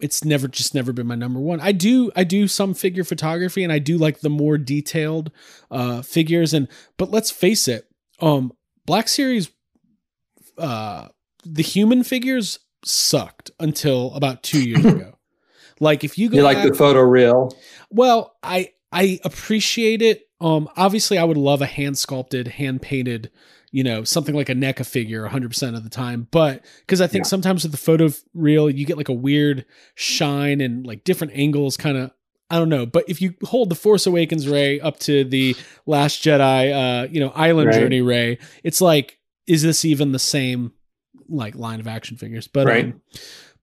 it's 0.00 0.24
never 0.24 0.46
just 0.46 0.74
never 0.74 0.92
been 0.92 1.06
my 1.06 1.14
number 1.14 1.40
one. 1.40 1.60
I 1.60 1.72
do 1.72 2.10
I 2.16 2.24
do 2.24 2.48
some 2.48 2.74
figure 2.74 3.04
photography 3.04 3.62
and 3.62 3.72
I 3.72 3.78
do 3.78 3.98
like 3.98 4.20
the 4.20 4.30
more 4.30 4.58
detailed 4.58 5.30
uh 5.70 6.02
figures 6.02 6.54
and 6.54 6.68
but 6.96 7.10
let's 7.10 7.30
face 7.30 7.68
it, 7.68 7.88
um 8.20 8.52
Black 8.86 9.08
Series 9.08 9.50
uh 10.56 11.08
the 11.44 11.62
human 11.62 12.02
figures 12.02 12.58
sucked 12.84 13.50
until 13.60 14.12
about 14.14 14.42
2 14.42 14.68
years 14.68 14.84
ago. 14.84 15.14
Like 15.80 16.04
if 16.04 16.18
you 16.18 16.28
go 16.28 16.36
You 16.38 16.42
like 16.42 16.58
back- 16.58 16.72
the 16.72 16.78
photoreal? 16.78 17.54
well, 17.90 18.36
I 18.42 18.72
I 18.92 19.20
appreciate 19.24 20.02
it. 20.02 20.28
Um, 20.40 20.68
obviously, 20.76 21.18
I 21.18 21.24
would 21.24 21.36
love 21.36 21.60
a 21.62 21.66
hand 21.66 21.98
sculpted, 21.98 22.48
hand 22.48 22.80
painted, 22.80 23.30
you 23.70 23.82
know, 23.84 24.02
something 24.04 24.34
like 24.34 24.48
a 24.48 24.54
NECA 24.54 24.86
figure 24.86 25.28
100% 25.28 25.76
of 25.76 25.84
the 25.84 25.90
time. 25.90 26.26
But 26.30 26.64
because 26.80 27.00
I 27.00 27.06
think 27.06 27.24
Yeah. 27.24 27.28
sometimes 27.28 27.64
with 27.64 27.72
the 27.72 27.78
photo 27.78 28.08
reel, 28.34 28.70
you 28.70 28.86
get 28.86 28.96
like 28.96 29.08
a 29.08 29.12
weird 29.14 29.64
shine 29.94 30.60
and 30.60 30.86
like 30.86 31.04
different 31.04 31.32
angles, 31.34 31.76
kind 31.76 31.96
of. 31.98 32.12
I 32.50 32.56
don't 32.58 32.70
know, 32.70 32.86
but 32.86 33.04
if 33.08 33.20
you 33.20 33.34
hold 33.42 33.68
the 33.68 33.74
Force 33.74 34.06
Awakens 34.06 34.48
Ray 34.48 34.80
up 34.80 34.98
to 35.00 35.22
the 35.22 35.54
Last 35.84 36.22
Jedi, 36.24 36.72
uh, 37.04 37.06
you 37.10 37.20
know, 37.20 37.28
Island 37.34 37.68
Right. 37.68 37.78
Journey 37.78 38.00
Ray, 38.00 38.38
it's 38.64 38.80
like, 38.80 39.18
is 39.46 39.62
this 39.62 39.84
even 39.84 40.12
the 40.12 40.18
same 40.18 40.72
like 41.28 41.54
line 41.54 41.80
of 41.80 41.86
action 41.86 42.16
figures? 42.16 42.48
But 42.48 42.66
Right. 42.66 42.84
um, 42.86 43.00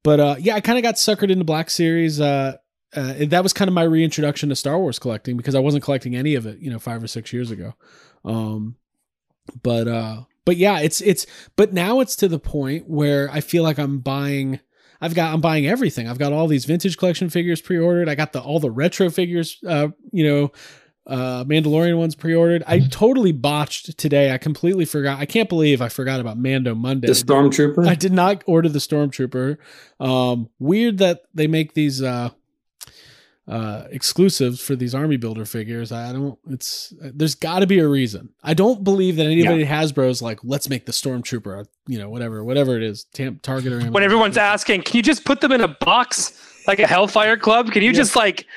but 0.04 0.20
uh, 0.20 0.36
yeah, 0.40 0.56
I 0.56 0.62
kind 0.62 0.78
of 0.78 0.84
got 0.84 0.96
suckered 0.96 1.32
into 1.32 1.44
Black 1.46 1.70
Series. 1.70 2.22
Uh, 2.22 2.58
uh, 2.96 3.14
that 3.28 3.44
was 3.44 3.54
kind 3.54 3.68
of 3.68 3.74
my 3.74 3.84
reintroduction 3.84 4.50
to 4.50 4.56
Star 4.56 4.78
Wars 4.80 5.00
collecting 5.00 5.36
because 5.36 5.56
I 5.56 5.60
wasn't 5.60 5.84
collecting 5.84 6.16
any 6.16 6.36
of 6.36 6.46
it, 6.46 6.60
you 6.60 6.70
know, 6.72 6.80
five 6.80 7.04
or 7.04 7.08
six 7.08 7.34
years 7.34 7.52
ago. 7.52 7.74
Um, 8.24 8.76
but 9.64 9.88
uh, 9.88 10.22
but 10.46 10.58
yeah, 10.58 10.80
it's 10.80 11.02
it's 11.02 11.26
but 11.56 11.74
now 11.74 12.00
it's 12.00 12.16
to 12.18 12.28
the 12.28 12.40
point 12.40 12.88
where 12.90 13.30
I 13.32 13.42
feel 13.42 13.64
like 13.64 13.78
I'm 13.80 14.00
buying. 14.00 14.60
I've 15.02 15.14
got 15.14 15.34
I'm 15.34 15.42
buying 15.42 15.68
everything. 15.68 16.08
I've 16.08 16.20
got 16.20 16.34
all 16.34 16.48
these 16.48 16.66
vintage 16.66 16.98
collection 16.98 17.30
figures 17.30 17.62
pre-ordered. 17.62 18.08
I 18.08 18.16
got 18.16 18.32
the 18.32 18.42
all 18.42 18.60
the 18.60 18.72
retro 18.72 19.10
figures, 19.10 19.60
uh, 19.68 19.90
you 20.12 20.24
know, 20.26 20.52
uh, 21.08 21.44
Mandalorian 21.46 21.98
ones 21.98 22.16
pre-ordered. 22.16 22.64
I 22.66 22.80
totally 22.80 23.32
botched 23.32 23.98
today. 23.98 24.32
I 24.34 24.38
completely 24.38 24.86
forgot. 24.86 25.20
I 25.20 25.26
can't 25.26 25.48
believe 25.50 25.82
I 25.82 25.90
forgot 25.90 26.20
about 26.20 26.38
Mando 26.38 26.74
Monday. 26.74 27.08
The 27.08 27.14
Stormtrooper? 27.14 27.88
I 27.88 27.96
did 27.96 28.12
not 28.12 28.44
order 28.48 28.70
the 28.70 28.80
Stormtrooper. 28.80 29.58
Um, 30.00 30.50
weird 30.60 30.98
that 31.00 31.22
they 31.34 31.46
make 31.48 31.74
these 31.76 32.02
uh, 32.02 32.30
uh, 33.48 33.84
exclusives 33.92 34.60
for 34.60 34.76
these 34.76 34.96
army 34.96 35.18
builder 35.18 35.46
figures. 35.46 35.92
I 35.92 36.12
don't. 36.12 36.40
It's 36.50 36.92
there's 37.00 37.36
got 37.36 37.60
to 37.60 37.68
be 37.68 37.78
a 37.78 37.88
reason. 37.88 38.30
I 38.44 38.56
don't 38.56 38.84
believe 38.84 39.18
that 39.18 39.28
anybody 39.28 39.64
at 39.64 39.70
Hasbro 39.70 40.10
is 40.10 40.22
like, 40.24 40.40
let's 40.44 40.68
make 40.68 40.88
the 40.88 40.92
Stormtrooper. 40.92 41.62
uh, 41.62 41.64
You 41.88 42.00
know, 42.00 42.10
whatever, 42.10 42.44
whatever 42.44 42.76
it 42.76 42.82
is, 42.84 43.04
Tam- 43.14 43.40
Target 43.44 43.72
or 43.72 43.76
Amazon. 43.76 43.94
when 43.94 44.02
everyone's 44.04 44.38
asking, 44.38 44.82
can 44.82 44.98
you 44.98 45.04
just 45.04 45.24
put 45.26 45.42
them 45.42 45.52
in 45.52 45.62
a 45.62 45.68
box 45.68 46.64
like 46.68 46.80
a 46.80 46.88
Hellfire 46.88 47.38
Club? 47.38 47.72
Can 47.72 47.84
you 47.84 47.90
Yeah. 47.92 47.98
just 47.98 48.16
like 48.16 48.48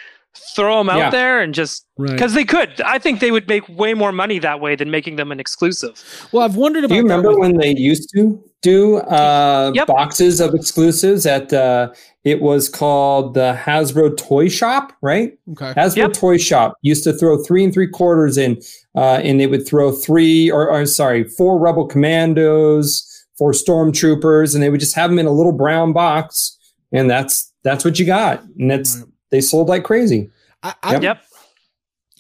throw 0.54 0.78
them 0.78 0.90
out 0.90 0.98
Yeah. 0.98 1.10
there 1.10 1.40
and 1.40 1.54
just 1.54 1.86
right. 1.98 2.10
because 2.12 2.34
they 2.34 2.44
could? 2.44 2.80
I 2.80 2.98
think 2.98 3.20
they 3.20 3.30
would 3.30 3.48
make 3.48 3.68
way 3.68 3.94
more 3.94 4.12
money 4.12 4.38
that 4.38 4.60
way 4.60 4.76
than 4.76 4.90
making 4.90 5.16
them 5.16 5.30
an 5.32 5.40
exclusive. 5.40 6.02
Well, 6.32 6.42
I've 6.44 6.56
wondered 6.56 6.84
about. 6.84 6.94
Do 6.94 6.96
you 6.96 7.02
remember 7.02 7.30
with- 7.30 7.38
when 7.38 7.56
they 7.58 7.74
used 7.76 8.10
to 8.16 8.42
do 8.62 8.96
uh, 8.98 9.70
Yep. 9.74 9.86
boxes 9.86 10.40
of 10.40 10.52
exclusives 10.54 11.26
at 11.26 11.52
uh, 11.52 11.90
it 12.24 12.40
was 12.42 12.68
called 12.68 13.34
the 13.34 13.56
Hasbro 13.60 14.16
Toy 14.16 14.48
Shop, 14.48 14.92
right? 15.00 15.38
Okay. 15.52 15.72
Hasbro 15.80 15.96
Yep. 15.96 16.12
Toy 16.14 16.36
Shop 16.38 16.74
used 16.82 17.04
to 17.04 17.12
throw 17.12 17.42
three 17.42 17.62
and 17.62 17.72
three 17.72 17.86
quarters 17.88 18.36
in, 18.36 18.60
uh, 18.96 19.20
and 19.22 19.38
they 19.40 19.46
would 19.46 19.66
throw 19.66 19.92
three 19.92 20.50
or, 20.50 20.68
or 20.68 20.84
sorry, 20.86 21.22
four 21.24 21.56
Rebel 21.58 21.86
Commandos, 21.86 23.04
four 23.38 23.52
Stormtroopers, 23.52 24.54
and 24.54 24.62
they 24.62 24.70
would 24.70 24.80
just 24.80 24.94
have 24.96 25.10
them 25.10 25.18
in 25.18 25.26
a 25.26 25.30
little 25.32 25.52
brown 25.52 25.92
box, 25.92 26.56
and 26.92 27.08
that's 27.08 27.52
that's 27.62 27.84
what 27.84 27.98
you 27.98 28.06
got, 28.06 28.42
and 28.58 28.70
that's 28.70 28.96
Right. 28.98 29.06
They 29.30 29.40
sold 29.40 29.68
like 29.68 29.84
crazy. 29.84 30.30
I, 30.62 30.74
I, 30.82 30.92
Yep. 30.94 31.02
Yep. 31.02 31.24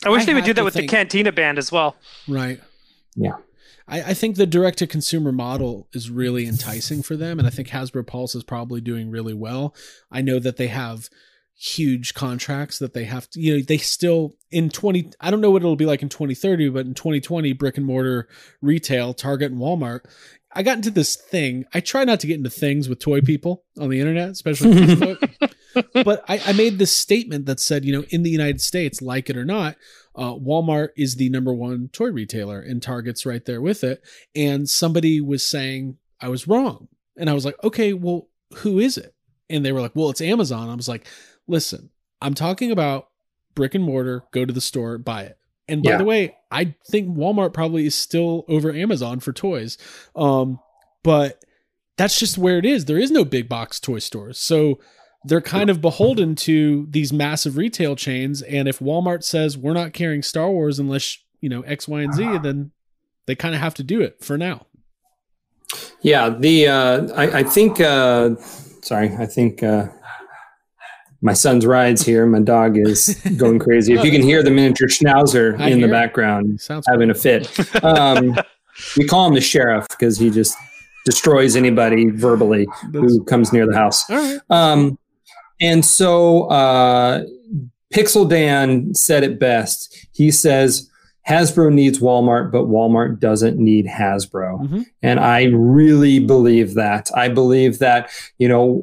I 0.04 0.08
wish 0.10 0.22
I 0.22 0.26
they 0.26 0.34
would 0.34 0.44
do 0.44 0.54
that 0.54 0.64
with 0.64 0.74
think- 0.74 0.90
the 0.90 0.96
Cantina 0.96 1.32
band 1.32 1.58
as 1.58 1.72
well. 1.72 1.96
Right. 2.28 2.60
Yeah. 3.16 3.32
I, 3.88 4.02
I 4.02 4.14
think 4.14 4.36
the 4.36 4.46
direct 4.46 4.78
to 4.78 4.86
consumer 4.86 5.32
model 5.32 5.88
is 5.92 6.10
really 6.10 6.46
enticing 6.46 7.02
for 7.02 7.16
them. 7.16 7.38
And 7.38 7.48
I 7.48 7.50
think 7.50 7.68
Hasbro 7.68 8.06
Pulse 8.06 8.34
is 8.34 8.44
probably 8.44 8.80
doing 8.80 9.10
really 9.10 9.34
well. 9.34 9.74
I 10.10 10.20
know 10.20 10.38
that 10.38 10.56
they 10.56 10.68
have 10.68 11.08
huge 11.60 12.14
contracts 12.14 12.78
that 12.78 12.94
they 12.94 13.02
have 13.04 13.28
to, 13.30 13.40
you 13.40 13.56
know, 13.56 13.62
they 13.66 13.78
still 13.78 14.36
in 14.52 14.70
20, 14.70 15.10
I 15.20 15.30
don't 15.32 15.40
know 15.40 15.50
what 15.50 15.62
it'll 15.62 15.74
be 15.74 15.86
like 15.86 16.02
in 16.02 16.08
2030, 16.08 16.68
but 16.68 16.86
in 16.86 16.94
2020, 16.94 17.52
brick 17.54 17.76
and 17.76 17.86
mortar 17.86 18.28
retail, 18.62 19.12
Target 19.14 19.50
and 19.50 19.60
Walmart. 19.60 20.00
I 20.52 20.62
got 20.62 20.76
into 20.76 20.90
this 20.90 21.16
thing. 21.16 21.64
I 21.74 21.80
try 21.80 22.04
not 22.04 22.20
to 22.20 22.26
get 22.28 22.36
into 22.38 22.50
things 22.50 22.88
with 22.88 23.00
toy 23.00 23.20
people 23.22 23.64
on 23.78 23.88
the 23.88 23.98
internet, 24.00 24.30
especially 24.30 24.72
Facebook. 24.72 25.47
but 25.92 26.24
I, 26.28 26.40
I 26.46 26.52
made 26.52 26.78
this 26.78 26.92
statement 26.92 27.46
that 27.46 27.60
said, 27.60 27.84
you 27.84 27.92
know, 27.92 28.04
in 28.10 28.22
the 28.22 28.30
United 28.30 28.60
States, 28.60 29.00
like 29.02 29.28
it 29.30 29.36
or 29.36 29.44
not, 29.44 29.76
uh, 30.14 30.34
Walmart 30.34 30.88
is 30.96 31.16
the 31.16 31.28
number 31.28 31.52
one 31.54 31.88
toy 31.92 32.10
retailer, 32.10 32.60
and 32.60 32.82
Target's 32.82 33.24
right 33.26 33.44
there 33.44 33.60
with 33.60 33.84
it. 33.84 34.02
And 34.34 34.68
somebody 34.68 35.20
was 35.20 35.46
saying 35.46 35.96
I 36.20 36.28
was 36.28 36.48
wrong, 36.48 36.88
and 37.16 37.30
I 37.30 37.34
was 37.34 37.44
like, 37.44 37.56
okay, 37.62 37.92
well, 37.92 38.28
who 38.58 38.78
is 38.78 38.96
it? 38.98 39.14
And 39.50 39.64
they 39.64 39.72
were 39.72 39.80
like, 39.80 39.94
well, 39.94 40.10
it's 40.10 40.20
Amazon. 40.20 40.68
I 40.68 40.74
was 40.74 40.88
like, 40.88 41.06
listen, 41.46 41.90
I'm 42.20 42.34
talking 42.34 42.70
about 42.70 43.08
brick 43.54 43.74
and 43.74 43.84
mortar. 43.84 44.24
Go 44.32 44.44
to 44.44 44.52
the 44.52 44.60
store, 44.60 44.98
buy 44.98 45.22
it. 45.22 45.38
And 45.68 45.82
by 45.82 45.90
Yeah. 45.92 45.98
the 45.98 46.04
way, 46.04 46.36
I 46.50 46.74
think 46.90 47.16
Walmart 47.16 47.52
probably 47.52 47.86
is 47.86 47.94
still 47.94 48.44
over 48.48 48.72
Amazon 48.72 49.20
for 49.20 49.32
toys. 49.32 49.76
Um, 50.16 50.60
but 51.02 51.44
that's 51.96 52.18
just 52.18 52.38
where 52.38 52.58
it 52.58 52.64
is. 52.64 52.86
There 52.86 52.98
is 52.98 53.10
no 53.10 53.24
big 53.24 53.48
box 53.48 53.78
toy 53.80 53.98
stores. 53.98 54.38
So 54.38 54.78
they're 55.24 55.40
kind 55.40 55.68
of 55.70 55.80
beholden 55.80 56.34
to 56.36 56.86
these 56.90 57.12
massive 57.12 57.56
retail 57.56 57.96
chains. 57.96 58.42
And 58.42 58.68
if 58.68 58.78
Walmart 58.78 59.24
says 59.24 59.58
we're 59.58 59.72
not 59.72 59.92
carrying 59.92 60.22
Star 60.22 60.50
Wars 60.50 60.78
unless, 60.78 61.18
you 61.40 61.48
know, 61.48 61.62
X, 61.62 61.88
Y, 61.88 62.02
and 62.02 62.14
Z, 62.14 62.38
then 62.42 62.70
they 63.26 63.34
kind 63.34 63.54
of 63.54 63.60
have 63.60 63.74
to 63.74 63.82
do 63.82 64.00
it 64.00 64.22
for 64.24 64.38
now. 64.38 64.66
Yeah, 66.00 66.30
the 66.30 66.68
uh, 66.68 67.12
I, 67.14 67.40
I 67.40 67.42
think. 67.42 67.80
Uh, 67.80 68.36
sorry, 68.82 69.14
I 69.18 69.26
think 69.26 69.62
uh, 69.62 69.88
my 71.20 71.32
son's 71.34 71.66
rides 71.66 72.06
here. 72.06 72.24
My 72.24 72.40
dog 72.40 72.78
is 72.78 73.20
going 73.36 73.58
crazy. 73.58 73.92
If 73.94 74.04
you 74.04 74.10
can 74.10 74.22
hear 74.22 74.42
the 74.42 74.50
miniature 74.50 74.88
schnauzer 74.88 75.58
I 75.60 75.68
in 75.70 75.80
the 75.80 75.88
background, 75.88 76.60
Sounds 76.60 76.86
having 76.88 77.10
a 77.10 77.14
fit. 77.14 77.50
Um, 77.84 78.36
we 78.96 79.06
call 79.06 79.26
him 79.26 79.34
the 79.34 79.40
sheriff 79.40 79.86
because 79.90 80.16
he 80.18 80.30
just 80.30 80.56
destroys 81.04 81.56
anybody 81.56 82.10
verbally 82.10 82.66
That's- 82.92 83.12
who 83.12 83.24
comes 83.24 83.52
near 83.52 83.66
the 83.66 83.74
house. 83.74 84.08
all 84.08 84.16
right. 84.16 84.38
Um, 84.50 84.98
and 85.60 85.84
so 85.84 86.44
uh, 86.44 87.24
Pixel 87.92 88.28
Dan 88.28 88.94
said 88.94 89.22
it 89.22 89.38
best. 89.38 90.06
He 90.12 90.30
says 90.30 90.90
Hasbro 91.28 91.72
needs 91.72 91.98
Walmart, 91.98 92.50
but 92.50 92.64
Walmart 92.68 93.20
doesn't 93.20 93.58
need 93.58 93.86
Hasbro. 93.86 94.66
Mhm. 94.66 94.86
And 95.02 95.20
I 95.20 95.44
really 95.52 96.20
believe 96.20 96.74
that. 96.74 97.10
I 97.14 97.28
believe 97.28 97.80
that, 97.80 98.10
you 98.38 98.48
know, 98.48 98.82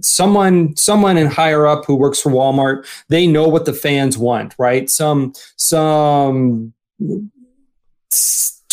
someone 0.00 0.74
someone 0.76 1.16
in 1.16 1.28
higher 1.28 1.66
up 1.66 1.84
who 1.84 1.94
works 1.94 2.20
for 2.20 2.30
Walmart, 2.32 2.84
they 3.08 3.26
know 3.26 3.46
what 3.46 3.66
the 3.66 3.72
fans 3.72 4.18
want, 4.18 4.54
right? 4.58 4.90
Some 4.90 5.32
some 5.56 6.72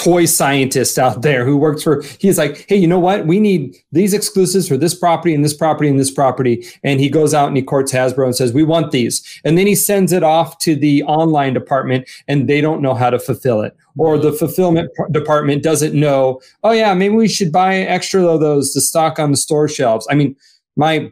toy 0.03 0.25
scientist 0.25 0.97
out 0.99 1.21
there 1.21 1.45
who 1.45 1.55
works 1.57 1.83
for 1.83 2.01
he's 2.19 2.37
like 2.37 2.65
hey 2.67 2.75
you 2.75 2.87
know 2.87 2.99
what 2.99 3.25
we 3.25 3.39
need 3.39 3.75
these 3.91 4.13
exclusives 4.13 4.67
for 4.67 4.77
this 4.77 4.93
property 4.93 5.33
and 5.33 5.43
this 5.43 5.53
property 5.53 5.89
and 5.89 5.99
this 5.99 6.11
property 6.11 6.65
and 6.83 6.99
he 6.99 7.09
goes 7.09 7.33
out 7.33 7.47
and 7.47 7.55
he 7.57 7.63
courts 7.63 7.91
hasbro 7.91 8.25
and 8.25 8.35
says 8.35 8.53
we 8.53 8.63
want 8.63 8.91
these 8.91 9.21
and 9.45 9.57
then 9.57 9.67
he 9.67 9.75
sends 9.75 10.11
it 10.11 10.23
off 10.23 10.57
to 10.59 10.75
the 10.75 11.03
online 11.03 11.53
department 11.53 12.09
and 12.27 12.47
they 12.49 12.61
don't 12.61 12.81
know 12.81 12.93
how 12.93 13.09
to 13.09 13.19
fulfill 13.19 13.61
it 13.61 13.75
or 13.97 14.17
the 14.17 14.31
fulfillment 14.33 14.89
p- 14.97 15.03
department 15.11 15.63
doesn't 15.63 15.93
know 15.93 16.41
oh 16.63 16.71
yeah 16.71 16.93
maybe 16.93 17.15
we 17.15 17.27
should 17.27 17.51
buy 17.51 17.75
extra 17.77 18.25
of 18.25 18.39
those 18.39 18.73
to 18.73 18.81
stock 18.81 19.19
on 19.19 19.31
the 19.31 19.37
store 19.37 19.67
shelves 19.67 20.07
i 20.09 20.15
mean 20.15 20.35
my 20.75 21.11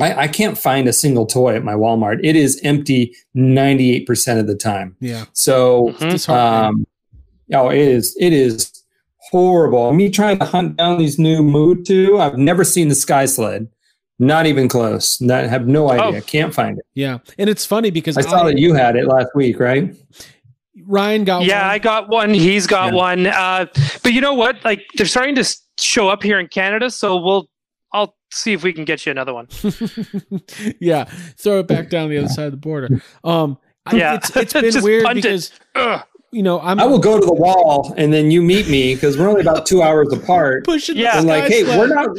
I, 0.00 0.14
I 0.14 0.28
can't 0.28 0.56
find 0.56 0.86
a 0.88 0.92
single 0.92 1.26
toy 1.26 1.56
at 1.56 1.64
my 1.64 1.72
Walmart. 1.74 2.20
It 2.22 2.36
is 2.36 2.60
empty 2.62 3.16
98% 3.36 4.38
of 4.38 4.46
the 4.46 4.54
time. 4.54 4.94
Yeah. 5.00 5.24
So 5.32 5.88
Mhm. 5.98 6.28
Um, 6.28 6.86
oh, 7.54 7.68
it 7.70 7.78
is. 7.78 8.16
It 8.20 8.32
is 8.32 8.72
horrible. 9.30 9.92
Me 9.92 10.10
trying 10.10 10.38
to 10.38 10.44
hunt 10.44 10.76
down 10.76 10.98
these 10.98 11.18
new 11.18 11.42
MOTU. 11.42 12.20
I've 12.20 12.38
never 12.38 12.64
seen 12.64 12.88
the 12.88 12.94
Sky 12.94 13.26
Sled. 13.26 13.68
Not 14.18 14.46
even 14.46 14.68
close. 14.68 15.20
Not 15.20 15.44
have 15.44 15.68
no 15.68 15.90
idea. 15.90 16.18
Oh. 16.18 16.24
Can't 16.26 16.52
find 16.52 16.78
it. 16.78 16.84
yeah. 16.94 17.18
And 17.38 17.48
it's 17.48 17.64
funny 17.64 17.90
because 17.90 18.16
I 18.16 18.22
saw 18.22 18.42
I- 18.42 18.46
that 18.52 18.58
you 18.58 18.74
had 18.74 18.96
it 18.96 19.06
last 19.06 19.28
week, 19.34 19.60
right? 19.60 19.94
Ryan 20.86 21.24
got 21.24 21.40
one. 21.40 21.48
yeah, 21.48 21.62
one. 21.62 21.70
I 21.70 21.78
got 21.78 22.08
one. 22.08 22.34
He's 22.34 22.66
got 22.66 22.92
Yeah. 22.92 22.96
one. 22.98 23.26
Uh, 23.26 23.66
but 24.02 24.12
you 24.12 24.20
know 24.20 24.32
what? 24.34 24.64
Like 24.64 24.84
they're 24.96 25.06
starting 25.06 25.34
to 25.34 25.56
show 25.78 26.08
up 26.08 26.22
here 26.22 26.38
in 26.40 26.48
Canada, 26.48 26.90
so 26.90 27.16
we'll. 27.16 27.48
I'll 27.92 28.14
see 28.32 28.52
if 28.52 28.62
we 28.62 28.72
can 28.72 28.84
get 28.84 29.04
you 29.06 29.10
another 29.12 29.32
one. 29.34 29.48
yeah, 30.80 31.04
throw 31.38 31.60
it 31.60 31.66
back 31.68 31.88
down 31.90 32.10
the 32.10 32.18
other 32.18 32.28
side 32.28 32.46
of 32.46 32.50
the 32.52 32.58
border. 32.58 33.02
Um, 33.24 33.58
Yeah. 33.92 34.14
it's, 34.16 34.34
it's 34.36 34.52
been 34.74 34.82
weird 34.82 35.04
punt 35.04 35.24
it. 35.24 35.52
Because 36.30 36.34
Ugh. 36.34 36.36
you 36.36 36.42
know 36.42 36.60
I'm 36.60 36.78
I 36.80 36.86
will 36.86 36.98
go 36.98 37.18
to 37.18 37.24
the 37.26 37.32
wall 37.32 37.94
and 37.96 38.12
then 38.12 38.30
you 38.30 38.42
meet 38.42 38.68
me 38.68 38.94
because 38.94 39.16
we're 39.18 39.28
only 39.28 39.40
about 39.42 39.66
two 39.66 39.82
hours 39.82 40.12
apart. 40.12 40.64
pushing. 40.64 40.96
the 40.96 41.02
Yeah. 41.02 41.18
And 41.18 41.26
like, 41.26 41.44
hey, 41.44 41.64
sled. 41.64 41.78
we're 41.78 41.94
not. 41.94 42.16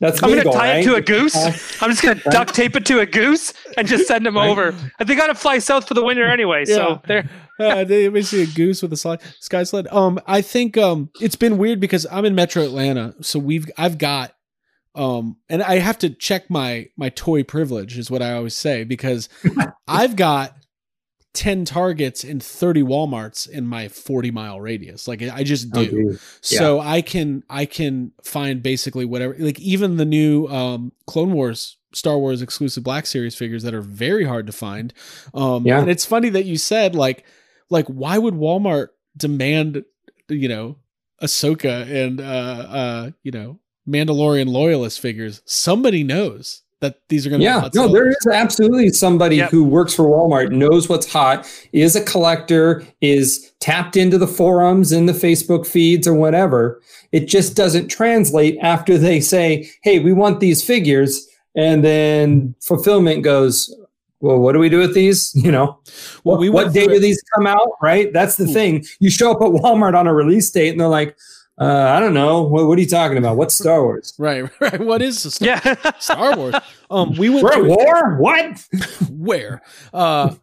That's 0.00 0.22
I'm 0.22 0.30
gonna 0.30 0.44
tie 0.44 0.76
right? 0.76 0.76
it 0.78 0.84
to 0.84 0.94
a 0.94 1.02
goose. 1.02 1.36
I'm 1.82 1.90
just 1.90 2.02
gonna 2.02 2.20
duct 2.30 2.54
tape 2.54 2.74
it 2.74 2.86
to 2.86 3.00
a 3.00 3.06
goose 3.06 3.52
and 3.76 3.86
just 3.86 4.06
send 4.08 4.26
him 4.26 4.36
Right. 4.36 4.48
over. 4.48 4.74
And 4.98 5.06
they 5.08 5.14
gotta 5.14 5.34
fly 5.34 5.58
south 5.58 5.86
for 5.86 5.92
the 5.94 6.02
winter 6.02 6.26
anyway. 6.26 6.64
Yeah. 6.66 6.74
So 6.74 7.02
there. 7.06 7.28
uh, 7.60 7.84
they 7.84 8.08
basically 8.08 8.44
a 8.44 8.46
goose 8.46 8.80
with 8.80 8.90
a 8.94 8.96
slide, 8.96 9.20
sky 9.40 9.62
sled. 9.64 9.86
Um, 9.88 10.18
I 10.26 10.40
think 10.40 10.78
um, 10.78 11.10
it's 11.20 11.36
been 11.36 11.58
weird 11.58 11.80
because 11.80 12.06
I'm 12.10 12.24
in 12.24 12.34
Metro 12.34 12.62
Atlanta, 12.62 13.14
so 13.20 13.38
we've 13.38 13.70
I've 13.76 13.98
got 13.98 14.32
um, 14.94 15.36
and 15.50 15.62
I 15.62 15.76
have 15.80 15.98
to 15.98 16.08
check 16.08 16.48
my 16.48 16.86
my 16.96 17.10
toy 17.10 17.42
privilege 17.44 17.98
is 17.98 18.10
what 18.10 18.22
I 18.22 18.32
always 18.32 18.56
say 18.56 18.84
because 18.84 19.28
I've 19.86 20.16
got 20.16 20.54
ten 21.32 21.64
Targets 21.64 22.24
and 22.24 22.42
thirty 22.42 22.82
WalMarts 22.82 23.48
in 23.48 23.66
my 23.66 23.88
forty 23.88 24.30
mile 24.30 24.60
radius. 24.60 25.06
Like 25.06 25.22
I 25.22 25.44
just 25.44 25.70
do. 25.72 26.12
Oh. 26.14 26.18
So 26.40 26.80
I 26.80 27.02
can 27.02 27.44
I 27.48 27.66
can 27.66 28.12
find 28.24 28.62
basically 28.62 29.04
whatever 29.04 29.36
like 29.38 29.60
even 29.60 29.96
the 29.96 30.04
new 30.04 30.46
um 30.46 30.92
Clone 31.06 31.32
Wars 31.32 31.76
Star 31.92 32.18
Wars 32.18 32.42
exclusive 32.42 32.82
Black 32.84 33.06
Series 33.06 33.34
figures 33.36 33.62
that 33.62 33.74
are 33.74 33.82
very 33.82 34.24
hard 34.24 34.46
to 34.46 34.52
find. 34.52 34.92
Um 35.32 35.66
Yeah. 35.66 35.80
and 35.80 35.88
it's 35.90 36.04
funny 36.04 36.30
that 36.30 36.46
you 36.46 36.56
said 36.56 36.94
like 36.94 37.24
like 37.68 37.86
why 37.86 38.18
would 38.18 38.34
Walmart 38.34 38.88
demand 39.16 39.84
you 40.28 40.48
know 40.48 40.76
Ahsoka 41.22 41.88
and 41.88 42.20
uh 42.20 42.24
uh 42.24 43.10
you 43.22 43.30
know 43.30 43.60
Mandalorian 43.88 44.48
loyalist 44.48 45.00
figures? 45.00 45.42
Somebody 45.44 46.02
knows 46.02 46.62
that 46.80 46.96
these 47.08 47.26
are 47.26 47.30
going 47.30 47.40
to 47.40 47.44
Yeah, 47.44 47.68
no, 47.74 47.88
there 47.92 48.08
is 48.08 48.16
absolutely 48.32 48.88
somebody 48.90 49.36
Yep. 49.36 49.50
who 49.50 49.64
works 49.64 49.94
for 49.94 50.04
Walmart, 50.04 50.50
knows 50.50 50.88
what's 50.88 51.10
hot, 51.10 51.46
is 51.72 51.94
a 51.94 52.02
collector, 52.04 52.82
is 53.00 53.52
tapped 53.60 53.96
into 53.96 54.16
the 54.18 54.26
forums 54.26 54.90
and 54.92 55.08
the 55.08 55.12
Facebook 55.12 55.66
feeds 55.66 56.06
or 56.08 56.14
whatever. 56.14 56.80
It 57.12 57.26
just 57.26 57.54
doesn't 57.54 57.88
translate 57.88 58.56
after 58.62 58.96
they 58.96 59.20
say, 59.20 59.68
hey, 59.82 59.98
we 59.98 60.12
want 60.12 60.40
these 60.40 60.62
figures. 60.64 61.26
And 61.54 61.84
then 61.84 62.54
fulfillment 62.62 63.24
goes, 63.24 63.74
well, 64.20 64.38
what 64.38 64.52
do 64.52 64.58
we 64.58 64.68
do 64.68 64.78
with 64.78 64.94
these? 64.94 65.32
You 65.44 65.50
know, 65.52 65.78
Well, 66.24 66.36
what, 66.36 66.40
we 66.40 66.48
what 66.48 66.64
went 66.66 66.74
day 66.74 66.86
do 66.86 66.98
these 67.00 67.22
come 67.34 67.46
out? 67.46 67.68
Right. 67.82 68.12
That's 68.12 68.36
the 68.36 68.46
Hmm. 68.46 68.52
thing. 68.52 68.84
You 69.00 69.10
show 69.10 69.32
up 69.32 69.42
at 69.42 69.50
Walmart 69.50 69.94
on 69.98 70.06
a 70.06 70.14
release 70.14 70.50
date 70.50 70.70
and 70.70 70.80
they're 70.80 70.88
like, 70.88 71.16
uh, 71.60 71.92
I 71.94 72.00
don't 72.00 72.14
know. 72.14 72.42
What, 72.42 72.66
what 72.66 72.78
are 72.78 72.80
you 72.80 72.88
talking 72.88 73.18
about? 73.18 73.36
What's 73.36 73.54
Star 73.54 73.82
Wars? 73.82 74.14
right 74.18 74.50
right 74.60 74.80
what 74.80 75.02
is 75.02 75.22
the 75.22 75.30
Star, 75.30 75.48
Yeah. 75.48 75.90
Star 76.00 76.36
Wars? 76.36 76.54
Um 76.90 77.14
we 77.16 77.28
went 77.30 77.44
We're 77.44 77.50
at 77.52 77.54
through 77.56 77.68
war? 77.68 78.16
What? 78.16 78.66
where 79.10 79.62
uh 79.92 80.34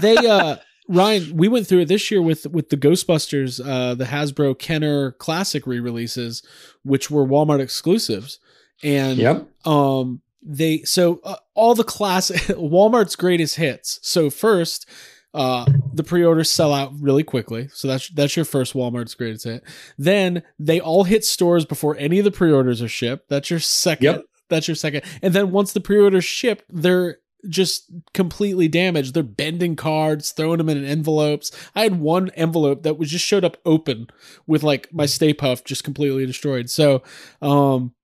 they 0.00 0.16
uh 0.16 0.56
Ryan, 0.88 1.36
we 1.36 1.46
went 1.46 1.68
through 1.68 1.80
it 1.82 1.88
this 1.88 2.10
year 2.10 2.20
with 2.20 2.46
with 2.48 2.70
the 2.70 2.76
Ghostbusters, 2.76 3.60
uh, 3.64 3.94
the 3.94 4.06
Hasbro 4.06 4.58
Kenner 4.58 5.12
Classic 5.12 5.64
re-releases, 5.64 6.42
which 6.82 7.10
were 7.12 7.24
Walmart 7.24 7.60
exclusives, 7.60 8.40
and 8.82 9.16
Yep. 9.18 9.46
um, 9.64 10.20
they 10.42 10.82
so 10.82 11.20
uh, 11.22 11.36
all 11.54 11.76
the 11.76 11.84
class 11.84 12.32
Walmart's 12.48 13.14
greatest 13.14 13.54
hits. 13.54 14.00
So 14.02 14.30
first, 14.30 14.84
uh, 15.32 15.64
the 15.94 16.02
pre-orders 16.02 16.50
sell 16.50 16.72
out 16.74 16.92
really 17.00 17.22
quickly, 17.22 17.68
so 17.72 17.86
that's 17.88 18.08
that's 18.10 18.34
your 18.36 18.44
first 18.44 18.74
Walmart's 18.74 19.14
greatest 19.14 19.44
hit. 19.44 19.62
Then 19.96 20.42
they 20.58 20.80
all 20.80 21.04
hit 21.04 21.24
stores 21.24 21.64
before 21.64 21.96
any 21.98 22.18
of 22.18 22.24
the 22.24 22.30
pre-orders 22.30 22.82
are 22.82 22.88
shipped. 22.88 23.28
That's 23.28 23.50
your 23.50 23.60
second. 23.60 24.04
Yep. 24.04 24.24
That's 24.48 24.66
your 24.68 24.74
second. 24.74 25.02
And 25.22 25.32
then 25.32 25.52
once 25.52 25.72
the 25.72 25.80
pre-orders 25.80 26.24
shipped, 26.24 26.64
they're 26.68 27.18
just 27.48 27.90
completely 28.12 28.66
damaged. 28.68 29.14
They're 29.14 29.22
bending 29.22 29.76
cards, 29.76 30.32
throwing 30.32 30.58
them 30.58 30.68
in 30.68 30.84
envelopes. 30.84 31.50
I 31.74 31.84
had 31.84 32.00
one 32.00 32.30
envelope 32.30 32.82
that 32.82 32.98
was 32.98 33.10
just 33.10 33.24
showed 33.24 33.44
up 33.44 33.56
open 33.64 34.08
with 34.46 34.62
like 34.64 34.92
my 34.92 35.06
Stay 35.06 35.32
Puft 35.32 35.64
just 35.64 35.84
completely 35.84 36.26
destroyed. 36.26 36.68
So, 36.68 37.02
um, 37.40 37.94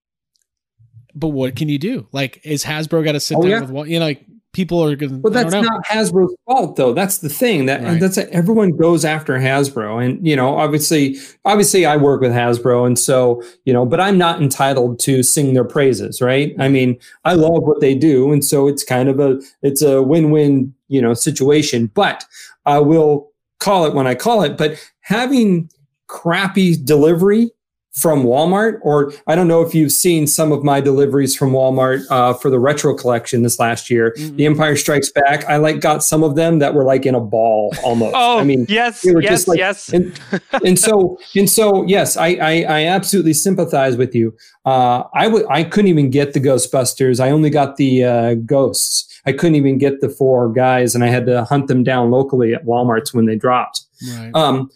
but 1.15 1.29
what 1.29 1.57
can 1.57 1.69
you 1.69 1.79
do? 1.79 2.07
Like, 2.13 2.41
is 2.45 2.65
Hasbro 2.65 3.05
got 3.05 3.13
to 3.13 3.21
sit 3.21 3.37
Oh, 3.37 3.43
down 3.43 3.51
yeah. 3.51 3.61
with 3.61 3.71
one? 3.71 3.91
You 3.91 3.99
know, 3.99 4.07
like 4.07 4.25
people 4.57 4.83
are 4.83 4.97
going. 4.97 5.11
to. 5.13 5.19
Well, 5.19 5.33
that's 5.33 5.53
not 5.53 5.85
Hasbro's 5.85 6.35
fault, 6.47 6.77
though. 6.77 6.95
That's 6.95 7.19
the 7.19 7.29
thing. 7.29 7.67
That 7.67 7.83
Right. 7.83 8.01
that's 8.01 8.17
everyone 8.17 8.71
goes 8.71 9.05
after 9.05 9.35
Hasbro, 9.35 10.03
and 10.03 10.27
you 10.27 10.35
know, 10.35 10.57
obviously, 10.57 11.19
obviously, 11.45 11.85
I 11.85 11.99
work 11.99 12.23
with 12.23 12.33
Hasbro, 12.33 12.87
and 12.87 12.99
so 12.99 13.43
you 13.67 13.75
know, 13.75 13.85
but 13.85 14.01
I'm 14.01 14.17
not 14.17 14.41
entitled 14.41 14.99
to 15.01 15.23
sing 15.23 15.53
their 15.53 15.65
praises, 15.65 16.23
right? 16.23 16.55
I 16.59 16.69
mean, 16.69 16.99
I 17.27 17.35
love 17.35 17.65
what 17.65 17.81
they 17.83 17.95
do, 17.95 18.33
and 18.33 18.43
so 18.43 18.67
it's 18.67 18.83
kind 18.83 19.11
of 19.11 19.21
a 19.21 19.39
it's 19.61 19.83
a 19.83 20.03
win-win, 20.03 20.73
you 20.89 21.03
know, 21.03 21.13
situation. 21.13 21.91
But 21.93 22.25
I 22.65 22.79
will 22.79 23.31
call 23.61 23.85
it 23.85 23.93
when 23.95 24.07
I 24.07 24.15
call 24.15 24.43
it. 24.43 24.57
But 24.57 24.83
having 25.01 25.69
crappy 26.09 26.77
delivery 26.83 27.51
from 27.97 28.25
Walmart, 28.25 28.79
or 28.83 29.13
I 29.27 29.35
don't 29.35 29.49
know 29.49 29.63
if 29.63 29.75
you've 29.75 29.91
seen 29.91 30.27
some 30.27 30.53
of 30.53 30.63
my 30.63 30.83
deliveries 30.83 31.35
from 31.35 31.53
Walmart 31.53 32.05
uh, 32.11 32.35
for 32.35 32.51
the 32.51 32.59
retro 32.59 32.95
collection 32.95 33.43
this 33.43 33.59
last 33.59 33.89
year. 33.91 34.15
Mhm. 34.19 34.37
The 34.37 34.45
Empire 34.47 34.77
Strikes 34.77 35.11
Back. 35.11 35.47
I 35.47 35.57
like 35.57 35.81
got 35.81 36.05
some 36.05 36.23
of 36.23 36.35
them 36.37 36.59
that 36.59 36.75
were 36.75 36.85
like 36.85 37.07
in 37.07 37.15
a 37.15 37.21
ball 37.21 37.75
almost. 37.83 38.15
Oh, 38.19 38.39
I 38.39 38.45
mean, 38.45 38.67
yes, 38.69 39.03
they 39.03 39.15
were 39.15 39.23
yes, 39.23 39.31
just 39.31 39.49
like- 39.49 39.59
yes. 39.59 39.89
and, 39.93 40.19
and 40.65 40.79
so 40.79 41.19
and 41.35 41.49
so 41.49 41.85
yes, 41.87 42.17
I, 42.17 42.29
I 42.35 42.53
I 42.69 42.85
absolutely 42.87 43.33
sympathize 43.33 43.97
with 43.97 44.15
you. 44.15 44.37
Uh, 44.67 45.05
I 45.15 45.27
would 45.29 45.47
I 45.49 45.65
couldn't 45.65 45.89
even 45.89 46.11
get 46.11 46.35
the 46.35 46.41
Ghostbusters. 46.41 47.19
I 47.19 47.31
only 47.31 47.51
got 47.51 47.77
the 47.77 48.05
uh, 48.05 48.35
ghosts. 48.35 49.05
I 49.25 49.33
couldn't 49.33 49.57
even 49.57 49.79
get 49.79 50.01
the 50.01 50.09
four 50.09 50.53
guys, 50.53 50.95
and 50.95 51.03
I 51.03 51.09
had 51.09 51.27
to 51.27 51.45
hunt 51.45 51.67
them 51.69 51.83
down 51.83 52.11
locally 52.11 52.53
at 52.55 52.65
Walmart's 52.65 53.13
when 53.15 53.27
they 53.27 53.37
dropped. 53.37 53.83
right. 54.19 54.31
Um, 54.35 54.71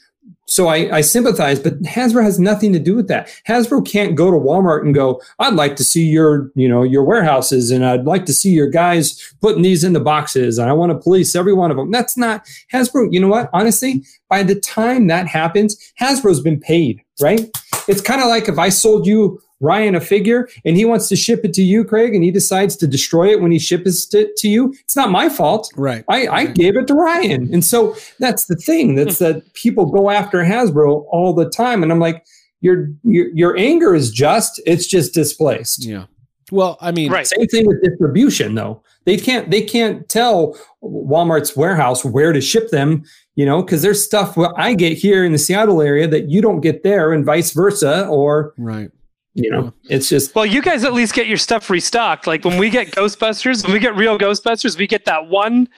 so 0.50 0.66
I, 0.66 0.96
I 0.96 1.00
sympathize, 1.00 1.60
but 1.60 1.80
Hasbro 1.82 2.24
has 2.24 2.40
nothing 2.40 2.72
to 2.72 2.80
do 2.80 2.96
with 2.96 3.06
that. 3.06 3.28
Hasbro 3.46 3.86
can't 3.86 4.16
go 4.16 4.32
to 4.32 4.36
Walmart 4.36 4.82
and 4.82 4.92
go, 4.92 5.22
"I'd 5.38 5.54
like 5.54 5.76
to 5.76 5.84
see 5.84 6.04
your, 6.04 6.50
you 6.56 6.68
know, 6.68 6.82
your 6.82 7.04
warehouses, 7.04 7.70
and 7.70 7.86
I'd 7.86 8.04
like 8.04 8.26
to 8.26 8.32
see 8.32 8.50
your 8.50 8.68
guys 8.68 9.32
putting 9.40 9.62
these 9.62 9.84
in 9.84 9.92
the 9.92 10.00
boxes, 10.00 10.58
and 10.58 10.68
I 10.68 10.72
want 10.72 10.90
to 10.90 10.98
police 10.98 11.36
every 11.36 11.52
one 11.54 11.70
of 11.70 11.76
them." 11.76 11.92
That's 11.92 12.16
not 12.16 12.44
Hasbro. 12.72 13.12
You 13.12 13.20
know 13.20 13.28
what? 13.28 13.48
Honestly, 13.52 14.04
by 14.28 14.42
the 14.42 14.56
time 14.56 15.06
that 15.06 15.28
happens, 15.28 15.76
Hasbro's 16.00 16.40
been 16.40 16.58
paid, 16.58 17.00
right? 17.20 17.48
It's 17.86 18.00
kind 18.00 18.20
of 18.20 18.26
like 18.26 18.48
if 18.48 18.58
I 18.58 18.70
sold 18.70 19.06
you 19.06 19.40
Ryan 19.60 19.94
a 19.94 20.00
figure 20.00 20.48
and 20.64 20.76
he 20.76 20.84
wants 20.84 21.08
to 21.08 21.16
ship 21.16 21.40
it 21.44 21.52
to 21.54 21.62
you, 21.62 21.84
Craig, 21.84 22.14
and 22.14 22.24
he 22.24 22.30
decides 22.30 22.76
to 22.76 22.86
destroy 22.86 23.30
it 23.30 23.40
when 23.40 23.52
he 23.52 23.58
ships 23.58 24.12
it 24.14 24.36
to 24.36 24.48
you. 24.48 24.74
It's 24.80 24.96
not 24.96 25.10
my 25.10 25.28
fault. 25.28 25.70
right. 25.76 26.04
I, 26.08 26.26
I 26.28 26.46
gave 26.46 26.76
it 26.76 26.86
to 26.88 26.94
Ryan. 26.94 27.52
And 27.52 27.64
so 27.64 27.96
that's 28.18 28.46
the 28.46 28.56
thing. 28.56 28.94
That's 28.94 29.18
hmm. 29.18 29.24
that 29.24 29.54
people 29.54 29.86
go 29.86 30.10
after 30.10 30.38
Hasbro 30.38 31.04
all 31.10 31.34
the 31.34 31.48
time. 31.48 31.82
And 31.82 31.92
I'm 31.92 32.00
like, 32.00 32.24
your 32.62 32.88
your 33.04 33.28
your 33.28 33.56
anger 33.56 33.94
is 33.94 34.10
just, 34.10 34.60
it's 34.66 34.86
just 34.86 35.14
displaced. 35.14 35.84
Yeah. 35.84 36.06
Well, 36.50 36.78
I 36.80 36.90
mean, 36.90 37.10
Right. 37.10 37.26
Same 37.26 37.46
thing 37.46 37.66
with 37.66 37.82
distribution, 37.82 38.54
though. 38.54 38.82
They 39.04 39.16
can't 39.16 39.50
they 39.50 39.62
can't 39.62 40.08
tell 40.08 40.58
Walmart's 40.82 41.56
warehouse 41.56 42.04
where 42.04 42.32
to 42.32 42.40
ship 42.40 42.70
them, 42.70 43.04
you 43.34 43.46
know, 43.46 43.62
because 43.62 43.82
there's 43.82 44.04
stuff 44.04 44.36
what 44.36 44.52
I 44.58 44.74
get 44.74 44.98
here 44.98 45.24
in 45.24 45.32
the 45.32 45.38
Seattle 45.38 45.80
area 45.80 46.06
that 46.08 46.28
you 46.28 46.42
don't 46.42 46.60
get 46.60 46.82
there, 46.82 47.12
and 47.12 47.24
vice 47.24 47.52
versa. 47.52 48.06
Or 48.08 48.52
right. 48.58 48.90
You 49.34 49.50
know, 49.50 49.62
hmm. 49.62 49.68
it's 49.84 50.08
just 50.08 50.34
Well, 50.34 50.46
you 50.46 50.62
guys 50.62 50.84
at 50.84 50.92
least 50.92 51.14
get 51.14 51.26
your 51.26 51.36
stuff 51.38 51.70
restocked. 51.70 52.26
Like 52.26 52.44
when 52.44 52.58
we 52.58 52.70
get 52.70 52.88
Ghostbusters, 52.92 53.64
when 53.64 53.72
we 53.72 53.78
get 53.78 53.94
real 53.96 54.18
Ghostbusters, 54.18 54.76
we 54.76 54.86
get 54.86 55.04
that 55.04 55.28
one, 55.28 55.68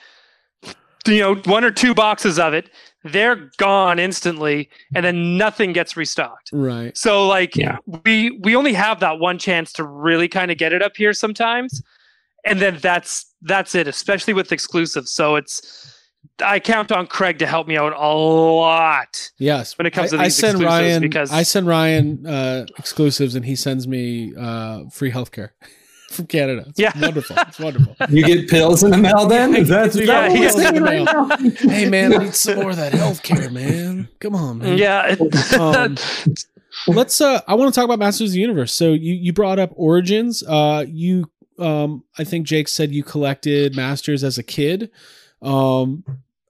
you 1.07 1.19
know, 1.19 1.35
one 1.35 1.63
or 1.63 1.71
two 1.71 1.93
boxes 1.93 2.39
of 2.39 2.53
it. 2.53 2.69
They're 3.03 3.51
gone 3.57 3.99
instantly, 3.99 4.69
and 4.95 5.03
then 5.05 5.37
nothing 5.37 5.73
gets 5.73 5.97
restocked. 5.97 6.49
Right. 6.53 6.97
So 6.97 7.27
like 7.27 7.55
Yeah. 7.55 7.77
we 8.05 8.31
we 8.43 8.55
only 8.55 8.73
have 8.73 9.01
that 9.01 9.19
one 9.19 9.37
chance 9.37 9.73
to 9.73 9.83
really 9.83 10.29
kind 10.29 10.51
of 10.51 10.57
get 10.57 10.71
it 10.71 10.81
up 10.81 10.95
here 10.95 11.11
sometimes, 11.13 11.83
and 12.45 12.59
then 12.61 12.79
that's 12.81 13.25
that's 13.41 13.75
it. 13.75 13.87
Especially 13.87 14.33
with 14.33 14.51
exclusives. 14.53 15.11
So 15.11 15.35
it's 15.35 15.92
I 16.41 16.59
count 16.59 16.91
on 16.91 17.07
Craig 17.07 17.39
to 17.39 17.45
help 17.45 17.67
me 17.67 17.77
out 17.77 17.93
a 17.93 18.07
lot. 18.13 19.31
Yes. 19.37 19.77
When 19.77 19.85
it 19.85 19.91
comes 19.91 20.13
I, 20.13 20.17
to 20.17 20.21
I 20.21 20.25
these 20.25 20.35
send 20.37 20.55
exclusives, 20.55 20.71
Ryan 20.81 21.01
because- 21.01 21.31
I 21.31 21.43
send 21.43 21.67
Ryan 21.67 22.25
uh, 22.25 22.65
exclusives, 22.77 23.35
and 23.35 23.45
he 23.45 23.55
sends 23.55 23.87
me 23.87 24.33
uh, 24.37 24.85
free 24.91 25.11
healthcare 25.11 25.49
from 26.09 26.25
Canada. 26.27 26.65
It's 26.69 26.79
Yeah. 26.79 26.91
wonderful. 26.99 27.35
It's 27.47 27.59
wonderful. 27.59 27.95
you 28.09 28.23
get 28.25 28.49
pills 28.49 28.83
in 28.83 28.91
the 28.91 28.97
mail. 28.97 29.27
Then 29.27 29.55
is 29.55 29.69
that, 29.69 29.87
is 29.87 29.93
that 30.07 30.31
Yeah, 30.31 30.53
what 30.53 30.73
yeah. 30.73 30.79
right 30.79 31.03
now? 31.03 31.69
hey 31.69 31.87
man, 31.89 32.13
I 32.13 32.17
need 32.25 32.35
some 32.35 32.55
more 32.59 32.71
of 32.71 32.77
that 32.77 32.93
healthcare, 32.93 33.51
man. 33.51 34.07
Come 34.19 34.35
on, 34.35 34.57
man. 34.59 34.77
Yeah. 34.77 35.15
it- 35.19 35.53
Um, 35.59 35.97
let's 36.87 37.21
uh 37.21 37.39
i 37.47 37.53
want 37.53 37.71
to 37.71 37.79
talk 37.79 37.85
about 37.85 37.99
masters 37.99 38.31
of 38.31 38.33
the 38.33 38.39
universe 38.39 38.73
so 38.73 38.93
you 38.93 39.13
you 39.13 39.31
brought 39.31 39.59
up 39.59 39.69
origins 39.75 40.41
uh 40.47 40.83
you 40.87 41.29
um 41.59 42.03
i 42.17 42.23
think 42.23 42.47
jake 42.47 42.67
said 42.67 42.91
you 42.91 43.03
collected 43.03 43.75
masters 43.75 44.23
as 44.23 44.39
a 44.39 44.43
kid 44.43 44.89
um 45.43 46.03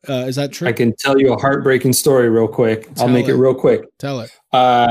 uh, 0.10 0.26
is 0.28 0.36
that 0.36 0.52
true 0.52 0.68
I 0.68 0.74
can 0.74 0.94
tell 0.98 1.18
you 1.20 1.34
a 1.34 1.38
heartbreaking 1.40 1.94
story 1.94 2.30
real 2.30 2.48
quick. 2.48 2.90
I'll 3.00 3.08
make 3.08 3.28
it 3.28 3.32
it. 3.32 3.36
real 3.38 3.56
quick. 3.56 3.86
tell 4.00 4.20
it 4.20 4.32
Uh, 4.52 4.90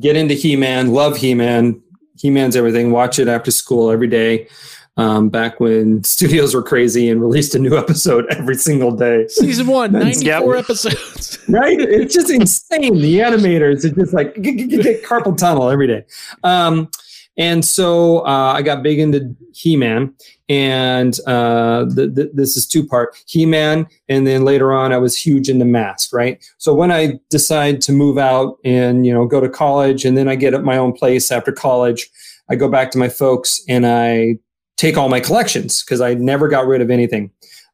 get 0.00 0.16
into 0.16 0.34
He 0.34 0.56
Man, 0.56 0.92
love 0.92 1.16
He 1.16 1.32
Man. 1.34 1.80
He 2.18 2.28
Man's 2.30 2.56
everything. 2.56 2.90
Watch 2.90 3.20
it 3.20 3.28
after 3.28 3.52
school 3.52 3.90
every 3.92 4.08
day. 4.08 4.48
Um, 4.96 5.28
back 5.28 5.60
when 5.60 6.02
studios 6.16 6.56
were 6.56 6.62
crazy 6.64 7.08
and 7.08 7.20
released 7.20 7.54
a 7.54 7.60
new 7.60 7.78
episode 7.78 8.26
every 8.30 8.56
single 8.56 8.90
day. 8.90 9.28
season 9.28 9.68
one 9.68 9.92
94 9.92 10.54
Yep. 10.56 10.64
episodes 10.64 11.38
Right? 11.48 11.80
It's 11.80 12.12
just 12.12 12.28
insane. 12.30 12.98
The 13.00 13.18
animators 13.20 13.84
are 13.84 13.94
just 13.94 14.12
like 14.12 14.34
get, 14.42 14.56
get, 14.56 14.82
get 14.82 15.04
carpal 15.04 15.36
tunnel 15.38 15.70
every 15.70 15.86
day. 15.86 16.04
Um, 16.42 16.90
and 17.38 17.64
so 17.64 18.26
uh, 18.26 18.52
I 18.56 18.62
got 18.62 18.82
big 18.82 18.98
into 18.98 19.34
He 19.54 19.76
Man, 19.76 20.12
and 20.48 21.18
uh, 21.26 21.86
th- 21.94 22.14
th- 22.14 22.30
this 22.34 22.56
is 22.56 22.66
two 22.66 22.84
part 22.84 23.16
He 23.26 23.46
Man, 23.46 23.86
and 24.08 24.26
then 24.26 24.44
later 24.44 24.72
on 24.72 24.92
I 24.92 24.98
was 24.98 25.16
huge 25.16 25.48
into 25.48 25.64
Mask. 25.64 26.12
Right. 26.12 26.44
So 26.58 26.74
when 26.74 26.90
I 26.90 27.20
decide 27.30 27.80
to 27.82 27.92
move 27.92 28.18
out 28.18 28.58
and 28.64 29.06
you 29.06 29.14
know 29.14 29.24
go 29.24 29.40
to 29.40 29.48
college, 29.48 30.04
and 30.04 30.18
then 30.18 30.28
I 30.28 30.34
get 30.34 30.52
at 30.52 30.64
my 30.64 30.76
own 30.76 30.92
place 30.92 31.30
after 31.30 31.52
college, 31.52 32.10
I 32.50 32.56
go 32.56 32.68
back 32.68 32.90
to 32.90 32.98
my 32.98 33.08
folks 33.08 33.62
and 33.68 33.86
I 33.86 34.38
take 34.76 34.96
all 34.96 35.08
my 35.08 35.20
collections 35.20 35.82
because 35.82 36.00
I 36.00 36.14
never 36.14 36.48
got 36.48 36.66
rid 36.66 36.80
of 36.80 36.90
anything. 36.90 37.30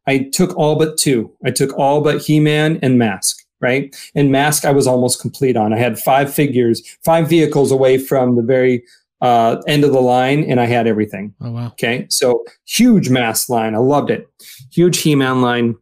I 0.06 0.28
took 0.32 0.54
all 0.56 0.76
but 0.76 0.98
two. 0.98 1.32
I 1.44 1.50
took 1.50 1.72
all 1.78 2.02
but 2.02 2.20
He 2.20 2.38
Man 2.38 2.78
and 2.82 2.98
Mask. 2.98 3.40
Right. 3.60 3.96
And 4.14 4.30
Mask, 4.30 4.66
I 4.66 4.72
was 4.72 4.86
almost 4.86 5.22
complete 5.22 5.56
on. 5.56 5.72
I 5.72 5.78
had 5.78 5.98
five 5.98 6.32
figures, 6.34 6.82
five 7.02 7.30
vehicles 7.30 7.70
away 7.72 7.96
from 7.96 8.36
the 8.36 8.42
very 8.42 8.84
uh, 9.24 9.62
end 9.66 9.84
of 9.84 9.92
the 9.92 10.00
line, 10.02 10.44
and 10.44 10.60
I 10.60 10.66
had 10.66 10.86
everything. 10.86 11.34
oh 11.40 11.50
wow 11.50 11.66
Okay. 11.68 12.06
So 12.10 12.44
huge 12.66 13.08
Mask 13.08 13.48
line. 13.48 13.74
I 13.74 13.78
loved 13.78 14.10
it. 14.10 14.28
Huge 14.70 14.98
He 14.98 15.14
Man 15.14 15.40
line. 15.40 15.76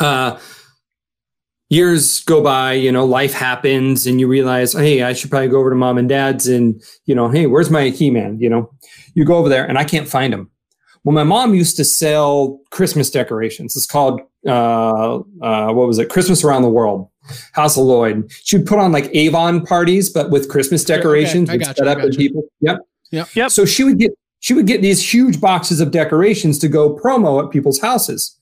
Uh, 0.00 0.38
years 1.68 2.22
go 2.24 2.42
by, 2.42 2.72
you 2.72 2.90
know, 2.90 3.04
life 3.04 3.34
happens, 3.34 4.06
and 4.06 4.18
you 4.18 4.26
realize, 4.26 4.72
hey, 4.72 5.02
I 5.02 5.12
should 5.12 5.30
probably 5.30 5.48
go 5.48 5.58
over 5.58 5.70
to 5.70 5.76
mom 5.76 5.98
and 5.98 6.08
dad's 6.08 6.48
and, 6.48 6.82
you 7.04 7.14
know, 7.14 7.28
hey, 7.28 7.46
where's 7.46 7.70
my 7.70 7.90
He 7.90 8.10
Man? 8.10 8.38
You 8.40 8.48
know, 8.48 8.70
you 9.14 9.24
go 9.24 9.36
over 9.36 9.50
there, 9.50 9.66
and 9.68 9.78
I 9.78 9.84
can't 9.84 10.08
find 10.08 10.32
him. 10.32 10.50
Well, 11.04 11.14
my 11.14 11.24
mom 11.24 11.54
used 11.54 11.76
to 11.76 11.84
sell 11.84 12.60
Christmas 12.70 13.10
decorations. 13.10 13.76
It's 13.76 13.86
called 13.86 14.20
uh, 14.46 15.16
uh, 15.18 15.72
what 15.72 15.86
was 15.86 15.98
it? 15.98 16.08
Christmas 16.08 16.42
around 16.42 16.62
the 16.62 16.68
world. 16.68 17.08
House 17.52 17.76
of 17.76 17.84
Lloyd. 17.84 18.30
She 18.44 18.58
would 18.58 18.66
put 18.66 18.78
on 18.78 18.92
like 18.92 19.10
Avon 19.14 19.64
parties, 19.64 20.10
but 20.10 20.30
with 20.30 20.48
Christmas 20.48 20.84
decorations. 20.84 21.48
I 21.48 21.56
would 21.56 21.66
set 21.66 21.78
you, 21.78 21.84
up 21.84 21.98
got 21.98 22.06
and 22.06 22.16
people. 22.16 22.42
Yep. 22.60 22.78
Yep. 23.10 23.28
Yep. 23.34 23.50
So 23.50 23.64
she 23.64 23.84
would 23.84 23.98
get 23.98 24.12
she 24.40 24.54
would 24.54 24.66
get 24.66 24.82
these 24.82 25.12
huge 25.12 25.40
boxes 25.40 25.80
of 25.80 25.92
decorations 25.92 26.58
to 26.58 26.68
go 26.68 26.96
promo 26.96 27.44
at 27.44 27.50
people's 27.50 27.80
houses. 27.80 28.36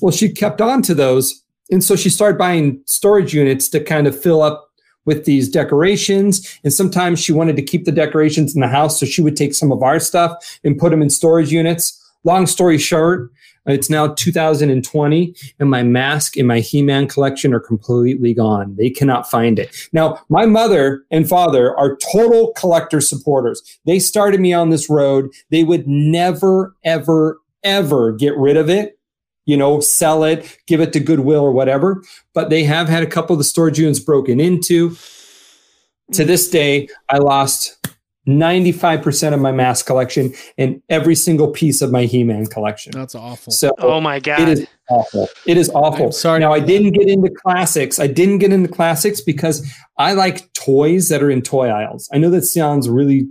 Well, 0.00 0.12
she 0.12 0.30
kept 0.30 0.60
on 0.60 0.80
to 0.82 0.94
those, 0.94 1.42
and 1.70 1.84
so 1.84 1.94
she 1.94 2.08
started 2.08 2.38
buying 2.38 2.82
storage 2.86 3.34
units 3.34 3.68
to 3.70 3.80
kind 3.80 4.06
of 4.06 4.18
fill 4.18 4.42
up 4.42 4.68
with 5.04 5.24
these 5.24 5.48
decorations. 5.48 6.58
And 6.64 6.72
sometimes 6.72 7.20
she 7.20 7.32
wanted 7.32 7.56
to 7.56 7.62
keep 7.62 7.84
the 7.84 7.92
decorations 7.92 8.54
in 8.54 8.60
the 8.60 8.68
house, 8.68 8.98
so 8.98 9.06
she 9.06 9.20
would 9.20 9.36
take 9.36 9.54
some 9.54 9.72
of 9.72 9.82
our 9.82 10.00
stuff 10.00 10.58
and 10.64 10.78
put 10.78 10.90
them 10.90 11.02
in 11.02 11.10
storage 11.10 11.52
units. 11.52 11.98
Long 12.24 12.46
story 12.46 12.78
short, 12.78 13.30
it's 13.66 13.88
now 13.88 14.08
2020, 14.08 15.34
and 15.60 15.70
my 15.70 15.82
mask 15.82 16.36
and 16.36 16.48
my 16.48 16.60
He 16.60 16.82
Man 16.82 17.06
collection 17.06 17.54
are 17.54 17.60
completely 17.60 18.34
gone. 18.34 18.74
They 18.76 18.90
cannot 18.90 19.30
find 19.30 19.58
it. 19.58 19.88
Now, 19.92 20.20
my 20.28 20.46
mother 20.46 21.04
and 21.10 21.28
father 21.28 21.76
are 21.78 21.96
total 22.12 22.52
collector 22.54 23.00
supporters. 23.00 23.62
They 23.86 23.98
started 23.98 24.40
me 24.40 24.52
on 24.52 24.70
this 24.70 24.90
road. 24.90 25.30
They 25.50 25.62
would 25.62 25.86
never, 25.86 26.74
ever, 26.84 27.40
ever 27.62 28.12
get 28.12 28.36
rid 28.36 28.56
of 28.56 28.68
it, 28.68 28.98
you 29.44 29.56
know, 29.56 29.80
sell 29.80 30.24
it, 30.24 30.58
give 30.66 30.80
it 30.80 30.92
to 30.94 31.00
Goodwill 31.00 31.42
or 31.42 31.52
whatever. 31.52 32.02
But 32.34 32.50
they 32.50 32.64
have 32.64 32.88
had 32.88 33.02
a 33.02 33.08
couple 33.08 33.34
of 33.34 33.38
the 33.38 33.44
storage 33.44 33.78
units 33.78 34.00
broken 34.00 34.40
into. 34.40 34.96
To 36.14 36.24
this 36.24 36.50
day, 36.50 36.88
I 37.08 37.18
lost 37.18 37.78
95% 38.28 39.34
of 39.34 39.40
my 39.40 39.50
mask 39.52 39.86
collection 39.86 40.32
and 40.56 40.80
every 40.88 41.14
single 41.14 41.50
piece 41.50 41.82
of 41.82 41.90
my 41.90 42.04
He 42.04 42.22
Man 42.22 42.46
collection. 42.46 42.92
that's 42.92 43.14
awful 43.14 43.52
So 43.52 43.72
oh 43.78 44.00
my 44.00 44.20
god. 44.20 44.40
it 44.40 44.48
is 44.58 44.66
awful. 44.88 45.28
It 45.46 45.56
is 45.56 45.70
awful. 45.70 46.06
I'm 46.06 46.12
sorry 46.12 46.38
Now 46.40 46.52
I 46.52 46.60
didn't 46.60 46.92
get 46.92 47.08
into 47.08 47.30
classics. 47.30 47.98
I 47.98 48.06
didn't 48.06 48.38
get 48.38 48.52
into 48.52 48.68
classics 48.68 49.20
because 49.20 49.68
I 49.98 50.12
like 50.12 50.52
toys 50.52 51.08
that 51.08 51.22
are 51.22 51.30
in 51.30 51.42
toy 51.42 51.68
aisles. 51.68 52.08
I 52.12 52.18
know 52.18 52.30
that 52.30 52.42
sounds 52.42 52.88
really 52.88 53.26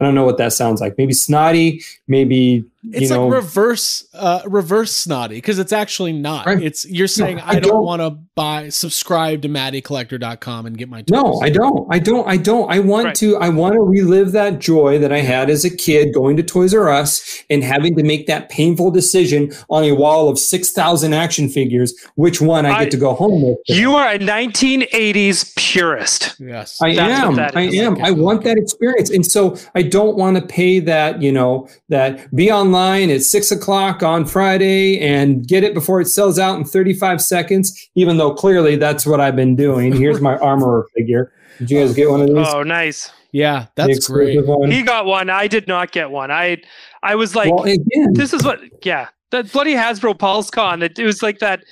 I 0.00 0.04
don't 0.04 0.14
know 0.14 0.24
what 0.24 0.38
that 0.38 0.52
sounds 0.52 0.80
like. 0.80 0.96
Maybe 0.98 1.12
snotty, 1.12 1.82
maybe 2.08 2.64
it's 2.90 3.02
you 3.02 3.08
know 3.10 3.26
like 3.28 3.34
reverse 3.36 4.04
uh 4.12 4.42
reverse 4.46 4.90
snotty 4.92 5.36
because 5.36 5.58
it's 5.60 5.72
actually 5.72 6.12
not 6.12 6.46
Right. 6.46 6.60
it's 6.62 6.84
you're 6.88 7.06
saying 7.06 7.38
I 7.40 7.48
i, 7.50 7.52
don't, 7.60 7.62
don't- 7.74 7.84
want 7.84 8.02
to 8.02 8.18
buy 8.34 8.70
subscribe 8.70 9.42
to 9.42 9.48
mattycollector.com 9.48 10.64
and 10.66 10.76
get 10.78 10.88
my 10.88 11.02
toys. 11.02 11.22
No, 11.22 11.38
I 11.42 11.50
don't. 11.50 11.86
I 11.94 11.98
don't. 11.98 12.26
I 12.26 12.36
don't. 12.38 12.70
I 12.70 12.78
want 12.78 13.04
Right. 13.04 13.14
to. 13.16 13.36
I 13.36 13.50
want 13.50 13.74
to 13.74 13.80
relive 13.82 14.32
that 14.32 14.58
joy 14.58 14.98
that 15.00 15.12
I 15.12 15.18
had 15.20 15.50
as 15.50 15.66
a 15.66 15.70
kid 15.70 16.14
going 16.14 16.38
to 16.38 16.42
Toys 16.42 16.72
R 16.74 16.88
Us 16.88 17.42
and 17.50 17.62
having 17.62 17.94
to 17.96 18.02
make 18.02 18.26
that 18.28 18.48
painful 18.48 18.90
decision 18.90 19.52
on 19.68 19.84
a 19.84 19.92
wall 19.92 20.30
of 20.30 20.38
six 20.38 20.70
thousand 20.72 21.12
action 21.12 21.48
figures, 21.50 21.92
which 22.14 22.40
one 22.40 22.64
I, 22.64 22.70
I- 22.72 22.84
get 22.84 22.90
to 22.92 22.96
go 22.96 23.12
home 23.14 23.42
with. 23.42 23.58
you 23.68 23.94
are 23.94 24.12
a 24.12 24.18
1980s 24.18 25.54
purist. 25.56 26.36
yes 26.40 26.80
I 26.82 26.94
That's 26.94 27.22
am. 27.22 27.38
I 27.38 27.62
am. 27.62 28.02
I 28.02 28.10
want 28.12 28.44
that 28.44 28.56
experience, 28.56 29.10
and 29.10 29.24
so 29.26 29.56
I 29.74 29.82
don't 29.82 30.16
want 30.16 30.36
to 30.38 30.42
pay 30.42 30.80
that. 30.80 31.20
You 31.22 31.32
know, 31.32 31.68
that 31.90 32.34
be 32.34 32.50
online 32.74 33.10
at 33.10 33.22
six 33.22 33.50
o'clock 33.50 34.02
on 34.02 34.24
Friday 34.24 34.98
and 35.00 35.46
get 35.46 35.64
it 35.64 35.74
before 35.74 36.00
it 36.00 36.06
sells 36.06 36.38
out 36.38 36.58
in 36.58 36.64
thirty-five 36.64 37.20
seconds. 37.20 37.88
Even 37.94 38.16
though 38.16 38.32
clearly 38.32 38.76
that's 38.76 39.04
what 39.06 39.20
I've 39.20 39.36
been 39.36 39.56
doing. 39.56 39.92
Here's 39.92 40.20
my 40.20 40.36
armorer 40.38 40.86
figure. 40.96 41.32
Did 41.58 41.70
you 41.70 41.80
guys 41.80 41.94
get 41.94 42.10
one 42.10 42.22
of 42.22 42.28
these? 42.28 42.48
Oh, 42.48 42.62
nice. 42.62 43.10
yeah 43.32 43.66
that's 43.76 44.08
great 44.08 44.44
one? 44.46 44.70
He 44.70 44.82
got 44.82 45.06
one. 45.06 45.30
I 45.30 45.48
did 45.48 45.68
not 45.68 45.92
get 45.92 46.10
one. 46.10 46.30
I 46.30 46.62
I 47.02 47.14
was 47.14 47.34
like, 47.34 47.52
well, 47.52 47.64
again, 47.64 48.12
this 48.14 48.32
is 48.32 48.42
what 48.42 48.60
yeah 48.84 49.08
that 49.32 49.50
bloody 49.50 49.74
hasbro 49.74 50.16
pulse 50.16 50.50
con 50.50 50.82
it, 50.82 50.96
it 50.98 51.04
was 51.04 51.22
like 51.22 51.40
that 51.40 51.64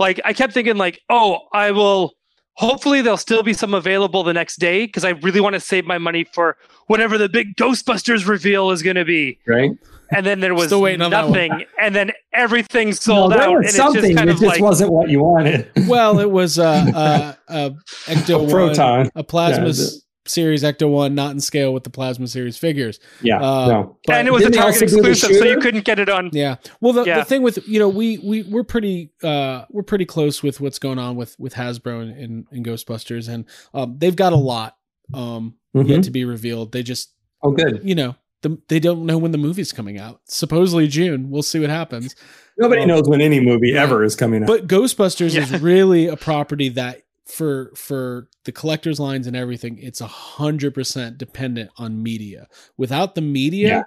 like 0.00 0.20
i 0.24 0.32
kept 0.32 0.52
thinking 0.52 0.76
like 0.76 1.00
oh 1.08 1.38
i 1.52 1.70
will 1.70 2.14
hopefully 2.54 3.00
there'll 3.02 3.16
still 3.16 3.42
be 3.42 3.52
some 3.52 3.74
available 3.74 4.24
the 4.24 4.32
next 4.32 4.56
day 4.56 4.86
because 4.86 5.04
i 5.04 5.10
really 5.10 5.40
want 5.40 5.54
to 5.54 5.60
save 5.60 5.84
my 5.84 5.98
money 5.98 6.24
for 6.24 6.56
whatever 6.88 7.16
the 7.16 7.28
big 7.28 7.54
ghostbusters 7.56 8.26
reveal 8.26 8.70
is 8.72 8.82
going 8.82 8.96
to 8.96 9.04
be 9.04 9.38
right? 9.46 9.70
And 10.14 10.24
then 10.26 10.40
there 10.40 10.54
was 10.54 10.66
Still 10.66 10.82
waiting 10.82 11.02
on 11.02 11.10
that 11.10 11.28
one. 11.28 11.32
nothing 11.48 11.66
and 11.80 11.94
then 11.94 12.12
everything 12.32 12.92
sold 12.92 13.30
No, 13.32 13.36
out 13.38 13.48
was 13.50 13.56
and 13.58 13.64
it's 13.66 13.76
something. 13.76 14.02
just 14.02 14.16
kind 14.16 14.30
it 14.30 14.34
of 14.34 14.40
just 14.40 14.48
like 14.52 14.60
wasn't 14.60 14.92
what 14.92 15.08
you 15.10 15.20
wanted. 15.22 15.70
well 15.88 16.18
it 16.20 16.30
was 16.30 16.58
uh 16.58 16.84
uh 16.94 17.32
uh 17.52 17.70
ecto 18.06 18.34
A 18.34 18.38
one, 18.38 18.50
proton. 18.50 19.10
a 19.14 19.24
plasma 19.24 19.68
Yeah, 19.70 19.98
series 20.26 20.62
ecto 20.64 20.90
one 20.90 21.14
not 21.14 21.30
in 21.32 21.40
scale 21.40 21.72
with 21.72 21.84
the 21.84 21.90
plasma 21.90 22.26
series 22.26 22.58
figures 22.58 22.98
Yeah, 23.22 23.36
Uh, 23.40 23.68
no. 23.68 23.96
but- 24.06 24.16
and 24.16 24.28
it 24.28 24.32
was 24.32 24.42
a 24.44 24.50
target 24.50 24.82
also 24.82 24.96
do 24.96 25.02
the 25.02 25.10
exclusive 25.10 25.36
so 25.38 25.44
you 25.44 25.58
couldn't 25.60 25.84
get 25.84 25.98
it 25.98 26.08
on 26.08 26.30
Yeah. 26.32 26.56
Well, 26.80 26.92
the, 26.92 27.04
Yeah. 27.04 27.18
the 27.20 27.24
thing 27.24 27.42
with 27.42 27.66
you 27.68 27.78
know 27.78 27.88
we 27.88 28.18
we 28.18 28.42
we're 28.42 28.64
pretty 28.64 29.12
uh 29.22 29.64
we're 29.70 29.82
pretty 29.84 30.04
close 30.04 30.42
with 30.42 30.60
what's 30.60 30.78
going 30.80 30.98
on 30.98 31.16
with 31.16 31.36
with 31.38 31.54
Hasbro 31.54 32.02
and, 32.02 32.10
and, 32.18 32.46
and 32.50 32.64
Ghostbusters, 32.66 33.28
and 33.28 33.44
um 33.74 33.96
they've 33.98 34.16
got 34.16 34.32
a 34.32 34.36
lot 34.36 34.76
um 35.14 35.54
Mhm. 35.76 35.88
yet 35.88 36.02
to 36.04 36.10
be 36.10 36.24
revealed. 36.24 36.72
They 36.72 36.82
just 36.82 37.12
Oh, 37.42 37.50
good. 37.52 37.80
you 37.84 37.94
know 37.94 38.16
the, 38.48 38.58
they 38.68 38.80
don't 38.80 39.04
know 39.06 39.18
when 39.18 39.32
the 39.32 39.38
movie's 39.38 39.72
coming 39.72 39.98
out. 39.98 40.20
Supposedly 40.24 40.86
June. 40.88 41.30
We'll 41.30 41.42
see 41.42 41.58
what 41.60 41.70
happens. 41.70 42.14
Nobody 42.58 42.82
Um, 42.82 42.88
knows 42.88 43.08
when 43.08 43.20
any 43.20 43.40
movie 43.40 43.76
ever 43.76 44.02
is 44.04 44.16
coming 44.16 44.42
out. 44.42 44.46
But 44.46 44.66
Ghostbusters 44.66 45.34
Yeah. 45.34 45.42
is 45.42 45.60
really 45.62 46.06
a 46.06 46.16
property 46.16 46.68
that 46.70 47.02
for 47.26 47.72
for 47.74 48.28
the 48.44 48.52
collectors 48.52 49.00
lines 49.00 49.26
and 49.26 49.34
everything, 49.36 49.78
it's 49.78 50.00
a 50.00 50.06
hundred 50.06 50.72
percent 50.74 51.18
dependent 51.18 51.70
on 51.76 52.02
media. 52.02 52.46
Without 52.76 53.14
the 53.16 53.20
media, 53.20 53.68
Yeah. 53.68 53.82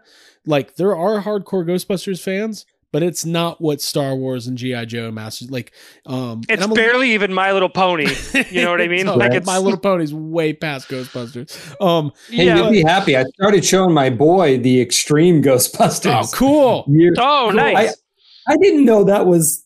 like 0.46 0.76
there 0.76 0.96
are 0.96 1.22
hardcore 1.22 1.66
Ghostbusters 1.66 2.22
fans, 2.22 2.66
but 2.92 3.04
it's 3.04 3.26
not 3.26 3.62
what 3.62 3.82
Star 3.82 4.16
Wars 4.16 4.48
and 4.48 4.58
GI 4.58 4.86
Joe 4.88 5.06
and 5.08 5.16
Masters 5.16 5.50
like. 5.52 5.72
Um, 6.06 6.42
and 6.50 6.52
It's 6.52 6.64
I'm 6.64 6.72
a- 6.72 6.76
barely 6.76 7.12
even 7.14 7.34
My 7.34 7.52
Little 7.52 7.70
Pony. 7.70 8.08
You 8.52 8.64
know 8.64 8.72
what 8.72 8.82
I 8.82 8.88
mean? 8.88 9.06
No, 9.06 9.16
like 9.16 9.34
it's 9.34 9.46
My 9.46 9.58
Little 9.58 9.80
Pony's 9.80 10.14
way 10.14 10.54
past 10.54 10.88
Ghostbusters. 10.90 11.50
Um, 11.82 12.12
hey, 12.30 12.46
yeah. 12.48 12.56
you'll 12.58 12.72
be 12.72 12.82
happy. 12.84 13.16
I 13.18 13.24
started 13.26 13.64
showing 13.64 13.94
my 13.94 14.10
boy 14.10 14.58
the 14.60 14.82
Extreme 14.82 15.44
Ghostbusters. 15.44 16.30
oh, 16.34 16.36
cool. 16.36 16.86
Years- 16.88 17.18
Oh, 17.20 17.52
nice. 17.54 17.96
I 18.48 18.58
didn't 18.58 18.86
know 18.86 19.04
that 19.04 19.26
was 19.28 19.64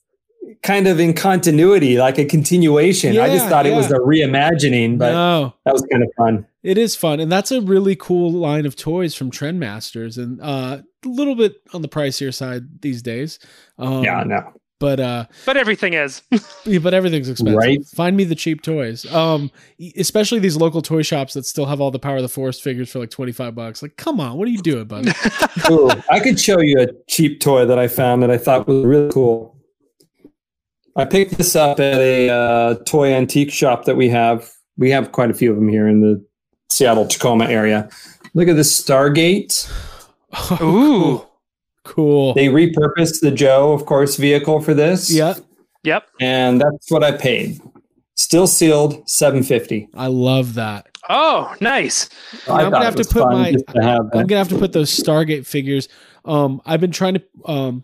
kind 0.61 0.87
of 0.87 0.99
in 0.99 1.13
continuity, 1.13 1.97
like 1.97 2.17
a 2.17 2.25
continuation. 2.25 3.17
I 3.17 3.27
just 3.27 3.45
Yeah, 3.45 3.49
thought 3.49 3.65
it 3.65 3.75
was 3.75 3.91
a 3.91 3.95
reimagining, 3.95 4.97
but 4.97 5.11
no, 5.11 5.53
that 5.65 5.73
was 5.73 5.85
kind 5.91 6.03
of 6.03 6.09
fun. 6.17 6.45
It 6.63 6.77
is 6.77 6.95
fun, 6.95 7.19
and 7.19 7.31
that's 7.31 7.51
a 7.51 7.61
really 7.61 7.95
cool 7.95 8.31
line 8.31 8.65
of 8.65 8.75
toys 8.75 9.15
from 9.15 9.31
Trendmasters, 9.31 10.17
and 10.17 10.39
uh, 10.41 10.81
a 11.05 11.07
little 11.07 11.35
bit 11.35 11.55
on 11.73 11.81
the 11.81 11.89
pricier 11.89 12.33
side 12.33 12.81
these 12.81 13.01
days. 13.01 13.39
Um, 13.77 14.03
yeah, 14.03 14.23
no. 14.23 14.53
but 14.79 14.99
uh, 15.01 15.25
but 15.45 15.57
everything 15.57 15.93
is. 15.93 16.21
yeah, 16.65 16.79
but 16.79 16.93
everything's 16.93 17.27
expensive. 17.27 17.57
Right. 17.57 17.85
Find 17.87 18.15
me 18.15 18.23
the 18.23 18.35
cheap 18.35 18.61
toys. 18.61 19.05
Um, 19.13 19.51
especially 19.97 20.39
these 20.39 20.55
local 20.55 20.81
toy 20.81 21.01
shops 21.01 21.33
that 21.33 21.45
still 21.45 21.65
have 21.65 21.81
all 21.81 21.91
the 21.91 21.99
Power 21.99 22.15
of 22.17 22.21
the 22.21 22.29
Force 22.29 22.61
figures 22.61 22.89
for 22.91 22.99
like 22.99 23.09
twenty 23.09 23.33
five 23.33 23.55
bucks. 23.55 23.81
Like, 23.81 23.97
come 23.97 24.21
on, 24.21 24.37
what 24.37 24.47
are 24.47 24.51
you 24.51 24.61
doing, 24.61 24.85
buddy? 24.85 25.11
Ooh, 25.69 25.89
I 26.09 26.21
could 26.21 26.39
show 26.39 26.61
you 26.61 26.79
a 26.79 26.87
cheap 27.09 27.41
toy 27.41 27.65
that 27.65 27.77
I 27.79 27.87
found 27.89 28.23
that 28.23 28.31
I 28.31 28.37
thought 28.37 28.67
was 28.67 28.85
really 28.85 29.11
cool. 29.11 29.57
I 30.95 31.05
picked 31.05 31.37
this 31.37 31.55
up 31.55 31.79
at 31.79 31.99
a 31.99 32.29
uh, 32.29 32.75
toy 32.85 33.13
antique 33.13 33.51
shop 33.51 33.85
that 33.85 33.95
we 33.95 34.09
have. 34.09 34.49
We 34.77 34.91
have 34.91 35.11
quite 35.11 35.31
a 35.31 35.33
few 35.33 35.49
of 35.49 35.55
them 35.55 35.67
here 35.69 35.87
in 35.87 36.01
the 36.01 36.23
Seattle 36.69 37.07
Tacoma 37.07 37.45
area. 37.45 37.89
Look 38.33 38.47
at 38.47 38.55
this 38.55 38.79
Stargate. 38.81 39.71
Ooh. 40.61 41.25
cool. 41.83 42.33
They 42.33 42.47
repurposed 42.47 43.21
the 43.21 43.31
Joe, 43.31 43.71
of 43.73 43.85
course, 43.85 44.17
vehicle 44.17 44.61
for 44.61 44.73
this. 44.73 45.11
Yep. 45.11 45.37
Yep. 45.83 46.07
and 46.21 46.61
that's 46.61 46.89
what 46.89 47.03
I 47.03 47.11
paid. 47.11 47.59
Still 48.15 48.47
sealed, 48.47 49.07
seven 49.09 49.43
fifty. 49.43 49.89
I 49.95 50.07
love 50.07 50.53
that. 50.53 50.87
Oh, 51.09 51.53
nice. 51.59 52.09
I'm 52.47 52.71
gonna 52.71 52.85
have 52.85 52.95
to 52.95 53.03
put 53.03 53.27
my- 53.27 53.51
to 53.51 53.81
have 53.81 54.01
I'm 54.13 54.27
gonna 54.27 54.37
have 54.37 54.49
to 54.49 54.57
put 54.57 54.71
those 54.71 54.89
Stargate 54.91 55.45
figures. 55.45 55.89
Um, 56.23 56.61
I've 56.65 56.79
been 56.79 56.91
trying 56.91 57.15
to. 57.15 57.23
Um, 57.45 57.83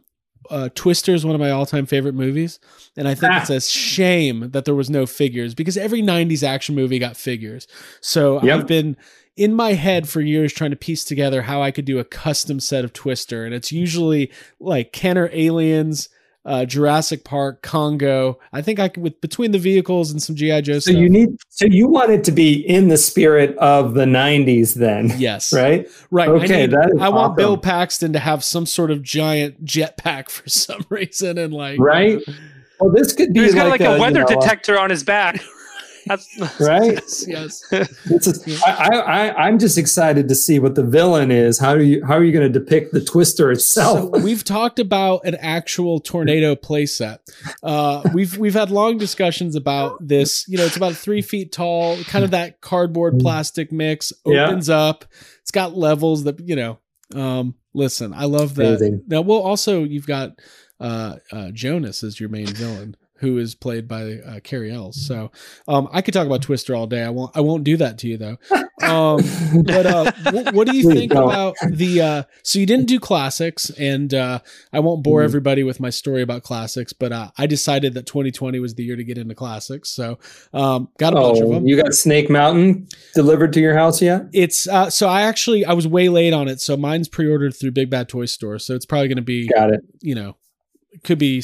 uh, 0.50 0.70
Twister 0.76 1.14
is 1.14 1.26
one 1.26 1.36
of 1.36 1.42
my 1.42 1.52
all-time 1.52 1.86
favorite 1.86 2.16
movies, 2.16 2.60
and 2.98 3.08
I 3.08 3.16
think 3.16 3.32
Ah. 3.34 3.42
it's 3.42 3.50
a 3.50 3.62
shame 3.70 4.52
that 4.52 4.66
there 4.66 4.76
was 4.76 4.90
no 4.90 5.06
figures 5.06 5.54
because 5.54 5.78
every 5.78 6.02
'90s 6.02 6.44
action 6.44 6.76
movie 6.76 7.00
got 7.00 7.16
figures. 7.18 7.68
So 8.02 8.42
Yep. 8.44 8.60
I've 8.60 8.68
been 8.68 8.98
in 9.38 9.54
my 9.54 9.74
head 9.74 10.10
for 10.10 10.20
years 10.22 10.52
trying 10.52 10.72
to 10.72 10.76
piece 10.76 11.06
together 11.06 11.44
how 11.44 11.62
I 11.62 11.72
could 11.72 11.86
do 11.86 11.98
a 12.00 12.04
custom 12.04 12.60
set 12.60 12.84
of 12.84 12.92
Twister, 12.94 13.46
and 13.46 13.54
it's 13.54 13.72
usually 13.72 14.32
like 14.60 14.92
Kenner 14.92 15.30
aliens. 15.32 16.10
Uh, 16.46 16.64
Jurassic 16.66 17.26
Park, 17.26 17.62
Congo. 17.62 18.40
I 18.54 18.62
think 18.62 18.80
I 18.80 18.88
could 18.88 19.04
with 19.04 19.20
between 19.22 19.52
the 19.52 19.60
vehicles 19.60 20.10
and 20.10 20.24
some 20.24 20.36
GI 20.36 20.62
Joe 20.62 20.74
So 20.80 20.92
stuff. 20.92 20.96
you 20.96 21.10
need 21.10 21.30
so 21.50 21.66
you 21.66 21.88
want 21.88 22.12
it 22.12 22.24
to 22.24 22.32
be 22.32 22.54
in 22.68 22.88
the 22.88 22.98
spirit 22.98 23.56
of 23.58 23.94
the 23.94 24.06
'90s, 24.06 24.76
then, 24.76 25.12
yes, 25.18 25.52
right? 25.54 25.86
Right. 26.12 26.30
Okay, 26.30 26.64
I, 26.64 26.66
need- 26.68 26.72
that 26.72 26.92
is 26.96 27.02
I 27.02 27.10
want 27.10 27.32
awesome. 27.32 27.36
Bill 27.36 27.58
Paxton 27.58 28.14
to 28.14 28.20
have 28.20 28.44
some 28.44 28.66
sort 28.66 28.90
of 28.90 29.04
giant 29.04 29.66
jetpack 29.66 30.30
for 30.30 30.48
some 30.50 30.86
reason, 30.90 31.38
and 31.38 31.54
like, 31.54 31.78
Right? 31.80 32.20
Well, 32.80 32.92
this 32.94 33.12
could 33.12 33.34
be 33.34 33.42
He's 33.42 33.54
got 33.54 33.68
like, 33.68 33.82
like, 33.82 33.90
a, 33.90 33.96
you 33.96 34.00
weather 34.02 34.22
know, 34.22 34.26
uh, 34.28 34.40
detector 34.40 34.80
on 34.80 34.90
his 34.90 35.04
back. 35.04 35.42
That's 36.38 36.60
right? 36.60 36.94
yes, 36.94 37.26
yes. 37.28 37.64
This 38.06 38.28
is, 38.28 38.64
I, 38.64 38.72
I, 38.72 38.98
I, 38.98 39.48
I'm 39.48 39.60
just 39.60 39.78
excited 39.78 40.28
to 40.30 40.36
see 40.36 40.58
what 40.58 40.76
the 40.76 40.84
villain 40.84 41.30
is. 41.30 41.60
How 41.60 41.76
do 41.76 41.84
you 41.84 42.04
how 42.04 42.16
are 42.16 42.24
you 42.24 42.32
going 42.32 42.52
to 42.52 42.60
depict 42.60 42.94
the 42.94 43.04
Twister 43.04 43.52
itself? 43.52 44.16
So 44.16 44.22
we've 44.22 44.44
talked 44.44 44.80
about 44.80 45.26
an 45.26 45.36
actual 45.36 46.00
tornado 46.00 46.56
playset. 46.56 47.20
Uh, 47.62 48.02
we've 48.14 48.38
we've 48.38 48.54
had 48.54 48.72
long 48.72 48.98
discussions 48.98 49.56
about 49.56 49.98
this. 50.06 50.48
You 50.48 50.58
know, 50.58 50.66
it's 50.66 50.78
about 50.78 50.96
three 50.96 51.22
feet 51.22 51.52
tall, 51.52 52.02
kind 52.06 52.26
of 52.26 52.32
that 52.32 52.62
cardboard 52.62 53.20
plastic 53.20 53.72
mix. 53.72 54.12
Yeah. 54.26 54.48
Opens 54.48 54.70
up. 54.70 55.06
It's 55.42 55.52
got 55.52 55.78
levels 55.78 56.24
that 56.24 56.40
you 56.40 56.56
know. 56.56 56.80
Um, 57.14 57.56
listen, 57.74 58.14
I 58.14 58.26
love 58.26 58.56
that. 58.56 58.68
Amazing. 58.68 59.04
Now, 59.08 59.22
well, 59.22 59.40
also 59.40 59.84
you've 59.84 60.08
got 60.08 60.40
uh, 60.80 61.18
uh, 61.32 61.52
Jonas 61.52 62.04
as 62.04 62.20
your 62.20 62.30
main 62.30 62.48
villain. 62.48 62.96
Who 63.20 63.38
is 63.38 63.56
played 63.56 63.88
by 63.88 64.14
uh, 64.26 64.40
Cary 64.42 64.72
Elwes? 64.72 65.06
So 65.06 65.32
um, 65.68 65.88
I 65.92 66.02
could 66.02 66.14
talk 66.14 66.26
about 66.26 66.42
Twister 66.42 66.76
all 66.76 66.88
day. 66.88 67.04
I 67.04 67.10
won't. 67.10 67.36
I 67.36 67.42
won't 67.42 67.64
do 67.64 67.78
that 67.78 67.98
to 68.00 68.08
you 68.08 68.18
though. 68.18 68.38
Um, 68.82 69.20
but 69.66 69.86
uh, 69.86 70.12
wh- 70.32 70.54
what 70.54 70.68
do 70.68 70.76
you 70.78 70.90
think 70.92 71.12
about 71.12 71.56
the? 71.70 72.02
Uh, 72.02 72.24
so 72.44 72.60
you 72.60 72.66
didn't 72.66 72.88
do 72.88 73.00
classics, 73.00 73.70
and 73.72 74.14
uh, 74.14 74.40
I 74.72 74.80
won't 74.80 75.04
bore 75.04 75.22
Mhm. 75.22 75.26
everybody 75.26 75.64
with 75.64 75.80
my 75.80 75.90
story 75.90 76.22
about 76.22 76.44
classics. 76.44 76.94
But 76.94 77.12
uh, 77.12 77.32
I 77.38 77.46
decided 77.46 77.94
that 77.96 78.06
2020 78.06 78.60
was 78.60 78.76
the 78.76 78.84
year 78.84 78.96
to 78.96 79.04
get 79.04 79.18
into 79.18 79.36
classics, 79.36 79.90
so 79.90 80.18
um, 80.54 80.88
got 80.98 81.14
a 81.14 81.18
bunch 81.18 81.40
of 81.40 81.48
oh, 81.48 81.54
them. 81.56 81.68
you 81.68 81.82
got 81.82 81.94
Snake 81.94 82.30
Mountain 82.30 82.88
delivered 83.14 83.52
to 83.54 83.60
your 83.60 83.76
house 83.76 84.02
yet? 84.02 84.24
it's 84.34 84.68
uh, 84.68 84.90
so 84.90 85.08
I 85.10 85.24
actually 85.24 85.66
I 85.66 85.74
was 85.74 85.88
way 85.88 86.08
late 86.10 86.34
on 86.34 86.48
it, 86.48 86.62
so 86.62 86.78
mine's 86.78 87.08
pre-ordered 87.10 87.54
through 87.56 87.72
Big 87.72 87.90
Bad 87.90 88.08
Toy 88.10 88.26
Store, 88.26 88.60
so 88.60 88.76
it's 88.76 88.86
probably 88.86 89.08
going 89.10 89.18
to 89.18 89.22
be 89.22 89.48
Got 89.50 89.72
it. 89.74 89.82
you 90.02 90.16
know. 90.16 90.36
Could 91.04 91.20
be. 91.20 91.44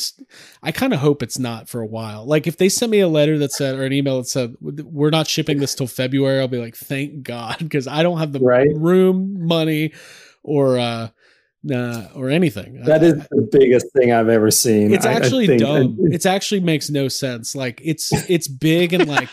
I 0.64 0.72
kind 0.72 0.91
of 0.93 1.00
hope 1.00 1.22
it's 1.22 1.38
not 1.38 1.70
for 1.70 1.80
a 1.82 1.86
while. 1.86 2.26
Like 2.26 2.48
if 2.48 2.58
they 2.58 2.68
sent 2.68 2.91
me 2.91 3.00
a 3.00 3.08
letter 3.08 3.38
that 3.38 3.52
said 3.52 3.76
or 3.76 3.84
an 3.84 3.93
email 3.93 4.18
that 4.18 4.28
said 4.28 4.56
we're 4.60 5.12
not 5.12 5.28
shipping 5.28 5.60
this 5.60 5.76
till 5.76 5.88
February, 5.88 6.39
I'll 6.39 6.48
be 6.48 6.58
like, 6.58 6.76
thank 6.76 7.22
God, 7.24 7.58
because 7.60 7.88
I 7.88 8.02
don't 8.04 8.18
have 8.18 8.32
the 8.34 8.39
Right. 8.39 8.70
room, 8.76 9.46
money, 9.48 9.93
or 10.43 10.80
uh, 10.80 11.10
nah, 11.64 12.08
or 12.16 12.30
anything. 12.32 12.82
That 12.86 13.04
is 13.04 13.14
the 13.30 13.48
biggest 13.52 13.86
thing 13.93 14.12
I've 14.12 14.30
ever 14.30 14.50
seen. 14.52 14.93
it's 14.93 15.06
I- 15.06 15.12
I 15.12 15.14
actually 15.14 15.46
think- 15.48 15.62
dumb. 15.62 15.98
It's 16.12 16.26
actually 16.26 16.62
makes 16.62 16.89
no 16.89 17.08
sense. 17.08 17.56
Like 17.56 17.80
it's 17.84 18.12
it's 18.30 18.48
big 18.48 18.93
and 18.93 19.08
like 19.08 19.30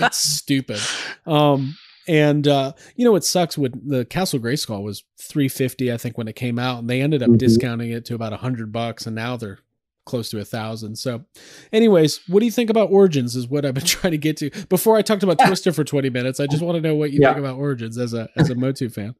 it's 0.00 0.18
stupid. 0.18 0.80
Um 1.24 1.76
and 2.08 2.46
uh 2.48 2.72
you 2.94 3.04
know 3.04 3.12
what 3.12 3.24
sucks 3.24 3.56
with 3.58 3.88
the 3.88 4.04
Castle 4.04 4.38
Grayskull 4.38 4.82
was 4.82 5.04
350 5.20 5.92
I 5.92 5.96
think 5.96 6.16
when 6.18 6.28
it 6.28 6.36
came 6.36 6.58
out 6.58 6.78
and 6.80 6.88
they 6.90 7.00
ended 7.02 7.22
up 7.22 7.30
Mhm. 7.30 7.38
discounting 7.38 7.90
it 7.90 8.04
to 8.06 8.14
about 8.14 8.32
a 8.32 8.36
100 8.36 8.70
bucks 8.72 9.06
and 9.06 9.14
now 9.16 9.36
they're 9.36 9.58
close 10.04 10.30
to 10.30 10.38
a 10.38 10.44
thousand. 10.44 10.94
So 10.96 11.24
anyways, 11.72 12.20
what 12.28 12.38
do 12.38 12.46
you 12.46 12.52
think 12.52 12.70
about 12.70 12.90
Origins 12.92 13.34
is 13.34 13.48
what 13.48 13.64
I've 13.66 13.74
been 13.74 13.84
trying 13.96 14.12
to 14.12 14.18
get 14.18 14.36
to. 14.36 14.50
Before 14.68 14.96
I 14.96 15.02
talked 15.02 15.24
about 15.24 15.38
Twister 15.44 15.72
for 15.72 15.82
20 15.82 16.10
minutes, 16.10 16.38
I 16.38 16.46
just 16.46 16.62
want 16.62 16.76
to 16.76 16.80
know 16.80 16.94
what 16.94 17.10
you 17.10 17.18
Yeah. 17.20 17.30
think 17.34 17.40
about 17.44 17.58
Origins 17.58 17.98
as 17.98 18.14
a 18.14 18.28
as 18.36 18.48
a 18.48 18.54
Motu 18.54 18.88
fan. 18.88 19.16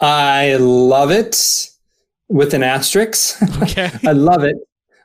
I 0.00 0.54
love 0.56 1.10
it 1.10 1.68
with 2.28 2.54
an 2.54 2.62
asterisk. 2.62 3.36
Okay. 3.62 3.90
I 4.06 4.12
love 4.12 4.44
it. 4.44 4.56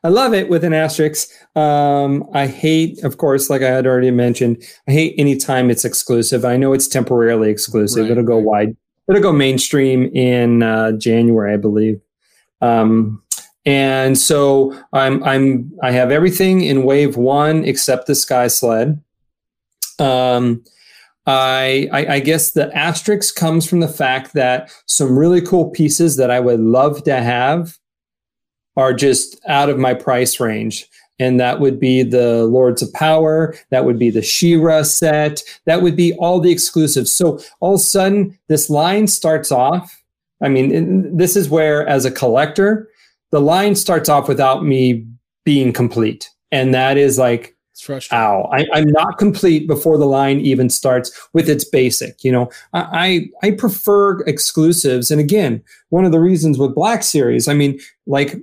I 0.05 0.09
love 0.09 0.35
it 0.35 0.49
with 0.49 0.63
an 0.63 0.71
asterisk. 0.71 1.29
Um, 1.55 2.29
I 2.31 2.45
hate, 2.45 3.03
of 3.03 3.17
course, 3.17 3.49
like 3.49 3.63
I 3.63 3.69
had 3.69 3.87
already 3.87 4.11
mentioned, 4.11 4.63
I 4.87 4.91
hate 4.91 5.15
anytime 5.17 5.71
it's 5.71 5.83
exclusive. 5.83 6.45
I 6.45 6.57
know 6.57 6.73
it's 6.73 6.87
temporarily 6.87 7.49
exclusive. 7.49 8.03
Right, 8.03 8.11
It'll 8.11 8.23
go 8.23 8.35
right. 8.35 8.45
wide. 8.45 8.77
It'll 9.09 9.23
go 9.23 9.33
mainstream 9.33 10.15
in 10.15 10.61
uh, 10.61 10.91
January, 10.91 11.55
I 11.55 11.57
believe. 11.57 11.99
Um, 12.61 13.23
and 13.65 14.15
so 14.15 14.79
I'm 14.93 15.23
I'm 15.23 15.71
I 15.81 15.89
have 15.89 16.11
everything 16.11 16.61
in 16.61 16.83
wave 16.83 17.17
one 17.17 17.65
except 17.65 18.05
the 18.05 18.13
sky 18.13 18.45
sled. 18.45 19.01
Um, 19.97 20.63
I, 21.25 21.89
I 21.91 22.05
I 22.13 22.19
guess 22.19 22.51
the 22.51 22.71
asterisk 22.77 23.35
comes 23.35 23.67
from 23.67 23.79
the 23.79 23.87
fact 23.87 24.35
that 24.35 24.71
some 24.85 25.17
really 25.17 25.41
cool 25.41 25.71
pieces 25.71 26.15
that 26.17 26.29
I 26.29 26.39
would 26.39 26.59
love 26.59 27.03
to 27.05 27.15
have 27.15 27.75
are 28.77 28.93
just 28.93 29.39
out 29.47 29.69
of 29.69 29.77
my 29.79 29.93
price 29.93 30.39
range. 30.39 30.87
And 31.17 31.39
that 31.39 31.61
would 31.61 31.79
be 31.79 32.03
the 32.03 32.43
Lords 32.45 32.81
of 32.81 32.91
Power. 32.91 33.55
That 33.71 33.85
would 33.85 33.97
be 33.97 34.09
the 34.09 34.21
She-Ra 34.21 34.81
set. 34.83 35.41
That 35.65 35.81
would 35.81 35.95
be 35.95 36.13
all 36.15 36.41
the 36.41 36.51
exclusives. 36.51 37.09
So 37.09 37.39
all 37.61 37.75
of 37.75 37.79
a 37.79 37.83
sudden, 37.83 38.37
this 38.49 38.69
line 38.69 39.07
starts 39.07 39.49
off. 39.51 40.03
I 40.43 40.49
mean, 40.49 41.15
this 41.15 41.37
is 41.37 41.49
where, 41.49 41.87
as 41.87 42.03
a 42.03 42.11
collector, 42.11 42.89
the 43.31 43.39
line 43.39 43.75
starts 43.75 44.09
off 44.09 44.27
without 44.27 44.65
me 44.65 45.07
being 45.45 45.71
complete. 45.71 46.29
And 46.51 46.73
that 46.73 46.97
is 46.97 47.17
like, 47.17 47.55
It's 47.71 47.81
frustrating. 47.81 48.21
ow, 48.21 48.49
I, 48.51 48.65
I'm 48.73 48.87
not 48.89 49.17
complete 49.17 49.67
before 49.67 49.97
the 49.97 50.05
line 50.05 50.41
even 50.41 50.69
starts 50.69 51.17
with 51.31 51.47
its 51.49 51.63
basic. 51.63 52.25
You 52.25 52.33
know, 52.33 52.49
I, 52.73 53.29
I 53.41 53.47
I 53.47 53.51
prefer 53.51 54.19
exclusives. 54.23 55.11
And 55.11 55.21
again, 55.21 55.63
one 55.89 56.03
of 56.03 56.11
the 56.11 56.19
reasons 56.19 56.57
with 56.59 56.75
Black 56.75 57.03
Series, 57.03 57.47
I 57.47 57.53
mean, 57.53 57.79
like 58.05 58.35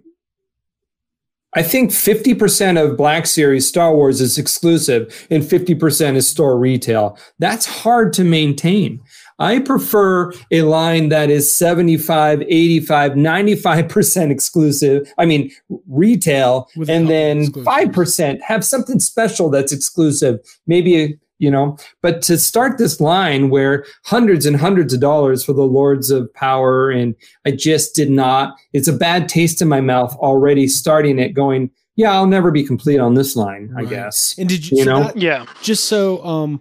I 1.55 1.63
think 1.63 1.91
50% 1.91 2.83
of 2.83 2.97
Black 2.97 3.27
Series 3.27 3.67
Star 3.67 3.95
Wars 3.95 4.21
is 4.21 4.39
exclusive 4.39 5.27
and 5.31 5.43
50% 5.43 6.17
is 6.17 6.27
store 6.27 6.59
retail. 6.59 7.19
That's 7.39 7.67
hard 7.67 8.13
to 8.15 8.25
maintain. 8.25 9.01
I 9.39 9.59
prefer 9.59 10.33
a 10.51 10.63
line 10.63 11.09
that 11.09 11.29
is 11.29 11.53
75, 11.55 12.43
85, 12.43 13.13
95% 13.13 14.31
exclusive. 14.31 15.13
I 15.19 15.27
mean, 15.27 15.51
retail, 15.89 16.69
With 16.77 16.89
and 16.89 17.09
then 17.09 17.43
exclusives. 17.43 17.67
5% 17.67 18.41
have 18.43 18.65
something 18.65 19.01
special 19.01 19.51
that's 19.51 19.73
exclusive. 19.73 20.39
Maybe, 20.67 21.19
you 21.43 21.51
know, 21.51 21.77
but 22.03 22.23
to 22.23 22.39
start 22.39 22.79
this 22.79 23.01
line 23.01 23.51
where 23.51 23.85
hundreds 24.05 24.47
and 24.47 24.57
hundreds 24.57 24.95
of 24.95 25.01
dollars 25.01 25.45
for 25.45 25.53
the 25.53 25.65
Lords 25.65 26.11
of 26.11 26.33
Power, 26.35 26.89
and 26.91 27.15
I 27.45 27.51
just 27.51 27.95
did 27.97 28.11
not, 28.11 28.55
it's 28.73 28.89
a 28.89 28.93
bad 28.93 29.29
taste 29.29 29.61
in 29.61 29.69
my 29.69 29.81
mouth 29.81 30.15
already 30.17 30.69
starting 30.69 31.19
it 31.19 31.31
going, 31.35 31.71
yeah, 31.97 32.13
I'll 32.13 32.27
never 32.29 32.51
be 32.51 32.63
complete 32.65 32.99
on 33.01 33.15
this 33.15 33.35
line, 33.37 33.75
I 33.77 33.85
guess. 33.85 34.37
And 34.39 34.49
did 34.49 34.71
you, 34.71 34.79
You 34.79 34.85
so 34.85 34.91
know? 34.93 35.03
that- 35.05 35.17
Yeah. 35.19 35.47
just 35.63 35.85
so 35.87 36.25
um 36.25 36.61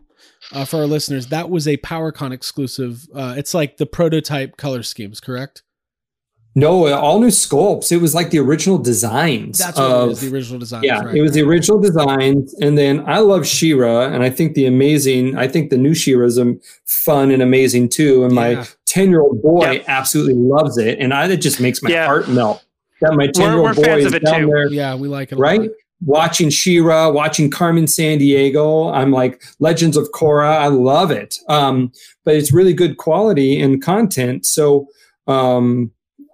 uh, 0.54 0.66
for 0.66 0.78
our 0.78 0.88
listeners, 0.88 1.28
that 1.28 1.50
was 1.50 1.66
a 1.68 1.78
PowerCon 1.78 2.34
exclusive. 2.34 3.08
Uh, 3.16 3.36
it's 3.38 3.54
like 3.54 3.78
the 3.78 3.86
prototype 3.86 4.58
color 4.58 4.84
schemes, 4.84 5.22
correct? 5.22 5.64
No, 6.54 6.94
all 6.94 7.20
new 7.22 7.28
sculpts. 7.28 7.94
It 7.94 7.98
was 7.98 8.14
like 8.14 8.30
the 8.30 8.40
original 8.40 8.78
designs. 8.78 9.60
That's 9.60 9.78
what 9.78 9.90
of, 9.92 10.10
it 10.10 10.12
is. 10.14 10.22
The 10.22 10.36
original 10.36 10.60
design. 10.60 10.84
Yeah, 10.84 11.00
right. 11.02 11.16
it 11.16 11.22
was 11.22 11.32
the 11.32 11.42
original 11.44 11.80
designs, 11.80 12.54
and 12.56 12.78
then 12.78 13.08
I 13.08 13.20
love 13.20 13.48
She-Ra, 13.48 14.08
and 14.08 14.22
I 14.22 14.30
think 14.30 14.56
the 14.56 14.66
amazing. 14.66 15.38
I 15.38 15.48
think 15.48 15.70
the 15.70 15.78
new 15.78 15.94
She-Ra 15.94 16.26
is 16.26 16.38
um, 16.38 16.60
fun 16.86 17.32
and 17.32 17.42
amazing 17.42 17.88
too. 17.90 18.26
And 18.26 18.34
Yeah. 18.36 18.56
my 18.56 18.68
ten-year-old 18.86 19.42
boy 19.42 19.72
Yeah. 19.72 19.84
absolutely 19.88 20.34
loves 20.34 20.78
it, 20.78 21.00
and 21.00 21.14
I, 21.14 21.28
it 21.30 21.38
just 21.38 21.62
makes 21.62 21.82
my 21.82 21.90
Yeah. 21.90 22.06
heart 22.06 22.28
melt. 22.28 22.62
That 23.00 23.14
my 23.14 23.28
ten-year-old 23.28 23.78
boy 23.78 23.84
fans 23.84 24.02
is 24.02 24.06
of 24.08 24.16
it 24.16 24.26
down 24.26 24.42
too. 24.42 24.48
there, 24.48 24.68
Yeah, 24.68 24.96
we 24.96 25.08
like 25.08 25.32
it. 25.32 25.36
a 25.36 25.38
right? 25.38 25.62
lot. 25.62 25.70
Watching 26.04 26.50
She-Ra, 26.50 27.12
watching 27.12 27.50
Carmen 27.50 27.86
Sandiego. 27.86 28.92
I'm 28.94 29.12
like 29.12 29.42
Legends 29.60 29.96
of 29.96 30.12
Korra. 30.12 30.58
I 30.58 30.68
love 30.68 31.12
it. 31.12 31.38
Um, 31.48 31.92
but 32.26 32.36
it's 32.36 32.52
really 32.52 32.74
good 32.74 32.98
quality 32.98 33.62
and 33.62 33.82
content. 33.82 34.46
So 34.46 34.88
um, 35.28 35.92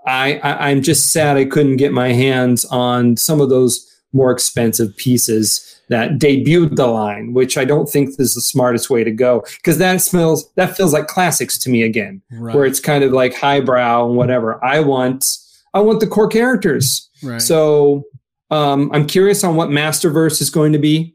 I, 0.08 0.38
I 0.40 0.70
I'm 0.70 0.82
just 0.82 1.12
sad 1.12 1.38
I 1.38 1.46
couldn't 1.46 1.78
get 1.78 1.92
my 1.92 2.14
hands 2.14 2.66
on 2.66 3.18
some 3.18 3.42
of 3.42 3.50
those 3.50 3.84
more 4.14 4.32
expensive 4.32 4.96
pieces 4.98 5.80
that 5.90 6.12
debuted 6.18 6.76
the 6.78 6.88
line, 6.88 7.34
which 7.34 7.58
I 7.58 7.66
don't 7.66 7.88
think 7.90 8.10
is 8.20 8.34
the 8.34 8.42
smartest 8.42 8.90
way 8.90 9.04
to 9.04 9.12
go 9.12 9.44
because 9.58 9.78
that 9.78 10.02
smells 10.02 10.50
that 10.56 10.76
feels 10.78 10.94
like 10.94 11.08
classics 11.08 11.58
to 11.60 11.70
me 11.70 11.84
again, 11.84 12.22
Right. 12.32 12.56
where 12.56 12.66
it's 12.66 12.80
kind 12.80 13.04
of 13.04 13.12
like 13.12 13.36
highbrow 13.36 14.08
and 14.08 14.16
whatever. 14.18 14.64
I 14.64 14.80
want 14.80 15.26
I 15.74 15.82
want 15.82 16.00
the 16.00 16.08
core 16.08 16.28
characters. 16.30 17.10
right. 17.22 17.42
So 17.42 18.04
um, 18.50 18.90
I'm 18.94 19.06
curious 19.06 19.44
on 19.44 19.56
what 19.58 19.70
Masterverse 19.70 20.42
is 20.42 20.50
going 20.50 20.72
to 20.72 20.80
be 20.80 21.14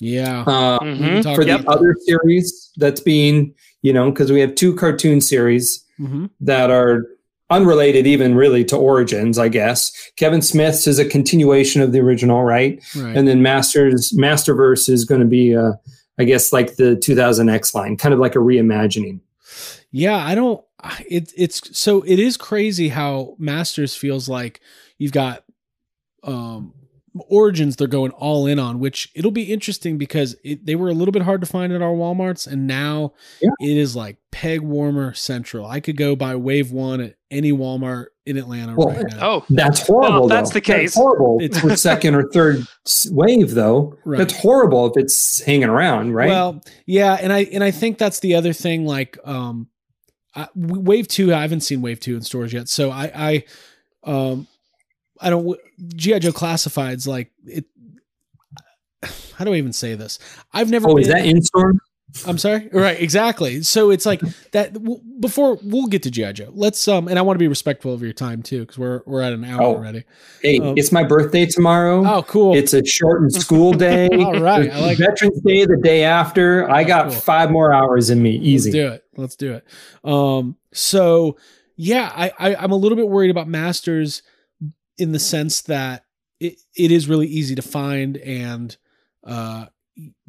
yeah. 0.00 0.40
uh, 0.42 0.78
We 0.82 0.88
Mhm. 0.88 0.98
can 0.98 1.22
talk 1.22 1.36
for 1.36 1.44
the 1.44 1.54
about 1.60 1.76
other 1.76 1.94
series 2.06 2.70
that's 2.78 3.00
being, 3.00 3.54
you 3.82 3.92
know, 3.92 4.10
because 4.10 4.32
we 4.32 4.40
have 4.40 4.54
two 4.54 4.74
cartoon 4.74 5.20
series 5.20 5.84
Mhm. 6.00 6.30
that 6.40 6.70
are 6.70 7.06
unrelated 7.52 8.06
even 8.06 8.34
really 8.34 8.64
to 8.64 8.76
origins 8.76 9.38
i 9.38 9.48
guess 9.48 9.92
kevin 10.16 10.40
smith's 10.42 10.86
is 10.86 10.98
a 10.98 11.04
continuation 11.04 11.82
of 11.82 11.92
the 11.92 12.00
original 12.00 12.42
right, 12.42 12.82
Right. 12.96 13.14
and 13.16 13.28
then 13.28 13.42
masters 13.42 14.12
masterverse 14.12 14.88
is 14.88 15.04
going 15.04 15.20
to 15.20 15.26
be 15.26 15.54
uh 15.54 15.72
i 16.18 16.24
guess 16.24 16.52
like 16.52 16.76
the 16.76 16.96
2000x 16.96 17.74
line 17.74 17.96
kind 17.96 18.14
of 18.14 18.18
like 18.20 18.34
a 18.34 18.38
reimagining 18.40 19.20
Yeah, 19.92 20.16
I 20.16 20.34
don't. 20.34 20.64
It, 21.06 21.32
it's 21.36 21.78
so 21.78 22.00
it 22.02 22.18
is 22.18 22.36
crazy 22.38 22.88
how 22.88 23.36
Masters 23.38 23.94
feels 23.94 24.26
like 24.28 24.60
you've 24.98 25.12
got 25.12 25.44
um 26.24 26.72
Origins 27.28 27.76
they're 27.76 27.86
going 27.86 28.10
all 28.12 28.46
in 28.46 28.58
on, 28.58 28.78
which 28.78 29.10
it'll 29.14 29.30
be 29.30 29.52
interesting 29.52 29.98
because 29.98 30.34
it, 30.44 30.64
they 30.64 30.74
were 30.74 30.88
a 30.88 30.94
little 30.94 31.12
bit 31.12 31.22
hard 31.22 31.40
to 31.42 31.46
find 31.46 31.72
at 31.72 31.82
our 31.82 31.92
WalMarts, 31.92 32.46
and 32.46 32.66
now 32.66 33.12
Yeah. 33.40 33.50
it 33.60 33.76
is 33.76 33.94
like 33.94 34.16
peg 34.30 34.60
warmer 34.62 35.12
central. 35.12 35.66
I 35.66 35.80
could 35.80 35.96
go 35.98 36.16
buy 36.16 36.36
Wave 36.36 36.72
One 36.72 37.00
at 37.02 37.16
any 37.30 37.52
Walmart 37.52 38.06
in 38.24 38.36
Atlanta 38.38 38.74
Well, 38.76 38.88
right 38.88 39.04
now. 39.10 39.18
Oh, 39.20 39.44
that's 39.50 39.86
horrible 39.86 40.20
Well, 40.20 40.28
that's 40.28 40.50
though. 40.50 40.54
the 40.54 40.60
case. 40.62 40.94
horrible 40.94 41.38
It's- 41.42 41.60
for 41.60 41.76
second 41.76 42.14
or 42.14 42.28
third 42.30 42.66
wave 43.10 43.50
though 43.52 43.96
Right. 44.04 44.18
that's 44.18 44.36
horrible 44.38 44.86
if 44.86 44.92
it's 44.96 45.40
hanging 45.42 45.68
around 45.68 46.12
right 46.14 46.28
Well, 46.28 46.62
yeah, 46.86 47.18
and 47.20 47.32
I 47.32 47.40
and 47.52 47.62
I 47.64 47.70
think 47.72 47.98
that's 47.98 48.20
the 48.20 48.34
other 48.36 48.52
thing. 48.54 48.86
Like, 48.86 49.18
um, 49.24 49.68
I, 50.34 50.48
Wave 50.54 51.08
Two, 51.08 51.34
I 51.34 51.42
haven't 51.42 51.60
seen 51.60 51.82
Wave 51.82 52.00
Two 52.00 52.16
in 52.16 52.22
stores 52.22 52.54
yet, 52.54 52.68
so 52.68 52.90
I, 52.90 53.12
I, 53.14 54.10
um, 54.10 54.46
I 55.22 55.30
don't. 55.30 55.58
GI 55.96 56.18
Joe 56.20 56.32
Classifieds, 56.32 57.06
like 57.06 57.30
it. 57.46 57.64
How 59.34 59.44
do 59.44 59.52
I 59.52 59.56
even 59.56 59.72
say 59.72 59.94
this? 59.94 60.18
I've 60.52 60.70
never. 60.70 60.88
oh 60.88 60.94
been, 60.94 61.02
is 61.02 61.08
that 61.08 61.24
in 61.26 61.42
store 61.42 61.74
I'm 62.26 62.36
sorry. 62.36 62.68
Right, 62.70 63.00
exactly. 63.00 63.62
So 63.62 63.90
it's 63.90 64.04
like 64.04 64.20
that. 64.52 64.74
w- 64.74 65.00
Before 65.18 65.58
we'll 65.62 65.86
get 65.86 66.02
to 66.02 66.10
GI 66.10 66.34
Joe, 66.34 66.50
let's 66.52 66.86
um, 66.86 67.08
and 67.08 67.18
I 67.18 67.22
want 67.22 67.36
to 67.36 67.38
be 67.38 67.48
respectful 67.48 67.94
of 67.94 68.02
your 68.02 68.12
time 68.12 68.42
too, 68.42 68.60
because 68.60 68.78
we're 68.78 69.00
we're 69.06 69.22
at 69.22 69.32
an 69.32 69.44
hour 69.44 69.62
Oh. 69.62 69.74
already. 69.76 70.04
hey 70.42 70.58
Um, 70.60 70.74
it's 70.76 70.92
my 70.92 71.02
birthday 71.04 71.46
tomorrow 71.46 72.04
Oh, 72.06 72.22
cool. 72.22 72.54
It's 72.54 72.74
a 72.74 72.84
shortened 72.84 73.32
school 73.32 73.72
day. 73.88 74.08
All 74.08 74.38
right, 74.40 74.70
I 74.70 74.80
like. 74.80 74.98
Veterans 74.98 75.40
Day 75.40 75.64
the 75.64 75.78
day 75.82 76.04
after. 76.04 76.70
I 76.70 76.84
got 76.84 77.04
Cool. 77.10 77.12
five 77.20 77.50
more 77.50 77.72
hours 77.72 78.10
in 78.10 78.22
me. 78.22 78.36
Easy. 78.36 78.70
Let's 78.70 78.76
do 78.88 78.92
it. 78.92 79.04
Let's 79.16 79.36
do 79.36 79.52
it. 79.54 79.66
Um, 80.04 80.56
so 80.72 81.38
yeah, 81.76 82.12
I, 82.14 82.32
I 82.38 82.54
I'm 82.56 82.72
a 82.72 82.76
little 82.76 82.96
bit 82.96 83.08
worried 83.08 83.30
about 83.30 83.48
Masters 83.48 84.22
in 84.98 85.12
the 85.12 85.18
sense 85.18 85.62
that 85.62 86.04
it, 86.40 86.54
it 86.76 86.90
is 86.90 87.08
really 87.08 87.26
easy 87.28 87.54
to 87.54 87.62
find 87.62 88.16
and 88.18 88.76
uh 89.24 89.66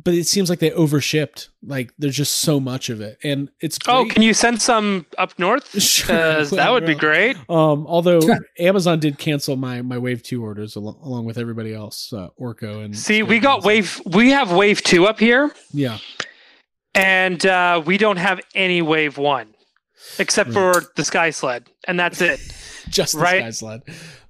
but 0.03 0.13
it 0.13 0.27
seems 0.27 0.49
like 0.49 0.59
they 0.59 0.71
overshipped. 0.71 1.47
Like 1.65 1.93
there's 1.97 2.17
just 2.17 2.39
so 2.39 2.59
much 2.59 2.89
of 2.89 2.99
it. 2.99 3.17
And 3.23 3.49
it's 3.61 3.79
oh, 3.87 4.05
can 4.09 4.21
you 4.21 4.33
send 4.33 4.61
some 4.61 5.05
up 5.17 5.39
north? 5.39 5.69
Sure, 5.81 6.07
'Cause 6.07 6.49
that 6.49 6.69
would 6.69 6.85
be 6.85 6.95
great. 6.95 7.37
Um, 7.49 7.87
although 7.87 8.19
Amazon 8.59 8.99
did 8.99 9.17
cancel 9.17 9.55
my 9.55 9.81
my 9.81 9.97
Wave 9.97 10.21
Two 10.21 10.43
orders 10.43 10.75
along, 10.75 10.99
along 11.01 11.23
with 11.23 11.37
everybody 11.37 11.73
else, 11.73 12.11
uh, 12.11 12.27
Orco 12.37 12.83
and 12.83 12.95
See, 12.95 13.23
we 13.23 13.39
got 13.39 13.63
wave. 13.63 14.01
We 14.05 14.31
have 14.31 14.51
wave 14.51 14.83
two 14.83 15.05
up 15.07 15.17
here, 15.17 15.49
Yeah, 15.71 15.97
and 16.93 17.43
uh, 17.45 17.81
we 17.85 17.97
don't 17.97 18.17
have 18.17 18.41
any 18.53 18.81
wave 18.81 19.17
one, 19.17 19.52
except 20.19 20.49
Right. 20.49 20.53
for 20.75 20.83
the 20.95 21.03
sky 21.03 21.29
sled, 21.29 21.69
and 21.87 21.99
that's 21.99 22.21
it. 22.21 22.39
just 22.89 23.13
the 23.13 23.19
sky 23.25 23.49
sled. 23.51 23.81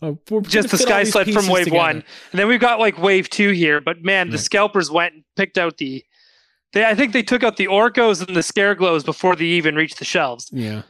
Uh, 0.02 0.14
Just 0.42 0.70
the 0.70 0.78
sky 0.78 1.04
sled 1.06 1.32
from 1.32 1.48
wave 1.48 1.66
together. 1.66 1.78
one, 1.78 1.96
and 2.32 2.40
then 2.40 2.48
we've 2.48 2.60
got 2.60 2.80
like 2.80 2.98
wave 3.02 3.30
two 3.30 3.52
here. 3.52 3.80
But 3.82 4.04
man, 4.04 4.30
the 4.30 4.38
scalpers 4.38 4.92
went 4.92 5.14
and 5.14 5.24
picked 5.36 5.58
out 5.58 5.78
the. 5.78 6.04
They, 6.74 6.84
I 6.86 6.96
think 6.96 7.14
they 7.14 7.22
took 7.24 7.44
out 7.44 7.58
the 7.58 7.68
orcos 7.68 8.26
and 8.26 8.36
the 8.36 8.42
scareglows 8.42 9.06
before 9.06 9.36
they 9.36 9.46
even 9.46 9.76
reached 9.76 10.00
the 10.00 10.06
shelves. 10.06 10.50
Yeah. 10.52 10.82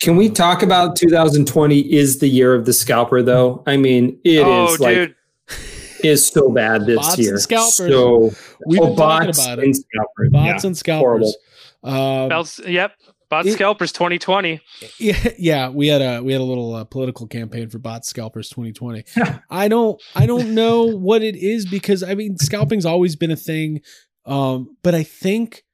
Can 0.00 0.16
we 0.16 0.30
talk 0.30 0.62
about 0.62 0.96
2020 0.96 1.92
is 1.92 2.20
the 2.20 2.28
year 2.28 2.54
of 2.54 2.64
the 2.64 2.72
scalper 2.72 3.22
though? 3.22 3.62
I 3.66 3.76
mean, 3.76 4.18
it 4.24 4.36
is 4.36 4.44
oh, 4.46 4.76
like 4.78 4.94
dude, 4.94 5.14
is 6.04 6.26
so 6.26 6.50
bad 6.50 6.86
this 6.86 6.96
Bots 6.96 7.14
and 7.16 7.24
year. 7.24 7.38
scalpers. 7.38 7.74
So 7.76 8.30
We've 8.66 8.80
oh, 8.80 8.86
been 8.86 8.96
talking 8.96 9.28
about 9.30 9.58
it. 9.58 9.64
and 9.64 9.76
scalpers. 9.76 10.30
Bots 10.30 10.64
Yeah. 10.64 10.66
and 10.68 10.78
scalpers. 10.78 11.36
Um, 11.82 12.28
Belts, 12.28 12.60
yep, 12.66 12.92
bot 13.30 13.46
it- 13.46 13.52
scalpers 13.52 13.92
2020. 13.92 14.60
yeah, 14.98 15.32
yeah, 15.38 15.68
we 15.70 15.88
had 15.88 16.02
a 16.02 16.20
we 16.22 16.32
had 16.32 16.40
a 16.40 16.44
little 16.44 16.74
uh, 16.74 16.84
political 16.84 17.26
campaign 17.26 17.68
for 17.70 17.78
bot 17.78 18.04
scalpers 18.04 18.48
2020. 18.50 19.04
I 19.50 19.68
don't 19.68 20.00
I 20.14 20.26
don't 20.26 20.54
know 20.54 20.84
what 20.84 21.22
it 21.22 21.36
is 21.36 21.64
because 21.66 22.02
I 22.02 22.14
mean 22.14 22.36
scalping's 22.38 22.84
always 22.86 23.16
been 23.16 23.30
a 23.30 23.36
thing, 23.36 23.80
um, 24.26 24.76
but 24.82 24.94
I 24.94 25.02
think 25.04 25.64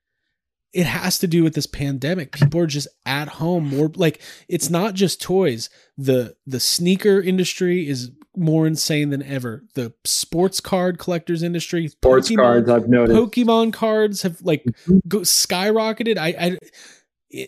it 0.73 0.85
has 0.85 1.19
to 1.21 1.27
do 1.27 1.43
with 1.43 1.55
this 1.55 1.67
pandemic. 1.67 2.33
People 2.33 2.61
are 2.61 2.67
just 2.67 2.89
at 3.07 3.29
home 3.29 3.69
more. 3.71 3.91
Like 3.97 4.21
it's 4.49 4.69
not 4.69 4.93
just 4.95 5.23
toys. 5.23 5.71
the 5.97 6.37
The 6.47 6.61
sneaker 6.61 7.19
industry 7.21 7.89
is 7.89 8.11
more 8.39 8.67
insane 8.67 9.09
than 9.09 9.23
ever. 9.23 9.65
The 9.75 9.95
sports 10.05 10.61
card 10.61 10.99
collectors 10.99 11.43
industry, 11.43 11.89
Sports 11.89 12.29
Pokemon- 12.31 12.37
cards 12.37 12.69
I've 12.71 12.89
noticed. 12.91 13.19
Pokemon 13.19 13.73
cards 13.73 14.21
have 14.21 14.43
like 14.43 14.65
Mhm. 14.87 15.01
go, 15.09 15.21
skyrocketed. 15.21 16.19
I, 16.19 16.29
I, 16.39 16.59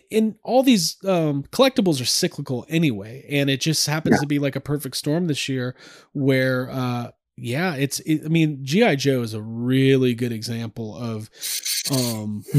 in 0.09 0.35
all 0.43 0.63
these 0.63 0.97
um, 1.05 1.43
collectibles 1.51 2.01
are 2.01 2.05
cyclical 2.05 2.65
anyway, 2.69 3.25
and 3.29 3.49
it 3.49 3.61
just 3.61 3.85
happens 3.87 4.15
Yeah. 4.17 4.21
to 4.21 4.27
be 4.27 4.39
like 4.39 4.55
a 4.55 4.61
perfect 4.61 4.95
storm 4.97 5.27
this 5.27 5.47
year, 5.49 5.75
where 6.13 6.69
uh, 6.69 7.11
yeah, 7.37 7.75
it's. 7.75 7.99
It, 8.01 8.21
I 8.25 8.27
mean, 8.29 8.59
GI 8.63 8.97
Joe 8.97 9.21
is 9.21 9.33
a 9.33 9.41
really 9.41 10.13
good 10.13 10.31
example 10.31 10.95
of. 10.95 11.29
Um, 11.91 12.43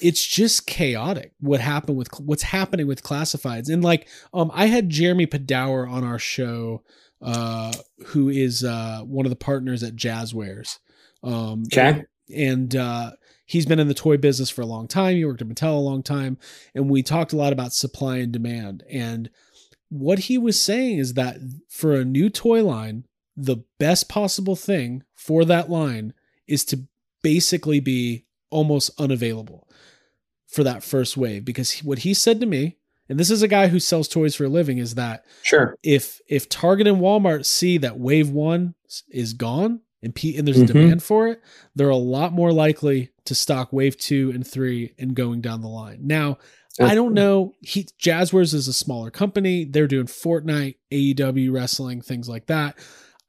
it's 0.00 0.24
just 0.26 0.66
chaotic 0.66 1.32
what 1.40 1.60
happened 1.60 1.96
with 1.98 2.08
what's 2.20 2.44
happening 2.44 2.86
with 2.86 3.02
classifieds 3.02 3.68
and 3.68 3.82
like 3.82 4.06
um 4.32 4.48
i 4.54 4.66
had 4.66 4.88
Jeremy 4.88 5.26
Padawer 5.26 5.90
on 5.90 6.04
our 6.04 6.20
show 6.20 6.82
uh 7.20 7.72
who 8.06 8.28
is 8.28 8.62
uh 8.62 9.00
one 9.04 9.26
of 9.26 9.30
the 9.30 9.36
partners 9.36 9.82
at 9.82 9.96
Jazwares 9.96 10.78
um 11.24 11.64
Okay. 11.72 12.04
and 12.34 12.74
uh 12.76 13.10
he's 13.48 13.66
been 13.66 13.80
in 13.80 13.88
the 13.88 13.94
toy 13.94 14.16
business 14.16 14.50
for 14.50 14.62
a 14.62 14.66
long 14.66 14.86
time 14.86 15.16
he 15.16 15.24
worked 15.24 15.42
at 15.42 15.48
mattel 15.48 15.74
a 15.76 15.80
long 15.80 16.02
time 16.02 16.38
and 16.74 16.88
we 16.88 17.02
talked 17.02 17.32
a 17.32 17.36
lot 17.36 17.52
about 17.52 17.72
supply 17.72 18.18
and 18.18 18.32
demand 18.32 18.84
and 18.88 19.28
what 19.88 20.18
he 20.20 20.36
was 20.38 20.60
saying 20.60 20.98
is 20.98 21.14
that 21.14 21.38
for 21.68 21.94
a 21.96 22.04
new 22.04 22.28
toy 22.30 22.62
line 22.62 23.04
the 23.36 23.56
best 23.78 24.08
possible 24.08 24.54
thing 24.56 25.02
for 25.14 25.44
that 25.44 25.70
line 25.70 26.12
is 26.46 26.64
to 26.64 26.80
basically 27.22 27.80
be 27.80 28.24
almost 28.50 28.90
unavailable 29.00 29.66
for 30.46 30.64
that 30.64 30.82
first 30.82 31.16
wave 31.16 31.44
because 31.44 31.70
he, 31.72 31.86
what 31.86 32.00
he 32.00 32.14
said 32.14 32.40
to 32.40 32.46
me, 32.46 32.76
and 33.08 33.18
this 33.20 33.30
is 33.30 33.42
a 33.42 33.48
guy 33.48 33.68
who 33.68 33.78
sells 33.78 34.08
toys 34.08 34.34
for 34.34 34.44
a 34.44 34.48
living, 34.48 34.78
is 34.78 34.94
that 34.94 35.24
Sure. 35.42 35.76
if 35.82 36.20
if 36.28 36.48
Target 36.48 36.86
and 36.86 36.98
Walmart 36.98 37.44
see 37.46 37.78
that 37.78 37.98
wave 37.98 38.30
one 38.30 38.74
is 39.10 39.34
gone 39.34 39.80
and 40.02 40.14
P, 40.14 40.36
and 40.36 40.46
there's 40.48 40.60
a 40.60 40.64
Mhm. 40.64 40.66
demand 40.68 41.02
for 41.02 41.28
it, 41.28 41.40
they're 41.76 41.88
a 41.90 41.96
lot 41.96 42.32
more 42.32 42.52
likely 42.52 43.10
to 43.28 43.34
stock 43.34 43.72
wave 43.72 43.96
two 43.96 44.30
and 44.34 44.46
three 44.46 44.94
and 44.98 45.14
going 45.14 45.40
down 45.40 45.62
the 45.62 45.68
line. 45.68 46.00
Now, 46.02 46.38
I 46.80 46.94
don't 46.94 47.14
know. 47.14 47.54
He 47.60 47.84
Jazwares 48.00 48.54
is 48.54 48.68
a 48.68 48.72
smaller 48.72 49.10
company. 49.10 49.64
They're 49.64 49.88
doing 49.88 50.06
Fortnite, 50.06 50.76
AEW 50.92 51.52
wrestling, 51.52 52.02
things 52.02 52.28
like 52.28 52.46
that. 52.46 52.78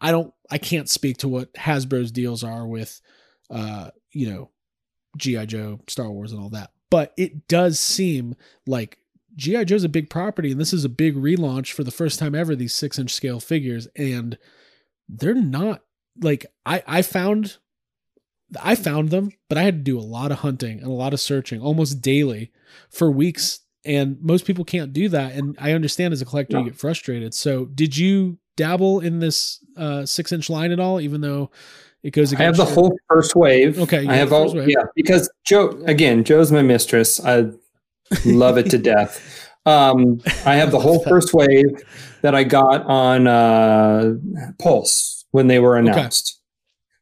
I 0.02 0.12
don't. 0.12 0.34
I 0.52 0.58
can't 0.58 0.90
speak 0.90 1.18
to 1.18 1.28
what 1.28 1.54
Hasbro's 1.54 2.12
deals 2.12 2.44
are 2.44 2.66
with, 2.68 3.02
uh, 3.50 3.90
you 4.12 4.30
know, 4.30 4.50
GI 5.18 5.48
Joe, 5.48 5.80
Star 5.88 6.10
Wars, 6.10 6.32
and 6.32 6.42
all 6.42 6.50
that. 6.50 6.72
But 6.90 7.14
it 7.18 7.48
does 7.48 7.80
seem 7.80 8.36
like 8.66 9.00
GI 9.36 9.66
Joe's 9.66 9.84
a 9.84 9.90
big 9.90 10.10
property, 10.10 10.52
and 10.52 10.60
this 10.60 10.74
is 10.74 10.86
a 10.86 10.90
big 10.90 11.16
relaunch 11.16 11.72
for 11.72 11.84
the 11.84 11.92
first 11.92 12.20
time 12.20 12.36
ever. 12.36 12.56
These 12.56 12.74
six 12.74 13.00
inch 13.00 13.12
scale 13.12 13.40
figures, 13.40 13.88
and 13.96 14.38
they're 15.08 15.34
not 15.34 15.84
like 16.22 16.46
I. 16.66 16.84
I 16.86 17.02
found. 17.02 17.58
I 18.62 18.76
found 18.76 19.10
them, 19.10 19.32
but 19.48 19.58
I 19.58 19.64
had 19.64 19.76
to 19.78 19.82
do 19.92 20.00
a 20.00 20.02
lot 20.02 20.32
of 20.32 20.40
hunting 20.40 20.80
and 20.80 20.88
a 20.88 20.92
lot 20.94 21.14
of 21.14 21.20
searching 21.20 21.62
almost 21.62 22.02
daily 22.02 22.52
for 22.90 23.12
weeks. 23.12 23.60
And 23.86 24.18
most 24.22 24.46
people 24.46 24.66
can't 24.66 24.92
do 24.94 25.08
that. 25.10 25.34
And 25.34 25.56
I 25.60 25.72
understand 25.74 26.14
as 26.14 26.22
a 26.22 26.26
collector, 26.26 26.54
No. 26.58 26.60
you 26.64 26.70
get 26.72 26.80
frustrated. 26.80 27.34
So, 27.34 27.66
did 27.66 27.96
you 27.98 28.38
dabble 28.58 29.00
in 29.00 29.20
this 29.20 29.60
uh, 29.78 30.06
six 30.06 30.32
inch 30.34 30.50
line 30.50 30.72
at 30.72 30.80
all, 30.80 31.00
even 31.00 31.22
though 31.22 31.50
it 32.04 32.12
goes 32.12 32.34
I 32.34 32.38
have 32.44 32.58
the 32.58 32.66
your- 32.66 32.74
whole 32.74 32.98
first 33.08 33.36
wave. 33.36 33.80
Okay, 33.80 34.06
I 34.08 34.16
have 34.16 34.34
all 34.34 34.54
wave. 34.54 34.68
yeah 34.70 34.84
because 34.96 35.30
Joe 35.46 35.82
again. 35.86 36.24
Joe's 36.24 36.52
my 36.52 36.62
mistress. 36.62 37.20
I 37.24 37.52
love 38.26 38.58
it 38.58 38.70
to 38.72 38.78
death. 38.94 39.48
Um, 39.66 40.22
I 40.46 40.56
have 40.56 40.72
the 40.72 40.80
whole 40.80 41.04
first 41.08 41.34
wave 41.34 41.66
that 42.22 42.34
I 42.36 42.44
got 42.44 42.84
on 42.86 43.28
uh, 43.28 44.16
Pulse 44.58 45.24
when 45.32 45.48
they 45.48 45.60
were 45.60 45.78
announced. 45.78 46.39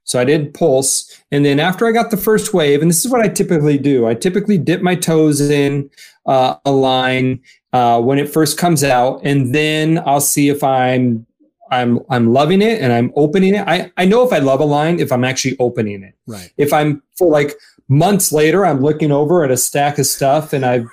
So 0.08 0.20
I 0.20 0.24
did 0.24 0.54
Pulse, 0.54 1.22
and 1.32 1.44
then 1.44 1.60
after 1.60 1.86
I 1.86 1.92
got 1.92 2.12
the 2.12 2.18
first 2.18 2.54
wave, 2.54 2.82
and 2.82 2.90
this 2.90 3.04
is 3.06 3.12
what 3.12 3.22
I 3.22 3.28
typically 3.28 3.78
do. 3.78 4.08
I 4.08 4.14
typically 4.14 4.58
dip 4.58 4.82
my 4.82 4.96
toes 4.96 5.42
in 5.42 5.90
uh, 6.26 6.56
a 6.64 6.72
line 6.72 7.42
uh, 7.74 8.02
when 8.02 8.18
it 8.18 8.30
first 8.30 8.58
comes 8.58 8.84
out, 8.86 9.20
and 9.26 9.54
then 9.54 10.02
I'll 10.06 10.22
see 10.22 10.48
if 10.50 10.64
I'm 10.64 11.26
I'm 11.72 12.00
I'm 12.10 12.32
loving 12.32 12.62
it 12.62 12.82
and 12.82 12.94
I'm 12.94 13.12
opening 13.18 13.54
it. 13.56 13.68
I, 13.68 13.92
I 13.98 14.06
know 14.06 14.24
if 14.26 14.32
I 14.32 14.40
love 14.40 14.62
a 14.62 14.66
line 14.66 15.02
if 15.02 15.12
I'm 15.12 15.26
actually 15.26 15.58
opening 15.60 16.02
it. 16.04 16.16
right. 16.26 16.52
If 16.56 16.72
I'm 16.72 17.04
for 17.18 17.30
like 17.30 17.56
months 17.90 18.32
later, 18.32 18.66
I'm 18.66 18.80
looking 18.80 19.12
over 19.12 19.44
at 19.44 19.52
a 19.52 19.58
stack 19.58 20.00
of 20.00 20.06
stuff 20.06 20.54
and 20.54 20.66
I've 20.66 20.88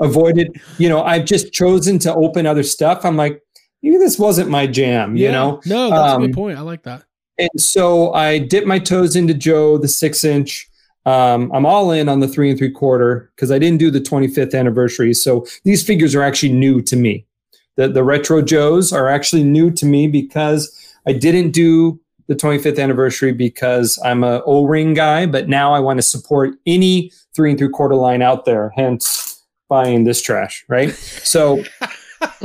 avoided, 0.00 0.58
you 0.78 0.88
know, 0.88 1.02
I've 1.02 1.26
just 1.26 1.52
chosen 1.52 1.98
to 2.00 2.14
open 2.14 2.46
other 2.46 2.62
stuff. 2.62 3.04
I'm 3.04 3.16
like, 3.16 3.42
maybe 3.82 3.98
this 3.98 4.18
wasn't 4.18 4.48
my 4.48 4.66
jam, 4.66 5.16
you 5.16 5.30
know? 5.30 5.60
No, 5.66 5.90
that's 5.90 6.12
a 6.12 6.16
Um, 6.16 6.22
good 6.22 6.34
point. 6.34 6.58
I 6.58 6.62
like 6.62 6.82
that. 6.84 7.04
And 7.38 7.50
so 7.58 8.12
I 8.12 8.38
dipped 8.38 8.66
my 8.66 8.78
toes 8.78 9.16
into 9.16 9.34
Joe, 9.34 9.78
the 9.78 9.88
six 9.88 10.24
inch. 10.24 10.68
Um, 11.06 11.50
I'm 11.52 11.66
all 11.66 11.90
in 11.90 12.08
on 12.08 12.20
the 12.20 12.28
three 12.28 12.48
and 12.48 12.58
three 12.58 12.70
quarter 12.70 13.30
because 13.34 13.50
I 13.50 13.58
didn't 13.58 13.78
do 13.78 13.90
the 13.90 14.00
25th 14.00 14.58
anniversary. 14.58 15.12
So 15.12 15.44
these 15.64 15.82
figures 15.84 16.14
are 16.14 16.22
actually 16.22 16.52
new 16.52 16.80
to 16.82 16.96
me. 16.96 17.26
The, 17.76 17.88
the 17.88 18.04
retro 18.04 18.40
Joes 18.40 18.92
are 18.92 19.08
actually 19.08 19.42
new 19.42 19.70
to 19.72 19.84
me 19.84 20.06
because 20.06 20.72
I 21.06 21.12
didn't 21.12 21.50
do 21.50 22.00
the 22.28 22.34
25th 22.34 22.80
anniversary 22.82 23.32
because 23.32 23.98
I'm 24.02 24.24
a 24.24 24.40
O-ring 24.46 24.94
guy, 24.94 25.26
but 25.26 25.48
now 25.48 25.74
I 25.74 25.80
want 25.80 25.98
to 25.98 26.02
support 26.02 26.54
any 26.66 27.10
three 27.34 27.50
and 27.50 27.58
three 27.58 27.68
quarter 27.68 27.96
line 27.96 28.22
out 28.22 28.44
there. 28.46 28.72
Hence 28.76 29.42
buying 29.68 30.04
this 30.04 30.22
trash, 30.22 30.64
right? 30.68 30.90
So 30.92 31.62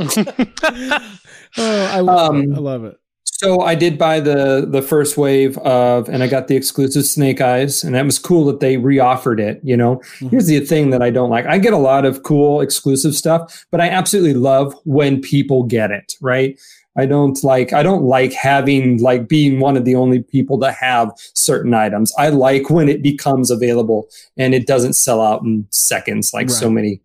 Oh, 1.56 1.88
I 1.90 2.00
love 2.00 2.30
Um, 2.30 2.42
it. 2.42 2.54
I 2.54 2.58
love 2.58 2.84
it. 2.84 2.96
So 3.42 3.62
I 3.62 3.74
did 3.74 3.96
buy 3.96 4.20
the 4.20 4.66
the 4.70 4.82
first 4.82 5.16
wave 5.16 5.56
of, 5.58 6.10
and 6.10 6.22
I 6.22 6.26
got 6.26 6.48
the 6.48 6.56
exclusive 6.56 7.06
Snake 7.06 7.40
Eyes, 7.40 7.82
and 7.82 7.94
that 7.94 8.04
was 8.04 8.18
cool 8.18 8.44
that 8.44 8.60
they 8.60 8.76
reoffered 8.76 9.40
it. 9.40 9.62
You 9.64 9.78
know, 9.78 9.96
Mhm. 10.20 10.30
here's 10.30 10.46
the 10.46 10.60
thing 10.60 10.90
that 10.90 11.00
I 11.00 11.08
don't 11.08 11.30
like: 11.30 11.46
I 11.46 11.56
get 11.56 11.72
a 11.72 11.78
lot 11.78 12.04
of 12.04 12.22
cool 12.22 12.60
exclusive 12.60 13.14
stuff, 13.14 13.64
but 13.70 13.80
I 13.80 13.88
absolutely 13.88 14.34
love 14.34 14.74
when 14.84 15.22
people 15.22 15.62
get 15.62 15.90
it. 15.90 16.16
Right? 16.20 16.58
I 16.98 17.06
don't 17.06 17.42
like 17.42 17.72
I 17.72 17.82
don't 17.82 18.02
like 18.02 18.34
having 18.34 19.00
like 19.00 19.26
being 19.26 19.58
one 19.58 19.74
of 19.78 19.86
the 19.86 19.94
only 19.94 20.20
people 20.22 20.60
to 20.60 20.70
have 20.72 21.10
certain 21.32 21.72
items. 21.72 22.12
I 22.18 22.28
like 22.28 22.68
when 22.68 22.90
it 22.90 23.02
becomes 23.02 23.50
available 23.50 24.08
and 24.36 24.54
it 24.54 24.66
doesn't 24.66 24.94
sell 24.96 25.22
out 25.22 25.40
in 25.42 25.64
seconds 25.70 26.34
like 26.34 26.50
so 26.50 26.68
many 26.68 27.00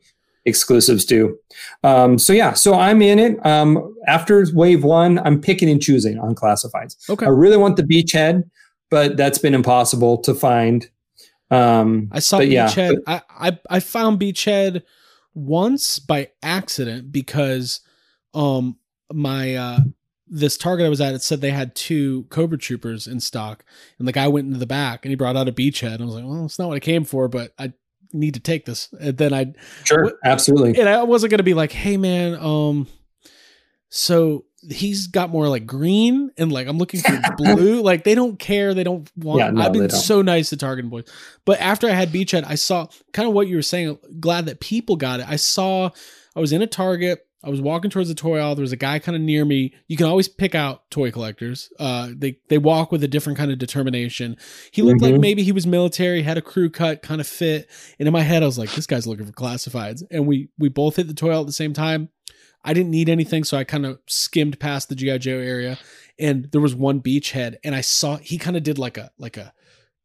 exclusives 0.46 1.06
do. 1.06 1.38
Um, 1.84 2.18
so 2.18 2.34
yeah, 2.34 2.54
so 2.54 2.76
I'm 2.76 3.02
in 3.02 3.20
it. 3.20 3.46
Um, 3.46 3.96
after 4.08 4.46
wave 4.54 4.84
one, 4.84 5.20
I'm 5.20 5.42
picking 5.42 5.70
and 5.70 5.82
choosing 5.82 6.20
on 6.20 6.36
classifieds. 6.36 7.10
Okay. 7.10 7.26
I 7.26 7.30
really 7.30 7.58
want 7.58 7.78
the 7.78 7.84
beachhead, 7.84 8.44
but 8.90 9.18
that's 9.18 9.38
been 9.38 9.54
impossible 9.54 10.20
to 10.20 10.34
find. 10.34 10.90
Um, 11.52 12.10
I 12.12 12.20
saw 12.20 12.40
but 12.40 12.50
yeah, 12.50 12.68
Beachhead. 12.68 12.98
I, 13.08 13.22
I 13.30 13.60
I 13.70 13.80
found 13.80 14.20
Beachhead 14.20 14.84
once 15.34 16.00
by 16.00 16.30
accident 16.42 17.12
because 17.12 17.82
um 18.34 18.78
my 19.14 19.56
uh 19.56 19.80
this 20.28 20.58
target 20.58 20.86
I 20.86 20.90
was 20.90 21.02
at 21.02 21.14
it 21.14 21.22
said 21.22 21.42
they 21.42 21.52
had 21.52 21.76
two 21.76 22.24
Cobra 22.30 22.58
Troopers 22.58 23.06
in 23.06 23.20
stock, 23.20 23.64
and 24.00 24.08
the 24.08 24.12
guy 24.12 24.28
went 24.28 24.48
into 24.48 24.60
the 24.60 24.66
back 24.66 25.06
and 25.06 25.12
he 25.12 25.16
brought 25.16 25.36
out 25.36 25.48
a 25.48 25.52
Beachhead. 25.52 26.02
I 26.02 26.06
was 26.06 26.16
like, 26.16 26.26
well, 26.26 26.46
it's 26.46 26.58
not 26.58 26.68
what 26.68 26.78
I 26.78 26.80
came 26.80 27.04
for, 27.04 27.28
but 27.28 27.54
I 27.60 27.74
need 28.20 28.36
to 28.36 28.40
take 28.40 28.66
this. 28.66 28.90
And 29.00 29.18
then 29.18 29.34
I 29.34 29.54
sure, 29.84 30.14
absolutely. 30.24 30.80
and 30.80 30.90
I 30.90 31.04
wasn't 31.04 31.32
gonna 31.32 31.44
be 31.44 31.54
like, 31.54 31.72
hey 31.72 31.98
man, 31.98 32.36
um, 32.36 32.88
so 33.90 34.46
he's 34.70 35.08
got 35.08 35.30
more 35.30 35.48
like 35.48 35.66
green 35.66 36.32
and 36.38 36.52
like 36.52 36.68
I'm 36.68 36.78
looking 36.78 37.02
for 37.02 37.20
blue. 37.38 37.82
Like 37.82 38.04
they 38.04 38.16
don't 38.16 38.38
care, 38.40 38.74
they 38.74 38.84
don't 38.84 39.10
want. 39.16 39.40
Yeah, 39.40 39.52
no, 39.52 39.62
I've 39.62 39.74
been 39.74 39.90
so 39.90 40.22
nice 40.22 40.50
to 40.50 40.58
Target 40.58 40.90
Boys, 40.90 41.06
but 41.46 41.60
after 41.60 41.88
I 41.88 41.92
had 41.92 42.10
Beachhead, 42.10 42.46
I 42.48 42.56
saw 42.56 42.88
kind 43.14 43.28
of 43.28 43.34
what 43.34 43.48
you 43.48 43.56
were 43.56 43.62
saying. 43.62 43.98
Glad 44.20 44.48
that 44.48 44.60
people 44.60 44.96
got 44.96 45.20
it. 45.20 45.28
I 45.30 45.36
saw 45.36 45.90
I 46.36 46.40
was 46.40 46.52
in 46.52 46.62
a 46.62 46.68
Target. 46.68 47.26
I 47.46 47.50
was 47.50 47.62
walking 47.62 47.92
towards 47.92 48.10
the 48.10 48.16
toy 48.16 48.40
aisle. 48.40 48.56
There 48.56 48.64
was 48.64 48.72
a 48.72 48.78
guy 48.78 48.98
kind 49.00 49.16
of 49.16 49.22
near 49.22 49.46
me. 49.46 49.74
You 49.88 49.98
can 49.98 50.08
always 50.08 50.28
pick 50.28 50.56
out 50.56 50.90
toy 50.90 51.12
collectors. 51.12 51.70
Uh, 51.80 52.10
they 52.16 52.40
they 52.50 52.58
walk 52.58 52.92
with 52.92 53.04
a 53.04 53.08
different 53.08 53.38
kind 53.38 53.52
of 53.52 53.60
determination. 53.60 54.36
He 54.72 54.82
looked 54.82 55.02
like 55.02 55.14
Mhm. 55.16 55.22
maybe 55.22 55.44
he 55.44 55.52
was 55.52 55.68
military, 55.68 56.24
had 56.24 56.38
a 56.38 56.42
crew 56.42 56.70
cut, 56.70 57.02
kind 57.04 57.22
of 57.22 57.28
fit. 57.28 57.70
And 58.00 58.08
in 58.08 58.14
my 58.14 58.22
head, 58.22 58.42
I 58.42 58.48
was 58.48 58.58
like, 58.58 58.72
this 58.74 58.88
guy's 58.88 59.06
looking 59.06 59.26
for 59.28 59.32
classifieds. 59.32 60.02
And 60.10 60.26
we 60.26 60.50
we 60.58 60.70
both 60.70 60.96
hit 60.96 61.08
the 61.08 61.14
toy 61.14 61.32
aisle 61.32 61.42
at 61.42 61.48
the 61.48 61.54
same 61.54 61.74
time. 61.74 62.10
I 62.64 62.74
didn't 62.74 62.90
need 62.90 63.10
anything, 63.10 63.44
so 63.44 63.58
I 63.58 63.64
kind 63.64 63.86
of 63.86 64.00
skimmed 64.08 64.60
past 64.60 64.90
the 64.90 64.96
GI 64.96 65.20
Joe 65.20 65.38
area, 65.38 65.78
and 66.18 66.50
there 66.52 66.62
was 66.62 66.74
one 66.74 67.00
beachhead, 67.00 67.58
and 67.64 67.76
I 67.76 67.82
saw 67.82 68.18
he 68.18 68.40
kind 68.40 68.58
of 68.58 68.64
did 68.64 68.80
like 68.80 68.98
a 68.98 69.12
like 69.20 69.38
a 69.38 69.54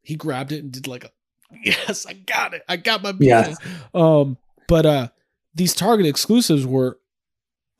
he 0.02 0.14
grabbed 0.14 0.52
it 0.52 0.62
and 0.62 0.70
did 0.70 0.86
like 0.86 1.04
a 1.04 1.10
yes, 1.64 2.04
I 2.06 2.12
got 2.12 2.52
it, 2.52 2.62
I 2.68 2.76
got 2.76 3.02
my 3.02 3.12
beachhead. 3.12 3.56
Um, 3.98 4.36
but 4.68 4.84
uh, 4.84 5.08
these 5.54 5.72
Target 5.74 6.04
exclusives 6.06 6.66
were 6.66 6.99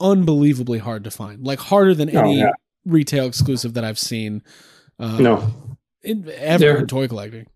unbelievably 0.00 0.78
hard 0.78 1.04
to 1.04 1.10
find, 1.10 1.44
like 1.44 1.58
harder 1.58 1.94
than 1.94 2.14
Oh, 2.16 2.20
any 2.20 2.38
yeah. 2.38 2.50
retail 2.84 3.26
exclusive 3.26 3.74
that 3.74 3.84
I've 3.84 3.98
seen. 3.98 4.42
Uh, 4.98 5.18
No, 5.18 5.52
in, 6.02 6.28
ever 6.36 6.58
They're- 6.58 6.76
in 6.78 6.86
toy 6.86 7.08
collecting. 7.08 7.46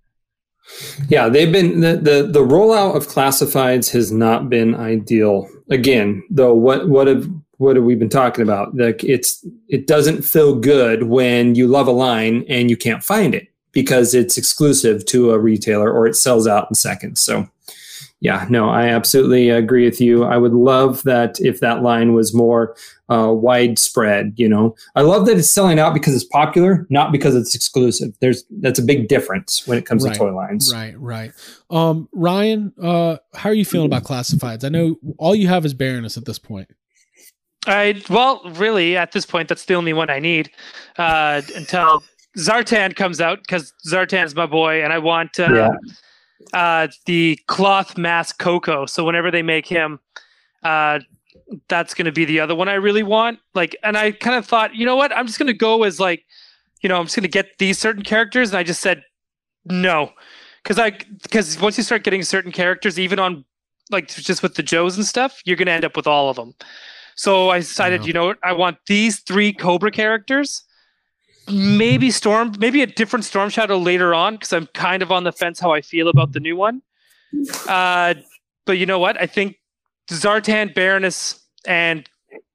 Yeah, 1.09 1.29
they've 1.29 1.53
been 1.53 1.81
the, 1.81 1.97
the 1.97 2.27
the 2.31 2.41
rollout 2.41 2.97
of 2.97 3.07
classifieds 3.07 3.91
has 3.93 4.11
not 4.11 4.49
been 4.49 4.75
ideal. 4.75 5.47
Again, 5.71 6.23
though, 6.31 6.55
what 6.55 6.89
what 6.89 7.07
have 7.07 7.29
what 7.59 7.77
have 7.77 7.85
we 7.85 7.95
been 7.95 8.09
talking 8.09 8.43
about? 8.43 8.75
Like 8.75 9.05
it's 9.05 9.47
it 9.69 9.87
doesn't 9.87 10.23
feel 10.23 10.55
good 10.55 11.03
when 11.05 11.55
you 11.55 11.67
love 11.69 11.87
a 11.87 11.91
line 11.93 12.47
and 12.49 12.71
you 12.71 12.79
can't 12.79 13.05
find 13.05 13.35
it 13.35 13.49
because 13.73 14.15
it's 14.15 14.39
exclusive 14.39 15.05
to 15.07 15.33
a 15.33 15.39
retailer 15.39 15.93
or 15.93 16.07
it 16.07 16.17
sells 16.17 16.47
out 16.47 16.67
in 16.71 16.75
seconds. 16.75 17.21
So 17.21 17.47
yeah, 18.21 18.47
no, 18.49 18.71
I 18.71 18.89
absolutely 18.89 19.51
agree 19.51 19.85
with 19.85 20.01
you. 20.01 20.25
I 20.25 20.39
would 20.39 20.55
love 20.55 21.03
that 21.03 21.39
if 21.41 21.61
that 21.61 21.83
line 21.83 22.15
was 22.15 22.33
more 22.35 22.75
uh, 23.11 23.31
widespread. 23.33 24.33
You 24.37 24.49
know, 24.49 24.75
I 24.95 25.03
love 25.03 25.27
that 25.27 25.37
it's 25.37 25.51
selling 25.51 25.79
out 25.79 25.93
because 25.93 26.15
it's 26.15 26.25
popular, 26.25 26.87
not 26.89 27.13
because 27.13 27.35
it's 27.35 27.55
exclusive. 27.55 28.15
There's 28.21 28.45
that's 28.51 28.79
a 28.79 28.83
big 28.83 29.09
difference 29.09 29.67
when 29.67 29.77
it 29.77 29.85
comes 29.85 30.05
Right, 30.05 30.15
to 30.15 30.19
toy 30.19 30.35
lines. 30.35 30.73
Right, 30.73 30.99
right. 30.99 31.33
Um, 31.71 32.09
Ryan, 32.13 32.73
uh, 32.81 33.19
how 33.35 33.51
are 33.51 33.55
you 33.55 33.65
feeling 33.65 33.87
about 33.87 34.05
classifieds? 34.05 34.65
I 34.65 34.71
know 34.71 34.97
all 35.19 35.35
you 35.35 35.49
have 35.49 35.67
is 35.67 35.75
Baroness 35.75 36.17
at 36.17 36.25
this 36.25 36.39
point. 36.39 36.71
I 37.67 38.03
well, 38.09 38.43
really, 38.55 38.97
at 38.97 39.13
this 39.13 39.27
point, 39.27 39.49
that's 39.49 39.67
the 39.67 39.75
only 39.75 39.93
one 39.93 40.09
I 40.09 40.19
need 40.19 40.51
uh, 40.97 41.43
until 41.57 42.03
Zartan 42.39 42.97
comes 42.97 43.21
out 43.21 43.41
because 43.41 43.73
Zartan's 43.87 44.35
my 44.35 44.47
boy, 44.47 44.83
and 44.83 44.93
I 44.93 44.99
want 44.99 45.39
uh, 45.39 45.53
Yeah. 45.53 45.71
Uh, 46.53 46.89
the 47.07 47.39
cloth 47.47 47.97
mask 47.97 48.39
Coco. 48.39 48.87
So 48.87 49.05
whenever 49.05 49.31
they 49.31 49.43
make 49.43 49.67
him, 49.67 50.01
uh, 50.63 51.01
that's 51.69 51.95
going 51.95 52.07
to 52.07 52.13
be 52.13 52.25
the 52.25 52.41
other 52.41 52.55
one 52.55 52.69
I 52.69 52.75
really 52.75 53.03
want. 53.03 53.39
Like, 53.55 53.77
and 53.83 53.97
I 53.97 54.13
kind 54.13 54.37
of 54.37 54.47
thought, 54.47 54.75
you 54.75 54.87
know 54.87 54.97
what? 54.97 55.15
I'm 55.17 55.27
just 55.27 55.39
going 55.39 55.47
to 55.49 55.53
go 55.53 55.83
as 55.83 56.01
like, 56.01 56.25
you 56.81 56.89
know, 56.89 56.99
I'm 56.99 57.07
just 57.07 57.17
going 57.17 57.23
to 57.23 57.29
get 57.29 57.59
these 57.59 57.79
certain 57.79 58.03
characters, 58.03 58.51
and 58.51 58.59
I 58.59 58.63
just 58.63 58.81
said 58.81 59.03
no, 59.65 60.13
because 60.63 60.79
I 60.79 60.91
because 61.23 61.59
once 61.61 61.79
you 61.79 61.85
start 61.85 62.05
getting 62.05 62.23
certain 62.23 62.53
characters, 62.53 62.99
even 62.99 63.19
on 63.19 63.45
like 63.91 64.09
just 64.09 64.43
with 64.43 64.55
the 64.55 64.63
Joes 64.63 64.97
and 64.97 65.07
stuff, 65.07 65.41
you're 65.45 65.57
going 65.57 65.67
to 65.67 65.73
end 65.73 65.85
up 65.85 65.97
with 65.97 66.07
all 66.07 66.29
of 66.29 66.37
them. 66.37 66.55
So 67.17 67.51
I 67.51 67.59
decided, 67.61 68.03
Yeah. 68.03 68.07
you 68.09 68.13
know 68.13 68.35
I 68.43 68.53
want 68.53 68.79
these 68.87 69.21
three 69.21 69.53
Cobra 69.53 69.91
characters. 69.91 70.63
Maybe 71.49 72.11
Storm, 72.11 72.55
maybe 72.59 72.83
a 72.83 72.87
different 72.87 73.25
Storm 73.25 73.51
Shadow 73.51 73.79
later 73.79 74.15
on, 74.15 74.35
because 74.35 74.53
I'm 74.53 74.67
kind 74.69 75.03
of 75.03 75.13
on 75.13 75.25
the 75.25 75.33
fence 75.33 75.61
how 75.61 75.73
I 75.73 75.81
feel 75.81 76.09
about 76.09 76.33
the 76.33 76.41
new 76.41 76.57
one. 76.57 76.83
Uh, 77.69 78.15
but 78.65 78.79
you 78.79 78.87
know 78.87 78.99
what? 78.99 79.21
I 79.21 79.27
think 79.27 79.57
Zartan, 80.11 80.75
Baroness, 80.75 81.41
and 81.67 82.09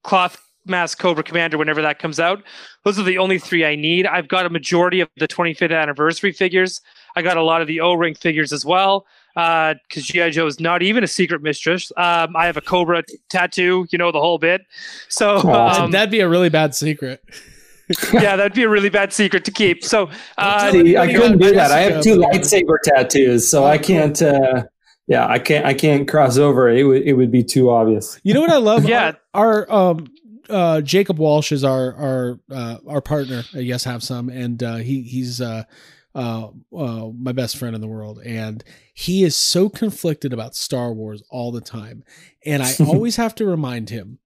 Cloth 0.03 0.41
Mask 0.65 0.99
Cobra 0.99 1.23
Commander, 1.23 1.57
whenever 1.57 1.81
that 1.81 1.99
comes 1.99 2.19
out, 2.19 2.43
those 2.83 2.97
are 2.99 3.03
the 3.03 3.17
only 3.17 3.39
three 3.39 3.65
I 3.65 3.75
need. 3.75 4.05
I've 4.05 4.27
got 4.27 4.45
a 4.45 4.49
majority 4.49 5.01
of 5.01 5.09
the 5.17 5.27
25th 5.27 5.75
anniversary 5.75 6.31
figures. 6.31 6.81
I 7.15 7.21
got 7.21 7.37
a 7.37 7.43
lot 7.43 7.61
of 7.61 7.67
the 7.67 7.81
O-ring 7.81 8.15
figures 8.15 8.53
as 8.53 8.65
well. 8.65 9.05
Because 9.35 10.05
GI 10.05 10.31
Joe 10.31 10.47
is 10.47 10.59
not 10.59 10.81
even 10.81 11.03
a 11.03 11.07
secret 11.07 11.41
mistress. 11.41 11.91
Um, 11.95 12.35
I 12.35 12.45
have 12.45 12.57
a 12.57 12.61
Cobra 12.61 13.03
tattoo, 13.29 13.87
you 13.89 13.97
know 13.97 14.11
the 14.11 14.19
whole 14.19 14.37
bit. 14.37 14.65
So 15.07 15.37
um, 15.49 15.91
That'd 15.91 16.11
be 16.11 16.19
a 16.19 16.27
really 16.27 16.49
bad 16.49 16.75
secret. 16.75 17.23
yeah, 18.13 18.35
that'd 18.35 18.53
be 18.53 18.63
a 18.63 18.69
really 18.69 18.89
bad 18.89 19.11
secret 19.13 19.45
to 19.45 19.51
keep. 19.51 19.83
So 19.83 20.09
uh, 20.37 20.71
See, 20.71 20.97
I 20.97 21.11
couldn't 21.11 21.39
do 21.39 21.53
that. 21.53 21.71
I 21.71 21.79
have 21.79 22.03
two 22.03 22.17
lightsaber 22.17 22.77
tattoos, 22.83 23.47
so 23.47 23.65
I 23.65 23.77
can't. 23.77 24.21
Uh, 24.21 24.63
yeah, 25.07 25.27
I 25.27 25.39
can't. 25.39 25.65
I 25.65 25.73
can't 25.73 26.07
cross 26.07 26.37
over. 26.37 26.69
It 26.69 26.83
would. 26.83 27.01
It 27.01 27.13
would 27.13 27.31
be 27.31 27.43
too 27.43 27.71
obvious. 27.71 28.19
You 28.23 28.33
know 28.35 28.41
what 28.41 28.51
I 28.51 28.57
love? 28.57 28.85
Yeah. 28.89 29.13
Our, 29.33 29.69
our 29.69 29.91
um 29.91 30.07
uh 30.49 30.81
Jacob 30.81 31.19
Walsh 31.19 31.51
is 31.51 31.63
our 31.63 31.93
our 31.95 32.39
uh 32.51 32.77
our 32.87 33.01
partner 33.01 33.43
at 33.53 33.63
Yes 33.63 33.83
Have 33.83 34.03
Some 34.03 34.29
and 34.29 34.61
uh 34.61 34.75
he 34.75 35.01
he's 35.01 35.41
uh 35.41 35.63
uh, 36.15 36.49
uh 36.75 37.09
my 37.17 37.31
best 37.31 37.57
friend 37.57 37.75
in 37.75 37.81
the 37.81 37.87
world 37.87 38.19
and 38.25 38.63
he 38.93 39.23
is 39.23 39.35
so 39.35 39.69
conflicted 39.69 40.33
about 40.33 40.55
Star 40.55 40.91
Wars 40.91 41.21
all 41.29 41.51
the 41.51 41.61
time 41.61 42.03
and 42.45 42.63
I 42.63 42.73
always 42.87 43.15
have 43.17 43.35
to 43.35 43.45
remind 43.45 43.89
him 43.89 44.18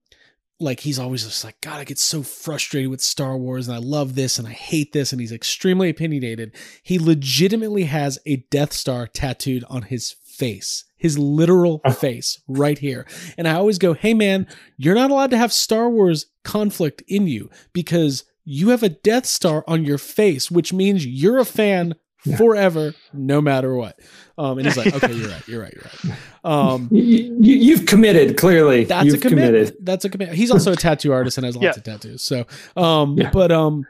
like 0.63 0.81
he's 0.81 0.99
always 0.99 1.23
just 1.23 1.43
like 1.43 1.59
god 1.61 1.79
I 1.79 1.83
get 1.83 1.99
so 1.99 2.23
frustrated 2.23 2.89
with 2.89 3.01
Star 3.01 3.37
Wars 3.37 3.67
and 3.67 3.75
I 3.75 3.79
love 3.79 4.15
this 4.15 4.39
and 4.39 4.47
I 4.47 4.51
hate 4.51 4.93
this 4.93 5.11
and 5.11 5.21
he's 5.21 5.31
extremely 5.31 5.89
opinionated. 5.89 6.55
He 6.81 6.97
legitimately 6.97 7.83
has 7.83 8.19
a 8.25 8.37
Death 8.49 8.73
Star 8.73 9.07
tattooed 9.07 9.63
on 9.69 9.83
his 9.83 10.11
face 10.11 10.85
his 10.97 11.19
literal 11.19 11.79
face 11.97 12.39
right 12.47 12.79
here. 12.79 13.05
And 13.37 13.47
I 13.47 13.53
always 13.53 13.77
go 13.77 13.93
hey 13.93 14.13
man 14.13 14.47
you're 14.77 14.95
not 14.95 15.11
allowed 15.11 15.31
to 15.31 15.37
have 15.37 15.53
Star 15.53 15.89
Wars 15.89 16.27
conflict 16.43 17.03
in 17.07 17.27
you 17.27 17.49
because 17.73 18.23
you 18.45 18.69
have 18.69 18.83
a 18.83 18.89
Death 18.89 19.25
Star 19.25 19.63
on 19.67 19.83
your 19.83 19.97
face 19.97 20.49
which 20.49 20.73
means 20.73 21.05
you're 21.05 21.39
a 21.39 21.45
fan 21.45 21.95
Yeah. 22.25 22.37
forever 22.37 22.93
no 23.11 23.41
matter 23.41 23.75
what 23.75 23.99
um 24.37 24.57
and 24.57 24.65
he's 24.65 24.77
like 24.77 24.93
okay 24.95 25.11
you're 25.13 25.27
right 25.29 25.47
you're 25.47 25.61
right 25.61 25.73
you're 25.73 25.83
right 26.11 26.17
um 26.45 26.87
You, 26.91 27.37
you, 27.41 27.55
you've 27.55 27.85
committed. 27.85 28.37
Clearly, 28.37 28.85
that's 28.85 29.05
you've 29.07 29.15
a 29.15 29.17
commitment. 29.29 29.73
That's 29.85 30.05
a 30.05 30.09
commitment. 30.09 30.37
He's 30.37 30.51
also 30.51 30.71
a 30.73 30.75
tattoo 30.75 31.11
artist 31.11 31.37
and 31.37 31.45
has 31.45 31.55
lots 31.55 31.63
Yeah. 31.65 31.71
of 31.71 31.83
tattoos. 31.83 32.23
So, 32.23 32.45
um, 32.77 33.17
Yeah. 33.17 33.29
but 33.31 33.51
um, 33.51 33.85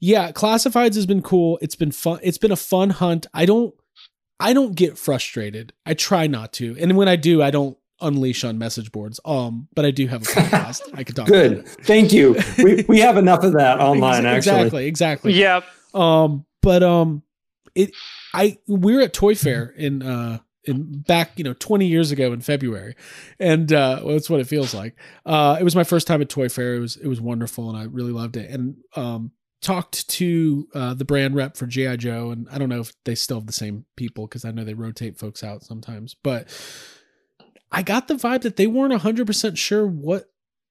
yeah, 0.00 0.32
classifieds 0.32 0.94
has 0.94 1.06
been 1.06 1.22
cool. 1.22 1.58
It's 1.62 1.74
been 1.76 1.90
fun. 1.92 2.18
It's 2.22 2.38
been 2.38 2.52
a 2.52 2.56
fun 2.56 2.90
hunt. 2.90 3.26
I 3.34 3.44
don't, 3.46 3.74
I 4.38 4.52
don't 4.54 4.74
get 4.74 4.96
frustrated. 4.98 5.72
I 5.86 5.92
try 5.94 6.26
not 6.26 6.52
to, 6.54 6.76
and 6.80 6.96
when 6.96 7.08
I 7.08 7.16
do, 7.16 7.42
I 7.42 7.50
don't 7.50 7.76
unleash 8.00 8.44
on 8.44 8.56
message 8.58 8.90
boards. 8.92 9.20
Um, 9.26 9.68
but 9.74 9.84
I 9.84 9.90
do 9.90 10.06
have 10.06 10.22
a 10.22 10.24
podcast. 10.26 10.80
I 10.94 11.04
could 11.04 11.16
talk. 11.16 11.26
Good. 11.28 11.52
About 11.52 11.64
it. 11.66 11.84
Thank 11.84 12.12
you. 12.12 12.36
We 12.62 12.84
we 12.88 13.00
have 13.00 13.16
enough 13.18 13.44
of 13.44 13.52
that 13.54 13.78
online. 13.80 14.24
Ex- 14.26 14.46
Actually, 14.46 14.86
Exactly. 14.86 14.86
Exactly. 14.86 15.32
Yep. 15.34 15.64
Um, 15.94 16.46
but 16.62 16.82
um, 16.82 17.22
it, 17.74 17.92
I 18.34 18.58
we 18.66 18.94
were 18.94 19.02
at 19.02 19.12
Toy 19.12 19.34
Fair 19.34 19.74
in 19.76 20.02
uh 20.02 20.38
in 20.64 21.02
back 21.02 21.32
you 21.36 21.44
know 21.44 21.54
20 21.54 21.86
years 21.86 22.10
ago 22.10 22.32
in 22.32 22.40
February, 22.40 22.94
and 23.38 23.72
uh, 23.72 24.00
well, 24.02 24.14
that's 24.14 24.30
what 24.30 24.40
it 24.40 24.46
feels 24.46 24.74
like. 24.74 24.96
Uh, 25.24 25.56
it 25.58 25.64
was 25.64 25.76
my 25.76 25.84
first 25.84 26.06
time 26.06 26.20
at 26.20 26.28
Toy 26.28 26.48
Fair. 26.48 26.74
It 26.74 26.80
was 26.80 26.96
it 26.96 27.06
was 27.06 27.20
wonderful, 27.20 27.68
and 27.68 27.78
I 27.78 27.84
really 27.84 28.12
loved 28.12 28.36
it. 28.36 28.50
And 28.50 28.76
um, 28.96 29.32
talked 29.62 30.08
to 30.08 30.68
uh, 30.74 30.94
the 30.94 31.04
brand 31.04 31.34
rep 31.34 31.56
for 31.56 31.66
GI 31.66 31.98
Joe, 31.98 32.30
and 32.30 32.46
I 32.50 32.58
don't 32.58 32.68
know 32.68 32.80
if 32.80 32.92
they 33.04 33.14
still 33.14 33.38
have 33.38 33.46
the 33.46 33.52
same 33.52 33.86
people 33.96 34.26
because 34.26 34.44
I 34.44 34.50
know 34.50 34.64
they 34.64 34.74
rotate 34.74 35.18
folks 35.18 35.42
out 35.42 35.62
sometimes, 35.64 36.14
but. 36.22 36.48
I 37.72 37.82
got 37.82 38.08
the 38.08 38.14
vibe 38.14 38.42
that 38.42 38.56
they 38.56 38.66
weren't 38.66 38.92
100% 38.92 39.56
sure 39.56 39.86
what 39.86 40.24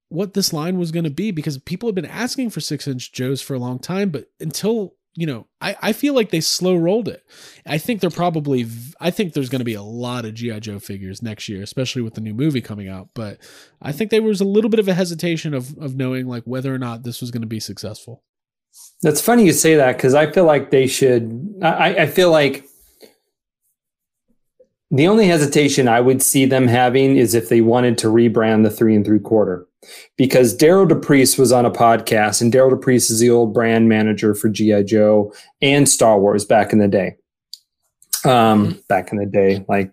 what 0.10 0.34
this 0.34 0.52
line 0.52 0.78
was 0.78 0.92
going 0.92 1.04
to 1.06 1.10
be 1.10 1.32
because 1.32 1.58
people 1.60 1.88
have 1.88 1.96
been 1.96 2.04
asking 2.04 2.50
for 2.50 2.60
six 2.60 2.88
inch 2.88 3.14
Joes 3.14 3.42
for 3.42 3.54
a 3.54 3.60
long 3.60 3.80
time, 3.80 4.10
but 4.10 4.26
until 4.40 4.96
you 5.16 5.26
know, 5.26 5.48
I, 5.60 5.76
I 5.82 5.94
feel 5.94 6.14
like 6.14 6.30
they 6.30 6.40
slow 6.40 6.76
rolled 6.76 7.08
it. 7.08 7.24
I 7.66 7.78
think 7.78 8.00
they're 8.00 8.10
probably, 8.10 8.66
I 9.00 9.12
think 9.12 9.34
there's 9.34 9.50
going 9.50 9.60
to 9.60 9.66
be 9.66 9.74
a 9.74 9.82
lot 9.82 10.26
of 10.26 10.34
G.I. 10.34 10.60
Joe 10.60 10.80
figures 10.80 11.22
next 11.22 11.50
year, 11.50 11.62
especially 11.62 12.02
with 12.02 12.14
the 12.14 12.22
new 12.22 12.34
movie 12.34 12.62
coming 12.62 12.88
out. 12.88 13.10
But 13.14 13.40
I 13.82 13.92
think 13.92 14.12
there 14.12 14.22
was 14.22 14.42
a 14.42 14.46
little 14.46 14.70
bit 14.70 14.80
of 14.80 14.88
a 14.88 14.94
hesitation 14.94 15.54
of, 15.54 15.78
of 15.78 15.96
knowing 15.96 16.28
like 16.28 16.44
whether 16.44 16.74
or 16.74 16.78
not 16.78 17.04
this 17.04 17.22
was 17.22 17.32
going 17.32 17.42
to 17.42 17.48
be 17.48 17.60
successful. 17.60 18.24
That's 19.02 19.22
funny 19.22 19.46
you 19.46 19.54
say 19.54 19.76
that 19.76 19.98
because 19.98 20.14
I 20.14 20.32
feel 20.32 20.46
like 20.46 20.72
they 20.72 20.88
should. 20.88 21.56
I, 21.62 21.96
I 22.04 22.08
feel 22.08 22.32
like 22.32 22.66
the 24.92 25.08
only 25.08 25.28
hesitation 25.28 25.88
I 25.88 26.02
would 26.02 26.22
see 26.22 26.46
them 26.46 26.68
having 26.68 27.16
is 27.16 27.34
if 27.34 27.50
they 27.50 27.62
wanted 27.62 27.98
to 28.00 28.08
rebrand 28.08 28.64
the 28.64 28.72
three 28.72 28.96
and 28.96 29.06
three 29.06 29.20
quarter. 29.20 29.68
Because 30.18 30.58
Derryl 30.58 30.88
DePriest 30.88 31.40
was 31.40 31.52
on 31.52 31.66
a 31.66 31.72
podcast, 31.72 32.42
and 32.42 32.52
Derryl 32.54 32.72
DePriest 32.74 33.10
is 33.12 33.20
the 33.20 33.30
old 33.30 33.54
brand 33.54 33.88
manager 33.88 34.36
for 34.36 34.50
G.I. 34.50 34.84
Joe 34.84 35.34
and 35.62 35.88
Star 35.88 36.20
Wars 36.20 36.44
back 36.46 36.74
in 36.74 36.80
the 36.80 36.88
day. 36.88 37.16
Um, 38.26 38.82
back 38.90 39.12
in 39.14 39.18
the 39.18 39.26
day, 39.26 39.64
like 39.70 39.92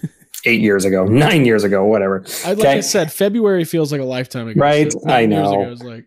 eight 0.44 0.60
years 0.60 0.84
ago, 0.84 1.04
nine 1.04 1.44
years 1.44 1.62
ago, 1.62 1.84
whatever. 1.84 2.24
I, 2.44 2.48
like 2.50 2.58
Okay. 2.58 2.78
I 2.78 2.80
said, 2.80 3.12
February 3.12 3.62
feels 3.64 3.92
like 3.92 4.00
a 4.00 4.04
lifetime 4.04 4.48
ago. 4.48 4.60
Right, 4.60 4.92
So 4.92 5.00
I 5.06 5.26
know. 5.26 5.52
ago, 5.52 5.62
it 5.62 5.70
was 5.70 5.82
like, 5.84 6.04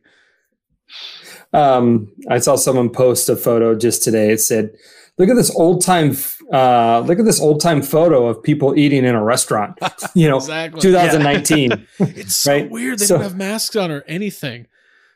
Um, 1.53 2.11
I 2.29 2.39
saw 2.39 2.55
someone 2.57 2.89
post 2.89 3.29
a 3.29 3.35
photo 3.35 3.75
just 3.75 4.03
today. 4.03 4.31
It 4.31 4.39
said, 4.41 4.71
"Look 5.17 5.29
at 5.29 5.35
this 5.35 5.53
old 5.55 5.81
time. 5.81 6.15
Uh, 6.51 6.99
look 7.07 7.17
at 7.19 7.25
this 7.25 7.39
old 7.39 7.61
time 7.61 7.81
photo 7.81 8.27
of 8.27 8.43
people 8.43 8.77
eating 8.77 9.05
in 9.05 9.15
a 9.15 9.23
restaurant." 9.23 9.77
You 10.15 10.27
know, 10.27 10.37
exactly. 10.37 10.81
2019. 10.81 11.87
It's 11.99 12.35
so 12.35 12.51
right? 12.51 12.69
weird. 12.69 12.99
They 12.99 13.05
So- 13.05 13.15
don't 13.15 13.23
have 13.23 13.37
masks 13.37 13.75
on 13.75 13.91
or 13.91 14.03
anything. 14.07 14.67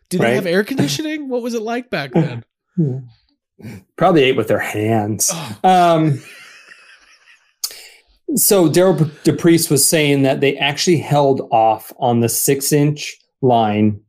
Did 0.10 0.22
they 0.22 0.36
have 0.36 0.46
air 0.46 0.64
conditioning? 0.64 1.28
What 1.30 1.42
was 1.42 1.54
it 1.56 1.62
like 1.64 1.90
back 1.90 2.12
then? 2.14 2.46
Probably 3.98 4.24
ate 4.24 4.38
with 4.38 4.48
their 4.48 4.60
hands. 4.60 5.32
Oh, 5.34 5.58
Um, 5.64 6.22
so 8.36 8.70
Derryl 8.70 8.98
DePriest 9.24 9.70
was 9.70 9.88
saying 9.88 10.24
that 10.24 10.42
they 10.42 10.58
actually 10.58 10.98
held 10.98 11.42
off 11.52 11.92
on 12.00 12.20
the 12.20 12.30
six 12.30 12.72
inch 12.72 13.18
line 13.42 14.00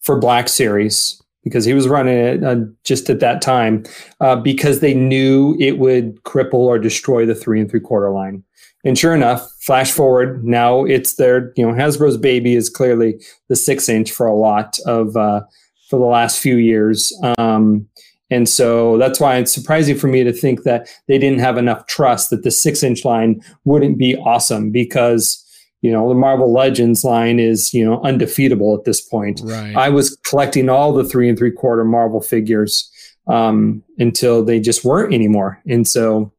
for 0.00 0.18
Black 0.18 0.48
Series 0.48 1.20
because 1.44 1.64
he 1.64 1.74
was 1.74 1.88
running 1.88 2.16
it 2.16 2.44
uh, 2.44 2.56
just 2.84 3.08
at 3.10 3.20
that 3.20 3.40
time 3.40 3.84
uh, 4.20 4.36
because 4.36 4.80
they 4.80 4.94
knew 4.94 5.56
it 5.58 5.78
would 5.78 6.22
cripple 6.24 6.54
or 6.54 6.78
destroy 6.78 7.24
the 7.24 7.34
three 7.34 7.60
and 7.60 7.70
three 7.70 7.80
quarter 7.80 8.10
line. 8.10 8.42
And 8.84 8.98
sure 8.98 9.14
enough, 9.14 9.50
flash 9.60 9.90
forward, 9.90 10.44
now 10.44 10.84
it's 10.84 11.14
their, 11.14 11.52
you 11.56 11.66
know, 11.66 11.72
Hasbro's 11.72 12.16
baby 12.16 12.54
is 12.54 12.70
clearly 12.70 13.20
the 13.48 13.56
six 13.56 13.88
inch 13.88 14.12
for 14.12 14.26
a 14.26 14.34
lot 14.34 14.78
of, 14.86 15.16
uh, 15.16 15.42
for 15.88 15.98
the 15.98 16.06
last 16.06 16.38
few 16.38 16.56
years. 16.56 17.12
Um, 17.38 17.88
and 18.30 18.48
so 18.48 18.98
that's 18.98 19.20
why 19.20 19.36
it's 19.36 19.52
surprising 19.52 19.96
for 19.96 20.06
me 20.06 20.22
to 20.22 20.32
think 20.32 20.62
that 20.62 20.88
they 21.06 21.18
didn't 21.18 21.40
have 21.40 21.56
enough 21.56 21.86
trust 21.86 22.30
that 22.30 22.42
the 22.44 22.50
six 22.50 22.82
inch 22.82 23.04
line 23.04 23.42
wouldn't 23.64 23.98
be 23.98 24.16
awesome 24.16 24.70
because, 24.70 25.44
you 25.80 25.92
know, 25.92 26.08
the 26.08 26.14
Marvel 26.14 26.52
Legends 26.52 27.04
line 27.04 27.38
is, 27.38 27.72
you 27.72 27.84
know, 27.84 28.00
undefeatable 28.02 28.76
at 28.76 28.84
this 28.84 29.00
point. 29.00 29.40
right. 29.44 29.76
I 29.76 29.88
was 29.90 30.16
collecting 30.28 30.68
all 30.68 30.92
the 30.92 31.04
three 31.04 31.28
and 31.28 31.38
three 31.38 31.52
quarter 31.52 31.84
Marvel 31.84 32.20
figures 32.20 32.90
um, 33.28 33.84
until 33.98 34.44
they 34.44 34.58
just 34.58 34.84
weren't 34.84 35.14
anymore. 35.14 35.60
And 35.68 35.86
so, 35.86 36.32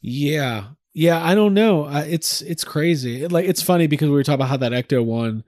Yeah. 0.00 0.64
Yeah, 0.94 1.24
I 1.24 1.34
don't 1.34 1.54
know. 1.54 1.84
Uh, 1.84 2.04
it's 2.06 2.42
it's 2.42 2.64
crazy. 2.64 3.26
Like 3.26 3.46
it's 3.46 3.62
funny 3.62 3.86
because 3.86 4.08
we 4.08 4.14
were 4.14 4.22
talking 4.22 4.34
about 4.34 4.48
how 4.48 4.58
that 4.58 4.72
Ecto 4.72 5.02
one 5.02 5.42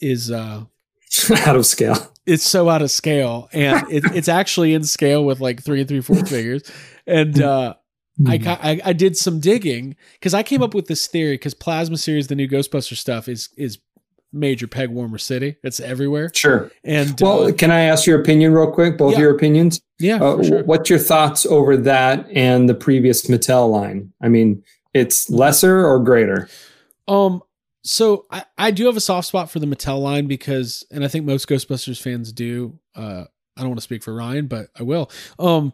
is 0.00 0.32
uh 0.32 0.64
out 1.46 1.54
of 1.56 1.64
scale. 1.64 2.12
it's 2.26 2.42
so 2.42 2.68
out 2.68 2.82
of 2.82 2.90
scale 2.90 3.48
and 3.52 3.84
it, 3.90 4.04
it's 4.14 4.28
actually 4.28 4.74
in 4.74 4.82
scale 4.82 5.24
with 5.24 5.40
like 5.40 5.62
three 5.62 5.80
and 5.80 5.88
three 5.88 6.00
fourth 6.00 6.28
figures. 6.28 6.62
And 7.06 7.40
uh 7.42 7.74
I. 8.26 8.58
I 8.62 8.80
I 8.86 8.92
did 8.92 9.16
some 9.16 9.40
digging 9.40 9.96
because 10.14 10.34
I 10.34 10.42
came 10.42 10.62
up 10.62 10.74
with 10.74 10.86
this 10.86 11.06
theory 11.06 11.34
because 11.34 11.54
Plasma 11.54 11.96
series, 11.96 12.26
the 12.28 12.34
new 12.34 12.48
Ghostbuster 12.48 12.96
stuff, 12.96 13.28
is 13.28 13.48
is 13.56 13.78
major 14.32 14.66
peg 14.68 14.90
warmer 14.90 15.18
city. 15.18 15.56
It's 15.64 15.80
everywhere. 15.80 16.30
Sure. 16.34 16.70
And 16.84 17.18
Well, 17.20 17.46
uh, 17.48 17.52
can 17.52 17.70
I 17.72 17.80
ask 17.80 18.06
your 18.06 18.20
opinion 18.20 18.52
real 18.52 18.70
quick? 18.70 18.96
Both 18.96 19.14
Yeah. 19.14 19.20
your 19.20 19.34
opinions? 19.34 19.80
yeah, 19.98 20.22
Uh, 20.22 20.36
for 20.36 20.44
sure. 20.44 20.62
What's 20.64 20.88
your 20.88 21.00
thoughts 21.00 21.44
over 21.46 21.76
that 21.78 22.26
and 22.32 22.68
the 22.68 22.74
previous 22.74 23.26
Mattel 23.26 23.68
line? 23.70 24.12
I 24.20 24.28
mean, 24.28 24.62
it's 24.94 25.28
lesser 25.30 25.84
or 25.84 25.98
greater? 25.98 26.48
Um, 27.08 27.42
so 27.82 28.26
I, 28.30 28.44
I 28.56 28.70
do 28.70 28.86
have 28.86 28.96
a 28.96 29.00
soft 29.00 29.26
spot 29.26 29.50
for 29.50 29.58
the 29.58 29.66
Mattel 29.66 30.00
line 30.00 30.28
because, 30.28 30.84
and 30.92 31.04
I 31.04 31.08
think 31.08 31.24
most 31.24 31.48
Ghostbusters 31.48 32.00
fans 32.00 32.32
do. 32.32 32.78
Uh, 32.94 33.24
I 33.56 33.60
don't 33.62 33.70
want 33.70 33.78
to 33.78 33.84
speak 33.84 34.04
for 34.04 34.14
Ryan, 34.14 34.46
but 34.46 34.68
I 34.78 34.84
will. 34.84 35.10
Um, 35.40 35.72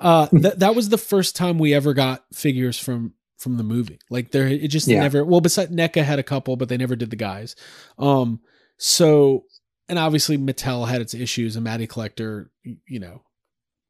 uh, 0.00 0.28
that 0.32 0.54
that 0.58 0.74
was 0.74 0.88
the 0.88 0.98
first 0.98 1.36
time 1.36 1.58
we 1.58 1.74
ever 1.74 1.94
got 1.94 2.24
figures 2.32 2.78
from 2.78 3.14
from 3.38 3.56
the 3.56 3.62
movie. 3.62 3.98
Like 4.10 4.30
there, 4.32 4.46
it 4.48 4.68
just 4.68 4.88
Yeah. 4.88 5.00
never. 5.00 5.24
Well, 5.24 5.40
besides 5.40 5.70
NECA 5.72 6.02
had 6.02 6.18
a 6.18 6.24
couple, 6.24 6.56
but 6.56 6.68
they 6.68 6.76
never 6.76 6.96
did 6.96 7.10
the 7.10 7.16
guys. 7.16 7.54
Um, 7.98 8.40
so 8.78 9.44
and 9.88 9.98
obviously 9.98 10.36
Mattel 10.36 10.86
had 10.88 11.00
its 11.00 11.14
issues, 11.14 11.56
and 11.56 11.64
Matty 11.64 11.86
Collector, 11.86 12.50
you 12.86 13.00
know, 13.00 13.22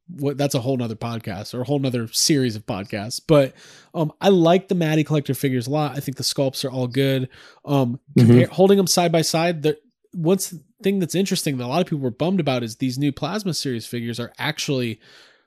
what 0.09 0.39
that's 0.39 0.55
a 0.55 0.61
whole 0.61 0.77
nother 0.77 0.95
podcast 0.95 1.55
or 1.55 1.63
a 1.63 1.65
whole 1.65 1.79
nother 1.79 2.07
series 2.09 2.57
of 2.57 2.65
podcasts. 2.67 3.21
But 3.27 3.55
um, 3.95 4.13
I 4.21 4.29
like 4.29 4.69
the 4.69 4.75
Matty 4.75 5.03
Collector 5.05 5.35
figures 5.35 5.67
a 5.67 5.71
lot. 5.71 5.97
I 5.97 6.01
think 6.01 6.17
the 6.17 6.23
sculpts 6.23 6.65
are 6.65 6.71
all 6.71 6.87
good. 6.87 7.29
Um, 7.65 8.01
compare, 8.17 8.47
holding 8.47 8.77
them 8.77 8.87
side 8.87 9.13
by 9.13 9.23
side, 9.23 9.63
the 9.63 9.79
what's 10.13 10.55
thing 10.83 10.99
that's 10.99 11.15
interesting 11.15 11.59
that 11.59 11.65
a 11.65 11.69
lot 11.69 11.81
of 11.81 11.87
people 11.87 11.99
were 11.99 12.11
bummed 12.11 12.41
about 12.41 12.63
is 12.63 12.77
these 12.77 12.99
new 12.99 13.13
Plasma 13.13 13.55
series 13.55 13.87
figures 13.87 14.19
are 14.21 14.33
actually 14.39 15.01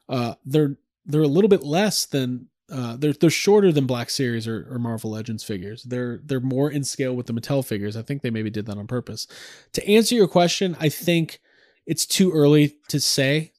uh, 0.10 0.36
they're 0.46 0.78
they're 1.06 1.22
a 1.22 1.28
little 1.28 1.50
bit 1.50 1.64
less 1.64 2.06
than 2.06 2.48
uh, 2.72 2.96
they're 2.96 3.14
they're 3.14 3.30
shorter 3.30 3.72
than 3.72 3.86
Black 3.86 4.10
Series 4.10 4.48
or, 4.48 4.68
or 4.70 4.80
Marvel 4.80 5.12
Legends 5.12 5.44
figures. 5.44 5.84
They're 5.84 6.20
they're 6.24 6.40
more 6.40 6.70
in 6.72 6.84
scale 6.84 7.16
with 7.16 7.26
the 7.26 7.34
Mattel 7.34 7.66
figures. 7.66 7.98
I 7.98 8.02
think 8.02 8.22
they 8.22 8.30
maybe 8.30 8.50
did 8.50 8.66
that 8.68 8.78
on 8.78 8.88
purpose. 8.88 9.28
To 9.74 9.88
answer 9.88 10.16
your 10.16 10.28
question, 10.28 10.78
I 10.80 10.90
think 10.90 11.40
it's 11.86 12.06
too 12.06 12.32
early 12.32 12.78
to 12.88 13.00
say. 13.00 13.52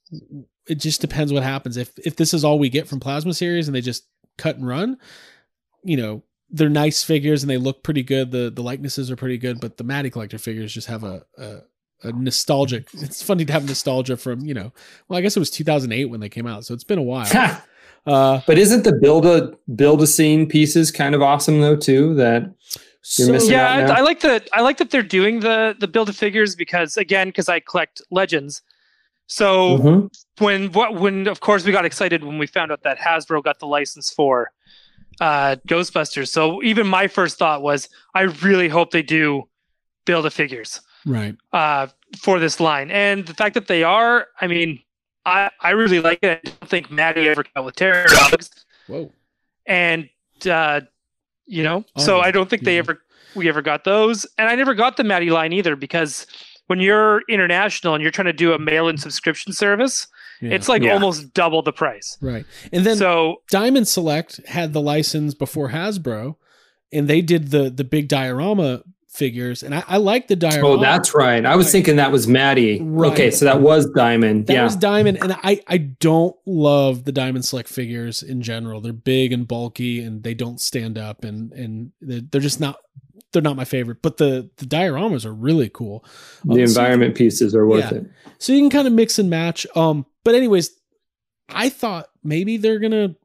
It 0.66 0.76
just 0.76 1.00
depends 1.00 1.32
what 1.32 1.42
happens. 1.42 1.76
If 1.76 1.98
if 1.98 2.16
this 2.16 2.32
is 2.32 2.44
all 2.44 2.58
we 2.58 2.70
get 2.70 2.88
from 2.88 3.00
Plasma 3.00 3.34
Series 3.34 3.68
and 3.68 3.74
they 3.74 3.80
just 3.80 4.06
cut 4.38 4.56
and 4.56 4.66
run, 4.66 4.96
you 5.84 5.96
know, 5.96 6.22
they're 6.52 6.68
nice 6.68 7.02
figures 7.02 7.42
and 7.42 7.50
they 7.50 7.56
look 7.56 7.82
pretty 7.82 8.02
good. 8.02 8.30
The 8.30 8.50
the 8.50 8.62
likenesses 8.62 9.10
are 9.10 9.16
pretty 9.16 9.38
good, 9.38 9.60
but 9.60 9.76
the 9.78 9.84
Matty 9.84 10.10
Collector 10.10 10.38
figures 10.38 10.72
just 10.72 10.86
have 10.88 11.02
a, 11.04 11.24
a 11.38 11.58
a 12.04 12.12
nostalgic. 12.12 12.88
It's 12.94 13.22
funny 13.22 13.44
to 13.44 13.52
have 13.52 13.66
nostalgia 13.66 14.16
from 14.16 14.40
you 14.44 14.54
know. 14.54 14.72
Well, 15.08 15.18
I 15.18 15.22
guess 15.22 15.36
it 15.36 15.40
was 15.40 15.50
2008 15.50 16.06
when 16.06 16.20
they 16.20 16.28
came 16.28 16.46
out, 16.46 16.64
so 16.64 16.74
it's 16.74 16.84
been 16.84 16.98
a 16.98 17.02
while. 17.02 17.60
Uh, 18.04 18.40
but 18.48 18.58
isn't 18.58 18.82
the 18.82 18.92
build 19.00 19.24
a 19.24 19.56
build 19.76 20.02
a 20.02 20.08
scene 20.08 20.44
pieces 20.48 20.90
kind 20.90 21.14
of 21.14 21.22
awesome 21.22 21.60
though 21.60 21.76
too? 21.76 22.14
That 22.16 22.52
You're 23.16 23.38
so- 23.38 23.46
yeah, 23.48 23.74
out? 23.84 23.90
I, 23.90 23.98
I 23.98 24.00
like 24.00 24.18
the 24.18 24.44
I 24.52 24.60
like 24.60 24.78
that 24.78 24.90
they're 24.90 25.04
doing 25.04 25.38
the 25.38 25.76
the 25.78 25.86
build 25.86 26.08
of 26.08 26.16
figures 26.16 26.56
because 26.56 26.96
again, 26.96 27.28
because 27.28 27.48
I 27.48 27.60
collect 27.60 28.02
legends. 28.10 28.60
So 29.28 29.78
Mhm. 29.78 30.10
when 30.38 30.72
what 30.72 30.96
when 30.96 31.28
of 31.28 31.38
course 31.38 31.64
we 31.64 31.70
got 31.70 31.84
excited 31.84 32.24
when 32.24 32.38
we 32.38 32.48
found 32.48 32.72
out 32.72 32.82
that 32.82 32.98
Hasbro 32.98 33.40
got 33.44 33.60
the 33.60 33.66
license 33.68 34.10
for 34.12 34.50
uh 35.20 35.56
Ghostbusters. 35.68 36.28
So 36.28 36.62
even 36.62 36.86
my 36.86 37.06
first 37.08 37.38
thought 37.38 37.62
was 37.62 37.88
I 38.14 38.22
really 38.22 38.68
hope 38.68 38.90
they 38.90 39.02
do 39.02 39.48
build 40.04 40.26
a 40.26 40.30
figures 40.30 40.80
right. 41.06 41.36
uh 41.52 41.88
for 42.18 42.38
this 42.38 42.60
line. 42.60 42.90
And 42.90 43.26
the 43.26 43.34
fact 43.34 43.54
that 43.54 43.68
they 43.68 43.82
are, 43.82 44.26
I 44.40 44.46
mean, 44.46 44.80
I 45.24 45.50
I 45.60 45.70
really 45.70 46.00
like 46.00 46.20
it. 46.22 46.40
I 46.44 46.48
don't 46.48 46.68
think 46.68 46.90
Matty 46.90 47.28
ever 47.28 47.44
got 47.54 47.64
with 47.64 47.76
terror 47.76 48.06
dogs 48.08 48.50
Whoa. 48.86 49.12
and 49.66 50.08
uh 50.46 50.80
you 51.46 51.62
know 51.62 51.84
so 51.98 52.18
Oh, 52.18 52.20
i 52.20 52.30
don't 52.30 52.48
think 52.48 52.62
they 52.62 52.78
ever 52.78 53.02
we 53.34 53.48
ever 53.48 53.62
got 53.62 53.84
those 53.84 54.26
and 54.38 54.48
i 54.48 54.54
never 54.54 54.74
got 54.74 54.96
the 54.96 55.04
Matty 55.04 55.30
line 55.30 55.52
either 55.52 55.76
because 55.76 56.26
when 56.66 56.80
you're 56.80 57.22
international 57.28 57.94
and 57.94 58.02
you're 58.02 58.10
trying 58.10 58.26
to 58.26 58.32
do 58.32 58.52
a 58.52 58.58
mail-in 58.58 58.96
subscription 58.96 59.52
service 59.52 60.06
Yeah. 60.42 60.54
it's 60.54 60.68
like 60.68 60.82
Yeah. 60.82 60.94
almost 60.94 61.32
double 61.34 61.62
the 61.62 61.72
price 61.72 62.18
right. 62.20 62.44
And 62.72 62.84
then 62.84 62.96
so 62.96 63.36
Diamond 63.50 63.88
Select 63.88 64.40
had 64.48 64.72
the 64.72 64.80
license 64.80 65.34
before 65.34 65.70
Hasbro, 65.70 66.36
and 66.92 67.08
they 67.08 67.22
did 67.22 67.50
the 67.52 67.70
the 67.70 67.84
big 67.84 68.08
diorama 68.08 68.82
figures, 69.08 69.62
and 69.62 69.74
I, 69.74 69.84
I 69.86 69.96
like 69.98 70.28
the 70.28 70.36
diorama. 70.36 70.68
Oh, 70.68 70.80
that's 70.80 71.14
right. 71.14 71.44
I 71.44 71.54
was 71.54 71.66
Right. 71.66 71.72
thinking 71.72 71.96
that 71.96 72.10
was 72.10 72.26
Matty. 72.26 72.80
Right. 72.80 73.12
Okay, 73.12 73.30
so 73.30 73.44
that 73.44 73.60
was 73.60 73.84
Diamond. 73.90 74.46
That 74.46 74.54
yeah. 74.54 74.64
was 74.64 74.74
Diamond, 74.74 75.18
and 75.22 75.34
I 75.42 75.60
I 75.68 75.76
don't 75.76 76.34
love 76.46 77.04
the 77.04 77.12
Diamond 77.12 77.44
Select 77.44 77.68
figures 77.68 78.22
in 78.22 78.40
general. 78.42 78.80
They're 78.80 78.92
big 78.94 79.32
and 79.32 79.46
bulky, 79.46 80.00
and 80.00 80.22
they 80.22 80.32
don't 80.34 80.60
stand 80.60 80.96
up, 80.98 81.24
and 81.24 81.52
and 81.52 81.92
they're, 82.00 82.22
they're 82.22 82.40
just 82.40 82.58
not 82.58 82.76
they're 83.32 83.42
not 83.42 83.56
my 83.56 83.64
favorite. 83.64 83.98
But 84.02 84.16
the 84.18 84.50
the 84.56 84.66
dioramas 84.66 85.24
are 85.24 85.32
really 85.32 85.68
cool. 85.68 86.04
Um, 86.48 86.56
the 86.56 86.66
so- 86.66 86.80
environment 86.80 87.14
pieces 87.14 87.54
are 87.54 87.66
worth 87.66 87.90
Yeah. 87.92 87.98
it. 87.98 88.06
so 88.38 88.52
you 88.52 88.60
can 88.60 88.70
kind 88.70 88.86
of 88.86 88.92
mix 88.94 89.18
and 89.18 89.28
match. 89.30 89.66
Um, 89.74 90.06
but 90.24 90.34
anyways, 90.34 90.70
I 91.48 91.68
thought 91.68 92.06
maybe 92.22 92.56
they're 92.56 92.78
gonna 92.78 93.16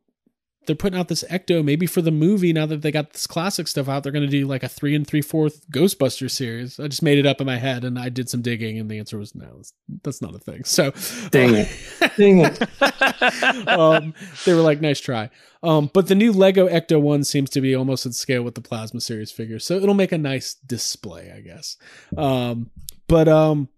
they're 0.67 0.75
putting 0.75 0.99
out 0.99 1.07
this 1.07 1.23
Ecto 1.29 1.63
maybe 1.63 1.85
for 1.87 2.01
the 2.01 2.11
movie. 2.11 2.53
Now 2.53 2.65
that 2.67 2.81
they 2.81 2.91
got 2.91 3.13
this 3.13 3.25
classic 3.25 3.67
stuff 3.67 3.89
out, 3.89 4.03
they're 4.03 4.11
gonna 4.11 4.27
do 4.27 4.45
like 4.45 4.63
a 4.63 4.69
three 4.69 4.93
and 4.93 5.07
three 5.07 5.21
fourth 5.21 5.67
Ghostbuster 5.71 6.29
series. 6.29 6.79
I 6.79 6.87
just 6.87 7.01
made 7.01 7.17
it 7.17 7.25
up 7.25 7.41
in 7.41 7.47
my 7.47 7.57
head, 7.57 7.83
and 7.83 7.97
I 7.97 8.09
did 8.09 8.29
some 8.29 8.41
digging, 8.41 8.77
and 8.77 8.91
the 8.91 8.99
answer 8.99 9.17
was 9.17 9.33
no. 9.33 9.61
that's- 10.03 10.21
not 10.21 10.35
a 10.35 10.39
thing. 10.39 10.63
So, 10.63 10.91
Dang 11.29 11.53
it. 11.53 11.69
Dang 12.17 12.39
it. 12.39 13.67
um, 13.67 14.13
they 14.45 14.53
were 14.53 14.61
like, 14.61 14.81
nice 14.81 14.99
try. 14.99 15.29
Um, 15.63 15.89
but 15.93 16.07
the 16.07 16.15
new 16.15 16.31
Lego 16.31 16.67
Ecto 16.67 16.99
one 17.01 17.23
seems 17.23 17.49
to 17.51 17.61
be 17.61 17.75
almost 17.75 18.05
at 18.05 18.13
scale 18.13 18.43
with 18.43 18.55
the 18.55 18.61
Plasma 18.61 19.01
series 19.01 19.31
figure, 19.31 19.59
so 19.59 19.75
it'll 19.75 19.93
make 19.93 20.11
a 20.11 20.17
nice 20.17 20.53
display, 20.53 21.31
I 21.35 21.41
guess. 21.41 21.77
Um, 22.15 22.71
but 23.07 23.27
um, 23.27 23.69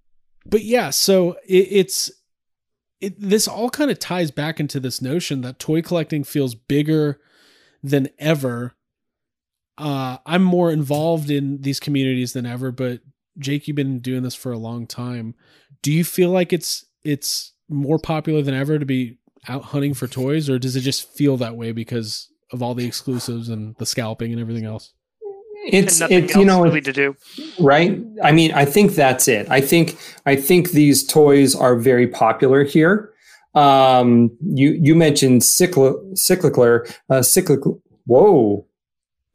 but 0.46 0.64
yeah, 0.64 0.90
so 0.90 1.34
it, 1.48 1.68
it's 1.70 2.12
it, 3.02 3.20
this 3.20 3.48
all 3.48 3.70
kind 3.70 3.90
of 3.90 4.00
ties 4.00 4.32
back 4.32 4.60
into 4.60 4.80
this 4.80 5.02
notion 5.02 5.42
that 5.42 5.60
toy 5.60 5.82
collecting 5.82 6.24
feels 6.24 6.56
bigger 6.56 7.20
than 7.82 8.10
ever. 8.18 8.74
Uh, 9.78 10.18
I'm 10.26 10.44
more 10.44 10.72
involved 10.72 11.30
in 11.30 11.62
these 11.62 11.80
communities 11.80 12.34
than 12.34 12.46
ever, 12.46 12.72
but 12.72 13.02
Jake, 13.38 13.68
you've 13.68 13.76
been 13.76 14.00
doing 14.00 14.24
this 14.24 14.36
for 14.36 14.52
a 14.52 14.58
long 14.58 14.86
time. 14.86 15.36
Do 15.82 15.94
you 15.94 16.04
feel 16.04 16.30
like 16.30 16.52
it's 16.52 16.86
it's 17.04 17.54
more 17.70 18.00
popular 18.00 18.42
than 18.42 18.54
ever 18.54 18.78
to 18.78 18.86
be 18.86 19.18
out 19.48 19.66
hunting 19.66 19.94
for 19.94 20.08
toys, 20.08 20.50
or 20.50 20.60
does 20.60 20.76
it 20.76 20.82
just 20.82 21.10
feel 21.14 21.38
that 21.38 21.56
way 21.56 21.72
because 21.72 22.30
of 22.52 22.62
all 22.62 22.76
the 22.76 22.86
exclusives 22.86 23.48
and 23.48 23.76
the 23.78 23.86
scalping 23.86 24.34
and 24.34 24.42
everything 24.42 24.66
else? 24.66 24.94
And 25.66 25.74
It's 25.74 26.00
nothing 26.00 26.24
it's 26.24 26.34
else 26.36 26.40
you 26.40 26.46
know 26.46 26.62
really 26.64 26.82
to 26.82 26.94
do. 26.94 27.16
Right? 27.60 28.00
I 28.24 28.32
mean 28.32 28.52
i 28.54 28.66
think 28.66 28.96
that's 28.96 29.28
it. 29.28 29.48
I 29.50 29.62
think 29.62 29.98
i 30.26 30.36
think 30.36 30.72
these 30.72 31.06
toys 31.06 31.56
are 31.56 31.76
very 31.76 32.08
popular 32.08 32.64
here. 32.64 33.12
Um 33.56 34.32
you 34.42 34.70
you 34.82 34.96
mentioned 34.96 35.42
cycl 35.42 36.18
cyclical 36.18 36.82
uh 37.10 37.22
cyclical 37.22 37.82
whoa. 38.06 38.66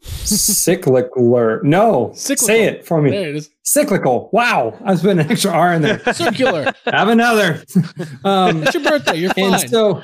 Cyclical 0.03 1.61
no 1.63 2.13
Cyclical. 2.15 2.47
say 2.47 2.65
it 2.65 2.85
for 2.87 3.01
me. 3.01 3.11
There 3.11 3.31
it 3.31 3.37
is. 3.37 3.51
cyclical. 3.63 4.29
Wow. 4.33 4.79
I 4.85 4.91
was 4.93 5.01
putting 5.01 5.21
an 5.21 5.31
extra 5.31 5.51
r 5.53 5.73
in 5.73 5.83
there. 5.83 5.99
Circular. 6.13 6.73
have 6.87 7.09
another. 7.09 7.65
Um 8.25 8.63
it's 8.65 8.75
your 8.75 8.83
birthday. 8.83 9.17
You're 9.17 9.33
fine. 9.35 9.55
and 9.55 9.71
so 9.71 10.03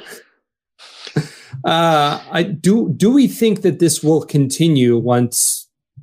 uh 1.64 2.18
i 2.32 2.42
do 2.42 2.90
do 2.96 3.10
we 3.10 3.28
think 3.28 3.60
that 3.62 3.78
this 3.80 4.02
will 4.02 4.22
continue 4.24 4.96
once 4.96 5.59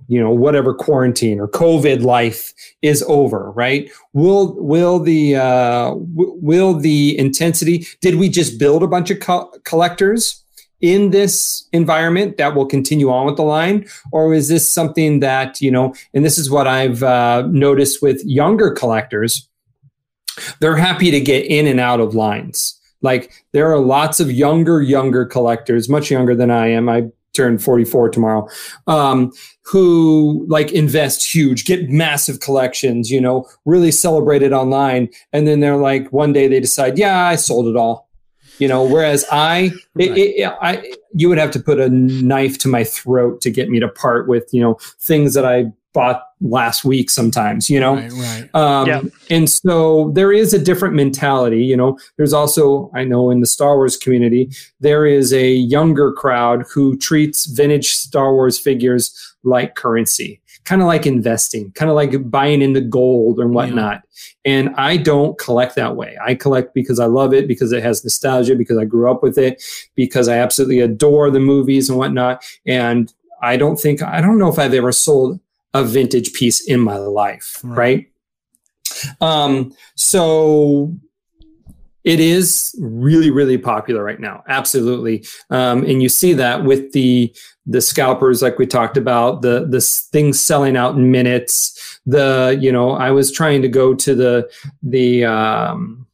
you 0.07 0.19
know 0.19 0.31
whatever 0.31 0.73
quarantine 0.73 1.39
or 1.39 1.47
covid 1.47 2.01
life 2.01 2.53
is 2.81 3.03
over 3.07 3.51
right? 3.51 3.91
Will 4.13 4.55
will 4.61 4.99
the 4.99 5.35
uh 5.35 5.89
w- 5.89 6.37
will 6.41 6.73
the 6.73 7.17
intensity 7.17 7.85
did 8.01 8.15
we 8.15 8.29
just 8.29 8.59
build 8.59 8.83
a 8.83 8.87
bunch 8.87 9.11
of 9.11 9.19
co- 9.19 9.51
collectors 9.63 10.43
in 10.79 11.09
this 11.09 11.67
environment 11.73 12.37
that 12.37 12.53
will 12.55 12.65
continue 12.65 13.09
on 13.09 13.25
with 13.25 13.35
the 13.35 13.43
line? 13.43 13.85
Or 14.11 14.33
is 14.33 14.47
this 14.47 14.71
something 14.71 15.19
that 15.21 15.59
you 15.61 15.71
know 15.71 15.93
and 16.13 16.23
this 16.23 16.37
is 16.37 16.49
what 16.49 16.67
i've 16.67 17.03
uh, 17.03 17.47
noticed 17.49 18.01
with 18.01 18.23
younger 18.25 18.71
collectors 18.71 19.47
they're 20.59 20.75
happy 20.75 21.11
to 21.11 21.19
get 21.19 21.45
in 21.45 21.67
and 21.67 21.79
out 21.79 21.99
of 21.99 22.15
lines. 22.15 22.79
Like 23.01 23.31
there 23.53 23.71
are 23.71 23.79
lots 23.79 24.19
of 24.19 24.31
younger 24.31 24.81
younger 24.81 25.25
collectors 25.25 25.87
much 25.87 26.09
younger 26.09 26.35
than 26.35 26.49
i 26.49 26.67
am. 26.67 26.89
I 26.89 27.03
turn 27.37 27.57
44 27.57 28.09
tomorrow 28.09 28.47
um, 28.87 29.31
who 29.63 30.45
like 30.49 30.71
invest 30.71 31.33
huge 31.33 31.65
get 31.65 31.89
massive 31.89 32.39
collections 32.39 33.09
you 33.09 33.21
know 33.21 33.47
really 33.65 33.91
celebrate 33.91 34.41
it 34.41 34.51
online. 34.51 35.09
And 35.31 35.47
then 35.47 35.59
they're 35.59 35.77
like 35.77 36.11
one 36.11 36.33
day 36.33 36.47
they 36.47 36.59
decide 36.59 36.97
yeah 36.97 37.25
i 37.25 37.35
sold 37.35 37.67
it 37.67 37.77
all. 37.77 38.09
You 38.59 38.67
know 38.67 38.83
whereas 38.83 39.23
i 39.31 39.71
it, 39.97 40.17
it, 40.17 40.51
I 40.61 40.91
you 41.13 41.29
would 41.29 41.37
have 41.37 41.51
to 41.51 41.59
put 41.59 41.79
a 41.79 41.89
knife 41.89 42.57
to 42.59 42.67
my 42.67 42.83
throat 42.83 43.39
to 43.41 43.51
get 43.51 43.69
me 43.69 43.79
to 43.79 43.87
part 43.87 44.27
with 44.27 44.49
you 44.51 44.61
know 44.61 44.79
things 44.99 45.35
that 45.35 45.45
i 45.45 45.65
bought 45.93 46.26
last 46.41 46.85
week 46.85 47.09
sometimes 47.09 47.69
you 47.69 47.79
know 47.79 47.95
right, 47.95 48.11
right. 48.11 48.55
um, 48.55 48.87
Yeah. 48.87 49.01
And 49.29 49.49
so 49.49 50.11
there 50.13 50.31
is 50.31 50.53
a 50.53 50.59
different 50.59 50.95
mentality. 50.95 51.63
You 51.63 51.75
know, 51.77 51.99
there's 52.17 52.33
also, 52.33 52.91
I 52.95 53.03
know 53.03 53.29
in 53.29 53.41
the 53.41 53.47
Star 53.47 53.75
Wars 53.75 53.97
community, 53.97 54.49
there 54.79 55.05
is 55.05 55.33
a 55.33 55.51
younger 55.51 56.11
crowd 56.13 56.63
who 56.73 56.97
treats 56.97 57.45
vintage 57.45 57.89
Star 57.89 58.33
Wars 58.33 58.57
figures 58.57 59.35
like 59.43 59.75
currency, 59.75 60.41
kind 60.63 60.81
of 60.81 60.87
like 60.87 61.05
investing, 61.05 61.71
kind 61.73 61.89
of 61.89 61.95
like 61.95 62.29
buying 62.29 62.61
into 62.61 62.81
gold 62.81 63.39
and 63.39 63.53
whatnot. 63.53 64.03
And 64.45 64.69
I 64.75 64.97
don't 64.97 65.37
collect 65.37 65.75
that 65.75 65.95
way. 65.95 66.17
I 66.25 66.35
collect 66.35 66.73
because 66.73 66.99
I 66.99 67.05
love 67.05 67.33
it, 67.33 67.47
because 67.47 67.71
it 67.71 67.83
has 67.83 68.03
nostalgia, 68.03 68.55
because 68.55 68.77
I 68.77 68.85
grew 68.85 69.11
up 69.11 69.21
with 69.21 69.37
it, 69.37 69.61
because 69.95 70.29
I 70.29 70.37
absolutely 70.37 70.79
adore 70.79 71.29
the 71.29 71.39
movies 71.39 71.89
and 71.89 71.97
whatnot. 71.97 72.43
And 72.65 73.13
I 73.41 73.57
don't 73.57 73.77
think, 73.77 74.01
I 74.01 74.21
don't 74.21 74.39
know 74.39 74.49
if 74.49 74.57
I've 74.57 74.73
ever 74.73 74.91
sold 74.91 75.39
a 75.73 75.83
vintage 75.83 76.33
piece 76.33 76.67
in 76.67 76.79
my 76.79 76.97
life, 76.97 77.59
Right. 77.63 77.77
right? 77.77 79.17
Um, 79.21 79.73
so 79.95 80.95
it 82.07 82.21
is 82.21 82.73
really 82.79 83.29
really 83.29 83.57
popular 83.57 84.01
right 84.01 84.21
now 84.21 84.41
absolutely 84.47 85.25
um, 85.49 85.83
and 85.83 86.01
you 86.01 86.07
see 86.07 86.31
that 86.31 86.63
with 86.63 86.93
the 86.93 87.35
the 87.65 87.81
scalpers 87.81 88.41
like 88.41 88.57
we 88.57 88.65
talked 88.65 88.95
about 88.95 89.41
the 89.41 89.67
the 89.67 89.81
things 89.81 90.39
selling 90.39 90.77
out 90.77 90.95
in 90.95 91.11
minutes 91.11 91.99
the 92.05 92.57
you 92.61 92.71
know 92.71 92.91
i 92.91 93.11
was 93.11 93.29
trying 93.29 93.61
to 93.61 93.67
go 93.67 93.93
to 93.93 94.15
the 94.15 94.49
the 94.81 95.25
um, 95.25 96.06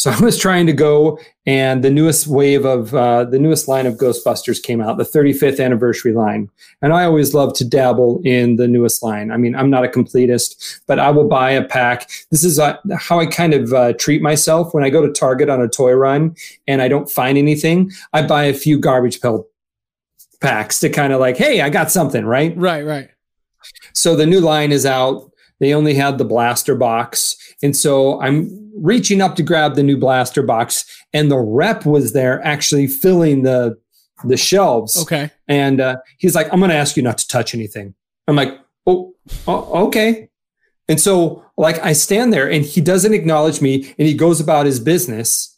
so 0.00 0.10
I 0.10 0.18
was 0.20 0.38
trying 0.38 0.66
to 0.66 0.72
go, 0.72 1.18
and 1.44 1.84
the 1.84 1.90
newest 1.90 2.26
wave 2.26 2.64
of 2.64 2.94
uh, 2.94 3.24
the 3.24 3.38
newest 3.38 3.68
line 3.68 3.84
of 3.84 3.98
Ghostbusters 3.98 4.62
came 4.62 4.80
out, 4.80 4.96
the 4.96 5.04
35th 5.04 5.62
anniversary 5.62 6.14
line. 6.14 6.48
And 6.80 6.94
I 6.94 7.04
always 7.04 7.34
love 7.34 7.52
to 7.56 7.66
dabble 7.66 8.22
in 8.24 8.56
the 8.56 8.66
newest 8.66 9.02
line. 9.02 9.30
I 9.30 9.36
mean, 9.36 9.54
I'm 9.54 9.68
not 9.68 9.84
a 9.84 9.88
completist, 9.88 10.80
but 10.86 10.98
I 10.98 11.10
will 11.10 11.28
buy 11.28 11.50
a 11.50 11.62
pack. 11.62 12.08
This 12.30 12.44
is 12.44 12.58
uh, 12.58 12.78
how 12.98 13.20
I 13.20 13.26
kind 13.26 13.52
of 13.52 13.74
uh, 13.74 13.92
treat 13.92 14.22
myself 14.22 14.72
when 14.72 14.84
I 14.84 14.88
go 14.88 15.06
to 15.06 15.12
Target 15.12 15.50
on 15.50 15.60
a 15.60 15.68
toy 15.68 15.92
run 15.92 16.34
and 16.66 16.80
I 16.80 16.88
don't 16.88 17.10
find 17.10 17.36
anything. 17.36 17.90
I 18.14 18.22
buy 18.22 18.44
a 18.44 18.54
few 18.54 18.78
garbage 18.78 19.20
pail 19.20 19.48
packs 20.40 20.80
to 20.80 20.88
kind 20.88 21.12
of 21.12 21.20
like, 21.20 21.36
hey, 21.36 21.60
I 21.60 21.68
got 21.68 21.90
something, 21.90 22.24
right? 22.24 22.56
Right, 22.56 22.86
right. 22.86 23.10
So 23.92 24.16
the 24.16 24.24
new 24.24 24.40
line 24.40 24.72
is 24.72 24.86
out. 24.86 25.30
They 25.58 25.74
only 25.74 25.92
had 25.92 26.16
the 26.16 26.24
blaster 26.24 26.74
box. 26.74 27.36
And 27.62 27.76
so 27.76 28.20
I'm 28.20 28.48
reaching 28.74 29.20
up 29.20 29.36
to 29.36 29.42
grab 29.42 29.74
the 29.74 29.82
new 29.82 29.96
blaster 29.96 30.42
box, 30.42 30.84
and 31.12 31.30
the 31.30 31.38
rep 31.38 31.84
was 31.86 32.12
there 32.12 32.44
actually 32.44 32.86
filling 32.86 33.42
the 33.42 33.78
the 34.24 34.36
shelves. 34.36 35.00
Okay. 35.02 35.30
And 35.48 35.80
uh, 35.80 35.96
he's 36.18 36.34
like, 36.34 36.52
"I'm 36.52 36.60
going 36.60 36.70
to 36.70 36.76
ask 36.76 36.96
you 36.96 37.02
not 37.02 37.18
to 37.18 37.28
touch 37.28 37.54
anything." 37.54 37.94
I'm 38.28 38.36
like, 38.36 38.58
"Oh, 38.86 39.14
oh, 39.46 39.86
okay." 39.86 40.28
And 40.88 41.00
so, 41.00 41.44
like, 41.56 41.78
I 41.84 41.92
stand 41.92 42.32
there, 42.32 42.50
and 42.50 42.64
he 42.64 42.80
doesn't 42.80 43.14
acknowledge 43.14 43.60
me, 43.60 43.94
and 43.98 44.08
he 44.08 44.14
goes 44.14 44.40
about 44.40 44.66
his 44.66 44.80
business. 44.80 45.56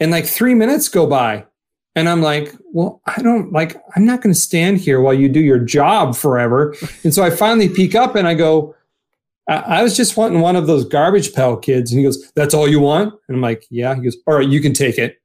And 0.00 0.10
like 0.10 0.26
three 0.26 0.54
minutes 0.54 0.88
go 0.88 1.06
by, 1.06 1.46
and 1.94 2.08
I'm 2.08 2.22
like, 2.22 2.52
well, 2.72 3.00
I 3.06 3.22
don't 3.22 3.52
like, 3.52 3.80
I'm 3.94 4.04
not 4.04 4.20
going 4.20 4.34
to 4.34 4.40
stand 4.40 4.78
here 4.78 5.00
while 5.00 5.14
you 5.14 5.28
do 5.28 5.40
your 5.40 5.60
job 5.60 6.16
forever. 6.16 6.74
And 7.04 7.14
so 7.14 7.22
I 7.22 7.30
finally 7.30 7.68
peek 7.68 7.94
up 7.94 8.16
and 8.16 8.26
I 8.26 8.34
go, 8.34 8.74
I, 9.46 9.82
was 9.82 9.96
just 9.96 10.16
wanting 10.16 10.40
one 10.40 10.56
of 10.56 10.66
those 10.66 10.84
garbage 10.84 11.34
pail 11.34 11.56
kids. 11.56 11.92
And 11.92 11.98
he 11.98 12.04
goes, 12.04 12.32
That's 12.32 12.54
all 12.54 12.68
you 12.68 12.80
want? 12.80 13.14
And 13.28 13.36
I'm 13.36 13.42
like, 13.42 13.66
Yeah. 13.70 13.94
He 13.94 14.02
goes, 14.02 14.16
All 14.26 14.34
right, 14.34 14.48
you 14.48 14.60
can 14.60 14.72
take 14.72 14.98
it. 14.98 15.18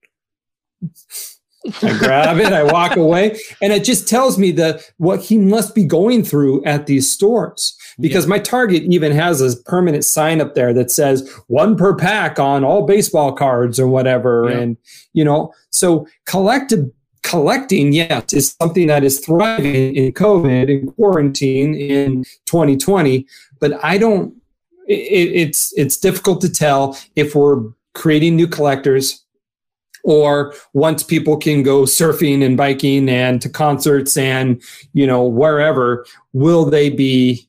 I 1.84 1.98
grab 1.98 2.38
it, 2.38 2.54
I 2.54 2.64
walk 2.64 2.96
away, 2.96 3.38
and 3.62 3.74
it 3.74 3.84
just 3.84 4.08
tells 4.08 4.38
me 4.38 4.52
that 4.52 4.90
what 4.98 5.20
he 5.20 5.38
must 5.38 5.76
be 5.76 5.84
going 5.84 6.24
through 6.24 6.64
at 6.64 6.88
these 6.88 7.12
stores. 7.12 7.78
Because 8.00 8.26
yeah. 8.26 8.30
my 8.30 8.40
Target 8.40 8.84
even 8.84 9.12
has 9.12 9.42
a 9.42 9.62
permanent 9.64 10.06
sign 10.06 10.40
up 10.40 10.56
there 10.56 10.74
that 10.74 10.90
says 10.90 11.30
one 11.48 11.76
per 11.76 11.96
pack 11.96 12.40
on 12.40 12.64
all 12.64 12.86
baseball 12.86 13.34
cards 13.34 13.78
or 13.78 13.88
whatever. 13.88 14.50
Yeah. 14.50 14.58
And, 14.58 14.78
you 15.12 15.26
know, 15.26 15.54
so 15.70 16.08
collective 16.26 16.90
collecting, 17.24 17.94
yes, 17.94 18.34
is 18.34 18.56
something 18.62 18.88
that 18.88 19.04
is 19.04 19.20
thriving 19.20 19.96
in 19.96 20.14
COVID 20.14 20.70
and 20.70 20.96
quarantine 20.96 21.76
in 21.76 22.24
2020 22.46 23.28
but 23.60 23.84
I 23.84 23.98
don't. 23.98 24.36
It, 24.88 25.32
it's 25.36 25.74
it's 25.78 25.98
difficult 25.98 26.42
to 26.42 26.50
tell 26.50 26.98
if 27.16 27.36
we're 27.36 27.64
creating 27.94 28.36
new 28.36 28.48
collectors 28.48 29.24
or 30.04 30.54
once 30.74 31.04
people 31.04 31.38
can 31.38 31.64
go 31.64 31.82
surfing 31.82 32.44
and 32.46 32.56
biking 32.56 33.10
and 33.10 33.42
to 33.42 33.50
concerts 33.50 34.16
and 34.16 34.62
you 34.94 35.06
know 35.06 35.24
wherever 35.24 36.06
will 36.34 36.66
they 36.66 36.90
be 36.90 37.49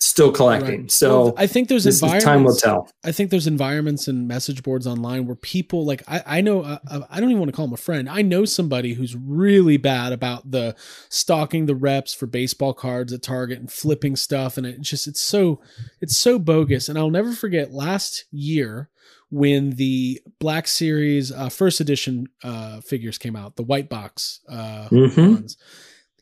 still 0.00 0.30
collecting. 0.32 0.82
Right. 0.82 0.90
So 0.90 1.24
well, 1.24 1.34
I 1.36 1.46
think 1.46 1.68
there's 1.68 1.86
environments. 1.86 2.24
Time 2.24 2.44
will 2.44 2.54
tell. 2.54 2.90
I 3.04 3.12
think 3.12 3.30
there's 3.30 3.46
environments 3.46 4.08
and 4.08 4.28
message 4.28 4.62
boards 4.62 4.86
online 4.86 5.26
where 5.26 5.36
people 5.36 5.84
like 5.84 6.02
I, 6.06 6.22
I 6.26 6.40
know 6.40 6.62
uh, 6.62 6.78
uh, 6.88 7.00
I 7.10 7.20
don't 7.20 7.30
even 7.30 7.40
want 7.40 7.50
to 7.50 7.56
call 7.56 7.66
him 7.66 7.72
a 7.72 7.78
friend. 7.78 8.08
I 8.08 8.22
know 8.22 8.44
somebody 8.44 8.94
who's 8.94 9.16
really 9.16 9.76
bad 9.76 10.12
about 10.12 10.50
the 10.50 10.76
stalking 11.08 11.66
the 11.66 11.74
reps 11.74 12.14
for 12.14 12.26
baseball 12.26 12.74
cards 12.74 13.12
at 13.12 13.22
Target 13.22 13.58
and 13.58 13.70
flipping 13.70 14.16
stuff, 14.16 14.56
and 14.56 14.66
it 14.66 14.80
just 14.80 15.06
it's 15.06 15.20
so 15.20 15.60
it's 16.00 16.16
so 16.16 16.38
bogus. 16.38 16.88
And 16.88 16.98
I'll 16.98 17.10
never 17.10 17.32
forget 17.32 17.72
last 17.72 18.24
year 18.30 18.90
when 19.30 19.70
the 19.70 20.20
Black 20.38 20.66
Series 20.66 21.30
uh, 21.32 21.48
first 21.48 21.80
edition 21.80 22.28
uh, 22.42 22.80
figures 22.80 23.18
came 23.18 23.36
out, 23.36 23.56
the 23.56 23.62
white 23.62 23.88
box 23.88 24.40
uh, 24.48 24.88
mm-hmm. 24.90 25.34
ones 25.34 25.56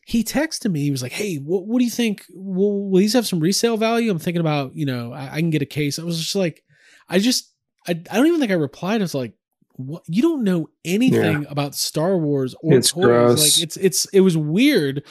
he 0.07 0.23
texted 0.23 0.71
me. 0.71 0.79
He 0.79 0.91
was 0.91 1.03
like, 1.03 1.11
"Hey, 1.11 1.35
what, 1.35 1.67
what 1.67 1.79
do 1.79 1.83
you 1.83 1.91
think? 1.91 2.25
Will, 2.29 2.89
will, 2.89 2.99
these 2.99 3.11
have 3.11 3.27
some 3.27 3.41
resale 3.41 3.75
value?" 3.75 4.09
I'm 4.09 4.19
thinking 4.19 4.39
about, 4.39 4.73
you 4.73 4.85
know, 4.85 5.11
I, 5.11 5.33
I 5.33 5.39
can 5.39 5.49
get 5.49 5.61
a 5.61 5.65
case. 5.65 5.99
I 5.99 6.03
was 6.03 6.17
just 6.17 6.33
like, 6.33 6.63
I 7.09 7.19
just, 7.19 7.51
I, 7.85 7.91
I 7.91 8.15
don't 8.15 8.25
even 8.25 8.39
think 8.39 8.53
I 8.53 8.55
replied. 8.55 9.01
I 9.01 9.03
was 9.03 9.13
like, 9.13 9.33
"What? 9.73 10.03
You 10.07 10.21
don't 10.21 10.45
know 10.45 10.69
anything 10.85 11.41
yeah. 11.41 11.49
about 11.49 11.75
Star 11.75 12.17
Wars 12.17 12.55
or 12.61 12.73
it's 12.73 12.91
toys? 12.91 13.03
Gross. 13.03 13.57
Like, 13.57 13.63
it's 13.65 13.75
it's 13.75 14.05
it 14.05 14.21
was 14.21 14.37
weird." 14.37 15.03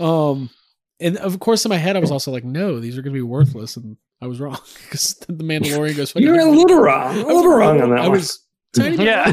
Um, 0.00 0.50
and 0.98 1.16
of 1.18 1.38
course, 1.38 1.64
in 1.64 1.68
my 1.68 1.76
head, 1.76 1.94
I 1.94 2.00
was 2.00 2.10
also 2.10 2.32
like, 2.32 2.42
"No, 2.42 2.80
these 2.80 2.98
are 2.98 3.02
going 3.02 3.14
to 3.14 3.18
be 3.18 3.22
worthless," 3.22 3.76
and 3.76 3.98
I 4.20 4.26
was 4.26 4.40
wrong 4.40 4.58
because 4.82 5.14
the 5.28 5.44
Mandalorian 5.44 5.96
goes. 5.96 6.12
You're 6.16 6.40
a 6.40 6.44
little 6.50 6.80
wrong. 6.80 7.18
A 7.18 7.24
little 7.24 7.54
wrong 7.54 7.80
on 7.80 7.90
that. 7.90 8.00
I 8.00 8.08
one. 8.08 8.12
was 8.18 8.44
tiny 8.72 8.96
bit. 8.96 9.06
Yeah. 9.06 9.32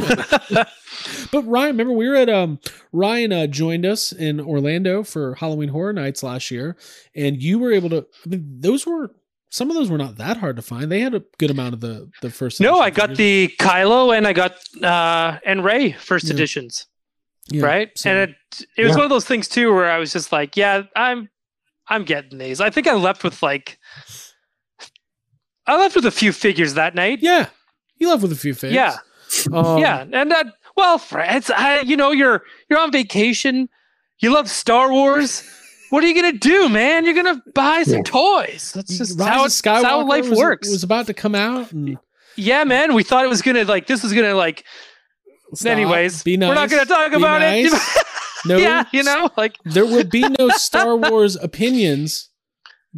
but 1.32 1.44
Ryan, 1.44 1.70
remember 1.72 1.94
we 1.94 2.08
were 2.08 2.16
at 2.16 2.30
um 2.30 2.60
Ryan 2.92 3.34
uh, 3.34 3.48
joined 3.48 3.86
us 3.86 4.12
in 4.12 4.40
Orlando 4.40 5.04
for 5.04 5.36
Halloween 5.36 5.70
Horror 5.70 5.94
Nights 5.94 6.24
last 6.24 6.52
year, 6.52 6.78
and 7.16 7.42
you 7.42 7.60
were 7.60 7.72
able 7.72 7.90
to. 7.90 8.08
I 8.26 8.30
mean, 8.30 8.58
those 8.60 8.86
were 8.86 9.12
some 9.50 9.70
of 9.70 9.76
those 9.76 9.90
were 9.90 9.98
not 9.98 10.18
that 10.18 10.38
hard 10.38 10.56
to 10.58 10.62
find. 10.62 10.92
They 10.92 11.00
had 11.00 11.16
a 11.16 11.24
good 11.38 11.52
amount 11.52 11.74
of 11.74 11.82
the 11.82 12.10
the 12.22 12.30
first. 12.30 12.60
No, 12.60 12.80
I 12.80 12.90
got 12.90 13.16
the 13.16 13.54
Kylo 13.60 14.16
and 14.16 14.28
I 14.28 14.34
got 14.34 14.58
uh 14.84 15.40
and 15.46 15.64
Rey 15.64 15.94
first 15.94 16.28
yeah. 16.28 16.34
editions. 16.34 16.88
Yeah, 17.50 17.66
right, 17.66 17.98
so, 17.98 18.10
and 18.10 18.30
it 18.30 18.66
it 18.78 18.84
was 18.84 18.92
yeah. 18.92 18.96
one 18.98 19.04
of 19.06 19.10
those 19.10 19.26
things 19.26 19.48
too 19.48 19.74
where 19.74 19.90
I 19.90 20.00
was 20.00 20.12
just 20.12 20.34
like, 20.34 20.58
yeah, 20.58 20.84
I'm 20.96 21.30
I'm 21.88 22.04
getting 22.04 22.38
these. 22.38 22.60
I 22.60 22.70
think 22.70 22.88
I 22.88 22.94
left 22.94 23.24
with 23.24 23.42
like 23.42 23.80
I 25.66 25.78
left 25.78 25.96
with 25.96 26.06
a 26.06 26.12
few 26.12 26.34
figures 26.34 26.74
that 26.74 26.94
night. 26.94 27.20
Yeah, 27.22 27.48
you 27.96 28.10
left 28.10 28.22
with 28.22 28.34
a 28.34 28.38
few 28.38 28.54
figures. 28.54 28.76
Yeah, 28.76 28.98
um, 29.52 29.78
yeah, 29.80 30.06
and 30.12 30.32
that 30.32 30.48
well, 30.78 30.98
friends, 31.00 31.50
I, 31.50 31.82
you 31.82 31.98
know, 31.98 32.12
you're 32.12 32.44
you're 32.70 32.80
on 32.80 32.92
vacation. 32.92 33.68
You 34.20 34.34
love 34.34 34.50
Star 34.50 34.92
Wars. 34.92 35.44
What 35.90 36.04
are 36.04 36.08
you 36.08 36.16
gonna 36.16 36.38
do, 36.38 36.70
man? 36.70 37.06
You're 37.06 37.16
gonna 37.16 37.42
buy 37.54 37.84
some 37.84 37.98
yeah. 37.98 38.04
toys. 38.04 38.74
That's 38.74 38.98
just 38.98 39.20
how, 39.20 39.46
it, 39.46 39.50
Skywalker 39.50 39.84
how 39.84 40.08
life 40.08 40.30
was, 40.30 40.38
works. 40.38 40.70
Was 40.70 40.84
about 40.84 41.08
to 41.08 41.14
come 41.14 41.34
out. 41.36 41.72
And... 41.72 41.98
Yeah, 42.36 42.64
man. 42.64 42.94
We 42.94 43.04
thought 43.04 43.26
it 43.26 43.30
was 43.30 43.42
gonna 43.42 43.64
like 43.64 43.88
this 43.88 44.04
was 44.04 44.14
gonna 44.14 44.36
like. 44.36 44.64
Stop, 45.54 45.72
anyways, 45.72 46.26
nice. 46.26 46.40
we're 46.40 46.54
not 46.54 46.70
gonna 46.70 46.86
talk 46.86 47.12
be 47.12 47.18
about 47.18 47.40
nice. 47.40 47.72
it. 47.74 48.06
no, 48.46 48.58
yeah, 48.58 48.84
you 48.92 49.02
know, 49.02 49.30
like 49.38 49.58
there 49.64 49.86
will 49.86 50.04
be 50.04 50.28
no 50.38 50.50
Star 50.50 50.98
Wars 50.98 51.38
opinions 51.38 52.30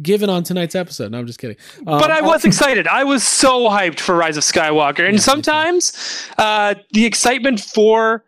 given 0.02 0.30
on 0.30 0.42
tonight's 0.42 0.74
episode. 0.74 1.12
No, 1.12 1.18
I'm 1.18 1.26
just 1.26 1.38
kidding. 1.38 1.56
Um, 1.78 1.98
but 1.98 2.10
I 2.10 2.20
was 2.20 2.44
excited. 2.50 2.86
I 2.86 3.04
was 3.04 3.24
so 3.24 3.68
hyped 3.68 4.00
for 4.00 4.14
Rise 4.14 4.36
of 4.36 4.44
Skywalker. 4.44 5.04
And 5.06 5.14
yeah, 5.14 5.22
sometimes 5.22 6.28
uh, 6.38 6.74
the 6.92 7.04
excitement 7.04 7.60
for 7.60 8.24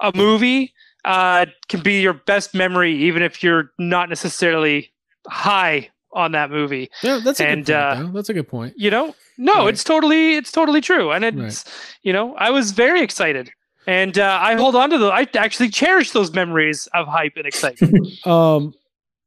a 0.00 0.12
movie 0.14 0.72
uh, 1.04 1.46
can 1.68 1.82
be 1.82 2.00
your 2.00 2.14
best 2.14 2.54
memory, 2.54 2.94
even 2.94 3.22
if 3.22 3.42
you're 3.42 3.70
not 3.78 4.08
necessarily 4.08 4.90
high 5.28 5.88
on 6.12 6.32
that 6.32 6.50
movie. 6.50 6.90
Yeah, 7.02 7.20
that's 7.22 7.40
a 7.40 7.46
and, 7.46 7.64
good 7.64 7.74
point. 7.74 8.08
Uh, 8.08 8.12
that's 8.12 8.28
a 8.28 8.34
good 8.34 8.48
point. 8.48 8.74
You 8.76 8.90
know, 8.90 9.14
no, 9.38 9.60
right. 9.60 9.68
it's 9.68 9.84
totally, 9.84 10.34
it's 10.34 10.52
totally 10.52 10.80
true. 10.80 11.12
And 11.12 11.24
it's, 11.24 11.36
right. 11.38 11.98
you 12.02 12.12
know, 12.12 12.34
I 12.36 12.50
was 12.50 12.72
very 12.72 13.02
excited. 13.02 13.50
And 13.86 14.18
uh, 14.18 14.38
I 14.40 14.54
hold 14.54 14.76
on 14.76 14.90
to 14.90 14.98
those. 14.98 15.12
I 15.12 15.26
actually 15.34 15.70
cherish 15.70 16.10
those 16.10 16.32
memories 16.32 16.86
of 16.94 17.06
hype 17.06 17.32
and 17.36 17.46
excitement. 17.46 18.06
um, 18.26 18.74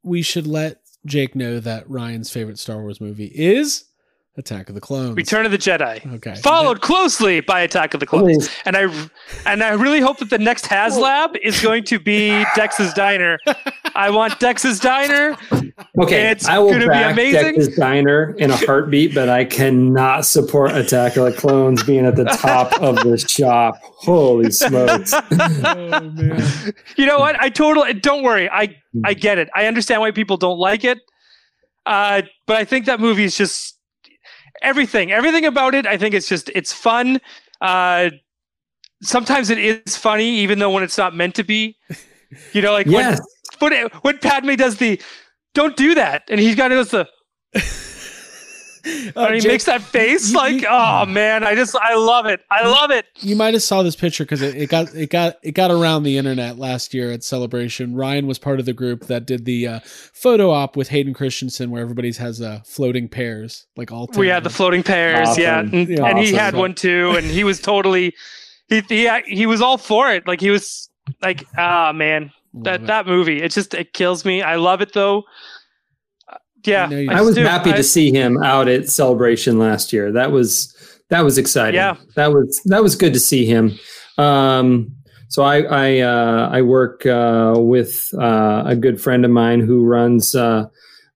we 0.04 0.22
should 0.22 0.46
let 0.46 0.83
Jake 1.06 1.36
know 1.36 1.60
that 1.60 1.90
Ryan's 1.90 2.32
favorite 2.32 2.60
Star 2.60 2.82
Wars 2.82 3.02
movie 3.02 3.32
is 3.34 3.86
Attack 4.36 4.70
of 4.70 4.74
the 4.74 4.82
Clones. 4.82 5.16
Return 5.16 5.46
of 5.46 5.52
the 5.52 5.60
Jedi. 5.60 6.12
Okay. 6.16 6.34
Followed 6.36 6.82
closely 6.82 7.40
by 7.40 7.62
Attack 7.62 7.94
of 7.94 8.00
the 8.00 8.08
Clones. 8.08 8.50
And 8.66 8.76
I 8.76 8.92
and 9.46 9.62
I 9.62 9.74
really 9.74 10.00
hope 10.00 10.18
that 10.20 10.32
the 10.32 10.40
next 10.40 10.66
HasLab 10.66 11.38
is 11.44 11.62
going 11.62 11.84
to 11.86 12.00
be 12.00 12.44
Dex's 12.56 12.92
Diner. 12.94 13.38
I 13.94 14.10
want 14.10 14.40
Dex's 14.40 14.80
Diner. 14.80 15.38
Okay. 16.00 16.32
It's 16.32 16.48
I 16.48 16.58
will 16.58 16.72
gonna 16.72 16.88
back 16.88 17.16
be 17.16 17.22
amazing. 17.22 17.54
Dex's 17.54 17.76
Diner 17.76 18.36
in 18.40 18.50
a 18.50 18.58
heartbeat, 18.58 19.14
but 19.14 19.30
I 19.30 19.46
cannot 19.46 20.26
support 20.26 20.72
Attack 20.72 21.16
of 21.18 21.26
the 21.26 21.40
Clones 21.40 21.84
being 21.84 22.08
at 22.08 22.16
the 22.16 22.26
top 22.26 22.74
of 22.82 22.96
the 23.04 23.20
shop. 23.20 23.78
Holy 23.84 24.50
smokes. 24.50 25.14
oh, 25.14 26.72
you 26.98 27.06
know 27.06 27.20
what? 27.20 27.40
I 27.40 27.50
totally 27.50 27.94
don't 27.94 28.24
worry. 28.24 28.50
I 28.50 28.76
I 29.06 29.14
get 29.14 29.38
it. 29.38 29.50
I 29.54 29.68
understand 29.68 30.02
why 30.02 30.10
people 30.10 30.38
don't 30.38 30.58
like 30.58 30.84
it. 30.84 30.98
Uh, 31.86 32.24
but 32.48 32.56
I 32.56 32.66
think 32.66 32.86
that 32.86 33.00
movie 33.00 33.26
is 33.26 33.38
just 33.38 33.73
everything, 34.64 35.12
everything 35.12 35.46
about 35.46 35.76
it. 35.76 35.86
I 35.86 35.98
think 35.98 36.16
it's 36.16 36.28
just 36.28 36.50
it's 36.56 36.74
fun. 36.74 37.20
Uh, 37.62 38.10
sometimes 39.02 39.50
it 39.50 39.58
is 39.58 39.96
funny, 39.96 40.30
even 40.40 40.60
though 40.60 40.72
when 40.72 40.84
it's 40.84 40.98
not 40.98 41.16
meant 41.16 41.36
to 41.36 41.44
be. 41.44 41.78
You 42.54 42.62
know, 42.62 42.72
like 42.72 42.88
yes. 42.90 43.22
when 43.60 43.74
when 43.74 43.90
when 44.02 44.18
Padme 44.20 44.56
does 44.56 44.78
the 44.78 45.02
"Don't 45.54 45.78
do 45.78 45.96
that," 45.96 46.24
and 46.30 46.40
he's 46.40 46.56
got 46.56 46.70
to 46.70 46.76
does 46.76 46.92
the. 46.92 47.08
Uh, 49.16 49.26
and 49.26 49.36
he 49.36 49.42
Jake, 49.42 49.52
makes 49.52 49.64
that 49.66 49.82
face 49.82 50.32
you, 50.32 50.38
like, 50.38 50.62
you, 50.62 50.68
oh 50.70 51.06
man, 51.06 51.44
I 51.44 51.56
just 51.56 51.76
I 51.76 51.96
love 51.96 52.26
it. 52.26 52.42
I 52.50 52.68
love 52.68 52.90
it. 52.90 53.06
You 53.20 53.36
might 53.36 53.54
have 53.54 53.62
saw 53.62 53.84
this 53.84 53.96
picture 53.96 54.24
because 54.24 54.42
it, 54.42 54.56
it, 54.56 54.70
got 54.70 54.94
it 54.96 55.10
got 55.10 55.38
it 55.44 55.52
got 55.52 55.72
around 55.72 56.04
the 56.04 56.18
internet 56.18 56.58
last 56.58 56.94
year 56.94 57.12
at 57.12 57.24
Celebration. 57.24 57.96
Ryan 57.96 58.28
was 58.28 58.40
part 58.40 58.60
of 58.60 58.66
the 58.66 58.74
group 58.74 59.06
that 59.06 59.26
did 59.26 59.46
the 59.46 59.68
uh, 59.68 59.80
photo 59.84 60.52
op 60.52 60.76
with 60.76 60.90
Hayden 60.90 61.14
Christensen, 61.14 61.70
where 61.70 61.82
everybody's 61.82 62.18
has 62.18 62.42
uh, 62.42 62.62
floating 62.66 63.08
pears, 63.08 63.68
like 63.78 63.92
all. 63.92 64.10
We 64.16 64.28
had 64.28 64.44
the 64.44 64.50
floating 64.50 64.84
pears, 64.84 65.30
awesome. 65.30 65.44
yeah, 65.44 65.60
and, 65.60 65.74
yeah, 65.74 65.82
and 65.82 66.02
awesome. 66.02 66.18
he 66.18 66.34
had 66.34 66.56
one 66.56 66.74
too, 66.74 67.14
and 67.16 67.26
he 67.26 67.44
was 67.44 67.62
totally 67.62 68.14
he 68.68 68.82
he 68.90 69.10
he 69.28 69.46
was 69.46 69.62
all 69.62 69.78
for 69.78 70.12
it. 70.12 70.28
Like 70.28 70.42
he 70.42 70.50
was 70.50 70.90
like, 71.22 71.46
ah 71.58 71.90
oh, 71.90 71.94
man, 71.94 72.32
that 72.54 72.86
that 72.88 73.08
movie. 73.08 73.42
It 73.42 73.52
just 73.52 73.74
it 73.74 73.94
kills 73.94 74.26
me. 74.26 74.42
I 74.42 74.56
love 74.56 74.82
it 74.82 74.94
though. 74.94 75.24
Uh, 76.68 76.72
yeah, 76.72 76.90
I, 77.10 77.20
I 77.20 77.22
was 77.22 77.36
do. 77.36 77.44
happy 77.44 77.72
I, 77.72 77.78
to 77.78 77.84
see 77.84 78.12
him 78.12 78.42
out 78.44 78.68
at 78.68 78.90
Celebration 78.90 79.60
last 79.60 79.94
year. 79.94 80.12
That 80.12 80.32
was 80.32 80.74
that 81.10 81.22
was 81.22 81.38
exciting. 81.38 81.76
Yeah, 81.76 81.98
that 82.16 82.32
was 82.34 82.62
that 82.66 82.82
was 82.82 82.96
good 82.96 83.14
to 83.14 83.20
see 83.20 83.46
him. 83.46 83.78
Um, 84.18 84.96
so 85.28 85.44
I 85.44 85.62
I, 85.62 86.00
uh, 86.00 86.50
I 86.52 86.62
work 86.62 87.06
uh, 87.06 87.56
with 87.58 88.14
uh, 88.18 88.64
a 88.66 88.76
good 88.76 89.02
friend 89.02 89.26
of 89.26 89.32
mine 89.32 89.60
who 89.60 89.84
runs 89.84 90.36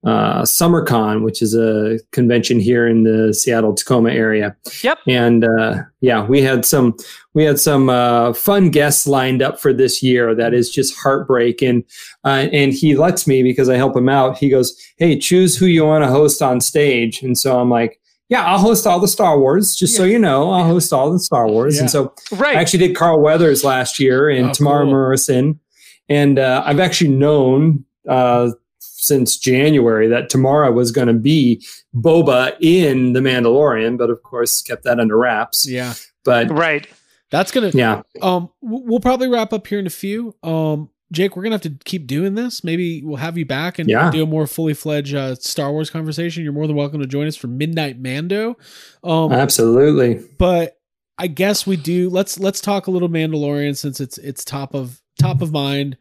uh, 0.08 0.44
SummerCon, 0.44 1.22
which 1.22 1.42
is 1.42 1.54
a 1.54 2.00
convention 2.14 2.62
here 2.62 2.88
in 2.88 3.04
the 3.04 3.34
Seattle 3.34 3.74
Tacoma 3.74 4.12
area. 4.12 4.56
Yep. 4.82 5.00
And 5.06 5.44
uh, 5.44 5.82
yeah, 6.00 6.26
we 6.26 6.42
had 6.42 6.66
some 6.66 6.96
we 7.34 7.44
had 7.44 7.60
some 7.60 7.90
uh, 7.90 8.32
fun 8.32 8.70
guests 8.70 9.06
lined 9.06 9.42
up 9.42 9.60
for 9.60 9.74
this 9.74 10.02
year. 10.02 10.34
That 10.34 10.54
is 10.54 10.70
just 10.70 10.98
heartbreak. 10.98 11.62
And 11.62 11.84
uh, 12.24 12.48
and 12.54 12.72
he 12.72 12.96
lets 12.96 13.28
me 13.28 13.44
because 13.44 13.68
I 13.68 13.76
help 13.76 13.98
him 13.98 14.08
out. 14.08 14.38
He 14.38 14.48
goes, 14.50 14.82
"Hey, 14.96 15.20
choose 15.20 15.58
who 15.58 15.66
you 15.66 15.84
want 15.84 16.06
to 16.06 16.10
host 16.10 16.42
on 16.42 16.62
stage." 16.62 17.22
And 17.22 17.38
so 17.38 17.60
I'm 17.60 17.70
like. 17.70 18.00
Yeah, 18.30 18.44
I'll 18.44 18.60
host 18.60 18.86
all 18.86 19.00
the 19.00 19.08
Star 19.08 19.40
Wars. 19.40 19.74
Just 19.74 19.94
yeah. 19.94 20.00
so 20.00 20.04
you 20.04 20.20
know, 20.20 20.52
I'll 20.52 20.66
host 20.66 20.92
all 20.92 21.14
the 21.14 21.18
Star 21.18 21.48
Wars. 21.48 21.76
Yeah. 21.76 21.84
And 21.84 21.90
so 21.90 22.14
right. 22.34 22.58
I 22.58 22.60
actually 22.60 22.86
did 22.86 22.94
Carl 22.94 23.22
Weathers 23.22 23.64
last 23.64 24.02
year 24.02 24.28
and 24.28 24.48
oh, 24.48 24.52
Temuera 24.52 24.82
cool. 24.82 24.88
Morrison. 24.88 25.62
And 26.10 26.38
uh, 26.38 26.62
I've 26.66 26.82
actually 26.82 27.12
known 27.12 27.86
uh, 28.06 28.52
since 28.98 29.38
January 29.38 30.08
that 30.08 30.30
Temuera 30.30 30.74
was 30.74 30.92
going 30.92 31.08
to 31.08 31.14
be 31.14 31.64
Boba 31.96 32.58
in 32.60 33.14
The 33.14 33.20
Mandalorian, 33.20 33.98
but 33.98 34.10
of 34.10 34.24
course 34.24 34.62
kept 34.62 34.84
that 34.84 35.00
under 35.00 35.18
wraps. 35.18 35.70
Yeah. 35.70 35.94
But 36.26 36.50
right. 36.50 36.88
That's 37.30 37.52
gonna 37.52 37.72
yeah. 37.74 38.04
Um, 38.22 38.50
we'll 38.62 39.02
probably 39.02 39.28
wrap 39.28 39.52
up 39.52 39.68
here 39.68 39.80
in 39.80 39.88
a 39.88 39.92
few. 39.92 40.34
Um, 40.44 40.90
Jake, 41.12 41.36
we're 41.36 41.44
gonna 41.44 41.56
have 41.56 41.62
to 41.62 41.76
keep 41.84 42.08
doing 42.08 42.36
this. 42.36 42.64
Maybe 42.64 43.04
we'll 43.04 43.18
have 43.18 43.38
you 43.38 43.46
back 43.46 43.80
and 43.80 43.90
yeah. 43.90 44.10
do 44.12 44.24
a 44.24 44.26
more 44.26 44.48
fully 44.48 44.74
fledged 44.74 45.14
uh, 45.14 45.36
Star 45.36 45.72
Wars 45.72 45.90
conversation. 45.90 46.44
You're 46.44 46.54
more 46.54 46.68
than 46.68 46.78
welcome 46.78 47.02
to 47.02 47.08
join 47.08 47.28
us 47.28 47.36
for 47.36 47.48
Midnight 47.48 48.00
Mando. 48.00 48.58
Um, 49.04 49.34
absolutely. 49.34 50.26
But 50.38 50.78
I 51.18 51.28
guess 51.28 51.68
we 51.68 51.76
do. 51.76 52.10
Let's 52.10 52.40
let's 52.40 52.62
talk 52.62 52.88
a 52.88 52.92
little 52.92 53.10
Mandalorian 53.10 53.76
since 53.76 54.00
it's 54.00 54.18
it's 54.18 54.46
top 54.46 54.74
of 54.74 55.02
top 55.20 55.42
of 55.42 55.52
mind. 55.52 55.98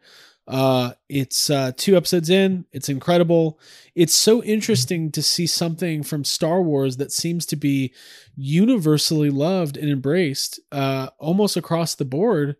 Uh, 0.47 0.93
it's 1.09 1.49
uh, 1.49 1.71
two 1.75 1.97
episodes 1.97 2.29
in. 2.29 2.65
It's 2.71 2.89
incredible. 2.89 3.59
It's 3.95 4.13
so 4.13 4.41
interesting 4.43 5.11
to 5.11 5.21
see 5.21 5.45
something 5.45 6.03
from 6.03 6.23
Star 6.23 6.61
Wars 6.61 6.97
that 6.97 7.11
seems 7.11 7.45
to 7.47 7.55
be 7.55 7.93
universally 8.35 9.29
loved 9.29 9.75
and 9.75 9.89
embraced 9.89 10.59
uh, 10.71 11.09
almost 11.17 11.57
across 11.57 11.95
the 11.95 12.05
board. 12.05 12.55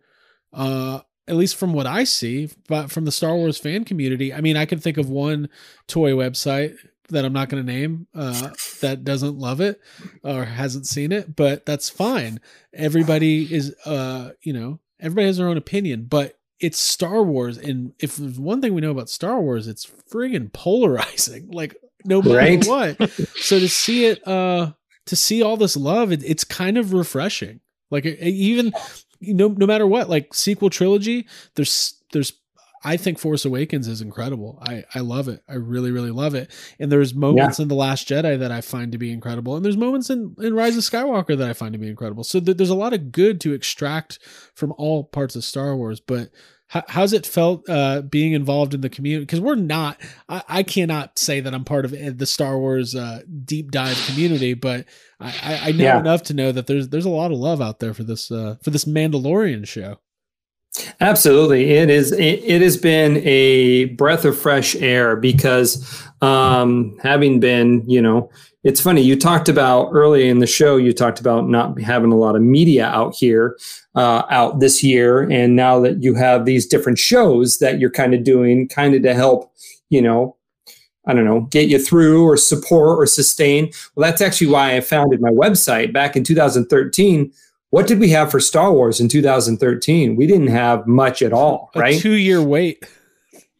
Uh, 0.52 1.00
at 1.26 1.36
least 1.36 1.56
from 1.56 1.74
what 1.74 1.86
I 1.86 2.04
see, 2.04 2.48
but 2.68 2.90
from 2.90 3.04
the 3.04 3.12
Star 3.12 3.36
Wars 3.36 3.58
fan 3.58 3.84
community. 3.84 4.32
I 4.32 4.40
mean, 4.40 4.56
I 4.56 4.64
can 4.64 4.78
think 4.78 4.96
of 4.96 5.10
one 5.10 5.50
toy 5.86 6.12
website 6.12 6.76
that 7.10 7.24
I'm 7.24 7.34
not 7.34 7.50
going 7.50 7.64
to 7.64 7.72
name 7.72 8.06
uh, 8.14 8.50
that 8.80 9.04
doesn't 9.04 9.38
love 9.38 9.60
it 9.60 9.80
or 10.22 10.44
hasn't 10.44 10.86
seen 10.86 11.12
it, 11.12 11.36
but 11.36 11.66
that's 11.66 11.90
fine. 11.90 12.40
Everybody 12.72 13.52
is, 13.52 13.74
uh, 13.84 14.30
you 14.42 14.54
know, 14.54 14.80
everybody 15.00 15.26
has 15.26 15.36
their 15.36 15.48
own 15.48 15.58
opinion, 15.58 16.06
but 16.08 16.37
it's 16.60 16.78
Star 16.78 17.22
Wars, 17.22 17.56
and 17.58 17.92
if 18.00 18.16
there's 18.16 18.38
one 18.38 18.60
thing 18.60 18.74
we 18.74 18.80
know 18.80 18.90
about 18.90 19.08
Star 19.08 19.40
Wars, 19.40 19.68
it's 19.68 19.86
friggin' 19.86 20.52
polarizing. 20.52 21.50
Like 21.58 21.76
no 22.04 22.22
matter 22.22 22.36
right? 22.36 22.66
what. 22.66 23.10
so 23.36 23.58
to 23.58 23.68
see 23.68 24.06
it, 24.06 24.26
uh, 24.26 24.72
to 25.06 25.16
see 25.16 25.42
all 25.42 25.56
this 25.56 25.76
love, 25.76 26.12
it, 26.12 26.22
it's 26.24 26.44
kind 26.44 26.78
of 26.78 26.92
refreshing. 26.92 27.60
Like 27.90 28.06
even 28.06 28.72
no 29.20 29.48
no 29.48 29.66
matter 29.66 29.86
what, 29.86 30.08
like 30.08 30.34
sequel 30.34 30.70
trilogy, 30.70 31.26
there's 31.54 31.94
there's 32.12 32.32
I 32.84 32.96
think 32.96 33.18
Force 33.18 33.44
Awakens 33.44 33.88
is 33.88 34.00
incredible. 34.00 34.58
I 34.62 34.84
I 34.94 35.00
love 35.00 35.28
it. 35.28 35.42
I 35.48 35.54
really 35.54 35.90
really 35.90 36.10
love 36.10 36.34
it. 36.34 36.50
And 36.78 36.90
there's 36.90 37.14
moments 37.14 37.58
yeah. 37.58 37.64
in 37.64 37.68
the 37.68 37.74
Last 37.74 38.08
Jedi 38.08 38.38
that 38.38 38.52
I 38.52 38.60
find 38.60 38.92
to 38.92 38.98
be 38.98 39.12
incredible, 39.12 39.56
and 39.56 39.64
there's 39.64 39.76
moments 39.76 40.10
in 40.10 40.34
in 40.38 40.54
Rise 40.54 40.76
of 40.76 40.84
Skywalker 40.84 41.36
that 41.36 41.48
I 41.48 41.52
find 41.52 41.72
to 41.72 41.78
be 41.78 41.88
incredible. 41.88 42.24
So 42.24 42.40
th- 42.40 42.56
there's 42.56 42.70
a 42.70 42.74
lot 42.74 42.92
of 42.92 43.12
good 43.12 43.40
to 43.42 43.52
extract 43.52 44.18
from 44.54 44.72
all 44.76 45.04
parts 45.04 45.36
of 45.36 45.44
Star 45.44 45.76
Wars. 45.76 46.00
But 46.00 46.30
how, 46.68 46.84
how's 46.86 47.12
it 47.14 47.26
felt 47.26 47.68
uh, 47.68 48.02
being 48.02 48.34
involved 48.34 48.74
in 48.74 48.82
the 48.82 48.90
community? 48.90 49.24
Because 49.24 49.40
we're 49.40 49.54
not. 49.54 50.00
I, 50.28 50.42
I, 50.48 50.62
cannot 50.62 51.18
say 51.18 51.40
that 51.40 51.54
I'm 51.54 51.64
part 51.64 51.86
of 51.86 52.18
the 52.18 52.26
Star 52.26 52.58
Wars 52.58 52.94
uh, 52.94 53.22
deep 53.44 53.70
dive 53.70 54.00
community, 54.06 54.54
but 54.54 54.86
I, 55.18 55.60
I 55.64 55.72
know 55.72 55.84
yeah. 55.84 55.98
enough 55.98 56.24
to 56.24 56.34
know 56.34 56.52
that 56.52 56.66
there's 56.66 56.88
there's 56.88 57.06
a 57.06 57.10
lot 57.10 57.32
of 57.32 57.38
love 57.38 57.62
out 57.62 57.80
there 57.80 57.94
for 57.94 58.04
this 58.04 58.30
uh, 58.30 58.56
for 58.62 58.70
this 58.70 58.84
Mandalorian 58.84 59.66
show. 59.66 59.98
Absolutely, 61.00 61.70
it 61.70 61.90
is. 61.90 62.12
It, 62.12 62.42
it, 62.44 62.62
has 62.62 62.76
been 62.76 63.18
a 63.24 63.86
breath 63.86 64.24
of 64.24 64.38
fresh 64.38 64.76
air 64.76 65.16
because 65.16 66.02
um, 66.20 66.98
having 67.02 67.40
been, 67.40 67.88
you 67.88 68.02
know, 68.02 68.30
it's 68.64 68.80
funny. 68.80 69.00
You 69.00 69.16
talked 69.16 69.48
about 69.48 69.90
early 69.92 70.28
in 70.28 70.40
the 70.40 70.46
show. 70.46 70.76
You 70.76 70.92
talked 70.92 71.20
about 71.20 71.48
not 71.48 71.80
having 71.80 72.12
a 72.12 72.16
lot 72.16 72.36
of 72.36 72.42
media 72.42 72.86
out 72.86 73.14
here, 73.14 73.56
uh, 73.94 74.24
out 74.30 74.60
this 74.60 74.82
year, 74.82 75.30
and 75.30 75.56
now 75.56 75.80
that 75.80 76.02
you 76.02 76.14
have 76.14 76.44
these 76.44 76.66
different 76.66 76.98
shows 76.98 77.58
that 77.58 77.78
you're 77.78 77.90
kind 77.90 78.14
of 78.14 78.24
doing, 78.24 78.68
kind 78.68 78.94
of 78.94 79.02
to 79.02 79.14
help, 79.14 79.52
you 79.90 80.02
know, 80.02 80.36
I 81.06 81.14
don't 81.14 81.24
know, 81.24 81.42
get 81.42 81.68
you 81.68 81.82
through 81.82 82.24
or 82.24 82.36
support 82.36 82.98
or 82.98 83.06
sustain. 83.06 83.70
Well, 83.94 84.08
that's 84.08 84.20
actually 84.20 84.48
why 84.48 84.76
I 84.76 84.80
founded 84.80 85.22
my 85.22 85.30
website 85.30 85.92
back 85.92 86.16
in 86.16 86.24
2013 86.24 87.32
what 87.70 87.86
did 87.86 87.98
we 87.98 88.10
have 88.10 88.30
for 88.30 88.40
Star 88.40 88.72
Wars 88.72 89.00
in 89.00 89.08
2013? 89.08 90.16
We 90.16 90.26
didn't 90.26 90.48
have 90.48 90.86
much 90.86 91.22
at 91.22 91.32
all, 91.32 91.70
right? 91.74 91.96
A 91.96 92.00
two 92.00 92.14
year 92.14 92.42
wait. 92.42 92.84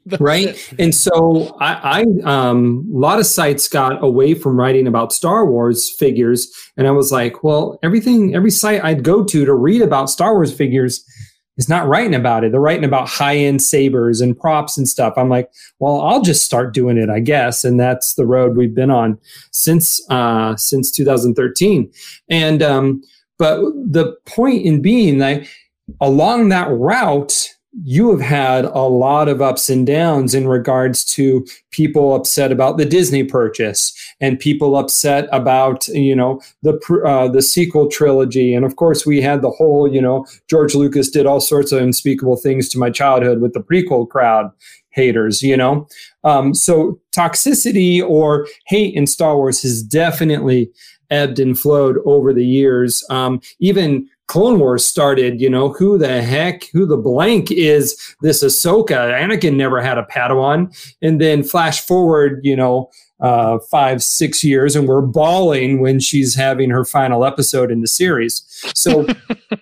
right. 0.20 0.74
And 0.78 0.94
so 0.94 1.56
I, 1.60 2.00
I 2.00 2.04
um, 2.24 2.90
a 2.94 2.98
lot 2.98 3.18
of 3.18 3.26
sites 3.26 3.68
got 3.68 4.02
away 4.02 4.34
from 4.34 4.58
writing 4.58 4.86
about 4.86 5.12
Star 5.12 5.44
Wars 5.44 5.90
figures. 5.90 6.50
And 6.76 6.86
I 6.86 6.92
was 6.92 7.12
like, 7.12 7.44
well, 7.44 7.78
everything, 7.82 8.34
every 8.34 8.50
site 8.50 8.82
I'd 8.82 9.04
go 9.04 9.22
to 9.22 9.44
to 9.44 9.54
read 9.54 9.82
about 9.82 10.08
Star 10.08 10.34
Wars 10.34 10.54
figures 10.54 11.04
is 11.58 11.68
not 11.68 11.86
writing 11.86 12.14
about 12.14 12.44
it. 12.44 12.52
They're 12.52 12.60
writing 12.60 12.84
about 12.84 13.08
high 13.08 13.36
end 13.36 13.60
sabers 13.60 14.20
and 14.20 14.38
props 14.38 14.78
and 14.78 14.88
stuff. 14.88 15.14
I'm 15.16 15.28
like, 15.28 15.50
well, 15.78 16.00
I'll 16.00 16.22
just 16.22 16.44
start 16.44 16.72
doing 16.72 16.96
it, 16.96 17.10
I 17.10 17.20
guess. 17.20 17.64
And 17.64 17.78
that's 17.78 18.14
the 18.14 18.26
road 18.26 18.56
we've 18.56 18.74
been 18.74 18.90
on 18.90 19.18
since, 19.50 20.00
uh, 20.08 20.56
since 20.56 20.90
2013. 20.92 21.92
And, 22.30 22.62
um, 22.62 23.02
but 23.38 23.60
the 23.74 24.16
point 24.26 24.64
in 24.64 24.82
being 24.82 25.18
that 25.18 25.46
along 26.00 26.48
that 26.48 26.68
route, 26.70 27.54
you 27.84 28.10
have 28.10 28.20
had 28.20 28.64
a 28.64 28.88
lot 28.88 29.28
of 29.28 29.42
ups 29.42 29.68
and 29.68 29.86
downs 29.86 30.34
in 30.34 30.48
regards 30.48 31.04
to 31.04 31.46
people 31.70 32.14
upset 32.14 32.50
about 32.50 32.76
the 32.76 32.84
Disney 32.84 33.22
purchase 33.22 33.94
and 34.20 34.38
people 34.38 34.76
upset 34.76 35.28
about 35.30 35.86
you 35.88 36.16
know 36.16 36.40
the 36.62 36.78
uh, 37.06 37.28
the 37.28 37.42
sequel 37.42 37.88
trilogy. 37.88 38.54
And 38.54 38.64
of 38.64 38.76
course 38.76 39.06
we 39.06 39.20
had 39.20 39.42
the 39.42 39.50
whole 39.50 39.86
you 39.92 40.00
know 40.00 40.26
George 40.48 40.74
Lucas 40.74 41.10
did 41.10 41.26
all 41.26 41.40
sorts 41.40 41.70
of 41.70 41.80
unspeakable 41.80 42.36
things 42.36 42.68
to 42.70 42.78
my 42.78 42.90
childhood 42.90 43.40
with 43.40 43.52
the 43.52 43.60
prequel 43.60 44.08
crowd 44.08 44.50
haters 44.90 45.42
you 45.42 45.56
know? 45.56 45.86
Um, 46.24 46.54
so 46.54 46.98
toxicity 47.16 48.02
or 48.02 48.48
hate 48.66 48.94
in 48.94 49.06
Star 49.06 49.36
Wars 49.36 49.62
has 49.62 49.82
definitely 49.82 50.70
ebbed 51.10 51.38
and 51.38 51.58
flowed 51.58 51.98
over 52.04 52.32
the 52.32 52.46
years. 52.46 53.04
Um, 53.10 53.40
even 53.60 54.08
Clone 54.26 54.58
Wars 54.58 54.86
started, 54.86 55.40
you 55.40 55.48
know, 55.48 55.72
who 55.72 55.96
the 55.96 56.22
heck, 56.22 56.64
who 56.72 56.84
the 56.84 56.98
blank 56.98 57.50
is 57.50 58.14
this 58.20 58.44
Ahsoka? 58.44 59.12
Anakin 59.18 59.56
never 59.56 59.80
had 59.80 59.96
a 59.96 60.04
Padawan. 60.04 60.76
And 61.00 61.20
then 61.20 61.42
flash 61.42 61.80
forward, 61.80 62.40
you 62.44 62.54
know, 62.54 62.90
uh, 63.20 63.58
five, 63.70 64.02
six 64.02 64.44
years, 64.44 64.76
and 64.76 64.86
we're 64.86 65.02
bawling 65.02 65.80
when 65.80 65.98
she's 65.98 66.34
having 66.34 66.70
her 66.70 66.84
final 66.84 67.24
episode 67.24 67.70
in 67.72 67.80
the 67.80 67.88
series. 67.88 68.42
So, 68.74 69.06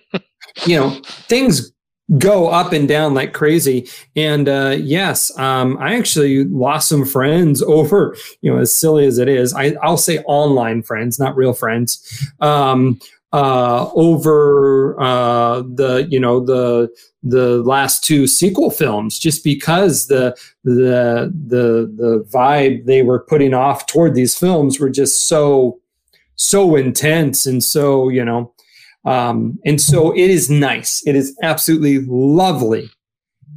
you 0.65 0.77
know, 0.77 0.89
things 1.27 1.71
go 2.17 2.47
up 2.47 2.71
and 2.71 2.87
down 2.87 3.13
like 3.13 3.33
crazy. 3.33 3.89
And 4.15 4.47
uh, 4.47 4.77
yes, 4.79 5.37
um, 5.37 5.77
I 5.79 5.95
actually 5.95 6.45
lost 6.45 6.87
some 6.89 7.05
friends 7.05 7.61
over, 7.63 8.15
you 8.41 8.51
know, 8.51 8.59
as 8.59 8.73
silly 8.73 9.05
as 9.05 9.17
it 9.17 9.27
is, 9.27 9.53
I, 9.53 9.75
I'll 9.81 9.97
say 9.97 10.19
online 10.19 10.83
friends, 10.83 11.19
not 11.19 11.35
real 11.35 11.53
friends, 11.53 12.31
um, 12.39 12.99
uh, 13.33 13.89
over 13.93 14.99
uh, 15.01 15.61
the 15.61 16.07
you 16.09 16.19
know 16.19 16.39
the 16.39 16.89
the 17.23 17.61
last 17.63 18.03
two 18.03 18.25
sequel 18.25 18.71
films, 18.71 19.19
just 19.19 19.43
because 19.43 20.07
the 20.07 20.35
the 20.63 21.33
the 21.47 21.93
the 21.97 22.25
vibe 22.29 22.85
they 22.85 23.01
were 23.01 23.19
putting 23.19 23.53
off 23.53 23.85
toward 23.85 24.15
these 24.15 24.37
films 24.37 24.79
were 24.79 24.89
just 24.89 25.27
so 25.27 25.77
so 26.35 26.75
intense 26.77 27.45
and 27.45 27.63
so 27.63 28.07
you 28.07 28.23
know 28.23 28.53
um, 29.07 29.57
and 29.65 29.79
so 29.79 30.11
it 30.11 30.29
is 30.29 30.49
nice. 30.49 31.01
It 31.07 31.15
is 31.15 31.37
absolutely 31.41 31.99
lovely 32.07 32.89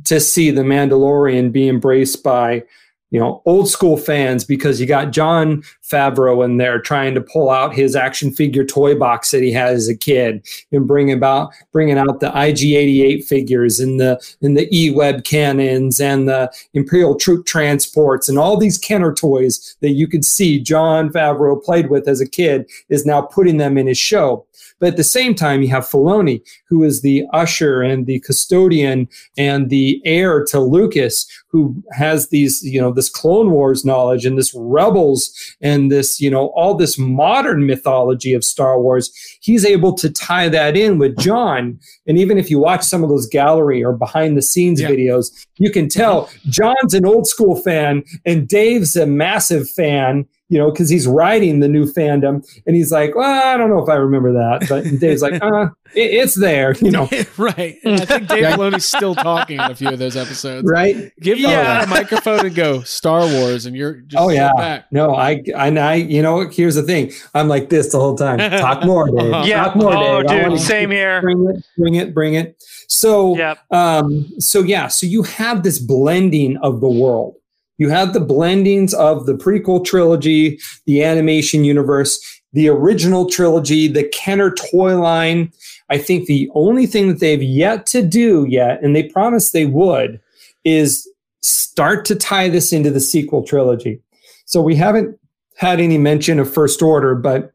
to 0.04 0.20
see 0.20 0.50
the 0.50 0.62
Mandalorian 0.62 1.50
be 1.50 1.68
embraced 1.68 2.22
by 2.22 2.62
you 3.10 3.18
know, 3.18 3.42
old 3.44 3.68
school 3.68 3.96
fans 3.96 4.44
because 4.44 4.80
you 4.80 4.86
got 4.86 5.10
Jon 5.10 5.62
Favreau 5.82 6.44
in 6.44 6.58
there 6.58 6.80
trying 6.80 7.14
to 7.14 7.20
pull 7.20 7.50
out 7.50 7.74
his 7.74 7.96
action 7.96 8.32
figure 8.32 8.64
toy 8.64 8.94
box 8.94 9.32
that 9.32 9.42
he 9.42 9.50
had 9.52 9.74
as 9.74 9.88
a 9.88 9.96
kid 9.96 10.46
and 10.70 10.86
bring 10.86 11.10
about 11.10 11.52
bringing 11.72 11.98
out 11.98 12.20
the 12.20 12.30
IG88 12.30 13.24
figures 13.24 13.80
and 13.80 13.98
the 13.98 14.20
and 14.42 14.56
the 14.56 14.68
E-web 14.72 15.24
cannons 15.24 16.00
and 16.00 16.28
the 16.28 16.52
Imperial 16.72 17.16
troop 17.16 17.46
transports 17.46 18.28
and 18.28 18.38
all 18.38 18.56
these 18.56 18.78
Kenner 18.78 19.12
toys 19.12 19.76
that 19.80 19.90
you 19.90 20.06
could 20.06 20.24
see 20.24 20.60
Jon 20.60 21.10
Favreau 21.10 21.60
played 21.60 21.90
with 21.90 22.06
as 22.06 22.20
a 22.20 22.28
kid 22.28 22.70
is 22.88 23.04
now 23.04 23.22
putting 23.22 23.56
them 23.56 23.76
in 23.76 23.88
his 23.88 23.98
show. 23.98 24.46
But 24.80 24.88
at 24.88 24.96
the 24.96 25.04
same 25.04 25.34
time, 25.34 25.62
you 25.62 25.68
have 25.68 25.88
Filoni, 25.88 26.42
who 26.68 26.82
is 26.82 27.02
the 27.02 27.24
usher 27.32 27.82
and 27.82 28.06
the 28.06 28.20
custodian 28.20 29.08
and 29.36 29.68
the 29.68 30.00
heir 30.04 30.44
to 30.46 30.58
Lucas, 30.58 31.26
who 31.48 31.80
has 31.92 32.28
these, 32.28 32.62
you 32.62 32.80
know, 32.80 32.90
this 32.92 33.10
Clone 33.10 33.50
Wars 33.50 33.84
knowledge 33.84 34.24
and 34.24 34.38
this 34.38 34.54
Rebels 34.54 35.30
and 35.60 35.92
this, 35.92 36.20
you 36.20 36.30
know, 36.30 36.46
all 36.56 36.74
this 36.74 36.98
modern 36.98 37.66
mythology 37.66 38.32
of 38.32 38.44
Star 38.44 38.80
Wars. 38.80 39.10
He's 39.40 39.64
able 39.64 39.92
to 39.94 40.10
tie 40.10 40.48
that 40.48 40.76
in 40.76 40.98
with 40.98 41.18
Jon. 41.18 41.78
And 42.06 42.18
even 42.18 42.38
if 42.38 42.50
you 42.50 42.58
watch 42.58 42.82
some 42.82 43.02
of 43.02 43.10
those 43.10 43.26
gallery 43.26 43.84
or 43.84 43.92
behind 43.92 44.36
the 44.36 44.42
scenes 44.42 44.80
yeah. 44.80 44.88
videos, 44.88 45.46
you 45.58 45.70
can 45.70 45.88
tell 45.88 46.26
mm-hmm. 46.26 46.50
Jon's 46.50 46.94
an 46.94 47.04
old 47.04 47.26
school 47.26 47.56
fan 47.56 48.02
and 48.24 48.48
Dave's 48.48 48.96
a 48.96 49.06
massive 49.06 49.68
fan 49.68 50.26
you 50.50 50.58
know, 50.58 50.70
because 50.70 50.90
he's 50.90 51.06
writing 51.06 51.60
the 51.60 51.68
new 51.68 51.86
fandom, 51.86 52.44
and 52.66 52.76
he's 52.76 52.90
like, 52.90 53.14
"Well, 53.14 53.46
I 53.46 53.56
don't 53.56 53.70
know 53.70 53.82
if 53.82 53.88
I 53.88 53.94
remember 53.94 54.32
that," 54.32 54.68
but 54.68 54.84
Dave's 54.98 55.22
like, 55.22 55.40
"Uh, 55.40 55.68
it, 55.94 56.10
it's 56.10 56.34
there," 56.34 56.74
you 56.80 56.90
know. 56.90 57.08
right. 57.38 57.78
And 57.84 58.00
I 58.00 58.04
think 58.04 58.28
Dave 58.28 58.44
Filoni's 58.54 58.84
still 58.84 59.14
talking 59.14 59.60
in 59.60 59.70
a 59.70 59.74
few 59.76 59.88
of 59.88 60.00
those 60.00 60.16
episodes. 60.16 60.68
Right. 60.68 61.12
Give 61.20 61.38
yeah. 61.38 61.84
a 61.84 61.86
microphone 61.86 62.46
and 62.46 62.54
go 62.54 62.82
Star 62.82 63.20
Wars, 63.20 63.64
and 63.64 63.76
you're 63.76 64.00
just 64.00 64.20
oh 64.20 64.28
yeah. 64.28 64.50
Back. 64.56 64.86
No, 64.90 65.14
I 65.14 65.40
and 65.56 65.78
I, 65.78 65.94
you 65.94 66.20
know, 66.20 66.48
here's 66.48 66.74
the 66.74 66.82
thing. 66.82 67.12
I'm 67.32 67.46
like 67.46 67.68
this 67.68 67.92
the 67.92 68.00
whole 68.00 68.16
time. 68.16 68.38
Talk 68.60 68.84
more, 68.84 69.08
Dave. 69.08 69.46
yeah. 69.46 69.64
Talk 69.64 69.76
more, 69.76 69.94
oh, 69.94 70.22
Dave. 70.24 70.50
dude, 70.50 70.60
same 70.60 70.90
here. 70.90 71.22
Bring 71.22 71.48
it, 71.48 71.64
bring 71.78 71.94
it, 71.94 72.12
bring 72.12 72.34
it. 72.34 72.60
So, 72.88 73.36
yep. 73.36 73.58
um, 73.70 74.28
so 74.40 74.62
yeah, 74.62 74.88
so 74.88 75.06
you 75.06 75.22
have 75.22 75.62
this 75.62 75.78
blending 75.78 76.56
of 76.56 76.80
the 76.80 76.88
world 76.88 77.36
you 77.80 77.88
have 77.88 78.12
the 78.12 78.20
blendings 78.20 78.92
of 78.92 79.24
the 79.24 79.32
prequel 79.32 79.82
trilogy, 79.82 80.60
the 80.84 81.02
animation 81.02 81.64
universe, 81.64 82.20
the 82.52 82.68
original 82.68 83.24
trilogy, 83.26 83.88
the 83.88 84.04
Kenner 84.04 84.50
toy 84.50 85.00
line. 85.00 85.50
I 85.88 85.96
think 85.96 86.26
the 86.26 86.50
only 86.54 86.86
thing 86.86 87.08
that 87.08 87.20
they've 87.20 87.42
yet 87.42 87.86
to 87.86 88.02
do 88.02 88.44
yet, 88.46 88.82
and 88.82 88.94
they 88.94 89.04
promised 89.04 89.54
they 89.54 89.64
would, 89.64 90.20
is 90.62 91.08
start 91.40 92.04
to 92.04 92.14
tie 92.14 92.50
this 92.50 92.70
into 92.70 92.90
the 92.90 93.00
sequel 93.00 93.42
trilogy. 93.44 93.98
So 94.44 94.60
we 94.60 94.76
haven't 94.76 95.18
had 95.56 95.80
any 95.80 95.96
mention 95.96 96.38
of 96.38 96.52
First 96.52 96.82
Order, 96.82 97.14
but 97.14 97.54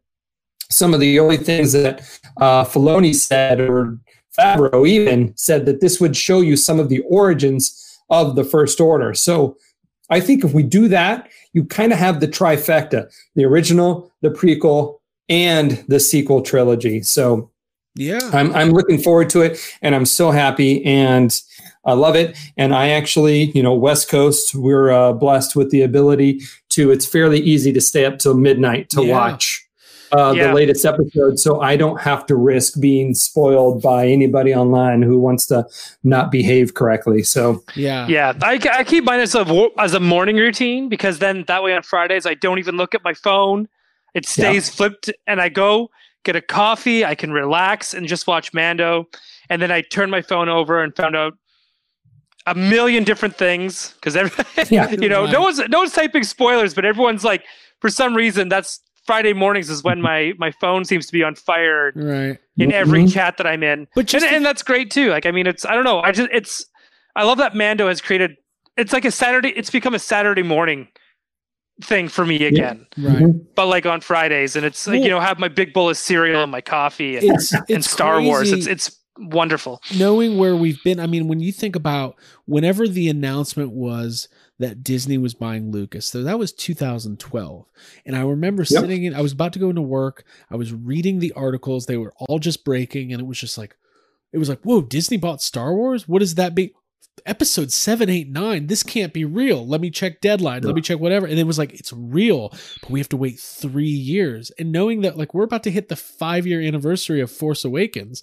some 0.72 0.96
of 0.96 1.00
the 1.00 1.20
only 1.20 1.38
things 1.38 1.72
that 1.74 2.00
uh, 2.38 2.64
Filoni 2.64 3.14
said, 3.14 3.62
or 3.62 4.00
Favreau 4.36 4.88
even 4.88 5.38
said, 5.38 5.68
that 5.68 5.82
this 5.82 6.02
would 6.02 6.18
show 6.18 6.42
you 6.42 6.58
some 6.58 6.80
of 6.80 6.90
the 6.90 7.02
origins 7.02 8.00
of 8.10 8.36
the 8.36 8.44
First 8.44 8.82
Order. 8.82 9.14
So 9.14 9.56
I 10.10 10.20
think 10.20 10.44
if 10.44 10.54
we 10.54 10.64
do 10.64 10.88
that, 10.90 11.30
you 11.54 11.66
kind 11.66 11.92
of 11.92 12.00
have 12.00 12.20
the 12.20 12.28
trifecta 12.28 13.12
the 13.36 13.46
original, 13.46 14.12
the 14.22 14.30
prequel, 14.30 15.00
and 15.30 15.84
the 15.88 16.00
sequel 16.00 16.42
trilogy. 16.42 17.02
So, 17.02 17.52
yeah, 17.96 18.20
I'm, 18.34 18.54
I'm 18.54 18.72
looking 18.72 19.02
forward 19.02 19.30
to 19.32 19.42
it 19.42 19.60
and 19.82 19.96
I'm 19.96 20.06
so 20.06 20.32
happy 20.32 20.84
and 20.86 21.40
I 21.86 21.94
love 21.94 22.16
it. 22.16 22.38
And 22.58 22.76
I 22.76 22.90
actually, 22.90 23.52
you 23.52 23.64
know, 23.64 23.74
West 23.74 24.10
Coast, 24.10 24.54
we're 24.54 24.92
uh, 24.92 25.14
blessed 25.14 25.56
with 25.56 25.72
the 25.72 25.82
ability 25.82 26.42
to, 26.70 26.92
it's 26.92 27.06
fairly 27.06 27.40
easy 27.40 27.72
to 27.74 27.82
stay 27.82 28.06
up 28.06 28.20
till 28.20 28.36
midnight 28.36 28.90
to 28.92 29.06
yeah. 29.06 29.14
watch 29.14 29.65
uh, 30.12 30.34
yeah. 30.36 30.48
the 30.48 30.54
latest 30.54 30.86
episode, 30.86 31.40
so 31.40 31.62
I 31.62 31.76
don't 31.76 32.00
have 32.02 32.26
to 32.28 32.36
risk 32.36 32.80
being 32.80 33.14
spoiled 33.14 33.82
by 33.82 34.08
anybody 34.08 34.54
online 34.54 35.02
who 35.02 35.20
wants 35.20 35.46
to 35.48 35.66
not 36.04 36.32
behave 36.32 36.74
correctly. 36.74 37.24
So 37.24 37.64
yeah, 37.76 38.08
yeah, 38.08 38.34
I, 38.42 38.60
I 38.72 38.84
keep 38.84 39.04
mine 39.04 39.20
as 39.20 39.36
a 39.36 39.70
as 39.78 39.94
a 39.94 40.00
morning 40.00 40.38
routine 40.38 40.90
because 40.90 41.20
then 41.20 41.44
that 41.48 41.64
way 41.64 41.74
on 41.74 41.84
Fridays 41.84 42.26
I 42.26 42.36
don't 42.36 42.60
even 42.60 42.78
look 42.78 42.96
at 42.96 43.04
my 43.04 43.14
phone. 43.14 43.68
It 44.14 44.26
stays 44.26 44.70
yeah. 44.70 44.76
flipped, 44.76 45.12
and 45.28 45.42
I 45.42 45.50
go 45.50 45.90
get 46.24 46.36
a 46.36 46.42
coffee. 46.42 47.06
I 47.06 47.16
can 47.16 47.32
relax 47.32 47.94
and 47.94 48.08
just 48.08 48.28
watch 48.28 48.54
Mando, 48.54 49.08
and 49.50 49.62
then 49.62 49.72
I 49.72 49.82
turn 49.82 50.10
my 50.10 50.22
phone 50.22 50.50
over 50.50 50.82
and 50.84 50.96
found 50.96 51.16
out 51.16 51.34
a 52.46 52.56
million 52.56 53.04
different 53.04 53.36
things 53.36 53.94
because 53.96 54.16
yeah, 54.72 54.92
you 54.92 55.10
know 55.10 55.26
no 55.26 55.42
one's 55.42 55.60
no 55.70 55.80
one's 55.80 55.94
typing 55.94 56.24
spoilers, 56.24 56.74
but 56.74 56.86
everyone's 56.86 57.24
like 57.24 57.44
for 57.80 57.90
some 57.90 58.16
reason 58.16 58.50
that's 58.50 58.80
Friday 59.06 59.34
mornings 59.34 59.70
is 59.70 59.84
when 59.84 60.02
my 60.10 60.34
my 60.38 60.52
phone 60.52 60.86
seems 60.86 61.06
to 61.08 61.14
be 61.14 61.24
on 61.24 61.36
fire 61.36 61.92
right 61.96 62.38
in 62.58 62.72
every 62.72 63.02
mm-hmm. 63.02 63.10
chat 63.10 63.38
that 63.38 63.48
I'm 63.48 63.64
in. 63.64 63.88
But 63.96 64.14
and, 64.14 64.24
and 64.24 64.46
that's 64.46 64.64
great 64.64 64.92
too. 64.92 65.10
Like 65.10 65.26
I 65.26 65.32
mean, 65.32 65.48
it's 65.48 65.66
I 65.66 65.76
don't 65.76 65.84
know. 65.84 66.02
I 66.02 66.12
just 66.12 66.30
it's 66.32 66.66
I 67.16 67.24
love 67.24 67.38
that 67.38 67.56
Mando 67.56 67.88
has 67.88 68.02
created. 68.02 68.38
It's 68.78 68.92
like 68.92 69.06
a 69.06 69.12
Saturday. 69.12 69.50
It's 69.50 69.70
become 69.70 69.94
a 69.94 70.00
Saturday 70.00 70.44
morning 70.44 70.88
thing 71.82 72.08
for 72.08 72.26
me 72.26 72.44
again. 72.46 72.86
Yeah, 72.96 73.08
right. 73.08 73.18
Mm-hmm. 73.18 73.38
But 73.56 73.68
like 73.68 73.86
on 73.86 74.02
Fridays, 74.02 74.56
and 74.56 74.66
it's 74.66 74.88
like 74.88 75.02
you 75.02 75.10
know 75.10 75.20
have 75.20 75.40
my 75.40 75.48
big 75.48 75.74
bowl 75.74 75.90
of 75.90 75.98
cereal 75.98 76.44
and 76.44 76.52
my 76.52 76.62
coffee 76.62 77.18
and, 77.18 77.32
it's, 77.32 77.54
it's 77.54 77.70
and 77.70 77.86
Star 77.86 78.16
crazy. 78.16 78.28
Wars. 78.28 78.52
It's 78.52 78.68
it's 78.68 79.00
wonderful 79.18 79.82
knowing 79.98 80.38
where 80.38 80.56
we've 80.56 80.82
been. 80.84 81.00
I 81.00 81.08
mean, 81.08 81.28
when 81.28 81.40
you 81.40 81.52
think 81.52 81.76
about 81.76 82.16
whenever 82.46 82.88
the 82.88 83.10
announcement 83.10 83.72
was 83.72 84.28
that 84.60 84.84
Disney 84.84 85.18
was 85.18 85.34
buying 85.34 85.72
Lucas. 85.72 86.08
So 86.08 86.24
that 86.24 86.40
was 86.40 86.54
2012. 86.54 87.66
And 88.06 88.16
I 88.16 88.22
remember 88.22 88.62
yep. 88.62 88.82
sitting 88.82 89.04
in, 89.04 89.14
I 89.14 89.22
was 89.22 89.34
about 89.34 89.54
to 89.54 89.60
go 89.60 89.70
into 89.70 89.82
work. 89.82 90.24
I 90.50 90.56
was 90.56 90.74
reading 90.74 91.20
the 91.20 91.34
articles. 91.34 91.86
They 91.86 91.98
were 91.98 92.14
all 92.18 92.40
just 92.40 92.64
breaking. 92.64 93.12
And 93.12 93.22
it 93.22 93.26
was 93.26 93.40
just 93.40 93.58
like, 93.58 93.76
it 94.32 94.38
was 94.38 94.50
like, 94.50 94.62
whoa, 94.62 94.82
Disney 94.82 95.18
bought 95.18 95.42
Star 95.42 95.74
Wars? 95.74 96.08
What 96.08 96.20
does 96.20 96.36
that 96.36 96.56
be? 96.56 96.74
Episode 97.26 97.72
seven, 97.72 98.10
eight, 98.10 98.30
nine. 98.30 98.68
This 98.68 98.84
can't 98.84 99.14
be 99.14 99.24
real. 99.24 99.66
Let 99.66 99.82
me 99.82 99.90
check 99.90 100.20
deadline. 100.20 100.64
Let 100.64 100.76
me 100.76 100.82
check 100.82 101.00
whatever. 101.00 101.26
And 101.26 101.40
it 101.40 101.48
was 101.48 101.58
like, 101.58 101.74
it's 101.74 101.94
real, 101.94 102.50
but 102.82 102.90
we 102.90 103.00
have 103.00 103.10
to 103.10 103.18
wait 103.18 103.40
three 103.40 103.86
years. 103.86 104.52
And 104.60 104.74
knowing 104.74 105.02
that, 105.02 105.18
like, 105.18 105.34
we're 105.34 105.46
about 105.46 105.64
to 105.64 105.72
hit 105.72 105.88
the 105.88 105.96
five 105.96 106.46
year 106.46 106.62
anniversary 106.62 107.22
of 107.22 107.32
Force 107.32 107.64
Awakens, 107.64 108.22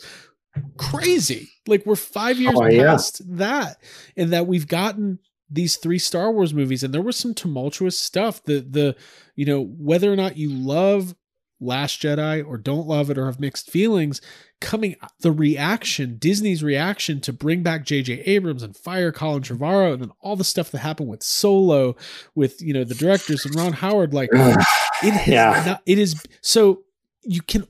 crazy. 0.77 1.49
Like, 1.67 1.87
we're 1.87 1.97
five 1.97 2.39
years 2.39 2.55
oh, 2.55 2.69
past 2.69 3.23
yeah. 3.25 3.37
that, 3.37 3.77
and 4.15 4.35
that 4.35 4.47
we've 4.47 4.69
gotten 4.69 5.19
these 5.53 5.77
three 5.77 5.99
Star 5.99 6.33
Wars 6.33 6.55
movies, 6.55 6.83
and 6.83 6.93
there 6.93 7.03
was 7.03 7.17
some 7.17 7.35
tumultuous 7.35 7.99
stuff. 7.99 8.43
The 8.43 8.61
the 8.61 8.97
you 9.37 9.45
know 9.45 9.63
whether 9.63 10.13
or 10.13 10.17
not 10.17 10.37
you 10.37 10.51
love 10.51 11.15
Last 11.61 12.03
Jedi 12.03 12.45
or 12.45 12.59
don't 12.59 12.89
love 12.89 13.09
it 13.09 13.19
or 13.19 13.27
have 13.27 13.39
mixed 13.39 13.71
feelings, 13.71 14.21
coming 14.61 14.97
the 15.21 15.31
reaction, 15.31 16.17
Disney's 16.19 16.65
reaction 16.65 17.21
to 17.21 17.33
bring 17.33 17.63
back 17.63 17.85
J.J. 17.85 18.23
Abrams 18.23 18.65
and 18.65 18.77
fire 18.77 19.13
Colin 19.13 19.43
Trevorrow, 19.43 19.93
and 19.93 20.03
then 20.03 20.13
all 20.21 20.35
the 20.35 20.45
stuff 20.45 20.73
that 20.73 20.79
happened 20.79 21.09
with 21.09 21.23
Solo, 21.23 21.95
with 22.35 22.61
you 22.61 22.75
know 22.75 22.85
the 22.85 22.95
directors 22.95 23.47
and 23.47 23.55
Ron 23.55 23.75
Howard, 23.75 24.13
like 24.13 24.31
it 24.33 25.13
has 25.13 25.29
yeah. 25.29 25.63
not, 25.65 25.83
it 25.87 25.99
is 25.99 26.21
so 26.41 26.83
you 27.23 27.43
can 27.43 27.67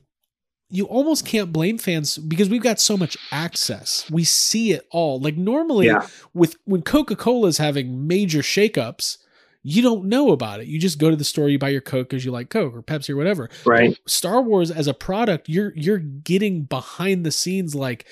you 0.73 0.85
almost 0.85 1.23
can't 1.23 1.53
blame 1.53 1.77
fans 1.77 2.17
because 2.17 2.49
we've 2.49 2.63
got 2.63 2.79
so 2.79 2.97
much 2.97 3.15
access. 3.31 4.09
We 4.09 4.23
see 4.23 4.71
it 4.71 4.87
all. 4.89 5.19
Like 5.19 5.37
normally 5.37 5.85
yeah. 5.85 6.07
with 6.33 6.55
when 6.65 6.81
Coca-Cola 6.81 7.47
is 7.47 7.59
having 7.59 8.07
major 8.07 8.39
shakeups, 8.39 9.19
you 9.61 9.83
don't 9.83 10.05
know 10.05 10.31
about 10.31 10.61
it. 10.61 10.65
You 10.65 10.79
just 10.79 10.97
go 10.97 11.11
to 11.11 11.15
the 11.15 11.23
store, 11.23 11.47
you 11.47 11.59
buy 11.59 11.69
your 11.69 11.79
Coke 11.79 12.09
because 12.09 12.25
you 12.25 12.31
like 12.31 12.49
Coke 12.49 12.75
or 12.75 12.81
Pepsi 12.81 13.11
or 13.11 13.15
whatever. 13.15 13.51
Right. 13.67 13.91
But 13.91 14.09
Star 14.09 14.41
Wars 14.41 14.71
as 14.71 14.87
a 14.87 14.95
product, 14.95 15.47
you're 15.47 15.73
you're 15.75 15.99
getting 15.99 16.63
behind 16.63 17.23
the 17.23 17.31
scenes 17.31 17.75
like 17.75 18.07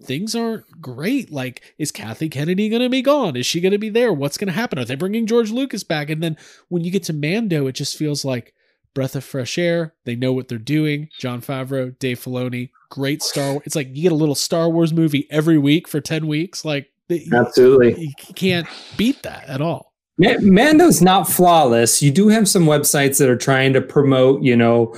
things 0.00 0.36
aren't 0.36 0.80
great. 0.80 1.32
Like, 1.32 1.74
is 1.76 1.90
Kathy 1.90 2.28
Kennedy 2.28 2.68
going 2.68 2.82
to 2.82 2.88
be 2.88 3.02
gone? 3.02 3.34
Is 3.34 3.46
she 3.46 3.60
going 3.60 3.72
to 3.72 3.78
be 3.78 3.88
there? 3.88 4.12
What's 4.12 4.38
going 4.38 4.46
to 4.46 4.52
happen? 4.52 4.78
Are 4.78 4.84
they 4.84 4.94
bringing 4.94 5.26
George 5.26 5.50
Lucas 5.50 5.82
back? 5.82 6.08
And 6.08 6.22
then 6.22 6.36
when 6.68 6.84
you 6.84 6.92
get 6.92 7.02
to 7.04 7.12
Mando, 7.12 7.66
it 7.66 7.72
just 7.72 7.96
feels 7.96 8.24
like 8.24 8.54
breath 8.96 9.14
of 9.14 9.22
fresh 9.22 9.58
air. 9.58 9.92
They 10.06 10.16
know 10.16 10.32
what 10.32 10.48
they're 10.48 10.58
doing. 10.58 11.10
Jon 11.18 11.42
Favreau, 11.42 11.96
Dave 11.98 12.18
Filoni, 12.18 12.70
great 12.88 13.22
Star. 13.22 13.52
Wars. 13.52 13.62
It's 13.66 13.76
like 13.76 13.94
you 13.94 14.02
get 14.02 14.10
a 14.10 14.16
little 14.16 14.34
Star 14.34 14.70
Wars 14.70 14.92
movie 14.92 15.28
every 15.30 15.58
week 15.58 15.86
for 15.86 16.00
ten 16.00 16.26
weeks. 16.26 16.64
Like 16.64 16.88
absolutely, 17.32 18.00
you, 18.00 18.12
you 18.26 18.34
can't 18.34 18.66
beat 18.96 19.22
that 19.22 19.44
at 19.48 19.60
all. 19.60 19.92
Mando's 20.18 21.02
not 21.02 21.28
flawless. 21.28 22.02
You 22.02 22.10
do 22.10 22.28
have 22.28 22.48
some 22.48 22.64
websites 22.64 23.18
that 23.18 23.28
are 23.28 23.36
trying 23.36 23.74
to 23.74 23.82
promote, 23.82 24.42
you 24.42 24.56
know, 24.56 24.96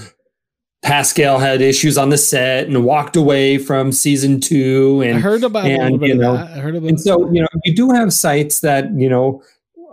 Pascal 0.83 1.41
had 1.41 1.61
issues 1.61 1.99
on 1.99 2.11
the 2.11 2.17
set 2.17 2.69
and 2.69 2.85
walked 2.85 3.17
away 3.17 3.59
from 3.59 3.91
season 3.91 4.41
two. 4.41 5.03
And 5.05 5.17
I 5.17 5.21
heard 5.21 5.43
about 5.43 5.65
a 5.65 5.71
little 5.71 5.87
and, 5.87 5.99
bit 5.99 6.07
you 6.07 6.15
of 6.15 6.21
know, 6.21 6.37
that. 6.37 6.47
I 6.53 6.61
heard 6.61 6.77
about 6.77 6.89
and 6.89 7.01
so 7.01 7.29
you 7.33 7.43
know 7.43 7.49
you 7.65 7.75
do 7.75 7.91
have 7.91 8.13
sites 8.13 8.61
that 8.61 8.93
you 8.93 9.09
know 9.09 9.43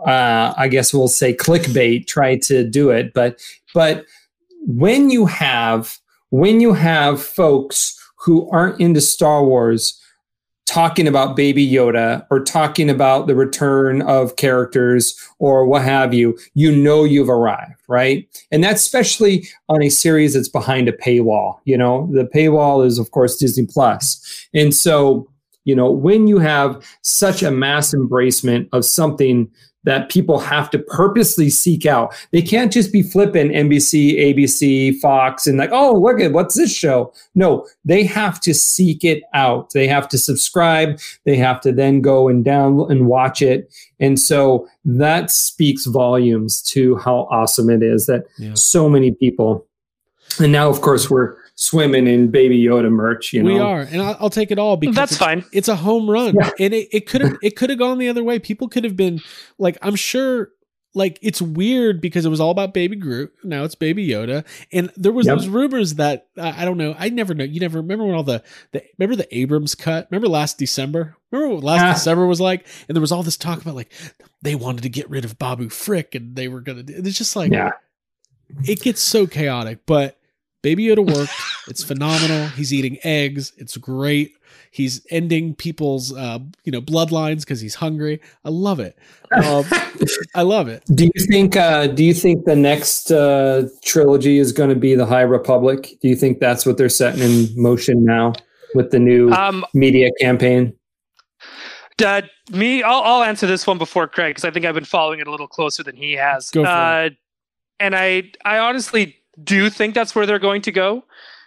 uh, 0.06 0.54
I 0.56 0.68
guess 0.68 0.94
we'll 0.94 1.08
say 1.08 1.34
clickbait 1.34 2.06
try 2.06 2.36
to 2.38 2.62
do 2.62 2.90
it, 2.90 3.12
but 3.12 3.40
but 3.76 4.06
when 4.66 5.10
you 5.10 5.26
have 5.26 5.98
when 6.30 6.62
you 6.62 6.72
have 6.72 7.22
folks 7.22 7.94
who 8.18 8.50
aren't 8.50 8.80
into 8.80 9.02
Star 9.02 9.44
Wars 9.44 10.00
talking 10.64 11.06
about 11.06 11.36
Baby 11.36 11.70
Yoda 11.70 12.26
or 12.30 12.42
talking 12.42 12.88
about 12.88 13.26
the 13.26 13.34
return 13.34 14.00
of 14.00 14.36
characters 14.36 15.14
or 15.38 15.66
what 15.66 15.82
have 15.82 16.14
you, 16.14 16.38
you 16.54 16.74
know 16.74 17.04
you've 17.04 17.28
arrived, 17.28 17.80
right? 17.86 18.26
And 18.50 18.64
that's 18.64 18.80
especially 18.80 19.46
on 19.68 19.82
a 19.82 19.90
series 19.90 20.32
that's 20.32 20.48
behind 20.48 20.88
a 20.88 20.92
paywall. 20.92 21.58
You 21.66 21.76
know, 21.76 22.08
the 22.14 22.24
paywall 22.24 22.84
is 22.84 22.98
of 22.98 23.10
course 23.10 23.36
Disney 23.36 23.66
Plus, 23.66 24.48
and 24.54 24.74
so 24.74 25.30
you 25.64 25.76
know 25.76 25.90
when 25.90 26.28
you 26.28 26.38
have 26.38 26.82
such 27.02 27.42
a 27.42 27.50
mass 27.50 27.92
embracement 27.92 28.70
of 28.72 28.86
something 28.86 29.50
that 29.86 30.10
people 30.10 30.38
have 30.38 30.68
to 30.70 30.78
purposely 30.78 31.48
seek 31.48 31.86
out. 31.86 32.14
They 32.32 32.42
can't 32.42 32.70
just 32.72 32.92
be 32.92 33.02
flipping 33.02 33.48
NBC, 33.48 34.18
ABC, 34.18 34.98
Fox, 35.00 35.46
and 35.46 35.56
like, 35.56 35.70
oh, 35.72 35.94
look 35.94 36.20
at 36.20 36.32
what's 36.32 36.56
this 36.56 36.74
show? 36.74 37.12
No, 37.34 37.66
they 37.84 38.04
have 38.04 38.38
to 38.40 38.52
seek 38.52 39.04
it 39.04 39.22
out. 39.32 39.70
They 39.72 39.86
have 39.86 40.08
to 40.10 40.18
subscribe. 40.18 40.98
They 41.24 41.36
have 41.36 41.60
to 41.62 41.72
then 41.72 42.00
go 42.02 42.28
and 42.28 42.44
down 42.44 42.90
and 42.90 43.06
watch 43.06 43.40
it. 43.40 43.72
And 44.00 44.20
so 44.20 44.68
that 44.84 45.30
speaks 45.30 45.86
volumes 45.86 46.60
to 46.72 46.96
how 46.96 47.28
awesome 47.30 47.70
it 47.70 47.82
is 47.82 48.06
that 48.06 48.24
Yeah. 48.38 48.50
so 48.54 48.88
many 48.90 49.12
people. 49.12 49.64
And 50.40 50.52
now, 50.52 50.68
of 50.68 50.80
course, 50.80 51.08
we're 51.08 51.36
swimming 51.56 52.06
in 52.06 52.30
Baby 52.30 52.62
Yoda 52.62 52.90
merch. 52.90 53.32
You 53.32 53.42
know, 53.42 53.52
we 53.52 53.58
are, 53.58 53.80
and 53.80 54.00
I'll, 54.00 54.16
I'll 54.20 54.30
take 54.30 54.50
it 54.50 54.58
all 54.58 54.76
because 54.76 54.94
That's 54.94 55.12
it's, 55.12 55.18
fine. 55.18 55.44
It's 55.52 55.68
a 55.68 55.76
home 55.76 56.08
run, 56.08 56.34
Yeah. 56.34 56.50
and 56.60 56.72
it 56.72 56.88
it 56.92 57.06
could 57.08 57.22
have 57.22 57.36
it 57.42 57.56
could 57.56 57.70
have 57.70 57.78
gone 57.78 57.98
the 57.98 58.08
other 58.08 58.22
way. 58.22 58.38
People 58.38 58.68
could 58.68 58.84
have 58.84 58.96
been 58.96 59.20
like, 59.58 59.76
I'm 59.82 59.96
sure. 59.96 60.50
Like 60.94 61.18
it's 61.20 61.42
weird 61.42 62.00
because 62.00 62.24
it 62.24 62.30
was 62.30 62.40
all 62.40 62.50
about 62.50 62.72
Baby 62.72 62.96
Groot. 62.96 63.30
Now 63.44 63.64
it's 63.64 63.74
Baby 63.74 64.08
Yoda, 64.08 64.46
and 64.72 64.90
there 64.96 65.12
was 65.12 65.26
Yep. 65.26 65.36
those 65.36 65.46
rumors 65.46 65.96
that 65.96 66.28
uh, 66.38 66.54
I 66.56 66.64
don't 66.64 66.78
know. 66.78 66.94
I 66.98 67.10
never 67.10 67.34
know. 67.34 67.44
You 67.44 67.60
never 67.60 67.82
remember 67.82 68.06
when 68.06 68.14
all 68.14 68.22
the, 68.22 68.42
the 68.72 68.82
remember 68.98 69.14
the 69.14 69.36
Abrams 69.36 69.74
cut. 69.74 70.08
Remember 70.10 70.26
last 70.26 70.56
December. 70.56 71.14
Remember 71.30 71.56
what 71.56 71.64
last 71.64 71.82
Ah. 71.82 71.92
December 71.92 72.26
was 72.26 72.40
like, 72.40 72.66
and 72.88 72.96
there 72.96 73.02
was 73.02 73.12
all 73.12 73.22
this 73.22 73.36
talk 73.36 73.60
about 73.60 73.74
like 73.74 73.92
they 74.40 74.54
wanted 74.54 74.84
to 74.84 74.88
get 74.88 75.10
rid 75.10 75.26
of 75.26 75.38
Babu 75.38 75.68
Frick, 75.68 76.14
and 76.14 76.34
they 76.34 76.48
were 76.48 76.62
gonna. 76.62 76.84
It's 76.88 77.18
just 77.18 77.36
like 77.36 77.52
yeah. 77.52 77.72
it 78.64 78.80
gets 78.80 79.02
so 79.02 79.26
chaotic, 79.26 79.80
but 79.84 80.18
Baby 80.62 80.86
Yoda 80.86 81.06
worked. 81.06 81.32
it's 81.68 81.84
phenomenal. 81.84 82.48
He's 82.48 82.72
eating 82.72 82.98
eggs. 83.04 83.52
It's 83.56 83.76
great. 83.76 84.32
He's 84.70 85.06
ending 85.10 85.54
people's, 85.54 86.14
uh, 86.14 86.38
you 86.64 86.72
know, 86.72 86.82
bloodlines 86.82 87.40
because 87.40 87.60
he's 87.60 87.74
hungry. 87.74 88.20
I 88.44 88.50
love 88.50 88.80
it. 88.80 88.98
Um, 89.32 89.64
I 90.34 90.42
love 90.42 90.68
it. 90.68 90.82
Do 90.94 91.04
you 91.04 91.26
think? 91.26 91.56
Uh, 91.56 91.86
do 91.86 92.04
you 92.04 92.12
think 92.12 92.44
the 92.44 92.56
next 92.56 93.10
uh, 93.10 93.68
trilogy 93.84 94.38
is 94.38 94.52
going 94.52 94.68
to 94.70 94.76
be 94.76 94.94
the 94.94 95.06
High 95.06 95.22
Republic? 95.22 95.96
Do 96.02 96.08
you 96.08 96.16
think 96.16 96.40
that's 96.40 96.66
what 96.66 96.76
they're 96.76 96.88
setting 96.88 97.22
in 97.22 97.48
motion 97.60 98.04
now 98.04 98.34
with 98.74 98.90
the 98.90 98.98
new 98.98 99.30
Um, 99.30 99.64
media 99.72 100.10
campaign? 100.20 100.74
Uh, 102.04 102.22
me, 102.50 102.82
I'll, 102.82 103.02
I'll 103.02 103.22
answer 103.22 103.46
this 103.46 103.66
one 103.66 103.78
before 103.78 104.06
Craig 104.06 104.30
because 104.30 104.44
I 104.44 104.50
think 104.50 104.66
I've 104.66 104.74
been 104.74 104.84
following 104.84 105.20
it 105.20 105.26
a 105.26 105.30
little 105.30 105.48
closer 105.48 105.82
than 105.82 105.96
he 105.96 106.12
has. 106.12 106.50
Go 106.50 106.64
for 106.64 106.68
uh, 106.68 107.08
And 107.80 107.96
I, 107.96 108.30
I 108.44 108.58
honestly 108.58 109.16
do 109.42 109.56
you 109.56 109.70
think 109.70 109.94
that's 109.94 110.14
where 110.14 110.26
they're 110.26 110.38
going 110.38 110.62
to 110.62 110.72
go, 110.72 111.04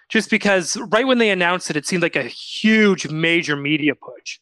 just 0.09 0.29
because 0.29 0.77
right 0.89 1.05
when 1.07 1.17
they 1.17 1.29
announced 1.29 1.69
it, 1.69 1.75
it 1.75 1.85
seemed 1.85 2.03
like 2.03 2.15
a 2.15 2.23
huge, 2.23 3.07
major 3.09 3.55
media 3.55 3.93
push. 3.95 4.39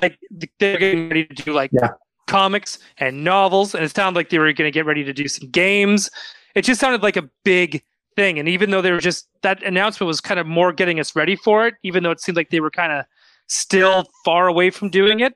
Like 0.00 0.18
they're 0.58 0.78
getting 0.78 1.08
ready 1.08 1.26
to 1.26 1.34
do 1.34 1.52
like 1.52 1.70
Yeah. 1.72 1.90
comics 2.26 2.78
and 2.98 3.24
novels, 3.24 3.74
and 3.74 3.84
it 3.84 3.94
sounded 3.94 4.18
like 4.18 4.30
they 4.30 4.38
were 4.38 4.52
going 4.52 4.68
to 4.68 4.70
get 4.70 4.86
ready 4.86 5.04
to 5.04 5.12
do 5.12 5.28
some 5.28 5.48
games. 5.50 6.10
It 6.54 6.62
just 6.62 6.80
sounded 6.80 7.02
like 7.02 7.16
a 7.16 7.28
big 7.44 7.82
thing, 8.16 8.38
and 8.38 8.48
even 8.48 8.70
though 8.70 8.82
they 8.82 8.92
were 8.92 9.00
just 9.00 9.28
that 9.42 9.62
announcement 9.62 10.08
was 10.08 10.20
kind 10.20 10.38
of 10.40 10.46
more 10.46 10.72
getting 10.72 11.00
us 11.00 11.14
ready 11.16 11.36
for 11.36 11.66
it, 11.66 11.74
even 11.82 12.02
though 12.02 12.10
it 12.10 12.20
seemed 12.20 12.36
like 12.36 12.50
they 12.50 12.60
were 12.60 12.70
kind 12.70 12.92
of 12.92 13.04
still 13.48 14.04
far 14.24 14.46
away 14.48 14.70
from 14.70 14.90
doing 14.90 15.20
it. 15.20 15.34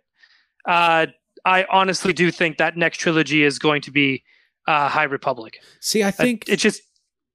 Uh, 0.68 1.06
I 1.44 1.66
honestly 1.70 2.12
do 2.12 2.30
think 2.30 2.58
that 2.58 2.76
next 2.76 2.98
trilogy 2.98 3.42
is 3.42 3.58
going 3.58 3.82
to 3.82 3.90
be 3.90 4.22
uh, 4.68 4.88
High 4.88 5.04
Republic. 5.04 5.58
See, 5.80 6.02
I 6.04 6.08
I 6.08 6.10
think 6.12 6.44
it 6.48 6.56
just 6.58 6.82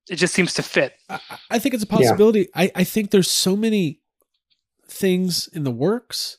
it 0.10 0.16
just 0.16 0.34
seems 0.34 0.54
to 0.56 0.64
fit. 0.64 0.94
I, 1.10 1.20
I 1.52 1.60
think 1.60 1.76
it's 1.76 1.84
a 1.84 1.88
possibility. 1.88 2.50
I, 2.56 2.72
I 2.76 2.84
think 2.84 3.12
there's 3.12 3.30
so 3.30 3.56
many 3.56 4.02
things 4.88 5.48
in 5.48 5.64
the 5.64 5.72
works. 5.72 6.38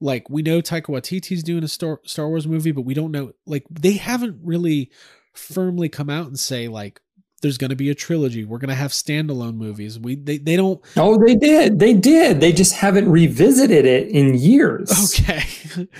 Like 0.00 0.28
we 0.28 0.42
know 0.42 0.60
Taika 0.60 0.86
Waititi's 0.86 1.42
doing 1.42 1.64
a 1.64 1.68
Star, 1.68 2.00
Star 2.04 2.28
Wars 2.28 2.46
movie, 2.46 2.72
but 2.72 2.82
we 2.82 2.94
don't 2.94 3.10
know. 3.10 3.32
Like 3.46 3.64
they 3.70 3.94
haven't 3.94 4.38
really 4.42 4.90
firmly 5.32 5.88
come 5.88 6.10
out 6.10 6.26
and 6.26 6.38
say 6.38 6.68
like 6.68 7.00
there's 7.44 7.58
going 7.58 7.68
to 7.70 7.76
be 7.76 7.90
a 7.90 7.94
trilogy. 7.94 8.42
We're 8.42 8.56
going 8.58 8.70
to 8.70 8.74
have 8.74 8.90
standalone 8.90 9.56
movies. 9.56 9.98
We 9.98 10.16
they 10.16 10.38
they 10.38 10.56
don't. 10.56 10.82
Oh, 10.96 11.22
they 11.22 11.34
did. 11.34 11.78
They 11.78 11.92
did. 11.92 12.40
They 12.40 12.52
just 12.52 12.72
haven't 12.72 13.08
revisited 13.10 13.84
it 13.84 14.08
in 14.08 14.34
years. 14.34 14.90
Okay, 15.20 15.40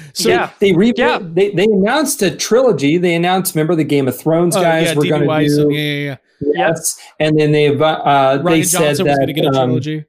so 0.14 0.30
Yeah. 0.30 0.50
They 0.58 0.72
re- 0.72 0.94
Yeah. 0.96 1.18
they 1.20 1.50
they 1.50 1.64
announced 1.64 2.22
a 2.22 2.34
trilogy. 2.34 2.96
They 2.96 3.14
announced, 3.14 3.54
remember 3.54 3.74
the 3.74 3.84
Game 3.84 4.08
of 4.08 4.18
Thrones 4.18 4.56
oh, 4.56 4.62
guys 4.62 4.86
yeah, 4.86 4.94
were 4.94 5.04
going 5.04 5.28
to 5.28 5.46
do 5.46 5.70
yeah, 5.70 5.80
yeah, 5.80 6.16
yeah. 6.40 6.52
yes, 6.54 6.98
and 7.20 7.38
then 7.38 7.52
they've 7.52 7.80
uh, 7.80 8.40
Ryan 8.42 8.44
they 8.44 8.62
said 8.62 8.78
Johnson 8.78 9.06
was 9.06 9.12
that 9.12 9.18
going 9.18 9.26
to 9.26 9.32
get 9.34 9.44
a 9.44 9.48
um, 9.48 9.54
trilogy. 9.54 10.04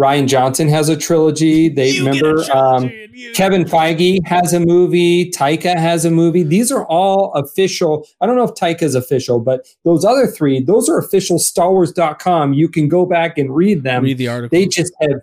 Rian 0.00 0.26
Johnson 0.28 0.68
has 0.68 0.88
a 0.88 0.96
trilogy. 0.96 1.68
They 1.68 1.90
You 1.90 2.04
get 2.04 2.22
a 2.22 2.26
remember 2.28 2.44
trilogy 2.44 2.52
um, 2.52 3.08
you- 3.12 3.32
Kevin 3.32 3.64
Feige 3.64 4.18
has 4.26 4.52
a 4.52 4.60
movie. 4.60 5.30
Taika 5.30 5.74
has 5.76 6.04
a 6.04 6.10
movie. 6.10 6.42
These 6.42 6.70
are 6.70 6.84
all 6.86 7.32
official. 7.32 8.06
I 8.20 8.26
don't 8.26 8.36
know 8.36 8.44
if 8.44 8.52
Taika 8.52 8.82
is 8.82 8.94
official, 8.94 9.40
but 9.40 9.66
those 9.84 10.04
other 10.04 10.26
three, 10.26 10.60
those 10.60 10.88
are 10.88 10.98
official 10.98 11.38
Star 11.38 11.66
StarWars.com. 11.70 12.52
You 12.52 12.68
can 12.68 12.88
go 12.88 13.06
back 13.06 13.38
and 13.38 13.54
read 13.54 13.82
them. 13.84 14.04
read 14.04 14.18
the 14.18 14.28
article. 14.28 14.56
They 14.56 14.66
just 14.66 14.92
have 15.00 15.20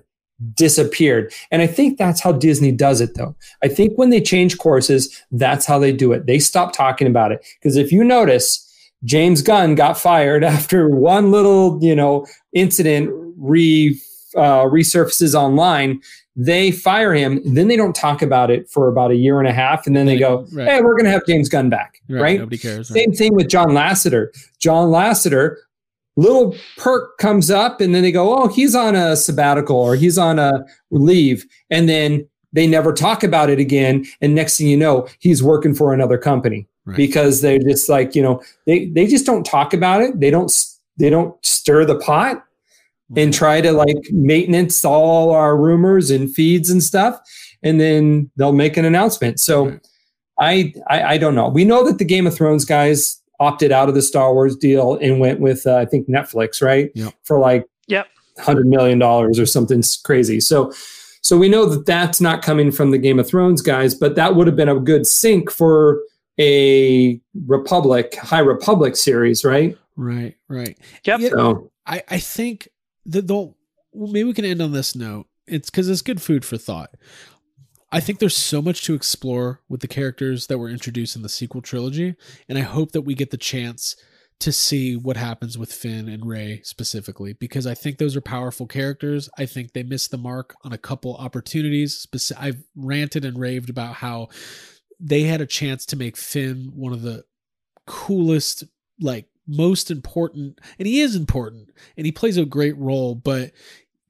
disappeared. 0.55 1.31
And 1.51 1.61
I 1.61 1.67
think 1.67 1.97
that's 1.97 2.19
how 2.21 2.31
Disney 2.31 2.71
does 2.71 2.99
it, 3.01 3.15
though. 3.15 3.35
I 3.63 3.67
think 3.67 3.93
when 3.97 4.09
they 4.09 4.19
change 4.21 4.57
courses, 4.57 5.21
that's 5.31 5.65
how 5.65 5.79
they 5.79 5.91
do 5.91 6.11
it. 6.11 6.25
They 6.25 6.39
stop 6.39 6.73
talking 6.73 7.07
about 7.07 7.31
it. 7.31 7.45
Because 7.59 7.77
if 7.77 7.91
you 7.91 8.03
notice, 8.03 8.67
James 9.03 9.41
Gunn 9.41 9.75
got 9.75 9.97
fired 9.97 10.43
after 10.55 10.89
one 10.89 11.31
little, 11.31 11.79
you 11.81 11.95
know, 11.95 12.25
incident 12.53 13.09
re 13.37 13.99
uh, 14.35 14.63
resurfaces 14.65 15.33
online. 15.35 16.01
They 16.35 16.71
fire 16.71 17.13
him, 17.13 17.41
then 17.53 17.67
they 17.67 17.75
don't 17.75 17.95
talk 17.95 18.21
about 18.23 18.49
it 18.49 18.67
for 18.69 18.87
about 18.87 19.11
a 19.11 19.15
year 19.15 19.37
and 19.39 19.47
a 19.47 19.53
half, 19.53 19.85
and 19.85 19.95
then 19.95 20.07
they 20.07 20.17
go, 20.17 20.47
Right. 20.51 20.67
"Hey, 20.67 20.81
we're 20.81 20.93
going 20.95 21.05
to 21.05 21.11
have 21.11 21.25
James 21.27 21.47
Gunn 21.47 21.69
back." 21.69 22.01
Right? 22.09 22.39
Nobody 22.39 22.57
cares. 22.57 22.89
right? 22.89 23.03
Same 23.03 23.11
thing 23.13 23.35
with 23.35 23.47
John 23.49 23.69
Lasseter. 23.69 24.29
John 24.59 24.89
Lasseter, 24.89 25.57
little 26.15 26.55
perk 26.77 27.17
comes 27.19 27.51
up, 27.51 27.81
and 27.81 27.93
then 27.93 28.01
they 28.01 28.11
go, 28.11 28.35
"Oh, 28.35 28.47
he's 28.47 28.73
on 28.73 28.95
a 28.95 29.15
sabbatical 29.15 29.75
or 29.77 29.95
he's 29.95 30.17
on 30.17 30.39
a 30.39 30.65
leave," 30.89 31.45
and 31.69 31.87
then 31.87 32.27
they 32.51 32.65
never 32.67 32.93
talk 32.93 33.23
about 33.23 33.49
it 33.51 33.59
again. 33.59 34.03
And 34.21 34.33
next 34.33 34.57
thing 34.57 34.67
you 34.67 34.77
know, 34.77 35.07
he's 35.19 35.43
working 35.43 35.73
for 35.75 35.93
another 35.93 36.17
company 36.17 36.67
Right. 36.85 36.97
because 36.97 37.41
they're 37.41 37.59
just 37.59 37.89
like 37.89 38.15
you 38.15 38.23
know 38.23 38.41
they 38.65 38.87
they 38.87 39.05
just 39.05 39.25
don't 39.27 39.45
talk 39.45 39.71
about 39.73 40.01
it. 40.01 40.19
They 40.19 40.31
don't 40.31 40.51
they 40.97 41.11
don't 41.11 41.33
stir 41.45 41.85
the 41.85 41.99
pot 41.99 42.43
and 43.15 43.33
try 43.33 43.61
to 43.61 43.71
like 43.71 43.97
maintenance 44.11 44.83
all 44.85 45.31
our 45.31 45.57
rumors 45.57 46.11
and 46.11 46.33
feeds 46.33 46.69
and 46.69 46.81
stuff, 46.83 47.19
and 47.63 47.79
then 47.79 48.29
they'll 48.37 48.53
make 48.53 48.77
an 48.77 48.85
announcement. 48.85 49.39
So. 49.39 49.67
Right. 49.67 49.79
I, 50.39 50.73
I 50.89 51.03
I 51.03 51.17
don't 51.19 51.35
know. 51.35 51.47
We 51.47 51.63
know 51.63 51.85
that 51.85 51.99
the 51.99 52.05
Game 52.05 52.25
of 52.25 52.33
Thrones 52.33 52.65
guys 52.65 53.21
opted 53.39 53.71
out 53.71 53.87
of 53.87 53.93
the 53.93 54.01
Star 54.01 54.33
Wars 54.33 54.55
deal 54.55 54.95
and 54.95 55.19
went 55.19 55.39
with 55.39 55.67
uh, 55.67 55.75
I 55.75 55.85
think 55.85 56.09
Netflix, 56.09 56.59
right? 56.59 56.89
Yep. 56.95 57.13
For 57.23 57.37
like 57.37 57.67
Yep. 57.85 58.07
hundred 58.39 58.65
million 58.65 58.97
dollars 58.97 59.37
or 59.37 59.45
something 59.45 59.83
crazy. 60.03 60.39
So 60.39 60.73
so 61.21 61.37
we 61.37 61.49
know 61.49 61.67
that 61.67 61.85
that's 61.85 62.19
not 62.19 62.41
coming 62.41 62.71
from 62.71 62.89
the 62.89 62.97
Game 62.97 63.19
of 63.19 63.27
Thrones 63.27 63.61
guys, 63.61 63.93
but 63.93 64.15
that 64.15 64.35
would 64.35 64.47
have 64.47 64.55
been 64.55 64.69
a 64.69 64.79
good 64.79 65.05
sink 65.05 65.51
for 65.51 66.01
a 66.39 67.21
Republic 67.45 68.15
High 68.15 68.39
Republic 68.39 68.95
series, 68.95 69.45
right? 69.45 69.77
Right, 69.95 70.35
right. 70.49 70.75
Yep. 71.05 71.19
Yeah, 71.19 71.29
So 71.29 71.71
I, 71.85 72.01
I 72.09 72.17
think 72.17 72.69
that 73.05 73.27
they'll 73.27 73.57
maybe 73.93 74.23
we 74.23 74.33
can 74.33 74.45
end 74.45 74.61
on 74.61 74.71
this 74.71 74.95
note. 74.95 75.27
It's 75.47 75.69
because 75.69 75.89
it's 75.89 76.01
good 76.01 76.21
food 76.21 76.45
for 76.45 76.57
thought. 76.57 76.95
I 77.91 77.99
think 77.99 78.17
there's 78.17 78.35
so 78.35 78.61
much 78.61 78.83
to 78.85 78.95
explore 78.95 79.61
with 79.69 79.81
the 79.81 79.87
characters 79.87 80.47
that 80.47 80.57
were 80.57 80.69
introduced 80.69 81.15
in 81.15 81.21
the 81.21 81.29
sequel 81.29 81.61
trilogy, 81.61 82.15
and 82.49 82.57
I 82.57 82.61
hope 82.61 82.91
that 82.93 83.01
we 83.01 83.13
get 83.13 83.29
the 83.29 83.37
chance 83.37 83.95
to 84.39 84.51
see 84.51 84.95
what 84.95 85.15
happens 85.15 85.57
with 85.57 85.71
Finn 85.71 86.09
and 86.09 86.25
Rey 86.25 86.59
specifically 86.63 87.33
because 87.33 87.65
I 87.65 87.75
think 87.75 87.97
those 87.97 88.15
are 88.15 88.21
powerful 88.21 88.67
characters. 88.67 89.29
I 89.37 89.45
think 89.45 89.71
they 89.71 89.83
missed 89.83 90.11
the 90.11 90.17
mark 90.17 90.55
on 90.63 90.73
a 90.73 90.77
couple 90.77 91.15
opportunities. 91.15 92.05
I've 92.37 92.63
ranted 92.75 93.25
and 93.25 93.39
raved 93.39 93.69
about 93.69 93.95
how 93.95 94.29
they 94.99 95.23
had 95.23 95.39
a 95.39 95.45
chance 95.45 95.85
to 95.87 95.95
make 95.95 96.17
Finn 96.17 96.71
one 96.73 96.93
of 96.93 97.03
the 97.03 97.23
coolest 97.85 98.63
like 98.99 99.27
most 99.47 99.91
important, 99.91 100.59
and 100.79 100.87
he 100.87 101.01
is 101.01 101.15
important, 101.15 101.69
and 101.97 102.05
he 102.05 102.11
plays 102.11 102.37
a 102.37 102.45
great 102.45 102.77
role. 102.77 103.15
But 103.15 103.51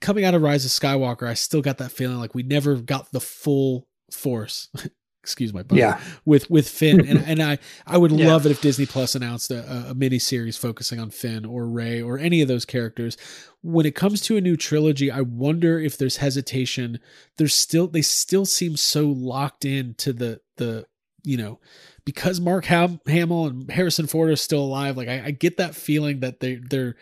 coming 0.01 0.25
out 0.25 0.33
of 0.35 0.41
Rise 0.41 0.65
of 0.65 0.71
Skywalker, 0.71 1.27
I 1.27 1.33
still 1.33 1.61
got 1.61 1.77
that 1.79 1.91
feeling 1.91 2.17
like 2.19 2.35
we 2.35 2.43
never 2.43 2.75
got 2.75 3.11
the 3.11 3.21
full 3.21 3.87
force. 4.11 4.69
excuse 5.23 5.53
my 5.53 5.63
pun. 5.63 5.77
Yeah. 5.77 6.01
With 6.25 6.49
with 6.49 6.67
Finn, 6.67 7.07
and 7.07 7.19
and 7.25 7.41
I 7.41 7.57
I 7.87 7.97
would 7.97 8.11
Yeah. 8.11 8.27
love 8.27 8.45
it 8.45 8.51
if 8.51 8.61
Disney 8.61 8.85
Plus 8.85 9.15
announced 9.15 9.51
a, 9.51 9.89
a 9.89 9.93
mini 9.95 10.19
series 10.19 10.57
focusing 10.57 10.99
on 10.99 11.11
Finn 11.11 11.45
or 11.45 11.65
Rey 11.65 12.01
or 12.01 12.17
any 12.19 12.41
of 12.41 12.49
those 12.49 12.65
characters. 12.65 13.17
When 13.61 13.85
it 13.85 13.95
comes 13.95 14.19
to 14.21 14.35
a 14.35 14.41
new 14.41 14.57
trilogy, 14.57 15.09
I 15.09 15.21
wonder 15.21 15.79
if 15.79 15.97
there's 15.97 16.17
hesitation. 16.17 16.99
There's 17.37 17.55
still 17.55 17.87
they 17.87 18.01
still 18.01 18.45
seem 18.45 18.75
so 18.75 19.07
locked 19.07 19.63
in 19.63 19.93
to 19.99 20.11
the 20.11 20.41
the 20.57 20.85
you 21.23 21.37
know 21.37 21.59
because 22.05 22.39
Mark 22.39 22.65
Ham- 22.65 22.99
Hamill 23.07 23.47
and 23.47 23.71
Harrison 23.71 24.07
Ford 24.07 24.29
are 24.29 24.35
still 24.35 24.61
alive. 24.61 24.97
Like 24.97 25.07
I, 25.07 25.23
I 25.25 25.31
get 25.31 25.57
that 25.57 25.75
feeling 25.75 26.19
that 26.19 26.39
they 26.39 26.55
they're 26.55 26.95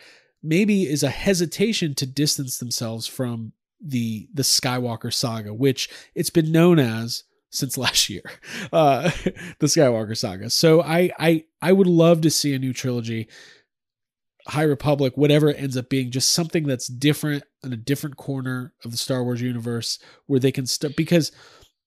maybe 0.43 0.83
is 0.83 1.03
a 1.03 1.09
hesitation 1.09 1.95
to 1.95 2.05
distance 2.05 2.57
themselves 2.57 3.07
from 3.07 3.53
the 3.81 4.27
the 4.33 4.43
Skywalker 4.43 5.13
saga, 5.13 5.53
which 5.53 5.89
it's 6.15 6.29
been 6.29 6.51
known 6.51 6.79
as 6.79 7.23
since 7.49 7.77
last 7.77 8.09
year, 8.09 8.23
uh, 8.71 9.09
the 9.59 9.67
Skywalker 9.67 10.17
saga. 10.17 10.49
So 10.49 10.81
I 10.81 11.11
I 11.19 11.45
I 11.61 11.73
would 11.73 11.87
love 11.87 12.21
to 12.21 12.29
see 12.29 12.53
a 12.53 12.59
new 12.59 12.73
trilogy, 12.73 13.27
High 14.47 14.63
Republic, 14.63 15.13
whatever 15.15 15.49
it 15.49 15.59
ends 15.59 15.77
up 15.77 15.89
being, 15.89 16.11
just 16.11 16.31
something 16.31 16.63
that's 16.65 16.87
different 16.87 17.43
in 17.63 17.73
a 17.73 17.77
different 17.77 18.17
corner 18.17 18.73
of 18.85 18.91
the 18.91 18.97
Star 18.97 19.23
Wars 19.23 19.41
universe 19.41 19.99
where 20.27 20.39
they 20.39 20.51
can 20.51 20.65
start 20.65 20.95
because. 20.95 21.31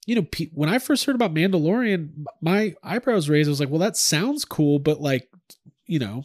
You 0.06 0.16
know, 0.16 0.26
when 0.52 0.68
I 0.68 0.78
first 0.78 1.05
heard 1.06 1.14
about 1.14 1.32
Mandalorian, 1.35 2.24
my 2.43 2.74
eyebrows 2.82 3.28
raised. 3.28 3.48
I 3.48 3.51
was 3.51 3.60
like, 3.60 3.70
"Well, 3.70 3.78
that 3.81 3.97
sounds 3.97 4.44
cool, 4.44 4.78
but 4.78 5.01
like, 5.01 5.31
you 5.86 5.98
know, 5.98 6.24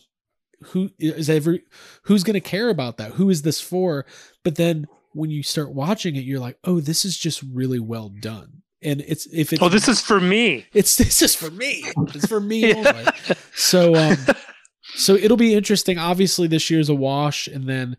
who 0.65 0.89
is 0.99 1.29
every 1.29 1.63
who's 2.03 2.23
going 2.23 2.33
to 2.33 2.41
care 2.41 2.69
about 2.69 2.97
that? 2.97 3.13
Who 3.13 3.29
is 3.29 3.43
this 3.43 3.61
for?" 3.61 4.05
But 4.43 4.55
then 4.55 4.85
when 5.13 5.29
you 5.29 5.43
start 5.43 5.73
watching 5.73 6.15
it, 6.17 6.25
you're 6.25 6.39
like, 6.41 6.57
"Oh, 6.65 6.79
this 6.81 7.05
is 7.05 7.17
just 7.17 7.41
really 7.53 7.79
well 7.79 8.09
done." 8.09 8.63
And 8.81 9.01
it's 9.07 9.25
if 9.33 9.53
it's 9.53 9.61
Oh, 9.61 9.69
this 9.69 9.87
is 9.87 10.01
for 10.01 10.19
me. 10.19 10.65
it's 10.73 10.95
this 10.97 11.21
is 11.21 11.35
for 11.35 11.49
me. 11.51 11.83
It's 12.13 12.27
for 12.27 12.39
me 12.41 12.73
only. 12.75 13.05
So 13.53 13.95
um 13.95 14.17
so 14.95 15.15
it'll 15.15 15.37
be 15.37 15.53
interesting. 15.53 15.97
Obviously 15.97 16.47
this 16.47 16.69
year's 16.69 16.89
a 16.89 16.95
wash 16.95 17.47
and 17.47 17.67
then 17.67 17.97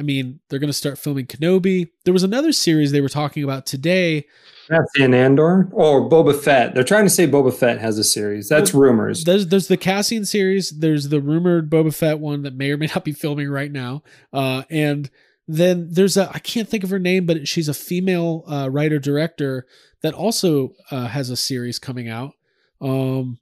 I 0.00 0.02
mean, 0.02 0.40
they're 0.48 0.58
going 0.58 0.70
to 0.70 0.72
start 0.72 0.98
filming 0.98 1.26
Kenobi. 1.26 1.90
There 2.06 2.14
was 2.14 2.22
another 2.22 2.52
series 2.52 2.90
they 2.90 3.02
were 3.02 3.10
talking 3.10 3.44
about 3.44 3.66
today. 3.66 4.26
That's 4.70 4.90
in 4.98 5.12
Andor 5.12 5.68
or 5.72 6.08
Boba 6.08 6.34
Fett. 6.34 6.74
They're 6.74 6.84
trying 6.84 7.04
to 7.04 7.10
say 7.10 7.26
Boba 7.26 7.52
Fett 7.52 7.78
has 7.80 7.98
a 7.98 8.04
series. 8.04 8.48
That's 8.48 8.72
rumors. 8.72 9.24
There's 9.24 9.48
there's 9.48 9.68
the 9.68 9.76
Cassian 9.76 10.24
series, 10.24 10.70
there's 10.70 11.10
the 11.10 11.20
rumored 11.20 11.68
Boba 11.68 11.94
Fett 11.94 12.18
one 12.18 12.42
that 12.42 12.54
may 12.54 12.70
or 12.70 12.78
may 12.78 12.86
not 12.86 13.04
be 13.04 13.12
filming 13.12 13.50
right 13.50 13.70
now. 13.70 14.02
Uh 14.32 14.62
and 14.70 15.10
then 15.46 15.88
there's 15.90 16.16
a 16.16 16.30
I 16.32 16.38
can't 16.38 16.68
think 16.68 16.82
of 16.82 16.90
her 16.90 16.98
name, 16.98 17.26
but 17.26 17.46
she's 17.46 17.68
a 17.68 17.74
female 17.74 18.44
uh, 18.46 18.70
writer 18.70 18.98
director 18.98 19.66
that 20.02 20.14
also 20.14 20.72
uh, 20.90 21.08
has 21.08 21.28
a 21.28 21.36
series 21.36 21.78
coming 21.78 22.08
out. 22.08 22.32
Um, 22.80 23.38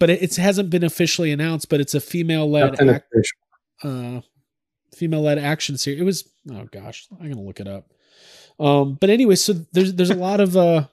but 0.00 0.10
it, 0.10 0.22
it 0.22 0.36
hasn't 0.36 0.70
been 0.70 0.82
officially 0.82 1.30
announced. 1.30 1.68
But 1.68 1.80
it's 1.80 1.94
a 1.94 2.00
female 2.00 2.50
led 2.50 2.78
uh 3.84 4.20
female 4.94 5.22
led 5.22 5.38
action 5.38 5.76
series. 5.78 6.00
It 6.00 6.04
was 6.04 6.28
oh 6.50 6.64
gosh, 6.70 7.06
I'm 7.20 7.28
gonna 7.30 7.42
look 7.42 7.60
it 7.60 7.68
up. 7.68 7.90
Um, 8.60 8.94
but 9.00 9.10
anyway, 9.10 9.34
so 9.36 9.54
there's 9.72 9.94
there's 9.94 10.10
a 10.10 10.14
lot 10.14 10.40
of 10.40 10.56
uh 10.56 10.86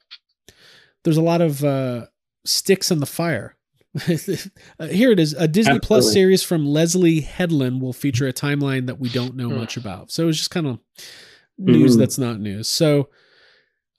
there's 1.03 1.17
a 1.17 1.21
lot 1.21 1.41
of 1.41 1.63
uh 1.63 2.05
sticks 2.45 2.91
in 2.91 2.99
the 2.99 3.05
fire. 3.05 3.55
Uh, 4.79 4.85
here 4.87 5.11
it 5.11 5.19
is. 5.19 5.33
A 5.33 5.47
Disney 5.47 5.73
Plus 5.79 6.05
series 6.13 6.43
from 6.43 6.65
Leslie 6.65 7.21
Headland 7.21 7.81
will 7.81 7.91
feature 7.91 8.27
a 8.27 8.33
timeline 8.33 8.85
that 8.85 8.99
we 8.99 9.09
don't 9.09 9.35
know 9.35 9.49
much 9.49 9.75
about. 9.77 10.11
So 10.11 10.29
it's 10.29 10.37
just 10.37 10.51
kind 10.51 10.67
of 10.67 10.79
news 11.57 11.95
Mhm. 11.95 11.99
that's 11.99 12.17
not 12.17 12.39
news. 12.39 12.69
So 12.69 13.09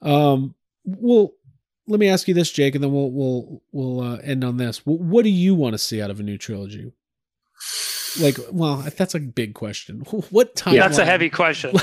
um 0.01 0.55
well 0.85 1.33
let 1.87 1.99
me 2.01 2.09
ask 2.09 2.29
you 2.29 2.35
this, 2.35 2.51
Jake, 2.53 2.75
and 2.77 2.85
then 2.85 2.93
we'll 2.93 3.11
we'll 3.11 3.63
we'll 3.73 4.01
uh, 4.01 4.17
end 4.19 4.45
on 4.45 4.57
this. 4.59 4.79
Wh- 4.79 5.01
What 5.01 5.25
do 5.25 5.31
you 5.31 5.55
want 5.57 5.75
to 5.75 5.79
see 5.79 6.01
out 6.01 6.11
of 6.11 6.21
a 6.21 6.23
new 6.23 6.39
trilogy? 6.39 6.93
Like, 8.19 8.39
well, 8.51 8.77
that's 8.97 9.15
a 9.15 9.21
big 9.21 9.55
question. 9.55 10.01
What 10.31 10.57
time? 10.57 10.75
That's 10.77 10.99
a 10.99 11.05
heavy 11.05 11.31
question. 11.31 11.75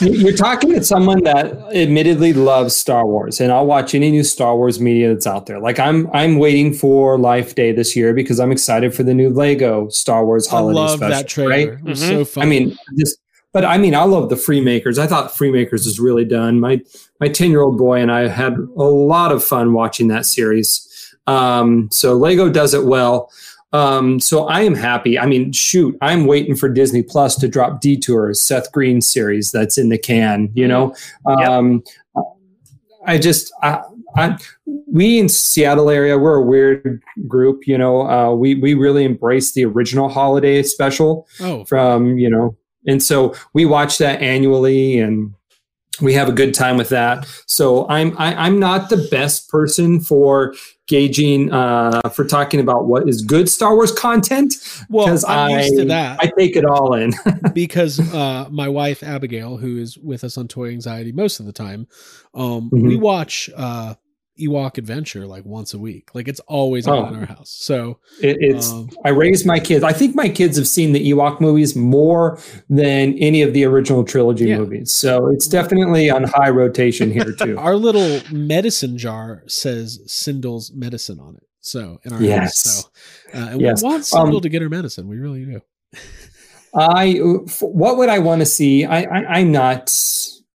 You- 0.00 0.12
You're 0.12 0.36
talking 0.36 0.72
to 0.74 0.84
someone 0.84 1.22
that 1.24 1.52
admittedly 1.74 2.32
loves 2.32 2.76
Star 2.76 3.06
Wars, 3.06 3.40
and 3.40 3.50
I'll 3.52 3.66
watch 3.66 3.94
any 3.94 4.10
new 4.10 4.22
Star 4.24 4.56
Wars 4.56 4.80
media 4.80 5.12
that's 5.12 5.26
out 5.26 5.46
there. 5.46 5.58
Like 5.58 5.78
I'm, 5.78 6.08
I'm 6.12 6.38
waiting 6.38 6.72
for 6.72 7.18
Life 7.18 7.54
Day 7.54 7.72
this 7.72 7.96
year 7.96 8.14
because 8.14 8.38
I'm 8.40 8.52
excited 8.52 8.94
for 8.94 9.02
the 9.02 9.14
new 9.14 9.30
Lego 9.30 9.88
Star 9.88 10.24
Wars 10.24 10.46
holiday 10.46 10.78
I 10.78 10.82
holiday 10.86 10.90
love 10.90 10.98
special. 10.98 11.16
that 11.22 11.28
trailer. 11.28 11.50
Right? 11.50 11.68
It 11.68 11.84
was 11.84 12.02
Mhm. 12.02 12.08
so 12.08 12.24
fun. 12.24 12.42
I 12.42 12.46
mean, 12.46 12.76
this, 12.94 13.16
but 13.52 13.64
I 13.64 13.78
mean, 13.78 13.94
I 13.94 14.04
love 14.04 14.28
the 14.28 14.36
Freemakers. 14.36 14.98
I 14.98 15.06
thought 15.06 15.32
Freemakers 15.32 15.86
is 15.86 15.98
really 15.98 16.24
done. 16.24 16.60
My 16.60 16.80
my 17.20 17.28
ten 17.28 17.50
year 17.50 17.62
old 17.62 17.78
boy 17.78 18.00
and 18.00 18.12
I 18.12 18.28
had 18.28 18.54
a 18.54 18.82
lot 18.84 19.32
of 19.32 19.42
fun 19.44 19.72
watching 19.72 20.08
that 20.08 20.26
series. 20.26 20.82
Um, 21.26 21.88
so 21.90 22.14
Lego 22.14 22.48
does 22.50 22.72
it 22.74 22.84
well. 22.84 23.30
Um, 23.76 24.20
so 24.20 24.46
I 24.46 24.62
am 24.62 24.74
happy. 24.74 25.18
I 25.18 25.26
mean, 25.26 25.52
shoot, 25.52 25.96
I'm 26.00 26.26
waiting 26.26 26.56
for 26.56 26.68
Disney 26.68 27.02
Plus 27.02 27.36
to 27.36 27.48
drop 27.48 27.80
Detours, 27.80 28.40
Seth 28.40 28.72
Green 28.72 29.00
series 29.00 29.50
that's 29.50 29.76
in 29.76 29.88
the 29.88 29.98
can. 29.98 30.50
You 30.54 30.68
know, 30.68 30.94
Yep. 31.28 31.48
um, 31.48 31.84
I 33.06 33.18
just 33.18 33.52
I, 33.62 33.82
I, 34.16 34.38
we 34.90 35.18
in 35.18 35.28
Seattle 35.28 35.90
area, 35.90 36.18
we're 36.18 36.36
a 36.36 36.42
weird 36.42 37.02
group. 37.28 37.66
You 37.66 37.78
know, 37.78 38.08
uh, 38.08 38.34
we 38.34 38.54
we 38.54 38.74
really 38.74 39.04
embrace 39.04 39.52
the 39.52 39.64
original 39.64 40.08
holiday 40.08 40.62
special 40.62 41.26
oh, 41.40 41.64
from 41.64 42.18
you 42.18 42.30
know 42.30 42.56
and 42.86 43.02
so 43.02 43.34
we 43.52 43.66
watch 43.66 43.98
that 43.98 44.22
annually 44.22 44.98
and 44.98 45.34
we 46.00 46.12
have 46.14 46.28
a 46.28 46.32
good 46.32 46.52
time 46.54 46.76
with 46.76 46.88
that. 46.90 47.26
So 47.46 47.86
i'm 47.88 48.16
I, 48.18 48.34
i'm 48.46 48.58
not 48.58 48.90
the 48.90 49.08
best 49.10 49.48
person 49.48 50.00
for 50.00 50.54
gauging 50.88 51.52
uh 51.52 52.00
for 52.14 52.24
talking 52.24 52.60
about 52.60 52.86
what 52.86 53.08
is 53.08 53.22
good 53.22 53.48
star 53.48 53.74
wars 53.74 53.90
content 53.92 54.54
well, 54.88 55.06
because 55.06 55.24
I'm 55.24 55.52
I, 55.52 55.62
used 55.62 55.76
to 55.78 55.84
that. 55.86 56.20
I 56.20 56.26
take 56.38 56.54
it 56.56 56.64
all 56.64 56.94
in. 56.94 57.12
Because 57.54 57.98
uh, 58.14 58.48
my 58.50 58.68
wife 58.68 59.02
Abigail, 59.02 59.56
who 59.56 59.78
is 59.78 59.96
with 59.98 60.22
us 60.24 60.36
on 60.36 60.46
Toy 60.46 60.68
Anxiety 60.68 61.10
most 61.12 61.40
of 61.40 61.46
the 61.46 61.52
time, 61.52 61.88
um, 62.34 62.68
we 62.70 62.96
Mhm. 62.96 63.00
watch 63.00 63.50
uh, 63.56 63.94
Ewok 64.38 64.78
Adventure 64.78 65.26
like 65.26 65.44
once 65.44 65.72
a 65.74 65.78
week. 65.78 66.14
Like 66.14 66.28
it's 66.28 66.40
always 66.40 66.86
on 66.86 66.96
Oh. 66.98 67.08
in 67.08 67.14
our 67.20 67.26
house. 67.26 67.50
So 67.50 67.98
it, 68.20 68.36
it's 68.40 68.70
um, 68.70 68.88
i 69.04 69.08
raised 69.08 69.44
my 69.46 69.58
kids 69.58 69.82
i 69.84 69.92
think 69.92 70.14
my 70.14 70.28
kids 70.28 70.56
have 70.56 70.66
seen 70.68 70.92
the 70.92 71.10
ewok 71.10 71.40
movies 71.40 71.74
more 71.76 72.38
than 72.68 73.14
any 73.18 73.42
of 73.42 73.52
the 73.52 73.64
original 73.64 74.04
trilogy 74.04 74.46
Yeah. 74.48 74.58
movies 74.58 74.92
so 74.92 75.28
it's 75.28 75.46
definitely 75.48 76.08
on 76.10 76.24
high 76.24 76.50
rotation 76.50 77.10
here 77.10 77.32
too 77.40 77.58
our 77.58 77.76
little 77.76 78.20
medicine 78.30 78.96
jar 78.98 79.42
says 79.46 80.00
Cindel's 80.06 80.72
medicine 80.72 81.18
on 81.20 81.36
it. 81.36 81.42
So 81.60 81.98
in 82.04 82.12
our 82.12 82.22
Yes. 82.22 82.42
house. 82.42 82.90
So 83.32 83.38
uh, 83.40 83.48
and 83.52 83.60
Yes. 83.60 83.82
we 83.82 83.88
want 83.88 84.02
Sindel 84.04 84.36
Um, 84.36 84.40
to 84.42 84.48
get 84.48 84.62
her 84.62 84.68
medicine. 84.68 85.08
We 85.08 85.16
really 85.18 85.44
do. 85.44 85.60
I 86.74 87.14
what 87.60 87.96
would 87.98 88.08
I 88.08 88.18
want 88.20 88.40
to 88.40 88.46
see? 88.46 88.84
I, 88.84 89.02
I 89.02 89.38
I'm 89.38 89.50
not 89.52 89.90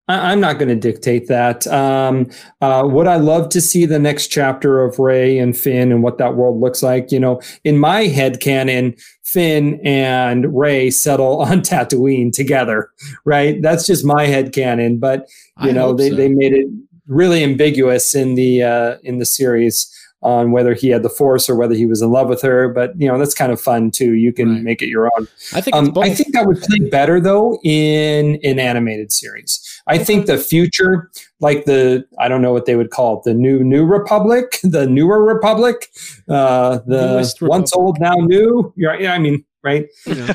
I, 0.08 0.32
I'm 0.32 0.40
not 0.40 0.60
going 0.60 0.70
to 0.70 0.76
dictate 0.76 1.28
that. 1.28 1.68
Um, 1.68 2.30
uh, 2.62 2.84
would 2.86 3.08
I 3.08 3.18
love 3.18 3.50
to 3.50 3.62
see 3.62 3.86
the 3.86 4.00
next 4.00 4.28
chapter 4.28 4.84
of 4.84 5.00
Rey 5.00 5.38
and 5.38 5.56
Finn 5.56 5.92
and 5.92 6.04
what 6.04 6.18
that 6.18 6.36
world 6.36 6.60
looks 6.60 6.84
like? 6.84 7.12
You 7.12 7.20
know, 7.20 7.42
in 7.64 7.78
my 7.78 8.04
head 8.04 8.40
canon, 8.40 8.96
Finn 9.24 9.80
and 9.84 10.58
Rey 10.58 10.90
settle 10.90 11.42
on 11.42 11.62
Tatooine 11.62 12.32
together, 12.32 12.90
right? 13.26 13.62
That's 13.62 13.86
just 13.86 14.06
my 14.06 14.26
head 14.26 14.54
canon. 14.54 14.98
But 14.98 15.28
you 15.62 15.70
I 15.70 15.74
know, 15.74 15.94
they, 15.94 16.10
so. 16.10 16.16
they 16.16 16.30
made 16.30 16.54
it 16.54 16.68
really 17.08 17.44
ambiguous 17.44 18.16
in 18.16 18.36
the 18.36 18.64
uh, 18.64 18.98
in 19.04 19.20
the 19.20 19.26
series 19.26 19.94
on 20.24 20.52
whether 20.52 20.74
he 20.74 20.90
had 20.90 21.02
the 21.04 21.10
force 21.10 21.50
or 21.50 21.56
whether 21.56 21.74
he 21.74 21.86
was 21.86 22.02
in 22.02 22.12
love 22.12 22.30
with 22.30 22.42
her. 22.42 22.70
But 22.70 23.00
you 23.00 23.08
know, 23.08 23.18
that's 23.18 23.34
kind 23.34 23.52
of 23.52 23.60
fun 23.60 23.92
too. 23.92 24.14
You 24.14 24.32
can 24.32 24.54
Right. 24.54 24.64
make 24.64 24.82
it 24.82 24.88
your 24.88 25.06
own. 25.18 25.28
I 25.54 25.62
think 25.62 25.76
Um. 25.76 25.94
I 25.98 26.14
think 26.14 26.34
that 26.34 26.46
would 26.46 26.62
play 26.62 26.80
better 26.80 27.20
though 27.20 27.60
in 27.64 28.40
an 28.44 28.60
animated 28.60 29.12
series. 29.12 29.60
I 29.88 29.98
think 29.98 30.28
the 30.28 30.38
future, 30.38 31.10
like 31.40 31.66
the 31.66 32.06
I 32.20 32.28
don't 32.28 32.42
know 32.42 32.54
what 32.54 32.66
they 32.66 32.76
would 32.76 32.92
call 32.92 33.18
it, 33.18 33.24
the 33.24 33.34
new 33.34 33.64
New 33.64 33.86
Republic, 33.86 34.60
the 34.64 34.86
newer 34.88 35.24
Republic, 35.24 35.88
uh, 36.30 36.80
the 36.86 37.14
Newest 37.14 37.42
once 37.42 37.74
old 37.74 38.00
now 38.00 38.14
new. 38.16 38.74
Yeah, 38.78 38.98
yeah, 39.00 39.14
I 39.14 39.18
mean, 39.18 39.44
right? 39.64 39.88
know, 40.06 40.28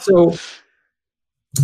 so 0.00 0.36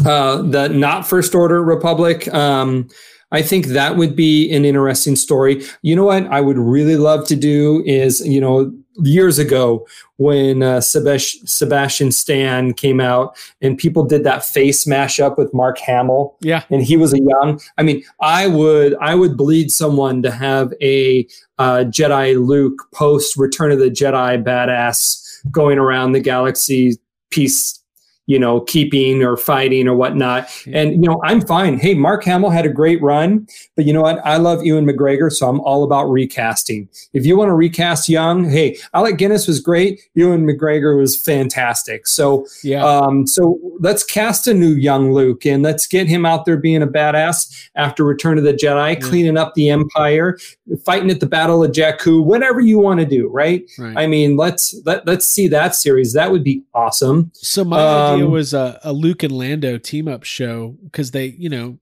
uh, 0.04 0.42
the 0.42 0.68
not 0.68 1.06
first 1.06 1.34
order 1.34 1.62
republic 1.62 2.32
um, 2.34 2.88
i 3.32 3.42
think 3.42 3.66
that 3.66 3.96
would 3.96 4.16
be 4.16 4.50
an 4.52 4.64
interesting 4.64 5.16
story 5.16 5.64
you 5.82 5.94
know 5.94 6.04
what 6.04 6.26
i 6.26 6.40
would 6.40 6.58
really 6.58 6.96
love 6.96 7.26
to 7.26 7.36
do 7.36 7.82
is 7.86 8.26
you 8.26 8.40
know 8.40 8.72
years 9.02 9.38
ago 9.38 9.86
when 10.16 10.62
uh, 10.62 10.80
sebastian 10.80 12.10
stan 12.10 12.72
came 12.72 13.00
out 13.00 13.36
and 13.60 13.76
people 13.76 14.04
did 14.04 14.24
that 14.24 14.44
face 14.44 14.86
mashup 14.86 15.36
with 15.36 15.52
mark 15.52 15.78
hamill 15.78 16.36
yeah. 16.40 16.62
and 16.70 16.82
he 16.82 16.96
was 16.96 17.12
a 17.12 17.20
young 17.20 17.60
i 17.78 17.82
mean 17.82 18.02
i 18.20 18.46
would 18.46 18.94
i 19.00 19.14
would 19.14 19.36
bleed 19.36 19.70
someone 19.70 20.22
to 20.22 20.30
have 20.30 20.72
a 20.80 21.26
uh, 21.58 21.84
jedi 21.88 22.34
luke 22.46 22.82
post 22.94 23.36
return 23.36 23.70
of 23.70 23.78
the 23.78 23.90
jedi 23.90 24.42
badass 24.42 25.22
going 25.50 25.78
around 25.78 26.12
the 26.12 26.20
galaxy 26.20 26.96
peace 27.30 27.82
you 28.26 28.38
know, 28.38 28.60
keeping 28.60 29.22
or 29.22 29.36
fighting 29.36 29.88
or 29.88 29.94
whatnot. 29.94 30.48
Yeah. 30.66 30.78
And, 30.78 30.92
you 30.92 31.08
know, 31.08 31.20
I'm 31.24 31.40
fine. 31.40 31.78
Hey, 31.78 31.94
Mark 31.94 32.24
Hamill 32.24 32.50
had 32.50 32.66
a 32.66 32.68
great 32.68 33.00
run, 33.00 33.46
but 33.76 33.84
you 33.84 33.92
know 33.92 34.02
what? 34.02 34.18
I 34.24 34.36
love 34.36 34.64
Ewan 34.64 34.84
McGregor, 34.84 35.32
so 35.32 35.48
I'm 35.48 35.60
all 35.60 35.84
about 35.84 36.06
recasting. 36.06 36.88
If 37.12 37.24
you 37.24 37.36
want 37.36 37.50
to 37.50 37.54
recast 37.54 38.08
young, 38.08 38.48
hey, 38.48 38.78
Alec 38.94 39.16
Guinness 39.16 39.46
was 39.46 39.60
great. 39.60 40.00
Ewan 40.14 40.44
McGregor 40.44 40.98
was 40.98 41.16
fantastic. 41.20 42.06
So, 42.06 42.46
yeah. 42.62 42.84
Um, 42.84 43.26
so 43.26 43.58
let's 43.78 44.02
cast 44.02 44.46
a 44.48 44.54
new 44.54 44.74
young 44.74 45.12
Luke 45.12 45.46
and 45.46 45.62
let's 45.62 45.86
get 45.86 46.08
him 46.08 46.26
out 46.26 46.44
there 46.44 46.56
being 46.56 46.82
a 46.82 46.86
badass 46.86 47.68
after 47.76 48.04
Return 48.04 48.38
of 48.38 48.44
the 48.44 48.54
Jedi, 48.54 48.94
yeah. 48.94 49.08
cleaning 49.08 49.36
up 49.36 49.54
the 49.54 49.70
Empire, 49.70 50.36
fighting 50.84 51.10
at 51.10 51.20
the 51.20 51.26
Battle 51.26 51.62
of 51.62 51.70
Jakku, 51.70 52.24
whatever 52.24 52.60
you 52.60 52.78
want 52.78 52.98
to 53.00 53.06
do, 53.06 53.28
right? 53.28 53.70
right? 53.78 53.96
I 53.96 54.06
mean, 54.06 54.36
let's 54.36 54.74
let, 54.84 55.06
let's 55.06 55.26
see 55.26 55.46
that 55.48 55.74
series. 55.76 56.12
That 56.12 56.32
would 56.32 56.42
be 56.42 56.64
awesome. 56.74 57.30
So 57.34 57.64
my 57.64 57.78
um, 57.78 58.15
idea 58.16 58.28
was 58.28 58.54
a, 58.54 58.78
a 58.82 58.92
Luke 58.92 59.22
and 59.22 59.32
Lando 59.32 59.78
team 59.78 60.08
up 60.08 60.24
show 60.24 60.76
because 60.84 61.10
they, 61.10 61.26
you 61.26 61.48
know, 61.48 61.78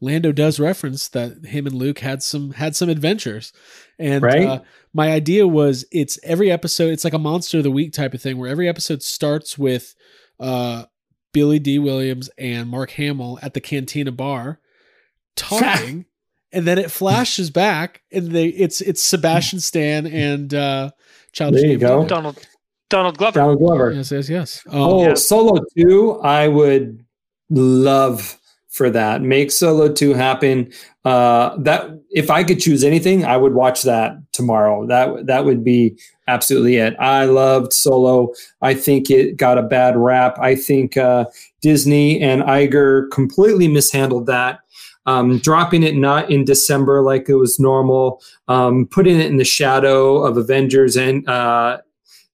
Lando 0.00 0.32
does 0.32 0.60
reference 0.60 1.08
that 1.08 1.46
him 1.46 1.66
and 1.66 1.74
Luke 1.74 2.00
had 2.00 2.22
some 2.22 2.52
had 2.52 2.76
some 2.76 2.88
adventures, 2.88 3.52
and 3.98 4.22
right? 4.22 4.46
uh, 4.46 4.60
my 4.92 5.10
idea 5.10 5.46
was 5.48 5.84
it's 5.90 6.18
every 6.22 6.50
episode. 6.50 6.92
It's 6.92 7.04
like 7.04 7.14
a 7.14 7.18
monster 7.18 7.58
of 7.58 7.64
the 7.64 7.70
week 7.70 7.92
type 7.92 8.14
of 8.14 8.20
thing 8.20 8.36
where 8.36 8.50
every 8.50 8.68
episode 8.68 9.02
starts 9.02 9.56
with 9.56 9.94
uh, 10.38 10.84
Billy 11.32 11.58
Dee 11.58 11.78
Williams 11.78 12.28
and 12.36 12.68
Mark 12.68 12.90
Hamill 12.92 13.38
at 13.42 13.54
the 13.54 13.60
Cantina 13.60 14.12
bar 14.12 14.60
talking. 15.36 16.04
and 16.52 16.66
then 16.66 16.78
it 16.78 16.90
flashes 16.90 17.50
back 17.50 18.02
and 18.12 18.30
they 18.30 18.48
it's 18.48 18.80
it's 18.82 19.02
Sebastian 19.02 19.60
Stan 19.60 20.06
and 20.06 20.52
uh 20.52 20.90
Child 21.32 21.54
there 21.54 21.66
you 21.66 21.78
go. 21.78 22.06
Donald 22.06 22.46
Donald 22.92 23.16
Glover. 23.16 23.40
Donald 23.40 23.58
Glover. 23.58 23.90
Yes, 23.92 24.12
yes, 24.12 24.28
yes. 24.28 24.62
Oh, 24.70 25.00
oh 25.00 25.08
yeah. 25.08 25.14
Solo 25.14 25.64
2, 25.76 26.20
I 26.20 26.46
would 26.46 27.02
love 27.48 28.38
for 28.68 28.90
that. 28.90 29.22
Make 29.22 29.50
Solo 29.50 29.90
2 29.90 30.12
happen. 30.12 30.70
Uh, 31.04 31.56
that 31.58 31.90
if 32.10 32.30
I 32.30 32.44
could 32.44 32.60
choose 32.60 32.84
anything, 32.84 33.24
I 33.24 33.38
would 33.38 33.54
watch 33.54 33.82
that 33.82 34.16
tomorrow. 34.32 34.86
That 34.86 35.26
that 35.26 35.44
would 35.44 35.64
be 35.64 35.98
absolutely 36.28 36.76
it. 36.76 36.94
I 37.00 37.24
loved 37.24 37.72
Solo. 37.72 38.32
I 38.60 38.74
think 38.74 39.10
it 39.10 39.36
got 39.36 39.58
a 39.58 39.62
bad 39.62 39.96
rap. 39.96 40.38
I 40.38 40.54
think 40.54 40.96
uh, 40.96 41.24
Disney 41.62 42.20
and 42.20 42.42
Iger 42.42 43.10
completely 43.10 43.68
mishandled 43.68 44.26
that. 44.26 44.60
Um, 45.04 45.38
dropping 45.38 45.82
it 45.82 45.96
not 45.96 46.30
in 46.30 46.44
December 46.44 47.02
like 47.02 47.28
it 47.28 47.34
was 47.34 47.58
normal, 47.58 48.22
um, 48.46 48.86
putting 48.86 49.18
it 49.18 49.26
in 49.26 49.38
the 49.38 49.44
shadow 49.44 50.22
of 50.22 50.36
Avengers 50.36 50.96
and 50.96 51.28
uh, 51.28 51.78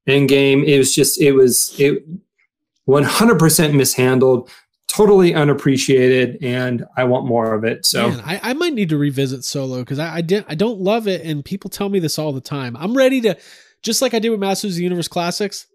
Endgame. 0.09 0.65
It 0.65 0.79
was 0.79 0.95
just 0.95 1.21
it 1.21 1.33
was 1.33 1.75
it 1.79 2.05
100% 2.89 3.75
mishandled, 3.75 4.51
totally 4.87 5.35
unappreciated, 5.35 6.43
and 6.43 6.85
I 6.97 7.05
want 7.05 7.27
more 7.27 7.55
of 7.55 7.65
it. 7.65 7.85
So 7.85 8.09
Man, 8.09 8.23
I, 8.25 8.41
I 8.43 8.53
might 8.55 8.73
need 8.73 8.89
to 8.89 8.99
revisit 8.99 9.45
Solo 9.45 9.81
because 9.81 9.99
I 9.99 10.17
I, 10.17 10.21
did, 10.23 10.45
I 10.49 10.55
don't 10.55 10.81
love 10.81 11.07
it, 11.07 11.25
and 11.25 11.45
people 11.45 11.71
tell 11.71 11.89
me 11.89 11.99
this 11.99 12.19
all 12.19 12.33
the 12.33 12.41
time. 12.41 12.77
I'm 12.77 12.97
ready 12.97 13.21
to 13.23 13.37
just 13.83 14.03
like 14.03 14.15
I 14.15 14.19
did 14.19 14.31
with 14.31 14.41
Masters 14.41 14.73
of 14.73 14.77
the 14.79 14.85
Universe 14.85 15.09
Classics. 15.09 15.67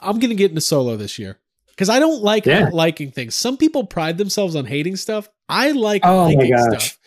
I'm 0.00 0.18
gonna 0.18 0.34
get 0.34 0.50
into 0.50 0.60
Solo 0.60 0.96
this 0.96 1.18
year 1.18 1.38
because 1.68 1.88
I 1.88 2.00
don't 2.00 2.22
like 2.22 2.46
yeah. 2.46 2.70
liking 2.72 3.12
things. 3.12 3.34
Some 3.34 3.56
people 3.56 3.86
pride 3.86 4.18
themselves 4.18 4.56
on 4.56 4.64
hating 4.64 4.96
stuff. 4.96 5.28
I 5.48 5.70
like 5.70 6.02
oh 6.04 6.24
liking 6.24 6.58
stuff. 6.58 6.98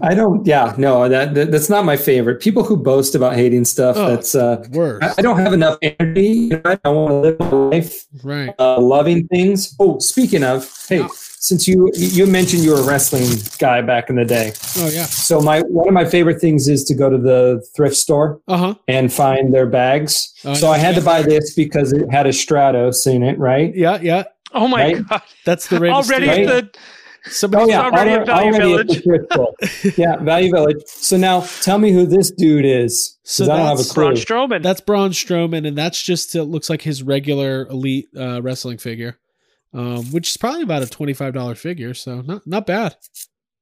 I 0.00 0.14
don't. 0.14 0.46
Yeah, 0.46 0.74
no, 0.78 1.08
that, 1.08 1.34
that, 1.34 1.50
that's 1.50 1.68
not 1.68 1.84
my 1.84 1.96
favorite. 1.96 2.40
People 2.40 2.64
who 2.64 2.76
boast 2.76 3.14
about 3.14 3.34
hating 3.34 3.64
stuff. 3.64 3.96
Oh, 3.96 4.08
that's 4.08 4.34
uh, 4.34 4.64
worse. 4.70 5.02
I, 5.02 5.14
I, 5.18 5.22
don't 5.22 5.38
have 5.38 5.52
enough 5.52 5.78
energy. 5.82 6.26
You 6.26 6.62
know, 6.64 6.78
I 6.84 6.88
want 6.88 7.10
to 7.10 7.14
live 7.14 7.40
my 7.40 7.50
life, 7.50 8.04
right? 8.22 8.54
Uh, 8.58 8.80
loving 8.80 9.26
things. 9.28 9.74
Oh, 9.78 9.98
speaking 9.98 10.42
of, 10.42 10.70
hey, 10.88 11.06
since 11.40 11.66
you 11.66 11.90
you 11.94 12.26
mentioned 12.26 12.62
you 12.62 12.72
were 12.72 12.80
a 12.80 12.84
wrestling 12.84 13.26
guy 13.58 13.80
back 13.80 14.10
in 14.10 14.16
the 14.16 14.24
day. 14.24 14.52
Oh 14.76 14.90
yeah. 14.90 15.06
So 15.06 15.40
my 15.40 15.60
one 15.62 15.88
of 15.88 15.94
my 15.94 16.04
favorite 16.04 16.40
things 16.40 16.68
is 16.68 16.84
to 16.84 16.94
go 16.94 17.08
to 17.08 17.16
the 17.16 17.66
thrift 17.74 17.96
store 17.96 18.40
uh-huh. 18.46 18.74
and 18.88 19.10
find 19.10 19.54
their 19.54 19.66
bags. 19.66 20.34
Oh, 20.44 20.52
so 20.52 20.70
I 20.70 20.76
had 20.76 20.94
to 20.96 21.00
buy 21.00 21.22
this 21.22 21.54
because 21.54 21.94
it 21.94 22.10
had 22.10 22.26
a 22.26 22.30
Stratos 22.30 23.06
in 23.12 23.22
it, 23.22 23.38
right? 23.38 23.74
Yeah, 23.74 23.98
yeah. 24.02 24.24
Oh 24.52 24.68
my 24.68 24.92
right? 24.92 25.08
god, 25.08 25.22
that's 25.46 25.66
the 25.68 25.76
already 25.90 26.28
right? 26.28 26.46
the 26.46 26.70
Somebody's 27.24 27.68
oh, 27.68 27.70
yeah. 27.70 27.82
already, 27.82 28.10
at 28.10 28.26
Value 28.26 28.52
Village. 28.52 29.02
yeah, 29.98 30.16
Value 30.16 30.50
Village. 30.50 30.82
So 30.86 31.16
now 31.16 31.40
tell 31.62 31.78
me 31.78 31.92
who 31.92 32.06
this 32.06 32.30
dude 32.30 32.64
is. 32.64 33.18
So 33.22 33.44
I 33.44 33.58
don't 33.58 33.66
have 33.66 33.80
a 33.80 33.84
clue. 33.84 33.94
Braun 33.94 34.14
Strowman. 34.14 34.62
That's 34.62 34.80
Braun 34.80 35.10
Strowman, 35.10 35.66
and 35.66 35.76
that's 35.76 36.02
just 36.02 36.34
it 36.34 36.44
looks 36.44 36.70
like 36.70 36.82
his 36.82 37.02
regular 37.02 37.66
elite 37.68 38.08
uh, 38.16 38.40
wrestling 38.42 38.78
figure, 38.78 39.18
um, 39.74 40.04
which 40.12 40.30
is 40.30 40.36
probably 40.36 40.62
about 40.62 40.82
a 40.82 40.86
twenty 40.86 41.12
five 41.12 41.34
dollar 41.34 41.54
figure. 41.54 41.94
So 41.94 42.22
not 42.22 42.46
not 42.46 42.66
bad. 42.66 42.96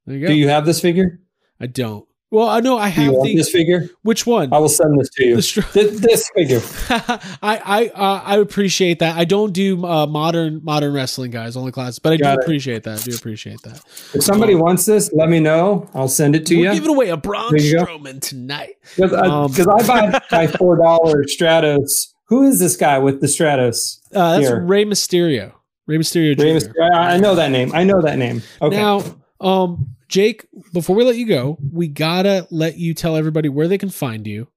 There 0.06 0.16
you 0.16 0.22
go. 0.22 0.28
Do 0.28 0.34
you 0.34 0.48
have 0.48 0.64
this 0.64 0.80
figure? 0.80 1.20
I 1.60 1.66
don't. 1.66 2.06
Well, 2.30 2.46
I 2.46 2.60
know 2.60 2.76
I 2.76 2.88
have 2.88 3.14
the, 3.22 3.34
this 3.34 3.50
figure. 3.50 3.88
Which 4.02 4.26
one? 4.26 4.52
I 4.52 4.58
will 4.58 4.68
send 4.68 5.00
this 5.00 5.08
to 5.10 5.24
you. 5.24 5.40
Str- 5.40 5.62
this, 5.72 5.98
this, 5.98 6.30
figure. 6.34 6.60
I 6.90 7.30
I 7.42 7.88
uh, 7.94 8.22
I 8.22 8.36
appreciate 8.36 8.98
that. 8.98 9.16
I 9.16 9.24
don't 9.24 9.52
do 9.54 9.82
uh, 9.86 10.06
modern 10.06 10.62
modern 10.62 10.92
wrestling 10.92 11.30
guys 11.30 11.56
only 11.56 11.72
class, 11.72 11.98
but 11.98 12.12
I 12.12 12.16
Got 12.18 12.34
do 12.34 12.40
it. 12.40 12.44
appreciate 12.44 12.82
that. 12.82 13.00
I 13.00 13.02
do 13.02 13.16
appreciate 13.16 13.62
that. 13.62 13.82
If 14.12 14.22
somebody 14.22 14.52
um, 14.54 14.60
wants 14.60 14.84
this, 14.84 15.10
let 15.14 15.30
me 15.30 15.40
know. 15.40 15.88
I'll 15.94 16.06
send 16.06 16.36
it 16.36 16.44
to 16.46 16.56
we're 16.56 16.66
you. 16.66 16.74
Giving 16.74 16.90
away 16.90 17.08
a 17.08 17.16
Braun 17.16 17.50
Strowman 17.52 18.20
tonight 18.20 18.74
because 18.94 19.14
I, 19.14 19.26
um, 19.26 19.50
I 19.56 19.86
buy 19.86 20.20
my 20.30 20.46
four 20.48 20.76
dollar 20.76 21.24
Stratos. 21.24 22.12
Who 22.26 22.42
is 22.42 22.60
this 22.60 22.76
guy 22.76 22.98
with 22.98 23.22
the 23.22 23.26
Stratos? 23.26 24.00
Uh, 24.14 24.32
that's 24.32 24.48
here? 24.48 24.60
Rey 24.60 24.84
Mysterio. 24.84 25.54
Rey 25.86 25.96
Mysterio. 25.96 26.38
Rey 26.38 26.52
Mysterio. 26.52 26.94
I 26.94 27.16
know 27.16 27.34
that 27.34 27.50
name. 27.50 27.72
I 27.74 27.84
know 27.84 28.02
that 28.02 28.18
name. 28.18 28.42
Okay. 28.60 28.76
Now, 28.76 29.02
um, 29.40 29.96
Jake, 30.08 30.46
before 30.72 30.96
we 30.96 31.04
let 31.04 31.16
you 31.16 31.26
go, 31.26 31.58
we 31.72 31.88
gotta 31.88 32.46
let 32.50 32.78
you 32.78 32.94
tell 32.94 33.16
everybody 33.16 33.48
where 33.48 33.68
they 33.68 33.78
can 33.78 33.90
find 33.90 34.26
you, 34.26 34.48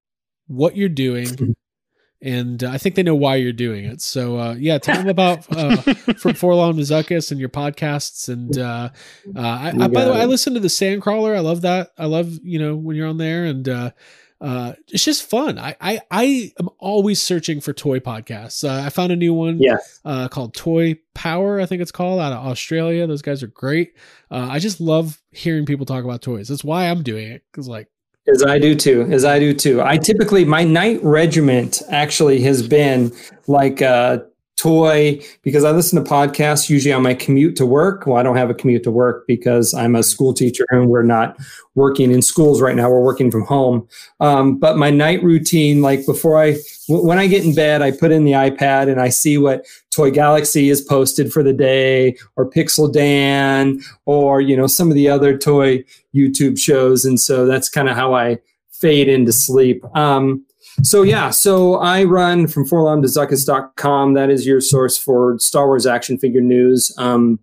what 0.47 0.75
you're 0.75 0.89
doing, 0.89 1.55
and 2.21 2.63
uh, 2.63 2.69
I 2.69 2.77
think 2.77 2.95
they 2.95 3.03
know 3.03 3.15
why 3.15 3.35
you're 3.35 3.51
doing 3.51 3.85
it. 3.85 4.01
So, 4.01 4.37
uh, 4.37 4.55
yeah, 4.57 4.77
tell 4.77 4.97
them 4.97 5.09
about 5.09 5.39
uh, 5.55 5.75
from 6.17 6.33
Forlom 6.33 6.75
to 6.75 6.81
Zuckuss 6.81 7.31
and 7.31 7.39
your 7.39 7.49
podcasts. 7.49 8.29
And 8.29 8.57
uh, 8.57 8.89
uh, 9.35 9.39
I, 9.39 9.73
I, 9.79 9.87
by 9.87 10.05
the 10.05 10.13
way, 10.13 10.21
I 10.21 10.25
listen 10.25 10.53
to 10.53 10.59
the 10.59 10.67
Sandcrawler. 10.67 11.35
I 11.35 11.39
love 11.39 11.61
that. 11.61 11.89
I 11.97 12.05
love 12.05 12.39
you 12.43 12.59
know 12.59 12.75
when 12.75 12.95
you're 12.95 13.07
on 13.07 13.17
there, 13.17 13.45
and 13.45 13.93
uh, 14.41 14.73
it's 14.87 15.05
just 15.05 15.29
fun. 15.29 15.59
I, 15.59 15.75
I, 15.79 16.01
I 16.09 16.51
am 16.59 16.69
always 16.79 17.21
searching 17.21 17.61
for 17.61 17.73
toy 17.73 17.99
podcasts. 17.99 18.67
Uh, 18.67 18.83
I 18.83 18.89
found 18.89 19.11
a 19.11 19.15
new 19.15 19.33
one 19.35 19.59
yes. 19.59 19.99
uh, 20.03 20.27
called 20.29 20.55
Toy 20.55 20.97
Power, 21.13 21.61
I 21.61 21.67
think 21.67 21.81
it's 21.81 21.91
called, 21.91 22.19
out 22.19 22.33
of 22.33 22.45
Australia. 22.45 23.05
Those 23.05 23.21
guys 23.21 23.43
are 23.43 23.47
great. 23.47 23.95
Uh, 24.31 24.47
I 24.49 24.57
just 24.57 24.81
love 24.81 25.21
hearing 25.29 25.67
people 25.67 25.85
talk 25.85 26.03
about 26.03 26.23
toys. 26.23 26.47
That's 26.47 26.63
why 26.63 26.89
I'm 26.89 27.03
doing 27.03 27.31
it. 27.31 27.43
Cause 27.53 27.67
like, 27.67 27.87
as 28.27 28.43
I 28.43 28.59
do 28.59 28.75
too, 28.75 29.03
as 29.11 29.25
I 29.25 29.39
do 29.39 29.53
too. 29.53 29.81
I 29.81 29.97
typically, 29.97 30.45
my 30.45 30.63
night 30.63 30.99
regiment 31.03 31.81
actually 31.89 32.41
has 32.41 32.67
been 32.67 33.11
like 33.47 33.81
uh, 33.81 34.19
toy 34.61 35.19
because 35.41 35.63
I 35.63 35.71
listen 35.71 36.01
to 36.03 36.09
podcasts 36.09 36.69
usually 36.69 36.93
on 36.93 37.01
my 37.01 37.15
commute 37.15 37.55
to 37.55 37.65
work. 37.65 38.05
Well, 38.05 38.17
I 38.17 38.23
don't 38.23 38.35
have 38.35 38.51
a 38.51 38.53
commute 38.53 38.83
to 38.83 38.91
work 38.91 39.25
because 39.27 39.73
I'm 39.73 39.95
a 39.95 40.03
school 40.03 40.33
teacher 40.33 40.67
and 40.69 40.87
we're 40.87 41.01
not 41.01 41.35
working 41.73 42.11
in 42.11 42.21
schools 42.21 42.61
right 42.61 42.75
now. 42.75 42.89
We're 42.89 43.01
working 43.01 43.31
from 43.31 43.45
home. 43.45 43.87
Um, 44.19 44.59
but 44.59 44.77
my 44.77 44.91
night 44.91 45.23
routine, 45.23 45.81
like 45.81 46.05
before 46.05 46.39
I, 46.39 46.57
w- 46.87 47.07
when 47.07 47.17
I 47.17 47.25
get 47.25 47.43
in 47.43 47.55
bed, 47.55 47.81
I 47.81 47.91
put 47.91 48.11
in 48.11 48.23
the 48.23 48.33
iPad 48.33 48.89
and 48.89 49.01
I 49.01 49.09
see 49.09 49.37
what 49.37 49.65
Toy 49.89 50.11
Galaxy 50.11 50.69
is 50.69 50.81
posted 50.81 51.33
for 51.33 51.41
the 51.41 51.53
day 51.53 52.15
or 52.35 52.47
Pixel 52.47 52.91
Dan 52.91 53.81
or, 54.05 54.41
you 54.41 54.55
know, 54.55 54.67
some 54.67 54.89
of 54.89 54.95
the 54.95 55.09
other 55.09 55.37
toy 55.37 55.83
YouTube 56.13 56.59
shows. 56.59 57.03
And 57.03 57.19
so 57.19 57.47
that's 57.47 57.67
kind 57.67 57.89
of 57.89 57.95
how 57.95 58.13
I 58.13 58.37
fade 58.69 59.07
into 59.07 59.31
sleep. 59.31 59.83
Um, 59.95 60.45
so 60.83 61.03
yeah, 61.03 61.29
so 61.29 61.75
I 61.75 62.03
run 62.03 62.47
from 62.47 62.67
forlom 62.67 63.01
to 63.01 63.07
zuckuss.com. 63.07 64.13
That 64.13 64.29
is 64.29 64.45
your 64.45 64.61
source 64.61 64.97
for 64.97 65.37
Star 65.39 65.67
Wars 65.67 65.85
action 65.85 66.17
figure 66.17 66.41
news. 66.41 66.93
Um, 66.97 67.39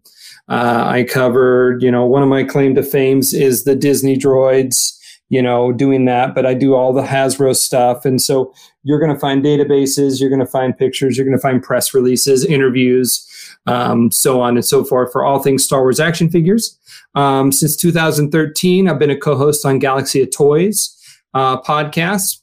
uh, 0.49 0.85
I 0.87 1.05
covered, 1.05 1.83
you 1.83 1.91
know, 1.91 2.07
one 2.07 2.23
of 2.23 2.29
my 2.29 2.43
claim 2.43 2.75
to 2.75 2.83
fames 2.83 3.35
is 3.35 3.65
the 3.65 3.77
Disney 3.77 4.17
droids, 4.17 4.99
you 5.29 5.43
know, 5.43 5.73
doing 5.73 6.07
that, 6.07 6.35
but 6.35 6.47
I 6.47 6.55
do 6.55 6.75
all 6.75 6.93
the 6.93 7.03
Hasbro 7.03 7.55
stuff. 7.55 8.05
And 8.05 8.21
so 8.21 8.53
you're 8.83 8.99
going 8.99 9.13
to 9.13 9.21
find 9.21 9.45
databases, 9.45 10.21
you're 10.21 10.31
going 10.31 10.41
to 10.41 10.47
find 10.47 10.77
pictures, 10.77 11.17
you're 11.17 11.27
going 11.27 11.37
to 11.37 11.43
find 11.43 11.63
press 11.63 11.93
releases, 11.93 12.47
interviews, 12.47 13.27
um, 13.67 14.11
so 14.11 14.41
on 14.41 14.57
and 14.57 14.65
so 14.65 14.85
forth 14.85 15.13
for 15.13 15.25
all 15.25 15.43
things 15.43 15.65
Star 15.65 15.83
Wars 15.83 16.01
action 16.01 16.31
figures. 16.31 16.79
Um, 17.15 17.53
since 17.53 17.77
2013, 17.77 18.89
I've 18.89 18.99
been 18.99 19.11
a 19.11 19.19
co-host 19.19 19.67
on 19.67 19.79
Galaxy 19.79 20.23
of 20.23 20.31
Toys 20.31 20.97
uh, 21.35 21.61
podcast. 21.61 22.41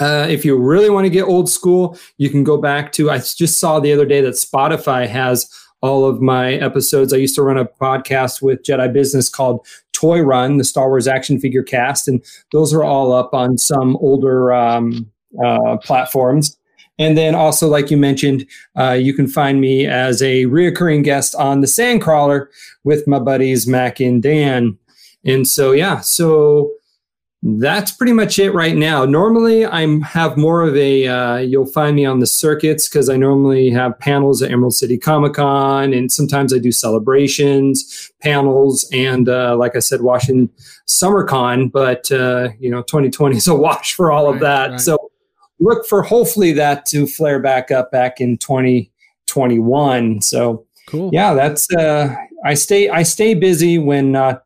Uh, 0.00 0.26
if 0.28 0.44
you 0.44 0.56
really 0.56 0.90
want 0.90 1.04
to 1.04 1.10
get 1.10 1.22
old 1.22 1.48
school, 1.48 1.98
you 2.18 2.30
can 2.30 2.44
go 2.44 2.56
back 2.56 2.92
to. 2.92 3.10
I 3.10 3.18
just 3.18 3.58
saw 3.58 3.80
the 3.80 3.92
other 3.92 4.06
day 4.06 4.20
that 4.20 4.34
Spotify 4.34 5.06
has 5.06 5.50
all 5.80 6.04
of 6.04 6.20
my 6.20 6.54
episodes. 6.54 7.12
I 7.12 7.16
used 7.16 7.34
to 7.36 7.42
run 7.42 7.58
a 7.58 7.64
podcast 7.64 8.42
with 8.42 8.62
Jedi 8.62 8.92
Business 8.92 9.28
called 9.28 9.66
Toy 9.92 10.20
Run, 10.20 10.56
the 10.56 10.64
Star 10.64 10.88
Wars 10.88 11.08
action 11.08 11.40
figure 11.40 11.62
cast, 11.62 12.08
and 12.08 12.24
those 12.52 12.72
are 12.72 12.84
all 12.84 13.12
up 13.12 13.34
on 13.34 13.58
some 13.58 13.96
older 13.96 14.52
um, 14.52 15.10
uh, 15.44 15.76
platforms. 15.78 16.56
And 17.00 17.16
then 17.16 17.34
also, 17.34 17.68
like 17.68 17.90
you 17.90 17.96
mentioned, 17.96 18.44
uh, 18.76 18.92
you 18.92 19.14
can 19.14 19.28
find 19.28 19.60
me 19.60 19.86
as 19.86 20.20
a 20.20 20.46
reoccurring 20.46 21.04
guest 21.04 21.34
on 21.36 21.60
the 21.60 21.68
Sandcrawler 21.68 22.48
with 22.82 23.06
my 23.06 23.20
buddies 23.20 23.68
Mac 23.68 24.00
and 24.00 24.20
Dan. 24.20 24.76
And 25.24 25.46
so, 25.46 25.70
yeah, 25.72 26.00
so 26.00 26.72
that's 27.42 27.92
pretty 27.92 28.12
much 28.12 28.38
it 28.40 28.50
right 28.52 28.74
now. 28.74 29.04
Normally, 29.04 29.64
I'm 29.64 30.00
have 30.00 30.36
more 30.36 30.62
of 30.62 30.76
a. 30.76 31.06
Uh, 31.06 31.36
you'll 31.36 31.66
find 31.70 31.94
me 31.94 32.04
on 32.04 32.18
the 32.18 32.26
circuits 32.26 32.88
because 32.88 33.08
I 33.08 33.16
normally 33.16 33.70
have 33.70 33.96
panels 34.00 34.42
at 34.42 34.50
Emerald 34.50 34.74
City 34.74 34.98
Comic 34.98 35.34
Con, 35.34 35.92
and 35.92 36.10
sometimes 36.10 36.52
I 36.52 36.58
do 36.58 36.72
celebrations, 36.72 38.10
panels, 38.20 38.88
and 38.92 39.28
uh, 39.28 39.56
like 39.56 39.76
I 39.76 39.78
said, 39.78 40.00
Washington 40.02 40.50
Summer 40.86 41.22
Con. 41.24 41.68
But 41.68 42.10
uh, 42.10 42.48
you 42.58 42.70
know, 42.70 42.82
2020 42.82 43.36
is 43.36 43.46
a 43.46 43.54
wash 43.54 43.94
for 43.94 44.10
all 44.10 44.26
Right, 44.26 44.34
of 44.34 44.40
that. 44.40 44.70
right. 44.72 44.80
So 44.80 44.98
look 45.60 45.86
for 45.86 46.02
hopefully 46.02 46.52
that 46.54 46.86
to 46.86 47.06
flare 47.06 47.38
back 47.40 47.70
up 47.70 47.92
back 47.92 48.20
in 48.20 48.36
2021. 48.38 50.22
So 50.22 50.66
Cool. 50.88 51.10
yeah, 51.12 51.34
that's. 51.34 51.72
Uh, 51.72 52.14
I 52.44 52.54
stay. 52.54 52.88
I 52.88 53.02
stay 53.04 53.34
busy 53.34 53.78
when 53.78 54.10
not. 54.12 54.42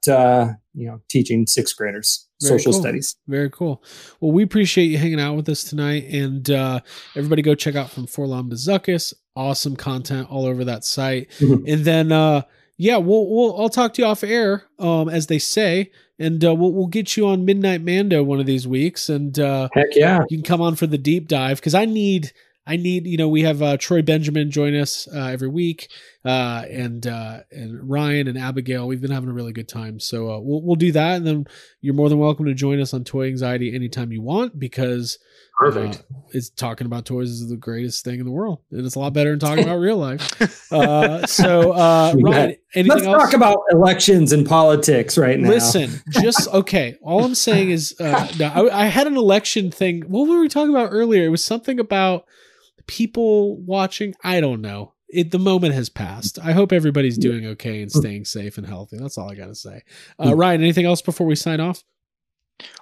You 0.75 0.87
know, 0.87 1.01
teaching 1.09 1.47
sixth 1.47 1.77
graders 1.77 2.27
Very 2.41 2.59
social 2.59 2.73
cool. 2.73 2.81
studies. 2.81 3.17
Very 3.29 3.51
cool. 3.51 3.83
Well, 4.21 4.33
we 4.33 4.43
appreciate 4.43 4.87
you 4.87 4.99
hanging 4.99 5.21
out 5.21 5.37
with 5.37 5.49
us 5.49 5.65
tonight, 5.65 6.05
and 6.11 6.49
uh, 6.51 6.81
everybody 7.15 7.43
go 7.43 7.55
check 7.55 7.75
out 7.75 7.91
from 7.91 8.07
Forlom 8.07 8.49
to 8.51 8.57
Zuckuss. 8.57 9.13
Awesome 9.37 9.77
content 9.77 10.29
all 10.31 10.47
over 10.47 10.65
that 10.65 10.85
site. 10.85 11.31
Mhm. 11.41 11.65
And 11.71 11.85
then, 11.85 12.13
uh, 12.13 12.43
yeah, 12.79 12.97
we'll 12.97 13.29
we'll 13.29 13.61
I'll 13.61 13.69
talk 13.69 13.95
to 13.95 14.03
you 14.03 14.09
off 14.09 14.25
air, 14.25 14.65
um, 14.79 15.09
as 15.09 15.27
they 15.27 15.39
say, 15.39 15.91
and 16.19 16.43
uh, 16.45 16.55
we'll 16.55 16.73
we'll 16.73 16.87
get 16.87 17.17
you 17.17 17.27
on 17.27 17.45
Midnight 17.45 17.83
Mando 17.83 18.23
one 18.25 18.41
of 18.41 18.47
these 18.47 18.67
weeks, 18.67 19.09
and 19.09 19.39
uh, 19.39 19.69
Heck 19.75 19.95
yeah. 19.95 20.21
you 20.31 20.39
can 20.39 20.45
come 20.45 20.61
on 20.61 20.75
for 20.75 20.87
the 20.87 20.99
deep 20.99 21.29
dive 21.29 21.59
because 21.59 21.75
I 21.75 21.85
need 21.85 22.33
I 22.67 22.77
need 22.77 23.07
you 23.07 23.17
know 23.17 23.29
we 23.29 23.43
have 23.43 23.61
uh, 23.61 23.77
Troy 23.77 24.03
Benjamin 24.03 24.51
join 24.51 24.75
us 24.75 25.09
uh, 25.13 25.27
every 25.27 25.49
week 25.49 25.89
uh, 26.25 26.65
and 26.71 27.07
uh, 27.07 27.41
and 27.51 27.89
Ryan 27.89 28.29
and 28.29 28.39
Abigail 28.39 28.87
we've 28.87 29.01
been 29.01 29.11
having 29.11 29.31
a 29.31 29.35
really 29.35 29.53
good 29.53 29.69
time. 29.69 29.99
So 29.99 30.31
uh, 30.31 30.39
we'll 30.39 30.63
we'll 30.63 30.77
do 30.77 30.93
that 30.93 31.17
and 31.17 31.27
then 31.27 31.47
you're 31.81 31.95
more 31.95 32.09
than 32.09 32.19
welcome 32.19 32.47
to 32.47 32.55
join 32.55 32.81
us 32.81 32.95
on 32.95 33.05
Toy 33.05 33.27
Anxiety 33.27 33.75
anytime 33.75 34.13
you 34.13 34.23
want 34.23 34.59
because 34.59 35.19
Perfect. 35.71 35.97
uh, 35.97 36.19
it's 36.35 36.51
talking 36.51 36.87
about 36.87 37.05
toys 37.05 37.31
is 37.31 37.49
the 37.49 37.57
greatest 37.57 38.05
thing 38.05 38.19
in 38.19 38.25
the 38.25 38.33
world 38.33 38.61
and 38.71 38.85
it's 38.87 38.95
a 38.95 38.99
lot 38.99 39.13
better 39.13 39.31
than 39.31 39.39
talking 39.39 39.65
about 39.65 39.77
real 39.77 39.97
life 39.97 40.73
uh, 40.73 41.27
so 41.27 41.73
uh, 41.73 42.15
You 42.17 42.25
Ryan 42.25 42.57
anything 42.75 42.89
Let's 42.89 43.07
else 43.07 43.23
talk 43.25 43.35
about 43.35 43.59
elections 43.71 44.33
and 44.33 44.47
politics 44.47 45.19
right 45.19 45.39
now. 45.39 45.49
Listen, 45.51 45.91
just 46.11 46.49
okay. 46.49 46.97
All 47.03 47.25
I'm 47.25 47.35
saying 47.35 47.71
is, 47.71 47.95
uh, 48.01 48.29
no, 48.39 48.47
I, 48.47 48.85
I 48.85 48.87
had 48.87 49.07
an 49.07 49.17
election 49.17 49.71
thing. 49.71 50.03
What 50.03 50.29
were 50.29 50.41
we 50.41 50.49
talking 50.49 50.75
about 50.75 50.89
earlier? 50.91 51.25
It 51.25 51.29
was 51.29 51.45
something 51.45 51.79
about 51.79 52.25
people 52.87 53.59
watching. 53.59 54.15
I 54.25 54.41
don't 54.41 54.61
know. 54.61 54.95
It 55.09 55.31
the 55.31 55.39
moment 55.39 55.75
has 55.75 55.91
passed. 55.91 56.39
I 56.39 56.53
hope 56.53 56.73
everybody's 56.73 57.19
doing 57.19 57.47
okay 57.49 57.83
and 57.83 57.93
staying 57.93 58.25
safe 58.25 58.57
and 58.57 58.67
healthy. 58.67 58.97
That's 58.99 59.19
all 59.19 59.31
I 59.31 59.35
got 59.35 59.49
to 59.49 59.55
say. 59.55 59.83
Uh, 60.19 60.35
Ryan, 60.35 60.63
anything 60.63 60.87
else 60.87 61.03
before 61.03 61.27
we 61.27 61.37
sign 61.37 61.61
off? 61.61 61.85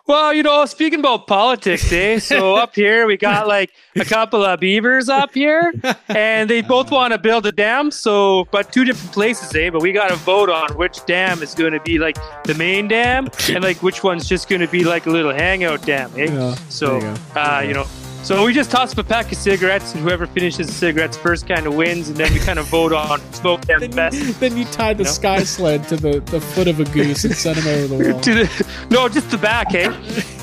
Well, 0.06 0.34
you 0.34 0.42
know, 0.42 0.64
speaking 0.66 0.98
about 0.98 1.26
politics, 1.26 1.92
eh? 1.92 2.18
So 2.18 2.54
up 2.64 2.74
here 2.74 3.06
we 3.06 3.16
got 3.16 3.46
like 3.46 3.70
a 3.94 4.04
couple 4.04 4.44
of 4.44 4.58
beavers 4.58 5.08
up 5.08 5.32
here, 5.32 5.72
and 6.08 6.50
they 6.50 6.62
both 6.62 6.90
want 6.90 7.12
to 7.12 7.18
build 7.18 7.46
a 7.46 7.52
dam. 7.52 7.90
So, 7.90 8.46
but 8.50 8.72
two 8.72 8.84
different 8.84 9.12
places, 9.12 9.54
eh? 9.54 9.70
But 9.70 9.82
we 9.82 9.92
got 9.92 10.08
to 10.08 10.16
vote 10.16 10.50
on 10.50 10.76
which 10.76 11.04
dam 11.06 11.42
is 11.42 11.54
going 11.54 11.72
to 11.74 11.80
be 11.80 11.98
like 11.98 12.16
the 12.44 12.54
main 12.54 12.88
dam, 12.88 13.28
and 13.48 13.62
like 13.62 13.82
which 13.82 14.02
one's 14.02 14.28
just 14.28 14.48
going 14.48 14.60
to 14.62 14.68
be 14.68 14.82
like 14.82 15.06
a 15.06 15.10
little 15.10 15.32
hangout 15.32 15.86
dam, 15.86 16.10
eh? 16.16 16.24
Yeah, 16.24 16.54
So, 16.68 16.98
you 16.98 17.16
uh, 17.36 17.64
you 17.66 17.74
know, 17.74 17.86
so 18.22 18.44
we 18.44 18.52
just 18.52 18.70
toss 18.70 18.92
up 18.92 18.98
a 18.98 19.04
pack 19.04 19.30
of 19.32 19.38
cigarettes, 19.38 19.94
and 19.94 20.02
whoever 20.02 20.26
finishes 20.26 20.66
the 20.68 20.72
cigarettes 20.72 21.16
first 21.16 21.46
kind 21.48 21.66
of 21.66 21.74
wins, 21.74 22.08
and 22.08 22.16
then 22.16 22.32
we 22.32 22.38
kind 22.40 22.58
of 22.58 22.66
vote 22.66 22.92
on 22.92 23.20
smoke 23.32 23.62
them 23.62 23.80
Then 23.80 23.90
best. 23.90 24.16
you, 24.18 24.32
then 24.34 24.56
you 24.56 24.64
tie 24.66 24.92
the 24.94 25.00
You 25.02 25.04
know? 25.06 25.10
sky 25.12 25.42
sled 25.44 25.88
to 25.88 25.96
the, 25.96 26.20
the 26.20 26.40
foot 26.40 26.68
of 26.68 26.80
a 26.80 26.84
goose 26.84 27.24
and 27.24 27.34
send 27.34 27.58
him 27.58 27.66
over 27.68 27.96
the 27.96 28.12
wall. 28.12 28.20
to 28.20 28.34
the, 28.34 28.66
no, 28.90 29.08
just 29.08 29.30
the 29.30 29.38
back, 29.38 29.74
eh? 29.74 29.92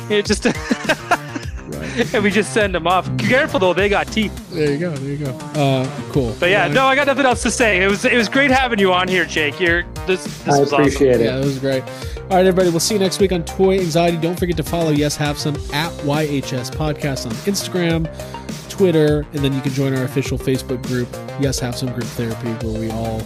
Yeah, 0.09 0.21
just 0.21 0.45
Right. 1.67 2.13
and 2.13 2.23
we 2.23 2.31
just 2.31 2.53
send 2.53 2.73
them 2.73 2.87
off. 2.87 3.09
Careful 3.17 3.59
though, 3.59 3.73
they 3.73 3.89
got 3.89 4.07
teeth. 4.07 4.33
There 4.51 4.71
you 4.71 4.77
go. 4.79 4.91
There 4.95 5.13
you 5.13 5.25
go. 5.25 5.31
Uh, 5.59 5.85
cool. 6.11 6.35
But 6.39 6.49
yeah, 6.49 6.61
Ryan? 6.61 6.73
no, 6.73 6.85
I 6.85 6.95
got 6.95 7.07
nothing 7.07 7.25
else 7.25 7.41
to 7.43 7.51
say. 7.51 7.83
It 7.83 7.87
was 7.87 8.05
it 8.05 8.15
was 8.15 8.29
great 8.29 8.51
having 8.51 8.79
you 8.79 8.93
on 8.93 9.07
here, 9.07 9.25
Jake. 9.25 9.59
You're 9.59 9.83
this 10.05 10.23
this 10.23 10.47
I 10.47 10.59
was 10.59 10.71
awesome. 10.73 10.79
appreciate 10.81 11.19
Yeah, 11.19 11.37
it. 11.37 11.45
was 11.45 11.59
great. 11.59 11.83
All 12.29 12.35
right, 12.35 12.45
everybody. 12.45 12.69
We'll 12.69 12.81
see 12.81 12.95
you 12.95 12.99
next 12.99 13.21
week 13.21 13.31
on 13.31 13.45
Toy 13.45 13.79
Anxiety. 13.79 14.17
Don't 14.17 14.37
forget 14.37 14.57
to 14.57 14.63
follow 14.63 14.89
Yes 14.91 15.15
Have 15.15 15.37
Some 15.37 15.55
at 15.71 15.93
YHS 16.03 16.71
Podcast 16.71 17.25
on 17.25 17.31
Instagram, 17.45 18.05
Twitter, 18.69 19.25
and 19.31 19.39
then 19.45 19.53
you 19.53 19.61
can 19.61 19.71
join 19.71 19.95
our 19.95 20.03
official 20.03 20.37
Facebook 20.37 20.85
group, 20.87 21.07
Yes 21.39 21.57
Have 21.59 21.77
Some 21.77 21.93
Group 21.93 22.03
Therapy, 22.03 22.49
where 22.65 22.81
we 22.81 22.91
all 22.91 23.21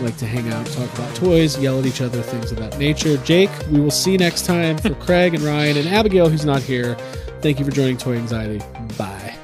like 0.00 0.16
to 0.16 0.26
hang 0.26 0.50
out, 0.54 0.64
talk 0.68 0.90
about 0.94 1.14
toys, 1.14 1.58
yell 1.58 1.78
at 1.78 1.84
each 1.84 2.00
other, 2.00 2.22
things 2.22 2.50
of 2.50 2.56
that 2.58 2.78
nature. 2.78 3.18
Jake, 3.18 3.50
we 3.70 3.78
will 3.78 3.90
see 3.90 4.12
you 4.12 4.18
next 4.18 4.46
time 4.46 4.78
for 4.78 4.94
Craig 5.04 5.34
and 5.34 5.42
Ryan 5.42 5.76
and 5.76 5.88
Abigail, 5.88 6.30
who's 6.30 6.46
not 6.46 6.62
here. 6.62 6.94
Thank 7.42 7.58
you 7.58 7.64
for 7.66 7.70
joining 7.70 7.98
Toy 7.98 8.14
Anxiety. 8.14 8.64
Bye. 8.96 9.35